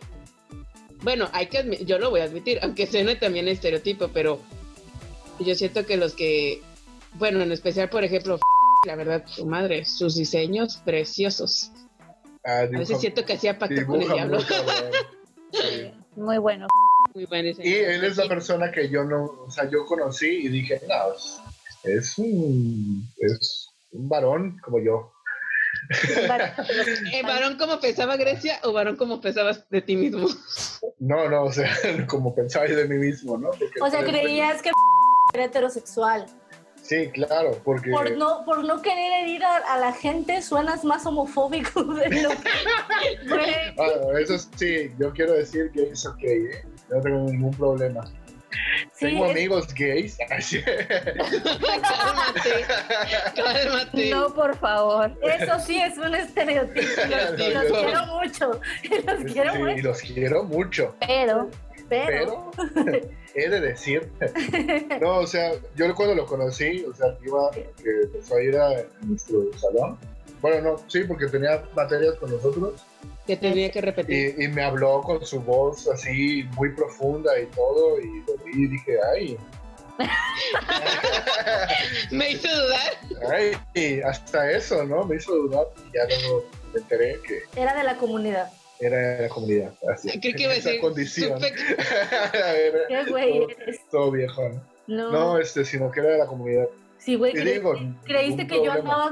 bueno, 1.01 1.29
hay 1.33 1.47
que 1.47 1.63
admi- 1.63 1.85
yo 1.85 1.97
lo 1.99 2.09
voy 2.09 2.21
a 2.21 2.25
admitir, 2.25 2.59
aunque 2.63 2.87
suene 2.87 3.15
también 3.15 3.47
estereotipo, 3.47 4.09
pero 4.09 4.39
yo 5.39 5.55
siento 5.55 5.85
que 5.85 5.97
los 5.97 6.13
que, 6.13 6.61
bueno, 7.13 7.41
en 7.41 7.51
especial, 7.51 7.89
por 7.89 8.03
ejemplo, 8.03 8.39
la 8.87 8.95
verdad, 8.95 9.23
su 9.27 9.45
madre, 9.45 9.85
sus 9.85 10.15
diseños 10.15 10.77
preciosos. 10.85 11.71
Ah, 12.45 12.59
A 12.61 12.65
veces 12.65 12.99
siento 12.99 13.25
que 13.25 13.33
hacía 13.33 13.57
pacto 13.59 13.85
con 13.85 13.95
el 13.95 14.01
dibuja 14.01 14.13
diablo. 14.15 14.37
muy 14.37 14.45
cabrón. 14.45 14.91
Sí. 15.51 15.91
Muy 16.15 16.37
bueno. 16.37 16.67
Muy 17.15 17.25
buen 17.25 17.43
Y 17.45 17.49
diseño. 17.49 17.69
él 17.75 18.03
es 18.03 18.17
la 18.17 18.27
persona 18.27 18.71
que 18.71 18.87
yo 18.87 19.03
no, 19.03 19.23
o 19.47 19.49
sea, 19.49 19.67
yo 19.67 19.83
conocí 19.87 20.27
y 20.27 20.47
dije, 20.49 20.79
no, 20.87 21.13
es 21.83 22.17
un, 22.19 23.03
es 23.17 23.69
un 23.93 24.07
varón 24.07 24.59
como 24.63 24.79
yo. 24.79 25.11
Eh, 27.11 27.23
¿Varón 27.23 27.57
como 27.57 27.79
pensaba 27.79 28.15
Grecia 28.15 28.59
o 28.63 28.71
varón 28.73 28.95
como 28.95 29.19
pensabas 29.21 29.67
de 29.69 29.81
ti 29.81 29.95
mismo? 29.95 30.27
No, 30.99 31.27
no, 31.29 31.43
o 31.45 31.51
sea, 31.51 31.69
como 32.07 32.33
pensaba 32.35 32.67
yo 32.67 32.75
de 32.75 32.87
mí 32.87 32.97
mismo, 32.97 33.37
¿no? 33.37 33.49
Porque- 33.49 33.81
O 33.81 33.89
sea, 33.89 34.03
creías 34.03 34.61
que 34.61 34.71
era 35.33 35.45
heterosexual. 35.45 36.25
Sí, 36.81 37.09
claro, 37.11 37.51
porque 37.63 37.91
Por 37.91 38.15
no, 38.17 38.43
por 38.45 38.63
no 38.63 38.81
querer 38.81 39.21
herir 39.23 39.43
a, 39.43 39.57
a 39.57 39.77
la 39.77 39.93
gente, 39.93 40.41
suenas 40.41 40.83
más 40.85 41.05
homofóbico 41.05 41.83
de 41.95 42.09
lo 42.21 42.29
que. 42.29 43.27
Güey, 43.27 43.55
Ah, 43.77 44.19
eso 44.19 44.37
sí, 44.55 44.91
yo 44.97 45.11
quiero 45.13 45.33
decir 45.33 45.69
que 45.71 45.89
es 45.91 46.05
ok, 46.05 46.23
¿eh? 46.23 46.65
No 46.89 47.01
tengo 47.01 47.19
ningún 47.25 47.51
problema. 47.51 48.03
Sí, 48.93 49.05
tengo 49.05 49.25
es- 49.25 49.31
amigos 49.31 49.73
gays. 49.73 50.17
Cálmate, 51.39 52.65
cálmate. 53.35 54.09
No, 54.09 54.33
por 54.33 54.55
favor. 54.57 55.11
eso 55.23 55.59
sí 55.59 55.79
es 55.81 55.97
un 55.97 56.13
estereotipo. 56.15 56.87
Los, 57.09 57.31
los 57.53 57.79
quiero 57.79 58.05
mucho. 58.07 58.61
Los 59.05 59.33
quiero 59.33 59.51
Sí, 59.53 59.57
y 59.59 59.63
mucho. 59.63 59.83
los 59.87 60.01
quiero 60.01 60.43
mucho, 60.43 60.95
Pero 61.05 61.49
Pero. 61.89 62.51
pero 62.73 62.99
he 63.35 63.49
de 63.49 63.61
decir, 63.61 64.11
no, 65.01 65.17
o 65.19 65.27
sea, 65.27 65.51
yo 65.75 65.93
cuando 65.95 66.15
lo 66.15 66.25
conocí, 66.25 66.83
o 66.85 66.93
sea, 66.93 67.15
iba, 67.25 67.51
que 67.51 67.69
empezó 68.03 68.35
a 68.35 68.41
ir 68.43 68.57
a 68.57 68.69
nuestro 69.01 69.43
salón. 69.57 69.97
Bueno, 70.41 70.71
no, 70.71 70.81
sí, 70.87 71.03
porque 71.03 71.27
tenía 71.27 71.61
materias 71.75 72.15
con 72.15 72.31
nosotros 72.31 72.81
Que 73.29 73.37
tenía 73.37 73.69
que 73.71 73.81
repetir. 73.81 74.35
y, 74.39 74.45
y 74.45 74.47
me 74.47 74.63
habló 74.63 75.01
con 75.01 75.23
su 75.25 75.39
voz 75.41 75.87
así 75.87 76.43
muy 76.55 76.69
profunda 76.73 77.37
y 77.39 77.45
todo, 77.47 77.99
y 77.99 78.23
lo 78.27 78.37
vi 78.43 78.63
y 78.63 78.67
dije, 78.67 78.97
ay, 79.15 79.37
Me 82.11 82.31
hizo 82.31 82.47
dudar. 82.47 83.33
ay, 83.33 83.51
y 83.75 84.01
hasta 84.01 84.49
eso, 84.51 84.83
¿no? 84.85 85.03
Me 85.05 85.17
hizo 85.17 85.33
dudar 85.35 85.67
y 85.77 85.95
ya 85.95 86.05
luego 86.07 86.45
me 86.73 86.79
enteré 86.79 87.19
que 87.27 87.43
Era 87.59 87.75
de 87.75 87.83
la 87.83 87.97
comunidad. 87.97 88.51
era 88.79 88.97
de 88.97 89.21
la 89.23 89.29
comunidad. 89.29 89.71
Así, 89.93 90.19
Creo 90.19 90.33
que 90.35 90.43
iba 90.43 90.51
a 90.51 90.55
decir. 90.55 90.79
condición. 90.81 91.39
Era 91.43 92.87
¿Qué 92.87 93.11
güey 93.11 93.39
todo, 93.39 93.49
eres? 93.49 93.79
todo 93.91 94.11
viejón. 94.11 94.63
No. 94.87 95.11
No, 95.11 95.37
este, 95.37 95.65
sino 95.65 95.91
que 95.91 95.99
era 95.99 96.09
de 96.09 96.17
la 96.17 96.25
comunidad. 96.25 96.67
sí, 96.97 97.15
güey. 97.15 97.31
Y 97.31 97.35
creíste- 97.35 97.53
digo, 97.53 97.73
creíste 98.05 98.43
ningún 98.45 98.59
que 98.59 98.65
yo 98.65 98.71
andaba. 98.71 99.11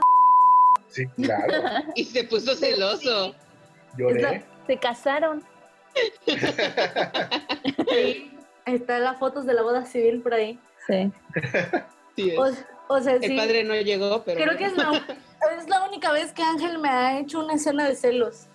Sí, 0.89 1.05
claro, 1.21 1.53
Y 1.95 2.05
se 2.05 2.23
puso 2.23 2.55
celoso. 2.55 3.35
Lloré. 3.97 4.43
se 4.67 4.77
casaron. 4.77 5.43
Sí. 7.89 8.31
Están 8.65 9.03
las 9.03 9.17
fotos 9.17 9.45
de 9.45 9.53
la 9.53 9.61
boda 9.61 9.85
civil 9.85 10.21
por 10.21 10.33
ahí. 10.33 10.59
Sí. 10.87 11.11
Sí, 12.15 12.31
es. 12.31 12.37
O, 12.39 12.49
o 12.89 13.01
sea, 13.01 13.13
El 13.13 13.23
sí. 13.23 13.37
padre 13.37 13.63
no 13.63 13.75
llegó, 13.75 14.23
pero. 14.23 14.41
Creo 14.43 14.57
que 14.57 14.65
es 14.65 14.75
la, 14.77 14.91
es 15.57 15.69
la 15.69 15.85
única 15.87 16.11
vez 16.11 16.31
que 16.33 16.43
Ángel 16.43 16.77
me 16.79 16.89
ha 16.89 17.19
hecho 17.19 17.39
una 17.39 17.53
escena 17.53 17.87
de 17.87 17.95
celos. 17.95 18.45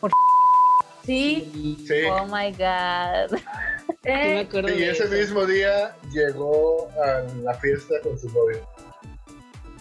Por- 0.00 0.10
Sí. 1.04 1.76
Sí. 1.88 2.04
Oh 2.10 2.26
my 2.26 2.52
God. 2.52 3.38
Sí 3.38 3.44
me 4.04 4.36
Eh, 4.36 4.40
acuerdo 4.40 4.68
Y 4.70 4.82
ese 4.84 5.04
eso. 5.04 5.12
mismo 5.14 5.44
día 5.46 5.94
llegó 6.12 6.88
a 7.02 7.22
la 7.42 7.54
fiesta 7.54 7.94
con 8.02 8.18
su 8.18 8.28
novio. 8.28 8.66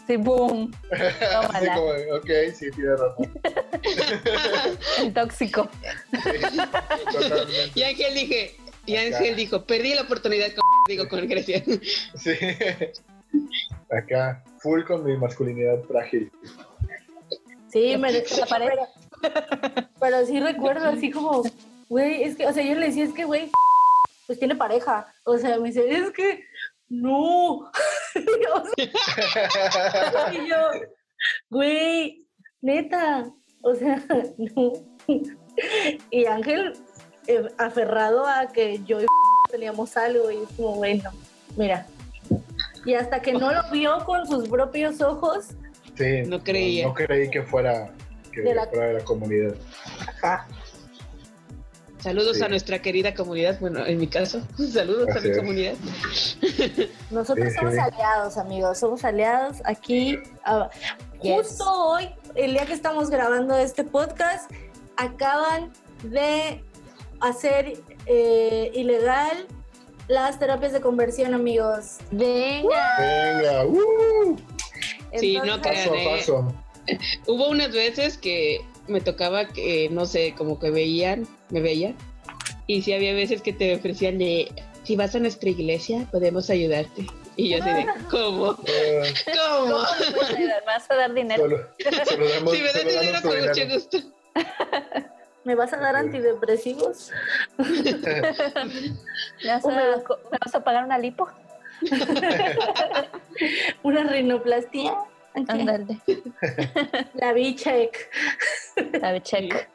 Sí, 0.10 0.18
boom. 0.18 0.72
Así 1.54 1.68
como, 1.68 1.92
ok, 2.18 2.30
sí, 2.56 2.72
tiene 2.72 2.96
razón. 2.96 3.32
El 4.98 5.14
tóxico. 5.14 5.70
Sí. 6.24 6.60
Y 7.76 7.84
Ángel 7.84 8.16
dije, 8.16 8.56
y. 8.88 8.96
Ángel 8.96 9.36
dijo, 9.36 9.68
perdí 9.68 9.94
la 9.94 10.02
oportunidad 10.02 10.48
con 10.48 10.64
digo 10.88 11.08
con 11.08 11.28
Grecia. 11.28 11.64
Sí. 12.16 12.32
Acá, 13.92 14.44
full 14.58 14.82
con 14.82 15.06
mi 15.06 15.16
masculinidad 15.16 15.84
frágil. 15.84 16.32
sí, 17.72 17.96
me 17.96 18.12
pero, 18.12 18.88
pero 20.00 20.26
sí 20.26 20.40
recuerdo 20.40 20.88
así 20.88 21.12
como, 21.12 21.44
güey, 21.88 22.24
es 22.24 22.36
que, 22.36 22.48
o 22.48 22.54
sea, 22.54 22.64
yo 22.64 22.74
le 22.74 22.88
decía, 22.88 23.04
es 23.04 23.14
que, 23.14 23.26
güey, 23.26 23.52
pues 24.26 24.40
tiene 24.40 24.56
pareja. 24.56 25.14
O 25.24 25.38
sea, 25.38 25.60
me 25.60 25.68
dice, 25.68 25.88
es 25.88 26.10
que, 26.10 26.46
no. 26.90 27.72
O 28.54 28.66
sea, 30.12 30.34
y 30.34 30.48
yo, 30.50 30.56
güey, 31.50 32.26
neta, 32.62 33.30
o 33.64 33.76
sea, 33.76 34.04
no. 34.38 34.74
Y 36.12 36.26
Ángel, 36.26 36.74
eh, 37.28 37.48
aferrado 37.58 38.26
a 38.28 38.48
que 38.48 38.80
yo 38.86 39.02
y 39.02 39.06
teníamos 39.52 39.96
algo, 39.98 40.32
y 40.32 40.38
es 40.38 40.50
como, 40.56 40.76
bueno, 40.76 41.12
mira. 41.56 41.86
Y 42.86 42.94
hasta 42.94 43.22
que 43.22 43.34
no 43.34 43.52
lo 43.52 43.62
vio 43.72 43.98
con 44.06 44.26
sus 44.28 44.48
propios 44.48 45.02
ojos, 45.02 45.48
Sí, 45.98 46.22
No 46.28 46.42
creía. 46.42 46.88
No, 46.88 46.94
creí 46.94 47.30
que 47.30 47.44
fuera, 47.44 47.92
que 48.32 48.40
De 48.42 48.56
la- 48.56 48.68
fuera 48.68 48.86
de 48.88 48.94
la 48.94 49.04
comunidad. 49.04 49.54
ajá, 50.08 50.48
Saludos 52.02 52.38
Sí. 52.38 52.44
a 52.44 52.48
nuestra 52.48 52.82
querida 52.82 53.14
comunidad. 53.14 53.60
Bueno, 53.60 53.86
en 53.86 53.98
mi 54.00 54.08
caso, 54.08 54.42
saludos 54.74 55.08
a 55.16 55.20
mi 55.20 55.36
comunidad. 55.36 55.74
nosotros 57.12 57.50
Sí, 57.52 57.56
somos 57.60 57.74
sí. 57.74 57.80
aliados, 57.80 58.38
amigos, 58.38 58.78
somos 58.80 59.04
aliados 59.04 59.58
aquí. 59.66 60.18
ah, 60.46 60.70
Yes. 61.22 61.48
Justo 61.50 61.66
hoy, 61.70 62.10
el 62.36 62.54
día 62.54 62.66
que 62.66 62.72
estamos 62.72 63.10
grabando 63.10 63.58
este 63.58 63.84
podcast, 63.84 64.50
acaban 64.96 65.74
de 66.04 66.64
hacer 67.20 67.74
eh, 68.06 68.72
ilegal 68.74 69.46
las 70.08 70.40
terapias 70.40 70.72
de 70.72 70.80
conversión, 70.80 71.34
amigos. 71.34 71.98
Venga. 72.12 72.96
Venga, 72.98 73.66
uh, 73.66 74.38
Sí, 75.20 75.38
no 75.46 75.62
paso 75.62 75.92
crean. 75.92 75.94
a 75.94 75.98
eh. 75.98 76.18
paso. 76.18 76.54
Hubo 77.28 77.50
unas 77.50 77.72
veces 77.74 78.18
que 78.18 78.62
me 78.90 79.02
tocaba 79.02 79.48
que, 79.48 79.90
no 79.90 80.06
sé, 80.06 80.34
como 80.38 80.60
que 80.60 80.72
veían, 80.72 81.28
me 81.50 81.62
veían. 81.62 81.96
Y 82.68 82.82
sí 82.82 82.94
había 82.94 83.14
veces 83.14 83.42
que 83.42 83.54
te 83.54 83.76
ofrecían 83.76 84.18
de, 84.18 84.52
si 84.84 84.96
vas 84.96 85.16
a 85.16 85.20
nuestra 85.20 85.50
iglesia, 85.50 86.08
podemos 86.12 86.50
ayudarte. 86.50 87.06
Y 87.36 87.50
yo 87.50 87.64
así 87.64 87.70
de, 87.70 87.86
¿cómo? 88.10 88.58
Eh, 88.66 89.14
¿Cómo? 89.38 89.78
¿Me 90.38 90.62
vas 90.66 90.92
a 90.92 90.96
dar 90.96 91.14
dinero? 91.14 91.44
solo, 91.44 91.58
solo 92.06 92.30
damos, 92.30 92.54
Si 92.54 92.62
me 92.62 92.74
das 92.74 92.86
dinero, 92.86 93.22
con 93.22 93.40
mucho 93.40 93.74
gusto. 93.74 93.98
¿Me 95.46 95.56
vas 95.56 95.72
a 95.74 95.78
dar 95.78 95.96
antidepresivos? 95.96 97.12
¿Me 97.58 99.48
vas, 99.48 99.66
a, 99.66 99.70
¿Me 99.70 100.38
vas 100.40 100.56
a 100.56 100.64
pagar 100.64 100.84
una 100.84 100.98
lipo? 100.98 101.30
¿Una 103.84 104.04
rinoplastia? 104.04 104.98
Ándale. 105.34 106.00
La 107.14 107.34
B-check. 107.34 108.10
La 109.02 109.12
B-check. 109.14 109.68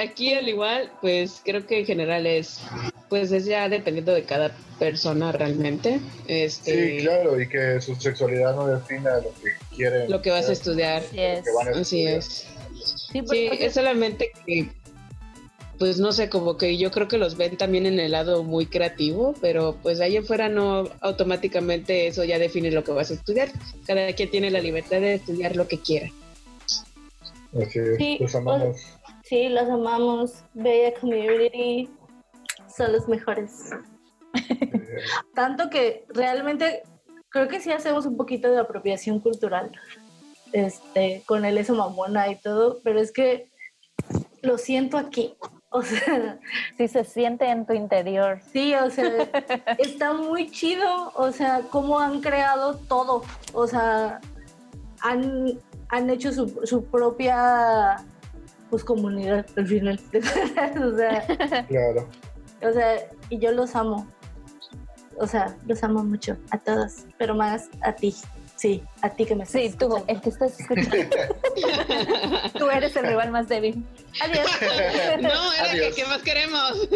Aquí 0.00 0.32
al 0.32 0.48
igual, 0.48 0.90
pues 1.00 1.42
creo 1.44 1.66
que 1.66 1.80
en 1.80 1.86
general 1.86 2.26
es, 2.26 2.60
pues 3.08 3.30
es 3.32 3.44
ya 3.44 3.68
dependiendo 3.68 4.14
de 4.14 4.24
cada 4.24 4.56
persona 4.78 5.32
realmente. 5.32 6.00
Este, 6.26 6.98
sí, 6.98 7.04
claro, 7.04 7.38
y 7.40 7.48
que 7.48 7.80
su 7.80 7.94
sexualidad 7.96 8.54
no 8.54 8.66
defina 8.68 9.16
lo 9.16 9.34
que 9.42 9.76
quieren. 9.76 10.10
Lo 10.10 10.22
que 10.22 10.30
vas 10.30 10.48
a 10.48 10.52
estudiar. 10.52 11.02
Así 11.02 11.20
es. 11.20 11.44
Así 11.76 12.06
es. 12.06 12.46
Sí, 13.12 13.22
Sí, 13.28 13.50
es 13.52 13.74
solamente 13.74 14.32
que, 14.46 14.68
pues 15.80 15.98
no 15.98 16.12
sé, 16.12 16.28
como 16.28 16.58
que 16.58 16.76
yo 16.76 16.90
creo 16.90 17.08
que 17.08 17.16
los 17.16 17.38
ven 17.38 17.56
también 17.56 17.86
en 17.86 17.98
el 17.98 18.12
lado 18.12 18.44
muy 18.44 18.66
creativo, 18.66 19.34
pero 19.40 19.78
pues 19.82 19.98
ahí 20.02 20.18
afuera 20.18 20.50
no 20.50 20.84
automáticamente 21.00 22.06
eso 22.06 22.22
ya 22.22 22.38
define 22.38 22.70
lo 22.70 22.84
que 22.84 22.92
vas 22.92 23.10
a 23.10 23.14
estudiar. 23.14 23.48
Cada 23.86 24.12
quien 24.12 24.30
tiene 24.30 24.50
la 24.50 24.60
libertad 24.60 25.00
de 25.00 25.14
estudiar 25.14 25.56
lo 25.56 25.66
que 25.66 25.78
quiera. 25.78 26.10
Así 27.58 27.78
es, 27.78 27.96
Sí, 27.96 28.18
los 28.20 28.34
amamos. 28.34 28.76
Sí, 29.24 29.48
los 29.48 29.70
amamos. 29.70 30.44
Bella 30.52 30.92
Community. 31.00 31.88
Son 32.76 32.92
los 32.92 33.08
mejores. 33.08 33.70
Eh, 34.34 34.98
Tanto 35.34 35.70
que 35.70 36.04
realmente 36.08 36.82
creo 37.30 37.48
que 37.48 37.58
sí 37.58 37.72
hacemos 37.72 38.04
un 38.04 38.18
poquito 38.18 38.50
de 38.50 38.60
apropiación 38.60 39.18
cultural. 39.18 39.72
Este, 40.52 41.22
con 41.24 41.46
el 41.46 41.56
eso 41.56 41.74
mamona 41.74 42.30
y 42.30 42.36
todo, 42.36 42.80
pero 42.84 43.00
es 43.00 43.12
que 43.12 43.48
lo 44.42 44.58
siento 44.58 44.98
aquí. 44.98 45.36
O 45.72 45.82
sea, 45.82 46.36
Sí 46.76 46.88
se 46.88 47.04
siente 47.04 47.46
en 47.48 47.64
tu 47.64 47.72
interior. 47.74 48.40
sí, 48.52 48.74
o 48.74 48.90
sea, 48.90 49.08
está 49.78 50.12
muy 50.12 50.50
chido, 50.50 51.12
o 51.14 51.30
sea, 51.30 51.60
cómo 51.70 52.00
han 52.00 52.20
creado 52.20 52.74
todo. 52.88 53.22
O 53.52 53.66
sea, 53.68 54.20
han, 55.00 55.58
han 55.88 56.10
hecho 56.10 56.32
su, 56.32 56.60
su 56.64 56.84
propia 56.86 57.98
pues 58.68 58.82
comunidad 58.82 59.46
al 59.56 59.66
final. 59.66 60.00
o 60.12 60.96
sea, 60.96 61.64
claro. 61.68 62.08
O 62.68 62.72
sea, 62.72 62.96
y 63.28 63.38
yo 63.38 63.52
los 63.52 63.74
amo. 63.76 64.06
O 65.18 65.26
sea, 65.26 65.54
los 65.66 65.82
amo 65.84 66.02
mucho 66.02 66.36
a 66.50 66.58
todos, 66.58 67.04
pero 67.16 67.34
más 67.34 67.68
a 67.82 67.92
ti. 67.92 68.14
Sí, 68.56 68.82
a 69.02 69.08
ti 69.08 69.24
que 69.24 69.34
me 69.36 69.44
estás 69.44 69.62
Sí, 69.62 69.70
tú, 69.78 69.86
escuchando. 69.86 70.04
el 70.12 70.20
que 70.20 70.28
estás 70.30 70.60
escuchando. 70.60 71.06
tú 72.58 72.68
eres 72.70 72.94
el 72.96 73.06
rival 73.06 73.30
más 73.30 73.48
débil. 73.48 73.84
Adiós. 74.22 74.46
No, 75.20 75.52
era 75.52 75.70
que, 75.72 75.78
Adiós. 75.78 75.94
¿qué 75.96 76.04
más 76.06 76.22
queremos? 76.22 76.88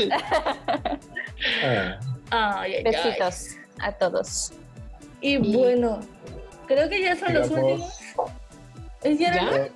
Ah, 2.30 2.60
Ay, 2.60 2.74
ay, 2.74 2.76
ay. 2.76 2.84
Besitos 2.84 3.56
a 3.80 3.92
todos. 3.92 4.52
Y 5.20 5.34
Y- 5.34 5.56
bueno, 5.56 6.00
creo 6.66 6.88
que 6.88 7.02
ya 7.02 7.16
son 7.16 7.34
los 7.34 7.50
últimos. 7.50 7.98
¿Es 9.02 9.18
ya? 9.18 9.34
¿Ya? 9.34 9.68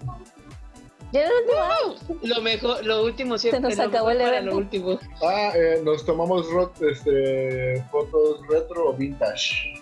Ya 1.12 1.20
era 1.20 1.31
el 1.31 1.89
último. 1.89 2.19
Lo 2.23 2.43
mejor, 2.43 2.85
lo 2.85 3.05
último 3.05 3.39
siempre. 3.39 3.60
nos 3.60 3.77
lo 3.77 3.85
acabó 3.85 4.10
el 4.10 4.20
evento. 4.20 4.51
lo 4.51 4.56
último. 4.56 4.98
ah, 5.23 5.52
eh, 5.55 5.81
nos 5.82 6.05
tomamos 6.05 6.47
ro- 6.51 6.73
este, 6.90 7.82
fotos 7.90 8.40
retro 8.48 8.90
o 8.90 8.93
vintage. 8.93 9.81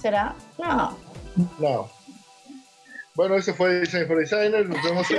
¿Será? 0.00 0.34
No. 0.58 0.98
No. 1.58 1.90
Bueno, 3.14 3.36
ese 3.36 3.52
fue 3.52 3.80
Design 3.80 4.06
for 4.06 4.18
Designers. 4.18 4.68
Nos 4.68 4.82
vemos. 4.82 5.06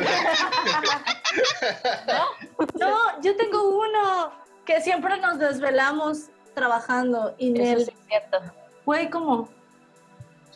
No, 2.79 3.21
yo 3.23 3.35
tengo 3.35 3.79
uno 3.79 4.31
que 4.65 4.79
siempre 4.81 5.17
nos 5.19 5.39
desvelamos 5.39 6.25
trabajando. 6.53 7.33
Y 7.39 7.53
Eso 7.53 7.63
Nel, 7.63 7.85
sí 7.85 7.91
es 7.91 8.07
cierto. 8.07 8.39
güey, 8.85 9.09
¿cómo? 9.09 9.49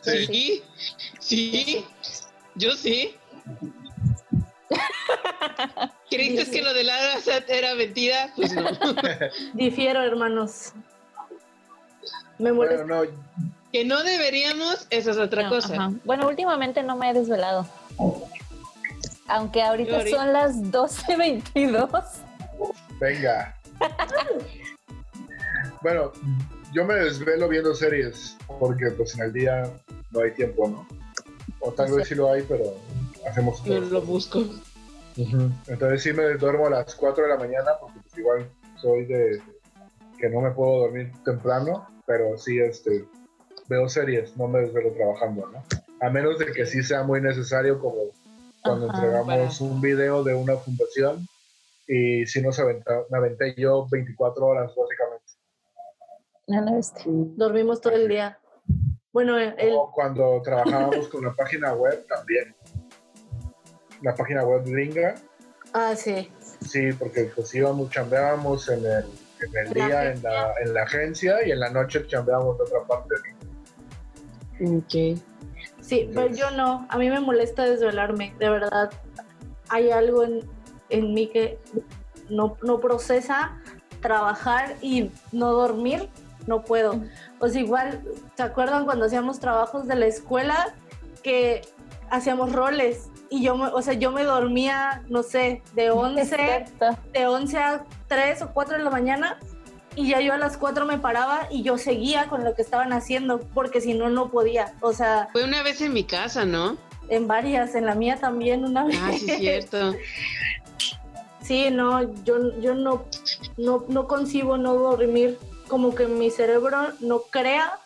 Sí, 0.01 0.63
sí, 1.19 1.85
yo 2.55 2.71
sí. 2.75 3.15
¿Creíste 6.11 6.51
que 6.51 6.61
lo 6.61 6.73
de 6.73 6.83
la 6.83 6.95
Arasat 6.95 7.49
era 7.49 7.73
mentira? 7.73 8.31
Pues 8.35 8.53
no. 8.53 8.69
Difiero, 9.53 10.01
hermanos. 10.03 10.73
Me 12.37 12.51
molesta. 12.51 12.83
bueno, 12.83 13.05
no, 13.05 13.11
Que 13.71 13.83
no 13.85 14.01
deberíamos, 14.03 14.87
esa 14.89 15.11
es 15.11 15.17
otra 15.17 15.43
No, 15.43 15.49
cosa. 15.49 15.73
ajá. 15.75 15.91
Bueno, 16.05 16.27
últimamente 16.27 16.81
no 16.83 16.95
me 16.95 17.09
he 17.09 17.13
desvelado. 17.13 17.67
Aunque 19.27 19.61
ahorita 19.61 19.91
Yo 19.91 19.97
ahorita- 19.97 20.17
son 20.17 20.33
las 20.33 20.55
12.22. 20.71 22.03
venga. 22.99 23.55
bueno, 25.81 26.11
yo 26.73 26.85
me 26.85 26.95
desvelo 26.95 27.47
viendo 27.49 27.73
series 27.75 28.37
porque 28.59 28.89
pues 28.91 29.15
en 29.15 29.21
el 29.25 29.33
día 29.33 29.69
no 30.11 30.21
hay 30.21 30.31
tiempo, 30.31 30.67
¿no? 30.69 30.87
O 31.59 31.71
tal 31.71 31.91
vez 31.91 32.07
sí 32.07 32.15
lo 32.15 32.31
hay, 32.31 32.43
pero 32.43 32.63
hacemos 33.29 33.59
otras 33.61 33.89
lo 33.89 34.01
busco. 34.01 34.43
Entonces 35.67 36.03
sí 36.03 36.13
me 36.13 36.23
duermo 36.35 36.67
a 36.67 36.69
las 36.69 36.95
4 36.95 37.23
de 37.23 37.29
la 37.29 37.37
mañana 37.37 37.71
porque 37.81 37.99
pues, 38.01 38.17
igual 38.17 38.49
soy 38.79 39.05
de 39.05 39.41
que 40.19 40.29
no 40.29 40.41
me 40.41 40.51
puedo 40.51 40.79
dormir 40.81 41.11
temprano, 41.25 41.87
pero 42.05 42.37
sí 42.37 42.59
este 42.59 43.05
veo 43.67 43.87
series, 43.89 44.35
no 44.37 44.47
me 44.47 44.59
desvelo 44.61 44.91
trabajando, 44.93 45.47
¿no? 45.47 45.63
A 46.01 46.09
menos 46.09 46.37
de 46.39 46.51
que 46.53 46.65
sí 46.65 46.83
sea 46.83 47.03
muy 47.03 47.21
necesario 47.21 47.79
como 47.79 47.95
cuando 48.63 48.89
Ajá, 48.89 48.97
entregamos 48.97 49.61
un 49.61 49.81
video 49.81 50.23
de 50.23 50.33
una 50.33 50.55
fundación 50.57 51.27
y 51.87 52.25
sí 52.25 52.41
nos 52.41 52.59
aventa- 52.59 53.05
me 53.09 53.17
aventé 53.17 53.55
yo 53.57 53.87
24 53.89 54.45
horas 54.45 54.71
básicamente. 54.75 55.25
No 56.47 56.61
lo 56.61 56.75
viste. 56.77 57.01
Dormimos 57.05 57.81
todo 57.81 57.93
el 57.93 58.07
día. 58.07 58.39
Bueno, 59.11 59.37
el, 59.37 59.53
O 59.73 59.91
cuando 59.91 60.41
trabajábamos 60.43 61.07
con 61.07 61.23
la 61.25 61.33
página 61.33 61.73
web 61.73 62.05
también. 62.07 62.55
La 64.01 64.13
página 64.15 64.43
web 64.45 64.63
gringa, 64.63 65.15
ah, 65.73 65.95
sí. 65.95 66.31
Sí, 66.61 66.91
porque 66.93 67.31
pues 67.35 67.53
íbamos, 67.55 67.89
chambeábamos 67.89 68.69
en 68.69 68.85
el, 68.85 69.05
en 69.41 69.57
el 69.57 69.57
En 69.57 69.65
la 69.65 69.85
día 69.87 70.11
en 70.11 70.23
la, 70.23 70.53
en 70.63 70.73
la 70.73 70.83
agencia 70.83 71.45
y 71.45 71.51
en 71.51 71.59
la 71.59 71.69
noche 71.71 72.05
chambeábamos 72.07 72.57
de 72.59 72.63
otra 72.65 72.81
parte. 72.87 73.15
Ok. 74.61 75.19
Sí, 75.81 76.09
pero 76.13 76.27
yo 76.33 76.51
no. 76.51 76.85
A 76.89 76.97
mí 76.97 77.09
me 77.09 77.19
molesta 77.19 77.63
desvelarme, 77.63 78.33
de 78.39 78.49
verdad. 78.49 78.91
Hay 79.69 79.91
algo 79.91 80.23
en, 80.23 80.41
en 80.89 81.13
mí 81.13 81.27
que 81.27 81.59
no, 82.29 82.57
no 82.61 82.79
procesa 82.79 83.61
trabajar 84.01 84.75
y 84.81 85.11
no 85.31 85.51
dormir. 85.53 86.09
No 86.45 86.63
puedo. 86.63 87.01
O 87.39 87.49
sea, 87.49 87.61
igual, 87.61 88.01
¿se 88.35 88.43
acuerdan 88.43 88.85
cuando 88.85 89.05
hacíamos 89.05 89.39
trabajos 89.39 89.87
de 89.87 89.95
la 89.95 90.05
escuela 90.05 90.73
que 91.23 91.61
hacíamos 92.09 92.53
roles? 92.53 93.09
Y 93.29 93.43
yo, 93.43 93.57
me, 93.57 93.65
o 93.67 93.81
sea, 93.81 93.93
yo 93.93 94.11
me 94.11 94.23
dormía, 94.23 95.03
no 95.09 95.23
sé, 95.23 95.61
de 95.73 95.91
11, 95.91 96.25
Cierto. 96.37 96.97
de 97.11 97.27
11 97.27 97.57
a 97.57 97.85
3 98.07 98.41
o 98.43 98.53
4 98.53 98.77
de 98.77 98.83
la 98.83 98.89
mañana 98.89 99.37
y 99.97 100.09
ya 100.09 100.21
yo 100.21 100.31
a 100.33 100.37
las 100.37 100.57
4 100.57 100.85
me 100.85 100.99
paraba 100.99 101.47
y 101.49 101.63
yo 101.63 101.77
seguía 101.77 102.27
con 102.27 102.43
lo 102.43 102.53
que 102.55 102.61
estaban 102.61 102.93
haciendo 102.93 103.39
porque 103.53 103.81
si 103.81 103.93
no, 103.93 104.09
no 104.09 104.29
podía. 104.29 104.73
O 104.81 104.93
sea, 104.93 105.27
Fue 105.33 105.43
una 105.43 105.63
vez 105.63 105.81
en 105.81 105.91
mi 105.91 106.03
casa, 106.03 106.45
¿no? 106.45 106.77
en 107.09 107.27
varias, 107.27 107.75
en 107.75 107.85
la 107.85 107.95
mía 107.95 108.17
también 108.19 108.65
una 108.65 108.85
vez. 108.85 108.99
Ah, 109.01 109.11
sí, 109.11 109.29
es 109.29 109.37
cierto. 109.37 109.95
Sí, 111.41 111.69
no, 111.71 112.13
yo, 112.23 112.59
yo 112.59 112.75
no, 112.75 113.05
no, 113.57 113.85
no 113.87 114.07
concibo 114.07 114.57
no 114.57 114.73
dormir, 114.73 115.39
como 115.67 115.95
que 115.95 116.07
mi 116.07 116.29
cerebro 116.29 116.89
no 116.99 117.19
crea 117.29 117.79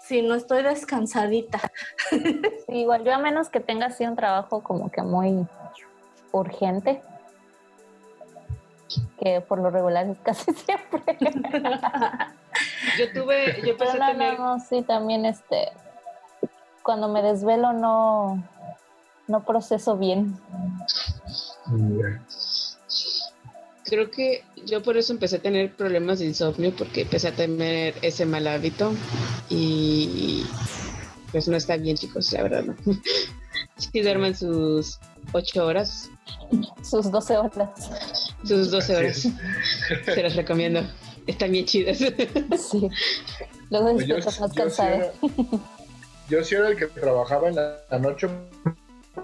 si 0.00 0.20
no 0.20 0.34
estoy 0.34 0.62
descansadita. 0.62 1.60
Sí, 2.10 2.80
igual 2.80 3.04
yo 3.04 3.14
a 3.14 3.18
menos 3.18 3.48
que 3.48 3.60
tenga 3.60 3.86
así 3.86 4.04
un 4.04 4.16
trabajo 4.16 4.62
como 4.62 4.90
que 4.90 5.02
muy 5.02 5.46
urgente, 6.32 7.02
que 9.18 9.40
por 9.40 9.58
lo 9.58 9.70
regular 9.70 10.06
es 10.06 10.18
casi 10.22 10.52
siempre. 10.66 11.16
Yo 12.98 13.12
tuve, 13.12 13.60
yo 13.62 13.72
empecé 13.72 13.98
no, 13.98 14.04
a 14.04 14.12
tener, 14.12 14.38
no, 14.38 14.56
no, 14.56 14.64
sí, 14.64 14.82
también 14.82 15.24
este, 15.24 15.68
cuando 16.82 17.08
me 17.08 17.22
desvelo 17.22 17.72
no, 17.72 18.42
no 19.26 19.44
proceso 19.44 19.96
bien. 19.96 20.38
creo 23.84 24.10
que 24.10 24.44
yo 24.66 24.82
por 24.82 24.96
eso 24.96 25.12
empecé 25.12 25.36
a 25.36 25.42
tener 25.42 25.74
problemas 25.74 26.18
de 26.18 26.26
insomnio, 26.26 26.74
porque 26.76 27.02
empecé 27.02 27.28
a 27.28 27.32
tener 27.32 27.94
ese 28.02 28.26
mal 28.26 28.46
hábito 28.46 28.92
y 29.48 30.44
pues 31.32 31.48
no 31.48 31.56
está 31.56 31.76
bien, 31.76 31.96
chicos, 31.96 32.32
la 32.32 32.42
verdad, 32.42 32.64
¿no? 32.64 32.76
Sí 33.76 34.02
duerman 34.02 34.36
sus 34.36 35.00
ocho 35.32 35.66
horas, 35.66 36.10
Sus 36.82 37.10
12 37.10 37.36
horas. 37.38 37.90
sus 38.44 38.70
12 38.70 38.96
horas, 38.96 39.16
Sí. 39.16 39.34
se 40.04 40.22
las 40.22 40.36
recomiendo. 40.36 40.82
Están 41.26 41.52
bien 41.52 41.64
chidas. 41.64 41.98
Sí. 41.98 42.88
Luego 43.70 43.94
Pues 43.94 44.06
yo, 44.06 44.16
más 44.16 44.38
yo 44.38 44.48
sí 44.48 44.54
cansada. 44.56 44.94
era, 44.96 45.12
yo 46.28 46.44
sí 46.44 46.54
era 46.54 46.68
el 46.68 46.76
que 46.76 46.86
trabajaba 46.86 47.48
en 47.48 47.56
la, 47.56 47.76
la 47.90 47.98
noche 47.98 48.28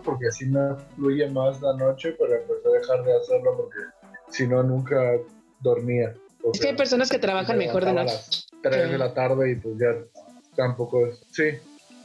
porque 0.04 0.30
sí 0.32 0.46
me 0.46 0.76
fluye 0.96 1.28
más 1.28 1.60
la 1.60 1.74
noche, 1.76 2.14
pero 2.18 2.34
empecé 2.36 2.68
a 2.68 2.72
dejar 2.80 3.04
de 3.04 3.16
hacerlo 3.18 3.56
porque 3.56 3.78
si 4.30 4.46
no 4.46 4.62
nunca 4.62 4.96
dormía. 5.60 6.14
O 6.42 6.52
Es 6.52 6.60
que 6.60 6.68
hay 6.68 6.72
sea, 6.72 6.76
personas 6.76 7.10
que 7.10 7.18
trabajan 7.18 7.58
me 7.58 7.66
mejor 7.66 7.84
de 7.84 7.92
noche. 7.92 8.12
a 8.12 8.14
las 8.14 8.46
3 8.62 8.90
de 8.90 8.98
la 8.98 9.12
tarde 9.12 9.50
y 9.52 9.54
pues 9.56 9.74
ya 9.78 9.88
tampoco 10.56 11.06
es. 11.06 11.18
Sí, 11.32 11.50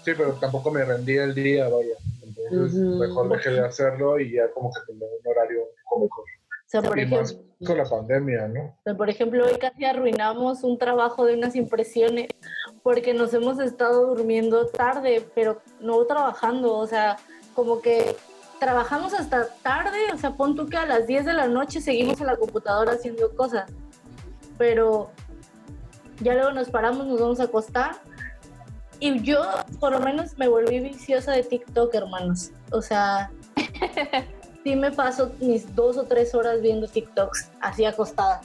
sí, 0.03 0.11
pero 0.17 0.33
tampoco 0.33 0.71
me 0.71 0.83
rendía 0.83 1.23
el 1.23 1.33
día, 1.33 1.69
vaya. 1.69 1.95
Entonces 2.37 2.79
Ujú. 2.79 2.95
mejor 2.97 3.29
dejé 3.29 3.49
de 3.51 3.65
hacerlo 3.65 4.19
y 4.19 4.33
ya 4.33 4.51
como 4.51 4.71
que 4.71 4.79
tenía 4.87 5.07
un 5.07 5.31
horario 5.31 5.61
un 5.61 5.67
poco 5.89 6.01
mejor. 6.03 6.25
O 6.25 6.67
sea, 6.67 6.81
por 6.81 6.99
Y 6.99 7.05
más 7.05 7.31
ejemplo, 7.31 7.67
con 7.67 7.77
la 7.77 7.83
pandemia, 7.85 8.47
¿no? 8.47 8.63
o 8.63 8.81
sea, 8.83 8.95
por 8.97 9.09
ejemplo, 9.09 9.45
hoy 9.45 9.57
casi 9.59 9.85
arruinamos 9.85 10.63
un 10.63 10.77
trabajo 10.77 11.25
de 11.25 11.35
unas 11.35 11.55
impresiones 11.55 12.27
porque 12.83 13.13
nos 13.13 13.33
hemos 13.33 13.59
estado 13.59 14.15
durmiendo 14.15 14.67
tarde, 14.67 15.25
pero 15.35 15.61
no 15.79 16.03
trabajando. 16.05 16.75
O 16.75 16.87
sea, 16.87 17.17
como 17.53 17.81
que 17.81 18.15
trabajamos 18.59 19.13
hasta 19.13 19.47
tarde, 19.61 19.97
o 20.13 20.17
sea, 20.17 20.31
pon 20.31 20.55
tú 20.55 20.67
que 20.67 20.77
a 20.77 20.85
las 20.85 21.07
10 21.07 21.25
de 21.25 21.33
la 21.33 21.47
noche 21.47 21.81
seguimos 21.81 22.19
en 22.19 22.27
la 22.27 22.35
computadora 22.35 22.93
haciendo 22.93 23.35
cosas, 23.35 23.71
pero 24.57 25.11
ya 26.21 26.33
luego 26.33 26.51
nos 26.51 26.69
paramos, 26.69 27.05
nos 27.05 27.19
vamos 27.19 27.39
a 27.39 27.43
acostar. 27.43 27.95
Y 28.99 29.21
yo, 29.21 29.43
por 29.79 29.91
lo 29.91 29.99
menos, 29.99 30.37
me 30.37 30.47
volví 30.47 30.79
viciosa 30.79 31.33
de 31.33 31.43
TikTok, 31.43 31.93
hermanos. 31.95 32.51
O 32.71 32.81
sea, 32.81 33.29
sí 34.63 34.75
me 34.75 34.91
paso 34.91 35.31
mis 35.39 35.75
dos 35.75 35.97
o 35.97 36.03
tres 36.05 36.33
horas 36.33 36.61
viendo 36.61 36.87
TikToks, 36.87 37.49
así 37.61 37.85
acostada. 37.85 38.41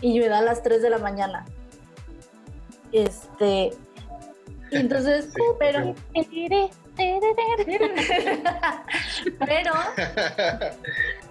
Y 0.00 0.18
me 0.20 0.28
da 0.28 0.38
a 0.38 0.42
las 0.42 0.62
3 0.62 0.82
de 0.82 0.90
la 0.90 0.98
mañana. 0.98 1.44
Este. 2.92 3.72
y 4.70 4.76
Entonces, 4.76 5.26
Sí, 5.34 5.42
pero. 5.58 5.94
pero. 9.46 9.72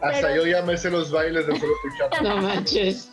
Hasta 0.01 0.21
Pero- 0.21 0.35
yo 0.35 0.45
ya 0.47 0.61
me 0.63 0.77
sé 0.77 0.89
los 0.89 1.11
bailes 1.11 1.47
de 1.47 1.57
solo 1.59 1.71
escuchar. 1.85 2.23
No 2.23 2.37
manches. 2.41 3.11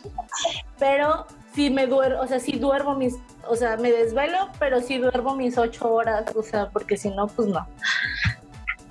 pero 0.79 1.25
sí 1.53 1.69
me 1.69 1.87
duermo, 1.87 2.21
o 2.21 2.27
sea, 2.27 2.39
sí 2.39 2.53
duermo 2.53 2.95
mis, 2.95 3.15
o 3.47 3.55
sea, 3.55 3.77
me 3.77 3.91
desvelo, 3.91 4.49
pero 4.59 4.81
sí 4.81 4.97
duermo 4.97 5.35
mis 5.35 5.57
ocho 5.57 5.91
horas, 5.91 6.25
o 6.35 6.43
sea, 6.43 6.69
porque 6.69 6.97
si 6.97 7.09
no, 7.09 7.27
pues 7.27 7.47
no. 7.47 7.67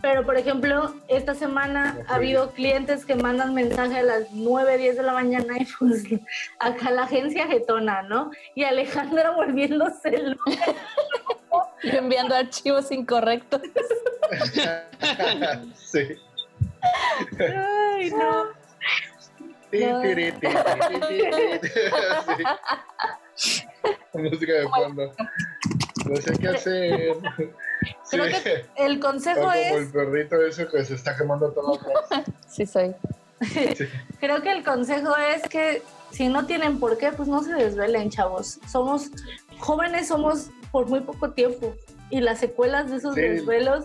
Pero, 0.02 0.24
por 0.24 0.36
ejemplo, 0.36 0.94
esta 1.08 1.34
semana 1.34 1.98
ha 2.08 2.14
habido 2.14 2.52
clientes 2.52 3.04
que 3.04 3.14
mandan 3.14 3.52
mensaje 3.52 3.98
a 3.98 4.02
las 4.02 4.30
9, 4.32 4.78
10 4.78 4.96
de 4.96 5.02
la 5.02 5.12
mañana 5.12 5.58
y 5.58 5.66
pues 5.78 6.04
acá 6.58 6.90
la 6.90 7.02
agencia 7.02 7.46
getona, 7.46 8.02
¿no? 8.02 8.30
Y 8.54 8.64
Alejandra 8.64 9.30
volviéndose 9.36 10.16
loca. 10.18 10.74
enviando 11.82 12.34
archivos 12.34 12.90
incorrectos. 12.90 13.60
sí. 15.76 16.16
Ay, 17.38 18.10
no. 18.10 18.59
Sí. 19.70 19.84
Música 24.12 24.52
de 24.52 24.68
fondo. 24.68 25.12
No 26.06 26.16
sé 26.16 26.32
qué 26.38 26.48
hacer. 26.48 27.16
Sí. 28.04 28.16
Creo 28.18 28.26
que 28.42 28.64
el 28.76 29.00
consejo 29.00 29.40
como 29.40 29.52
es... 29.54 29.72
el 29.72 29.88
perrito 29.90 30.44
ese 30.44 30.68
que 30.68 30.84
se 30.84 30.96
está 30.96 31.16
quemando 31.16 31.50
todo. 31.52 31.76
atrás. 31.80 32.24
Sí, 32.48 32.66
soy. 32.66 32.94
Sí. 33.40 33.70
Creo 34.18 34.42
que 34.42 34.52
el 34.52 34.62
consejo 34.62 35.16
es 35.16 35.42
que 35.48 35.80
si 36.10 36.28
no 36.28 36.44
tienen 36.44 36.78
por 36.78 36.98
qué, 36.98 37.10
pues 37.12 37.26
no 37.28 37.42
se 37.42 37.54
desvelen, 37.54 38.10
chavos. 38.10 38.58
Somos 38.70 39.08
jóvenes, 39.60 40.08
somos 40.08 40.50
por 40.70 40.88
muy 40.88 41.00
poco 41.00 41.30
tiempo. 41.30 41.74
Y 42.10 42.20
las 42.20 42.38
secuelas 42.40 42.90
de 42.90 42.96
esos 42.98 43.14
Sí. 43.14 43.22
desvelos 43.22 43.84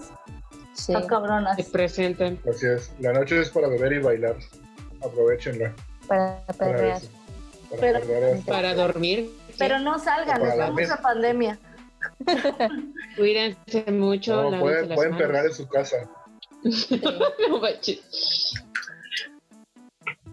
Sí. 0.73 0.91
están 0.91 1.07
cabronas. 1.07 1.55
Se 1.55 1.63
presentan. 1.63 2.37
Así 2.49 2.65
es. 2.67 2.91
La 2.99 3.13
noche 3.13 3.39
es 3.39 3.49
para 3.49 3.69
beber 3.69 3.93
y 3.93 3.99
bailar. 3.99 4.35
Aprovechenla. 5.05 5.73
Para 6.07 6.41
Para 6.45 6.57
perrear. 6.57 6.97
eso. 6.97 7.09
Para 7.69 7.81
Pero- 7.81 7.99
perrear 8.01 8.33
hasta- 8.35 8.51
Para 8.51 8.73
dormir. 8.75 9.29
Pero 9.57 9.79
no 9.79 9.97
salgan, 9.99 10.41
estamos 10.45 10.81
en 10.81 10.97
pandemia. 11.01 11.59
Cuídense 13.17 13.91
mucho. 13.91 14.51
No, 14.51 14.59
pueden, 14.59 14.89
las 14.89 14.95
pueden 14.95 15.11
manos. 15.13 15.27
perrear 15.27 15.45
en 15.45 15.53
su 15.53 15.67
casa. 15.67 16.09
No 17.49 17.59
manches. 17.59 18.01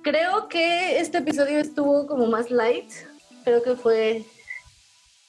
Creo 0.03 0.49
que 0.49 0.99
este 0.99 1.19
episodio 1.19 1.59
estuvo 1.61 2.07
como 2.07 2.27
más 2.27 2.51
light. 2.51 2.90
Creo 3.44 3.62
que 3.62 3.77
fue 3.77 4.24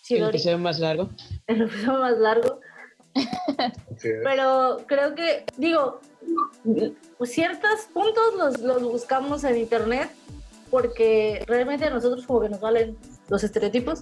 El 0.10 0.24
episodio 0.30 0.57
más 0.57 0.80
largo. 0.80 1.10
el 1.48 1.61
episodio 1.64 1.99
más 1.99 2.18
largo. 2.18 2.60
Pero 4.02 4.80
creo 4.88 5.15
que, 5.15 5.45
digo, 5.57 6.02
ciertos 7.23 7.81
puntos 7.94 8.34
los, 8.38 8.60
los 8.60 8.84
buscamos 8.84 9.44
en 9.44 9.57
internet 9.57 10.10
porque 10.73 11.44
realmente 11.45 11.85
a 11.85 11.91
nosotros 11.91 12.26
como 12.26 12.41
que 12.41 12.49
nos 12.49 12.60
valen 12.60 12.98
los 13.30 13.44
estereotipos, 13.44 14.02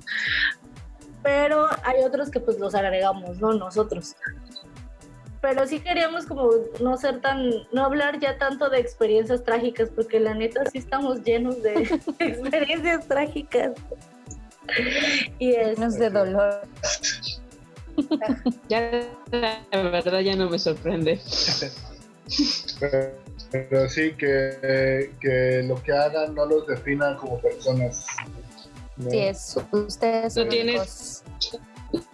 pero 1.21 1.67
hay 1.83 2.01
otros 2.03 2.31
que 2.31 2.39
pues 2.39 2.57
los 2.59 2.73
agregamos, 2.75 3.39
¿no? 3.39 3.51
Nosotros. 3.51 4.15
Pero 5.41 5.67
sí 5.67 5.81
queríamos 5.81 6.25
como 6.25 6.49
no 6.79 6.95
ser 6.95 7.19
tan, 7.19 7.49
no 7.73 7.83
hablar 7.83 8.19
ya 8.21 8.37
tanto 8.37 8.69
de 8.69 8.79
experiencias 8.79 9.43
trágicas, 9.43 9.89
porque 9.89 10.21
la 10.21 10.33
neta 10.33 10.63
sí 10.71 10.77
estamos 10.77 11.21
llenos 11.23 11.61
de 11.61 11.73
experiencias 12.19 13.05
trágicas. 13.05 13.73
Y 15.39 15.55
es, 15.55 15.77
Llenos 15.77 15.95
de 15.95 16.09
dolor. 16.09 16.61
Ya, 18.69 19.07
la 19.31 19.59
verdad, 19.71 20.19
ya 20.21 20.35
no 20.35 20.49
me 20.49 20.59
sorprende. 20.59 21.19
Pero, 22.79 23.11
pero 23.51 23.89
sí, 23.89 24.13
que, 24.17 25.11
que 25.19 25.63
lo 25.67 25.81
que 25.83 25.91
hagan 25.91 26.35
no 26.35 26.45
los 26.45 26.67
definan 26.67 27.17
como 27.17 27.39
personas. 27.39 28.05
¿no? 28.97 29.09
Sí, 29.09 29.17
es 29.19 29.57
ustedes 29.71 30.35
No 30.35 30.47
tienes-. 30.47 31.23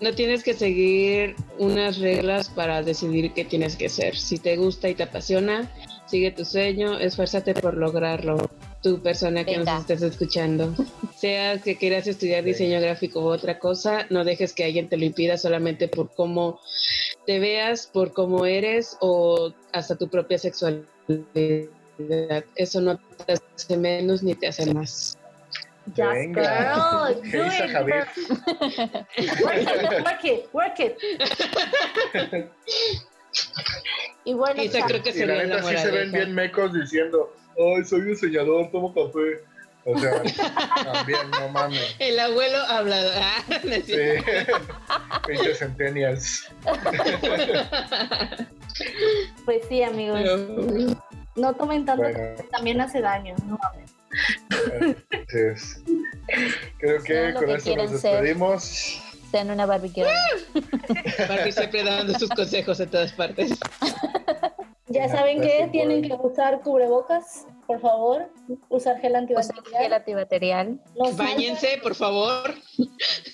No 0.01 0.13
tienes 0.13 0.43
que 0.43 0.55
seguir 0.55 1.35
unas 1.59 1.99
reglas 1.99 2.49
para 2.49 2.81
decidir 2.81 3.33
qué 3.33 3.45
tienes 3.45 3.75
que 3.75 3.89
ser. 3.89 4.15
Si 4.15 4.39
te 4.39 4.57
gusta 4.57 4.89
y 4.89 4.95
te 4.95 5.03
apasiona, 5.03 5.69
sigue 6.07 6.31
tu 6.31 6.45
sueño, 6.45 6.97
esfuérzate 6.97 7.53
por 7.53 7.75
lograrlo. 7.75 8.49
Tu 8.87 9.01
persona 9.01 9.43
que 9.43 9.57
Venga. 9.57 9.73
nos 9.73 9.81
estés 9.81 10.01
escuchando, 10.01 10.73
sea 11.17 11.57
que 11.61 11.75
quieras 11.75 12.07
estudiar 12.07 12.45
diseño 12.45 12.79
gráfico 12.79 13.19
u 13.19 13.25
otra 13.25 13.59
cosa, 13.59 14.07
no 14.09 14.23
dejes 14.23 14.53
que 14.53 14.63
alguien 14.63 14.87
te 14.87 14.95
lo 14.95 15.03
impida 15.03 15.37
solamente 15.37 15.89
por 15.89 16.09
cómo 16.15 16.61
te 17.25 17.37
veas, 17.39 17.87
por 17.87 18.13
cómo 18.13 18.45
eres 18.45 18.95
o 19.01 19.51
hasta 19.73 19.97
tu 19.97 20.07
propia 20.07 20.37
sexualidad. 20.37 20.85
Eso 22.55 22.79
no 22.79 22.97
te 23.25 23.33
hace 23.33 23.75
menos 23.75 24.23
ni 24.23 24.35
te 24.35 24.47
hace 24.47 24.73
más. 24.73 25.17
Yes, 25.93 26.07
Venga. 26.07 27.11
girl, 27.11 27.21
¿Qué 27.29 27.37
do 27.37 27.43
dice 27.43 27.65
it, 27.65 27.71
Javier? 27.71 28.07
Work 29.43 29.63
it, 29.65 30.05
work 30.05 30.23
it, 30.23 30.45
work 30.53 30.79
it. 30.79 30.95
Y 34.23 34.33
bueno, 34.33 34.61
Isa 34.61 34.85
creo 34.85 35.01
que 35.01 35.11
Y 35.11 35.13
se 35.13 35.25
la 35.25 35.35
neta 35.35 35.63
sí 35.63 35.77
se 35.77 35.89
ven 35.91 36.11
bien 36.11 36.33
mecos 36.33 36.73
diciendo, 36.73 37.33
ay, 37.57 37.85
soy 37.85 38.01
diseñador, 38.01 38.69
tomo 38.71 38.93
café. 38.93 39.43
O 39.89 39.97
sea, 39.97 40.21
también, 40.83 41.31
no 41.31 41.47
mames. 41.47 41.95
El 41.99 42.19
abuelo 42.19 42.57
hablador. 42.67 43.13
Ah, 43.15 43.43
Sí. 43.85 43.93
Pinches 45.25 45.59
centennials. 45.59 46.51
pues 49.45 49.61
sí, 49.69 49.83
amigos. 49.83 50.19
Pero- 50.23 51.01
No 51.35 51.53
tomen 51.53 51.85
tanto, 51.85 52.03
Bueno. 52.03 52.19
también 52.51 52.81
hace 52.81 52.99
daño. 53.01 53.35
No 53.45 53.57
mames. 53.61 53.91
Así 55.27 55.37
es. 55.53 55.81
Creo 56.79 57.03
que 57.03 57.33
con 57.33 57.45
que 57.45 57.53
esto 57.53 57.53
nos 57.53 57.63
quieren 57.63 57.87
ser. 57.89 58.11
despedimos. 58.11 59.01
Sean 59.31 59.51
una 59.51 59.65
Barbie 59.65 59.89
girl. 59.89 60.07
Barbie 61.29 61.51
siempre 61.51 61.83
dando 61.83 62.17
sus 62.17 62.29
consejos 62.29 62.79
en 62.79 62.89
todas 62.89 63.11
partes. 63.13 63.51
Ya 64.89 65.09
saben 65.09 65.41
que 65.41 65.67
tienen 65.71 66.01
que 66.01 66.13
usar 66.13 66.61
cubrebocas, 66.61 67.45
por 67.65 67.81
favor. 67.81 68.29
Usar 68.69 68.99
gel 69.01 69.15
antibacterial. 69.15 69.83
gel 69.83 69.93
antibacterial. 69.93 70.79
No 70.95 71.11
Báñense, 71.11 71.79
por 71.83 71.95
favor. 71.95 72.55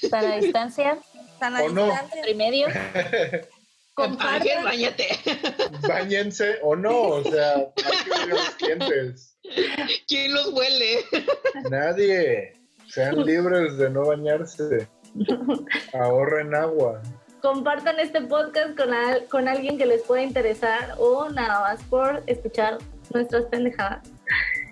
Sana 0.10 0.36
distancia. 0.42 0.98
están 1.34 1.56
a 1.56 1.64
O 1.64 1.70
no. 1.70 1.86
distancia, 1.86 2.30
y 2.30 2.36
medio. 2.36 2.68
Compartan, 3.94 4.64
bañate. 4.64 5.08
Báñense 5.88 6.58
o 6.64 6.76
no, 6.76 7.00
o 7.00 7.24
sea, 7.24 7.58
hay 7.58 8.22
que 8.22 8.28
los 8.28 8.50
clientes. 8.56 9.38
¿Quién 10.08 10.34
los 10.34 10.52
huele? 10.52 11.06
Nadie. 11.70 12.54
Sean 12.88 13.24
libres 13.24 13.78
de 13.78 13.92
no 13.92 14.08
bañarse. 14.08 14.88
Ahorren 15.94 16.56
agua. 16.56 17.04
Compartan 17.54 18.00
este 18.00 18.22
podcast 18.22 18.76
con, 18.78 18.94
al- 18.94 19.26
con 19.26 19.48
alguien 19.50 19.78
que 19.78 19.86
les 19.86 20.02
pueda 20.04 20.24
interesar 20.24 20.96
o 20.98 21.30
nada 21.30 21.60
más 21.60 21.84
por 21.84 22.24
escuchar 22.26 22.78
nuestras 23.14 23.44
pendejadas. 23.46 24.08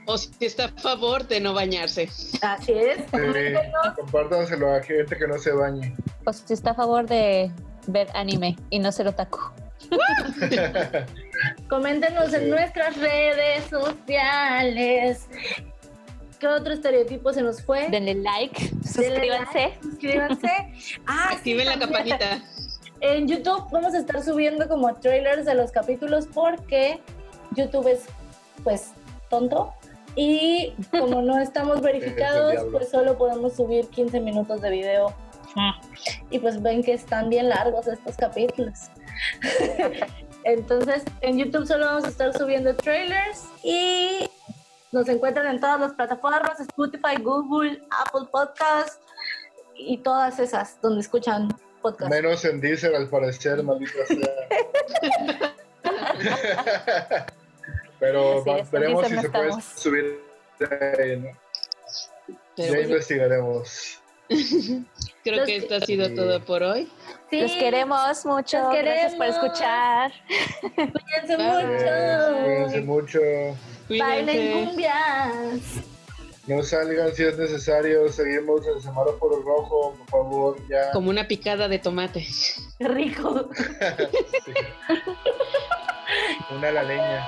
O 0.06 0.18
si 0.18 0.45
está 0.45 0.65
a 0.65 0.69
favor 0.69 1.27
de 1.27 1.41
no 1.41 1.53
bañarse. 1.53 2.10
Así 2.41 2.72
es. 2.72 3.03
Coméntenos. 3.11 3.93
compártanselo 3.98 4.73
a 4.73 4.81
gente 4.81 5.15
que 5.18 5.27
no 5.27 5.38
se 5.38 5.52
bañe. 5.52 5.93
O 6.26 6.31
si 6.34 6.53
está 6.53 6.72
a 6.72 6.73
favor 6.73 7.06
de 7.06 7.52
ver 7.88 8.07
anime 8.15 8.56
y 8.69 8.80
no 8.80 8.91
ser 8.93 9.07
otaku. 9.10 9.39
Coméntenos 11.69 12.34
en 12.34 12.49
nuestras 12.49 12.95
redes 12.98 13.65
sociales. 13.69 15.27
¿Qué 16.41 16.47
otro 16.47 16.73
estereotipo 16.73 17.31
se 17.31 17.43
nos 17.43 17.61
fue? 17.61 17.88
Denle 17.89 18.15
like, 18.15 18.72
Denle 18.72 18.81
suscríbanse. 18.88 19.59
like, 19.59 19.84
suscríbanse. 19.84 20.47
Ah, 21.05 21.27
sí, 21.30 21.35
Activen 21.35 21.65
la 21.68 21.77
campanita. 21.77 22.41
En 22.99 23.27
YouTube 23.27 23.68
vamos 23.72 23.93
a 23.93 23.99
estar 23.99 24.23
subiendo 24.23 24.68
como 24.68 24.91
trailers 24.95 25.45
de 25.45 25.53
los 25.53 25.72
capítulos 25.72 26.27
porque 26.34 26.99
YouTube 27.55 27.88
es 27.88 28.05
pues 28.63 28.93
tonto 29.30 29.72
y 30.15 30.73
como 30.89 31.22
no 31.22 31.39
estamos 31.39 31.80
verificados 31.84 32.55
pues 32.72 32.89
solo 32.89 33.19
podemos 33.19 33.55
subir 33.55 33.88
15 33.89 34.19
minutos 34.19 34.61
de 34.61 34.72
video 34.72 35.13
y 36.31 36.39
pues 36.39 36.59
ven 36.59 36.81
que 36.84 36.93
están 36.93 37.30
bien 37.30 37.49
largos 37.49 37.85
estos 37.85 38.18
capítulos. 38.18 38.89
Entonces 40.43 41.03
en 41.22 41.38
YouTube 41.38 41.68
solo 41.68 41.85
vamos 41.85 42.05
a 42.05 42.07
estar 42.07 42.35
subiendo 42.35 42.76
trailers 42.76 43.45
y 43.63 44.27
nos 44.91 45.07
encuentran 45.09 45.47
en 45.47 45.59
todas 45.59 45.80
las 45.80 45.93
plataformas, 45.93 46.59
Spotify, 46.59 47.15
Google, 47.22 47.81
Apple 48.05 48.27
Podcasts 48.31 48.99
y 49.76 49.97
todas 49.99 50.38
esas 50.39 50.80
donde 50.81 51.01
escuchan 51.01 51.49
podcasts. 51.81 52.13
Menos 52.13 52.43
en 52.45 52.59
Deezer, 52.61 52.95
al 52.95 53.07
parecer, 53.09 53.63
maldita 53.63 54.05
sea. 54.05 54.27
Pero 57.99 58.43
Sí, 58.43 58.49
es 58.49 58.72
veremos 58.72 59.07
si 59.07 59.18
se 59.18 59.30
puede 59.30 59.51
subir. 59.61 60.19
ahí, 60.99 61.19
¿no? 61.19 61.30
Pero 62.55 62.68
ya 62.68 62.68
bueno, 62.68 62.81
investigaremos. 62.81 63.97
creo 65.23 65.38
Los 65.38 65.45
que 65.45 65.55
esto 65.57 65.76
ha 65.76 65.80
sido 65.81 66.13
todo 66.13 66.43
por 66.43 66.63
hoy. 66.63 66.91
Sí, 67.30 67.41
Los 67.41 67.51
queremos 67.53 68.26
mucho. 68.26 68.57
Los 68.59 68.73
Gracias 68.73 69.15
por 69.15 69.26
queremos. 69.27 69.43
escuchar. 69.45 70.11
Cuídense 70.76 71.38
mucho. 71.38 72.43
Cuídense 72.43 72.81
mucho. 72.81 73.19
Bailen 73.99 74.65
cumbias. 74.65 75.84
No 76.47 76.63
salgan 76.63 77.13
si 77.15 77.23
es 77.23 77.38
necesario. 77.38 78.11
Seguimos 78.11 78.65
el 78.68 78.81
semáforo 78.81 79.41
rojo, 79.41 79.95
por 79.97 80.09
favor, 80.09 80.57
ya. 80.68 80.91
Como 80.91 81.09
una 81.09 81.27
picada 81.27 81.68
de 81.68 81.80
tomate. 81.80 82.26
Rico. 82.80 83.49
Una 86.51 86.72
la 86.72 86.84
leña. 86.84 87.26